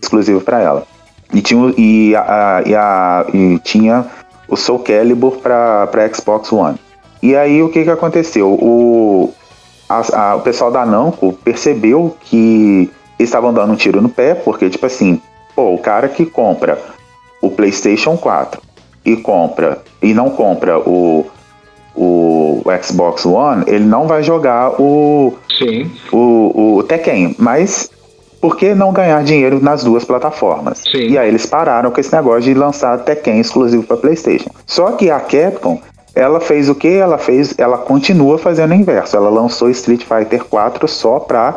exclusivo 0.00 0.40
para 0.40 0.60
ela. 0.60 0.86
E 1.32 1.40
tinha, 1.40 1.74
e, 1.76 2.14
a, 2.14 2.62
e, 2.66 2.74
a, 2.74 3.26
e 3.32 3.58
tinha 3.60 4.06
o 4.48 4.56
Soul 4.56 4.80
Calibur 4.80 5.38
para 5.38 6.10
Xbox 6.12 6.52
One. 6.52 6.78
E 7.22 7.34
aí 7.36 7.62
o 7.62 7.68
que, 7.68 7.84
que 7.84 7.90
aconteceu? 7.90 8.48
O, 8.48 9.32
a, 9.88 10.02
a, 10.16 10.36
o 10.36 10.40
pessoal 10.40 10.70
da 10.70 10.84
Namco 10.84 11.32
percebeu 11.44 12.16
que 12.20 12.90
eles 13.18 13.28
estavam 13.28 13.52
dando 13.52 13.72
um 13.72 13.76
tiro 13.76 14.00
no 14.02 14.08
pé, 14.08 14.34
porque, 14.34 14.68
tipo 14.68 14.84
assim, 14.84 15.20
pô, 15.54 15.72
o 15.74 15.78
cara 15.78 16.08
que 16.08 16.26
compra 16.26 16.78
o 17.40 17.50
PlayStation 17.50 18.16
4 18.16 18.60
e 19.04 19.16
compra 19.16 19.82
e 20.02 20.12
não 20.12 20.30
compra 20.30 20.78
o, 20.78 21.26
o, 21.94 22.62
o 22.64 22.82
Xbox 22.82 23.24
One, 23.24 23.64
ele 23.66 23.84
não 23.84 24.06
vai 24.06 24.22
jogar 24.22 24.80
o, 24.80 25.34
Sim. 25.58 25.90
o, 26.12 26.76
o 26.78 26.82
Tekken. 26.82 27.36
Mas 27.38 27.90
por 28.42 28.56
que 28.56 28.74
não 28.74 28.92
ganhar 28.92 29.22
dinheiro 29.22 29.60
nas 29.62 29.84
duas 29.84 30.04
plataformas? 30.04 30.78
Sim. 30.78 31.10
E 31.10 31.16
aí 31.16 31.28
eles 31.28 31.46
pararam 31.46 31.92
com 31.92 32.00
esse 32.00 32.12
negócio 32.12 32.42
de 32.42 32.54
lançar 32.54 32.98
Tekken 32.98 33.38
exclusivo 33.38 33.84
para 33.84 33.96
PlayStation. 33.96 34.50
Só 34.66 34.90
que 34.90 35.12
a 35.12 35.20
Capcom, 35.20 35.80
ela 36.12 36.40
fez 36.40 36.68
o 36.68 36.74
que? 36.74 36.88
Ela 36.88 37.18
fez, 37.18 37.54
ela 37.56 37.78
continua 37.78 38.36
fazendo 38.38 38.72
o 38.72 38.74
inverso. 38.74 39.16
Ela 39.16 39.30
lançou 39.30 39.70
Street 39.70 40.02
Fighter 40.02 40.44
4 40.44 40.88
só 40.88 41.20
para 41.20 41.54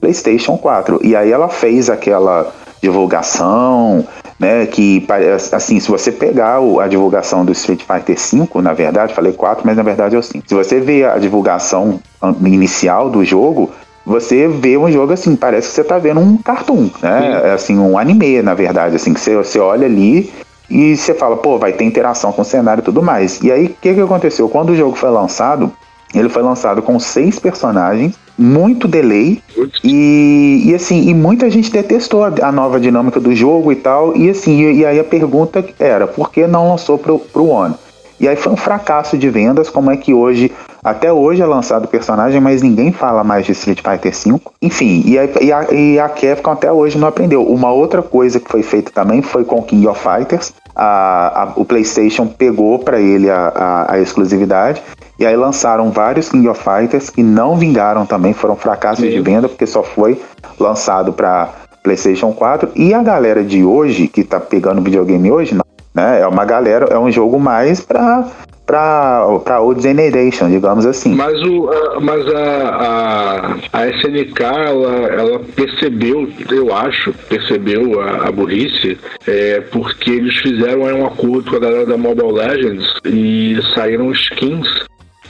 PlayStation 0.00 0.56
4. 0.56 1.00
E 1.02 1.16
aí 1.16 1.32
ela 1.32 1.48
fez 1.48 1.90
aquela 1.90 2.54
divulgação, 2.80 4.06
né, 4.38 4.64
que 4.66 5.04
assim, 5.50 5.80
se 5.80 5.90
você 5.90 6.12
pegar 6.12 6.60
a 6.80 6.86
divulgação 6.86 7.44
do 7.44 7.50
Street 7.50 7.82
Fighter 7.82 8.16
5, 8.16 8.62
na 8.62 8.72
verdade, 8.72 9.12
falei 9.12 9.32
4, 9.32 9.66
mas 9.66 9.76
na 9.76 9.82
verdade 9.82 10.14
é 10.14 10.18
o 10.20 10.22
5. 10.22 10.44
Se 10.46 10.54
você 10.54 10.78
ver 10.78 11.06
a 11.06 11.18
divulgação 11.18 11.98
inicial 12.44 13.10
do 13.10 13.24
jogo, 13.24 13.72
você 14.08 14.48
vê 14.48 14.78
um 14.78 14.90
jogo 14.90 15.12
assim, 15.12 15.36
parece 15.36 15.68
que 15.68 15.74
você 15.74 15.84
tá 15.84 15.98
vendo 15.98 16.18
um 16.18 16.38
cartoon, 16.38 16.88
né? 17.02 17.42
É, 17.44 17.52
assim, 17.52 17.78
um 17.78 17.98
anime, 17.98 18.40
na 18.40 18.54
verdade, 18.54 18.96
assim, 18.96 19.12
que 19.12 19.20
você, 19.20 19.36
você 19.36 19.58
olha 19.58 19.86
ali 19.86 20.32
e 20.70 20.96
você 20.96 21.12
fala, 21.12 21.36
pô, 21.36 21.58
vai 21.58 21.74
ter 21.74 21.84
interação 21.84 22.32
com 22.32 22.40
o 22.40 22.44
cenário 22.44 22.80
e 22.80 22.84
tudo 22.84 23.02
mais. 23.02 23.38
E 23.42 23.52
aí, 23.52 23.66
o 23.66 23.68
que, 23.68 23.92
que 23.92 24.00
aconteceu? 24.00 24.48
Quando 24.48 24.70
o 24.70 24.76
jogo 24.76 24.96
foi 24.96 25.10
lançado, 25.10 25.70
ele 26.14 26.30
foi 26.30 26.42
lançado 26.42 26.80
com 26.80 26.98
seis 26.98 27.38
personagens, 27.38 28.18
muito 28.38 28.88
delay, 28.88 29.42
e, 29.84 30.62
e 30.64 30.74
assim, 30.74 31.08
e 31.08 31.12
muita 31.14 31.50
gente 31.50 31.70
detestou 31.70 32.24
a, 32.24 32.32
a, 32.42 32.52
nova 32.52 32.80
dinâmica 32.80 33.20
do 33.20 33.34
jogo 33.34 33.70
e 33.72 33.76
tal, 33.76 34.16
e 34.16 34.30
assim, 34.30 34.62
e, 34.62 34.78
e, 34.78 34.86
aí 34.86 34.98
a 34.98 35.04
pergunta 35.04 35.62
era, 35.78 36.06
por 36.06 36.30
que 36.30 36.46
não 36.46 36.70
lançou 36.70 36.96
pro, 36.96 37.18
pro 37.18 37.46
One? 37.46 37.74
E 38.20 38.26
aí 38.26 38.36
foi 38.36 38.52
um 38.52 38.56
fracasso 38.56 39.16
de 39.16 39.30
vendas, 39.30 39.70
como 39.70 39.90
é 39.90 39.96
que 39.96 40.12
hoje, 40.12 40.50
até 40.82 41.12
hoje 41.12 41.40
é 41.40 41.46
lançado 41.46 41.84
o 41.84 41.88
personagem, 41.88 42.40
mas 42.40 42.62
ninguém 42.62 42.90
fala 42.90 43.22
mais 43.22 43.46
de 43.46 43.52
Street 43.52 43.80
Fighter 43.80 44.12
V. 44.12 44.40
Enfim, 44.60 45.02
e 45.06 45.18
a, 45.18 45.24
e, 45.40 45.52
a, 45.52 45.72
e 45.72 45.98
a 46.00 46.08
Capcom 46.08 46.50
até 46.50 46.72
hoje 46.72 46.98
não 46.98 47.06
aprendeu. 47.06 47.44
Uma 47.44 47.72
outra 47.72 48.02
coisa 48.02 48.40
que 48.40 48.50
foi 48.50 48.62
feita 48.62 48.90
também 48.90 49.22
foi 49.22 49.44
com 49.44 49.62
King 49.62 49.86
of 49.86 50.00
Fighters. 50.00 50.52
A, 50.74 51.42
a, 51.42 51.52
o 51.56 51.64
PlayStation 51.64 52.26
pegou 52.26 52.78
para 52.78 53.00
ele 53.00 53.30
a, 53.30 53.86
a, 53.88 53.98
exclusividade 54.00 54.80
e 55.18 55.26
aí 55.26 55.36
lançaram 55.36 55.90
vários 55.90 56.28
King 56.28 56.48
of 56.48 56.62
Fighters 56.62 57.10
que 57.10 57.22
não 57.22 57.56
vingaram 57.56 58.06
também, 58.06 58.32
foram 58.32 58.54
fracassos 58.54 59.04
Sim. 59.04 59.10
de 59.10 59.20
venda 59.20 59.48
porque 59.48 59.66
só 59.66 59.82
foi 59.82 60.20
lançado 60.58 61.12
para 61.12 61.48
PlayStation 61.82 62.32
4 62.32 62.70
e 62.76 62.94
a 62.94 63.02
galera 63.02 63.42
de 63.42 63.64
hoje 63.64 64.06
que 64.06 64.22
tá 64.22 64.38
pegando 64.38 64.80
videogame 64.80 65.32
hoje 65.32 65.54
não 65.54 65.64
né? 65.98 66.20
É 66.20 66.26
uma 66.26 66.44
galera, 66.44 66.86
é 66.86 66.98
um 66.98 67.10
jogo 67.10 67.40
mais 67.40 67.80
para 67.80 68.24
para 68.64 69.62
Old 69.62 69.80
Generation, 69.80 70.50
digamos 70.50 70.84
assim. 70.84 71.14
Mas, 71.14 71.40
o, 71.40 71.70
a, 71.70 72.00
mas 72.00 72.34
a, 72.34 73.58
a, 73.72 73.80
a 73.80 73.86
SNK, 73.88 74.42
ela, 74.42 74.92
ela 75.06 75.40
percebeu, 75.56 76.28
eu 76.50 76.76
acho, 76.76 77.14
percebeu 77.30 77.98
a, 77.98 78.28
a 78.28 78.30
burrice, 78.30 78.98
é, 79.26 79.62
porque 79.72 80.10
eles 80.10 80.36
fizeram 80.36 80.82
um 80.82 81.06
acordo 81.06 81.50
com 81.50 81.56
a 81.56 81.60
galera 81.60 81.86
da 81.86 81.96
Mobile 81.96 82.30
Legends 82.30 82.92
e 83.06 83.58
saíram 83.74 84.12
skins 84.12 84.68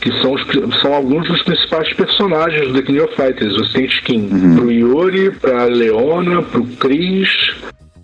que 0.00 0.10
são, 0.20 0.32
os, 0.32 0.42
são 0.80 0.92
alguns 0.92 1.28
dos 1.28 1.40
principais 1.42 1.92
personagens 1.92 2.66
do 2.66 2.74
The 2.74 2.82
King 2.82 3.00
of 3.02 3.14
Fighters. 3.14 3.56
Você 3.56 3.72
tem 3.72 3.84
skin 3.84 4.28
uhum. 4.32 4.56
pro 4.56 4.72
Yuri, 4.72 5.30
pra 5.30 5.64
Leona, 5.66 6.42
pro 6.42 6.64
Chris, 6.80 7.54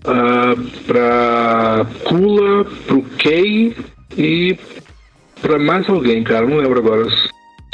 uh, 0.05 0.85
pra 0.87 1.87
Kula, 2.05 2.65
pro 2.87 3.03
Kei 3.19 3.77
e 4.17 4.57
pra 5.41 5.59
mais 5.59 5.89
alguém, 5.89 6.23
cara, 6.25 6.47
não 6.47 6.59
lembro 6.59 6.79
agora. 6.79 7.07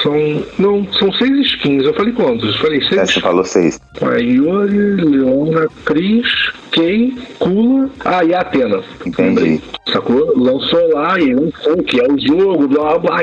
São. 0.03 0.15
Não, 0.59 0.91
são 0.95 1.13
seis 1.13 1.47
skins. 1.47 1.85
Eu 1.85 1.93
falei 1.93 2.13
quantos? 2.15 2.55
Eu 2.55 2.63
falei 2.63 2.81
seis. 2.81 3.01
É, 3.01 3.07
você 3.07 3.21
falou 3.21 3.45
seis. 3.45 3.79
A 4.01 4.17
Yuri, 4.17 4.97
Leona, 4.97 5.69
Cris, 5.85 6.27
Kei, 6.73 7.15
Kula. 7.39 7.91
Ah, 8.05 8.25
e 8.25 8.35
a 8.35 8.41
Atena. 8.41 8.83
Entendi. 9.05 9.61
Sacou? 9.93 10.33
Lançou 10.39 10.95
lá 10.95 11.21
e 11.21 11.35
lançou, 11.35 11.77
que 11.83 12.01
é 12.01 12.05
o 12.11 12.19
jogo, 12.19 12.67
blá 12.67 12.99
blá. 12.99 13.23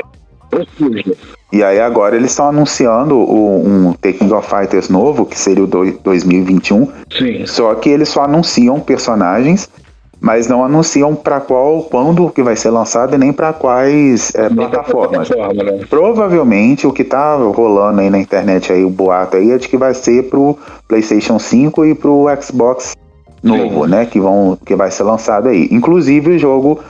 E 1.52 1.62
aí 1.62 1.80
agora 1.80 2.16
eles 2.16 2.30
estão 2.30 2.48
anunciando 2.48 3.16
o, 3.16 3.66
um 3.66 3.92
Taking 3.94 4.32
of 4.32 4.48
Fighters 4.48 4.88
novo, 4.88 5.24
que 5.24 5.38
seria 5.38 5.64
o 5.64 5.66
do, 5.66 5.92
2021. 6.04 6.88
Sim. 7.10 7.46
Só 7.46 7.74
que 7.74 7.88
eles 7.88 8.08
só 8.08 8.24
anunciam 8.24 8.78
personagens 8.80 9.68
mas 10.20 10.48
não 10.48 10.64
anunciam 10.64 11.14
para 11.14 11.40
qual, 11.40 11.82
quando 11.82 12.28
que 12.30 12.42
vai 12.42 12.56
ser 12.56 12.70
lançado 12.70 13.14
e 13.14 13.18
nem 13.18 13.32
para 13.32 13.52
quais 13.52 14.32
é, 14.34 14.48
plataformas. 14.48 15.28
Plataforma, 15.28 15.62
né? 15.62 15.80
Provavelmente 15.88 16.86
o 16.86 16.92
que 16.92 17.04
tá 17.04 17.36
rolando 17.36 18.00
aí 18.00 18.10
na 18.10 18.18
internet 18.18 18.72
aí, 18.72 18.84
o 18.84 18.90
boato 18.90 19.36
aí, 19.36 19.52
é 19.52 19.58
de 19.58 19.68
que 19.68 19.76
vai 19.76 19.94
ser 19.94 20.28
pro 20.28 20.58
PlayStation 20.88 21.38
5 21.38 21.84
e 21.84 21.94
pro 21.94 22.26
Xbox 22.40 22.96
novo, 23.42 23.84
Sim. 23.84 23.90
né? 23.90 24.06
Que, 24.06 24.18
vão, 24.18 24.58
que 24.64 24.74
vai 24.74 24.90
ser 24.90 25.04
lançado 25.04 25.48
aí. 25.48 25.68
Inclusive 25.70 26.32
o 26.32 26.38
jogo, 26.38 26.80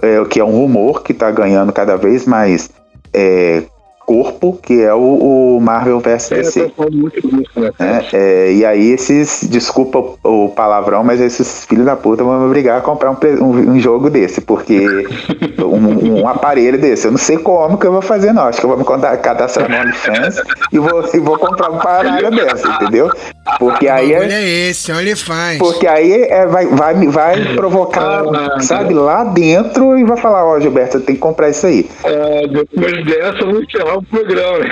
é, 0.00 0.24
que 0.24 0.40
é 0.40 0.44
um 0.44 0.50
rumor 0.50 1.02
que 1.02 1.14
tá 1.14 1.30
ganhando 1.30 1.72
cada 1.72 1.96
vez 1.96 2.26
mais 2.26 2.68
é, 3.12 3.64
corpo, 4.12 4.58
que 4.62 4.82
é 4.82 4.92
o, 4.92 5.56
o 5.56 5.60
Marvel 5.60 5.98
vs 5.98 6.28
DC. 6.28 6.72
Né, 7.56 7.72
é, 7.78 8.16
é, 8.16 8.52
e 8.52 8.64
aí 8.64 8.90
esses, 8.90 9.48
desculpa 9.48 10.04
o 10.22 10.50
palavrão, 10.50 11.02
mas 11.02 11.18
esses 11.18 11.64
filhos 11.64 11.86
da 11.86 11.96
puta 11.96 12.22
vão 12.22 12.38
me 12.38 12.44
obrigar 12.44 12.76
a 12.76 12.80
comprar 12.82 13.10
um, 13.10 13.16
um, 13.40 13.70
um 13.70 13.80
jogo 13.80 14.10
desse, 14.10 14.42
porque 14.42 14.86
um, 15.58 16.20
um, 16.20 16.28
aparelho 16.28 16.78
desse, 16.78 17.06
eu 17.06 17.12
não 17.12 17.18
sei 17.18 17.38
como 17.38 17.78
que 17.78 17.86
eu 17.86 17.92
vou 17.92 18.02
fazer 18.02 18.34
não, 18.34 18.42
acho 18.42 18.60
que 18.60 18.66
eu 18.66 18.76
vou 18.76 18.78
me 18.78 18.84
cadastrar 18.84 19.70
no 19.70 19.76
OnlyFans 19.76 20.42
e 20.70 20.78
vou, 20.78 21.10
e 21.14 21.18
vou 21.18 21.38
comprar 21.38 21.70
um 21.70 21.78
paralho 21.78 22.30
dessa, 22.30 22.68
entendeu? 22.68 23.10
Porque 23.58 23.88
aí 23.88 24.12
é... 24.12 24.20
Olha 24.20 24.42
esse, 24.42 24.92
OnlyFans. 24.92 25.58
Porque 25.58 25.86
aí 25.86 26.12
é, 26.24 26.46
vai, 26.46 26.66
vai, 26.66 26.94
vai 27.06 27.54
provocar, 27.54 28.24
ah, 28.26 28.60
sabe, 28.60 28.92
lá 28.92 29.24
dentro 29.24 29.98
e 29.98 30.04
vai 30.04 30.18
falar, 30.18 30.44
ó 30.44 30.56
oh, 30.56 30.60
Gilberto, 30.60 30.98
você 30.98 31.00
tem 31.00 31.14
que 31.14 31.20
comprar 31.20 31.48
isso 31.48 31.66
aí. 31.66 31.88
É, 32.04 32.46
depois 32.46 33.04
dessa, 33.06 33.38
eu 33.38 33.52
vou 33.52 33.62
encerrar 33.62 33.98
o 33.98 34.01
programa. 34.04 34.64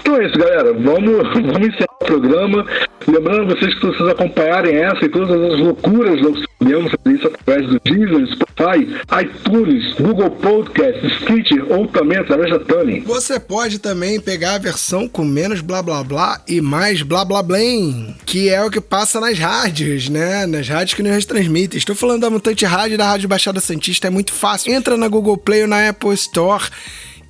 então 0.00 0.16
é 0.16 0.26
isso, 0.26 0.38
galera. 0.38 0.72
Vamos, 0.72 1.28
vamos 1.34 1.68
encerrar 1.68 1.96
o 2.00 2.04
programa. 2.04 2.66
Lembrando 3.06 3.54
vocês 3.54 3.74
que 3.74 3.86
vocês 3.86 4.08
acompanharem 4.08 4.76
essa 4.76 5.04
e 5.04 5.08
todas 5.08 5.30
as 5.30 5.58
loucuras 5.58 6.20
do 6.20 6.50
podemos 6.60 6.92
fazer 6.92 7.16
isso 7.16 7.26
através 7.26 7.68
do 7.68 7.80
Deezer, 7.84 8.26
Spotify, 8.32 8.88
iTunes, 9.22 9.94
Google 9.94 10.30
Podcast, 10.30 11.10
Stitcher 11.16 11.64
ou 11.72 11.86
também 11.86 12.18
através 12.18 12.50
da 12.50 12.58
Tani. 12.60 13.00
Você 13.00 13.40
pode 13.40 13.78
também 13.78 14.20
pegar 14.20 14.54
a 14.54 14.58
versão 14.58 15.08
com 15.08 15.24
menos 15.24 15.60
blá 15.60 15.82
blá 15.82 16.04
blá 16.04 16.40
e 16.46 16.60
mais 16.60 17.02
blá 17.02 17.24
blá 17.24 17.42
blém, 17.42 18.14
que 18.24 18.48
é 18.48 18.62
o 18.62 18.70
que 18.70 18.80
passa 18.80 19.20
nas 19.20 19.38
rádios, 19.38 20.08
né? 20.08 20.46
Nas 20.46 20.68
rádios 20.68 20.94
que 20.94 21.02
nos 21.02 21.12
retransmitem. 21.12 21.78
Estou 21.78 21.96
falando 21.96 22.20
da 22.20 22.30
Mutante 22.30 22.64
Rádio 22.64 22.94
e 22.94 22.98
da 22.98 23.06
Rádio 23.06 23.28
Baixada 23.28 23.60
Santista, 23.60 24.06
é 24.06 24.10
muito 24.10 24.32
fácil. 24.32 24.72
Entra 24.72 24.96
na 24.96 25.08
Google 25.08 25.36
Play 25.36 25.62
ou 25.62 25.68
na 25.68 25.88
Apple 25.88 26.14
Store 26.14 26.64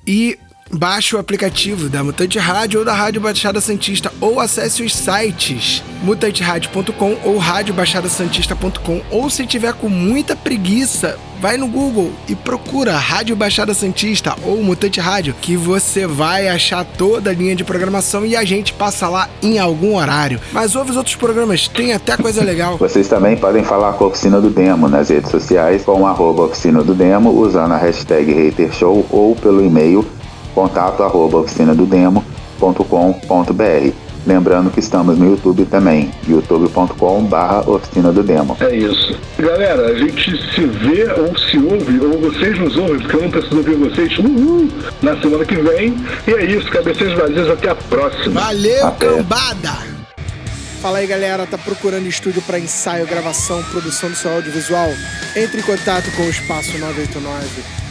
e 0.05 0.37
Baixe 0.73 1.15
o 1.15 1.19
aplicativo 1.19 1.89
da 1.89 2.01
Mutante 2.01 2.39
Rádio 2.39 2.79
ou 2.79 2.85
da 2.85 2.93
Rádio 2.93 3.19
Baixada 3.19 3.59
Santista 3.59 4.11
ou 4.21 4.39
acesse 4.39 4.81
os 4.81 4.95
sites 4.95 5.83
mutanteradio.com 6.01 7.17
ou 7.25 7.37
radiobaixadasantista.com 7.37 9.01
ou 9.11 9.29
se 9.29 9.45
tiver 9.45 9.73
com 9.73 9.89
muita 9.89 10.33
preguiça, 10.35 11.19
vai 11.41 11.57
no 11.57 11.67
Google 11.67 12.11
e 12.27 12.35
procura 12.35 12.95
Rádio 12.97 13.35
Baixada 13.35 13.73
Santista 13.73 14.33
ou 14.43 14.63
Mutante 14.63 15.01
Rádio 15.01 15.35
que 15.41 15.57
você 15.57 16.07
vai 16.07 16.47
achar 16.47 16.85
toda 16.85 17.31
a 17.31 17.33
linha 17.33 17.55
de 17.55 17.65
programação 17.65 18.25
e 18.25 18.35
a 18.35 18.45
gente 18.45 18.71
passa 18.73 19.09
lá 19.09 19.29
em 19.43 19.59
algum 19.59 19.97
horário. 19.97 20.39
Mas 20.53 20.73
ouve 20.73 20.91
os 20.91 20.97
outros 20.97 21.17
programas, 21.17 21.67
tem 21.67 21.91
até 21.91 22.15
coisa 22.15 22.41
legal. 22.43 22.77
Vocês 22.79 23.09
também 23.09 23.35
podem 23.35 23.63
falar 23.63 23.93
com 23.93 24.05
a 24.05 24.07
Oficina 24.07 24.39
do 24.39 24.49
Demo 24.49 24.87
nas 24.87 25.09
redes 25.09 25.29
sociais 25.29 25.83
com 25.83 26.07
arroba 26.07 26.43
Oficina 26.43 26.81
do 26.81 26.95
Demo 26.95 27.29
usando 27.29 27.73
a 27.73 27.77
hashtag 27.77 28.47
HaterShow 28.47 29.05
ou 29.09 29.35
pelo 29.35 29.63
e-mail 29.63 30.07
contato 30.53 31.03
arroba 31.03 31.39
oficinadodemo.com.br. 31.39 34.11
Lembrando 34.25 34.69
que 34.69 34.79
estamos 34.79 35.17
no 35.17 35.31
YouTube 35.31 35.65
também, 35.65 36.11
youtube.com 36.27 37.23
barra 37.23 37.67
oficina 37.67 38.11
do 38.11 38.21
demo. 38.21 38.55
É 38.59 38.75
isso. 38.75 39.17
Galera, 39.39 39.87
a 39.87 39.97
gente 39.97 40.37
se 40.53 40.61
vê 40.61 41.11
ou 41.19 41.35
se 41.37 41.57
ouve, 41.57 41.99
ou 41.99 42.31
vocês 42.31 42.57
nos 42.59 42.77
ouvem, 42.77 42.99
porque 42.99 43.15
eu 43.15 43.21
não 43.23 43.31
preciso 43.31 43.57
ouvir 43.57 43.75
vocês, 43.77 44.15
uhul, 44.19 44.69
na 45.01 45.19
semana 45.19 45.43
que 45.43 45.55
vem. 45.55 45.97
E 46.27 46.33
é 46.33 46.45
isso, 46.45 46.69
cabeças 46.69 47.11
vazias, 47.13 47.49
até 47.49 47.69
a 47.69 47.75
próxima. 47.75 48.41
Valeu, 48.41 48.85
até. 48.85 49.07
cambada! 49.07 49.91
Fala 50.81 50.99
aí 50.99 51.07
galera, 51.07 51.45
tá 51.45 51.57
procurando 51.59 52.07
estúdio 52.07 52.41
para 52.41 52.59
ensaio, 52.59 53.05
gravação, 53.05 53.61
produção 53.71 54.09
do 54.09 54.15
seu 54.15 54.33
audiovisual? 54.33 54.89
Entre 55.35 55.59
em 55.59 55.63
contato 55.63 56.11
com 56.15 56.23
o 56.23 56.29
Espaço 56.29 56.75
989 56.77 57.90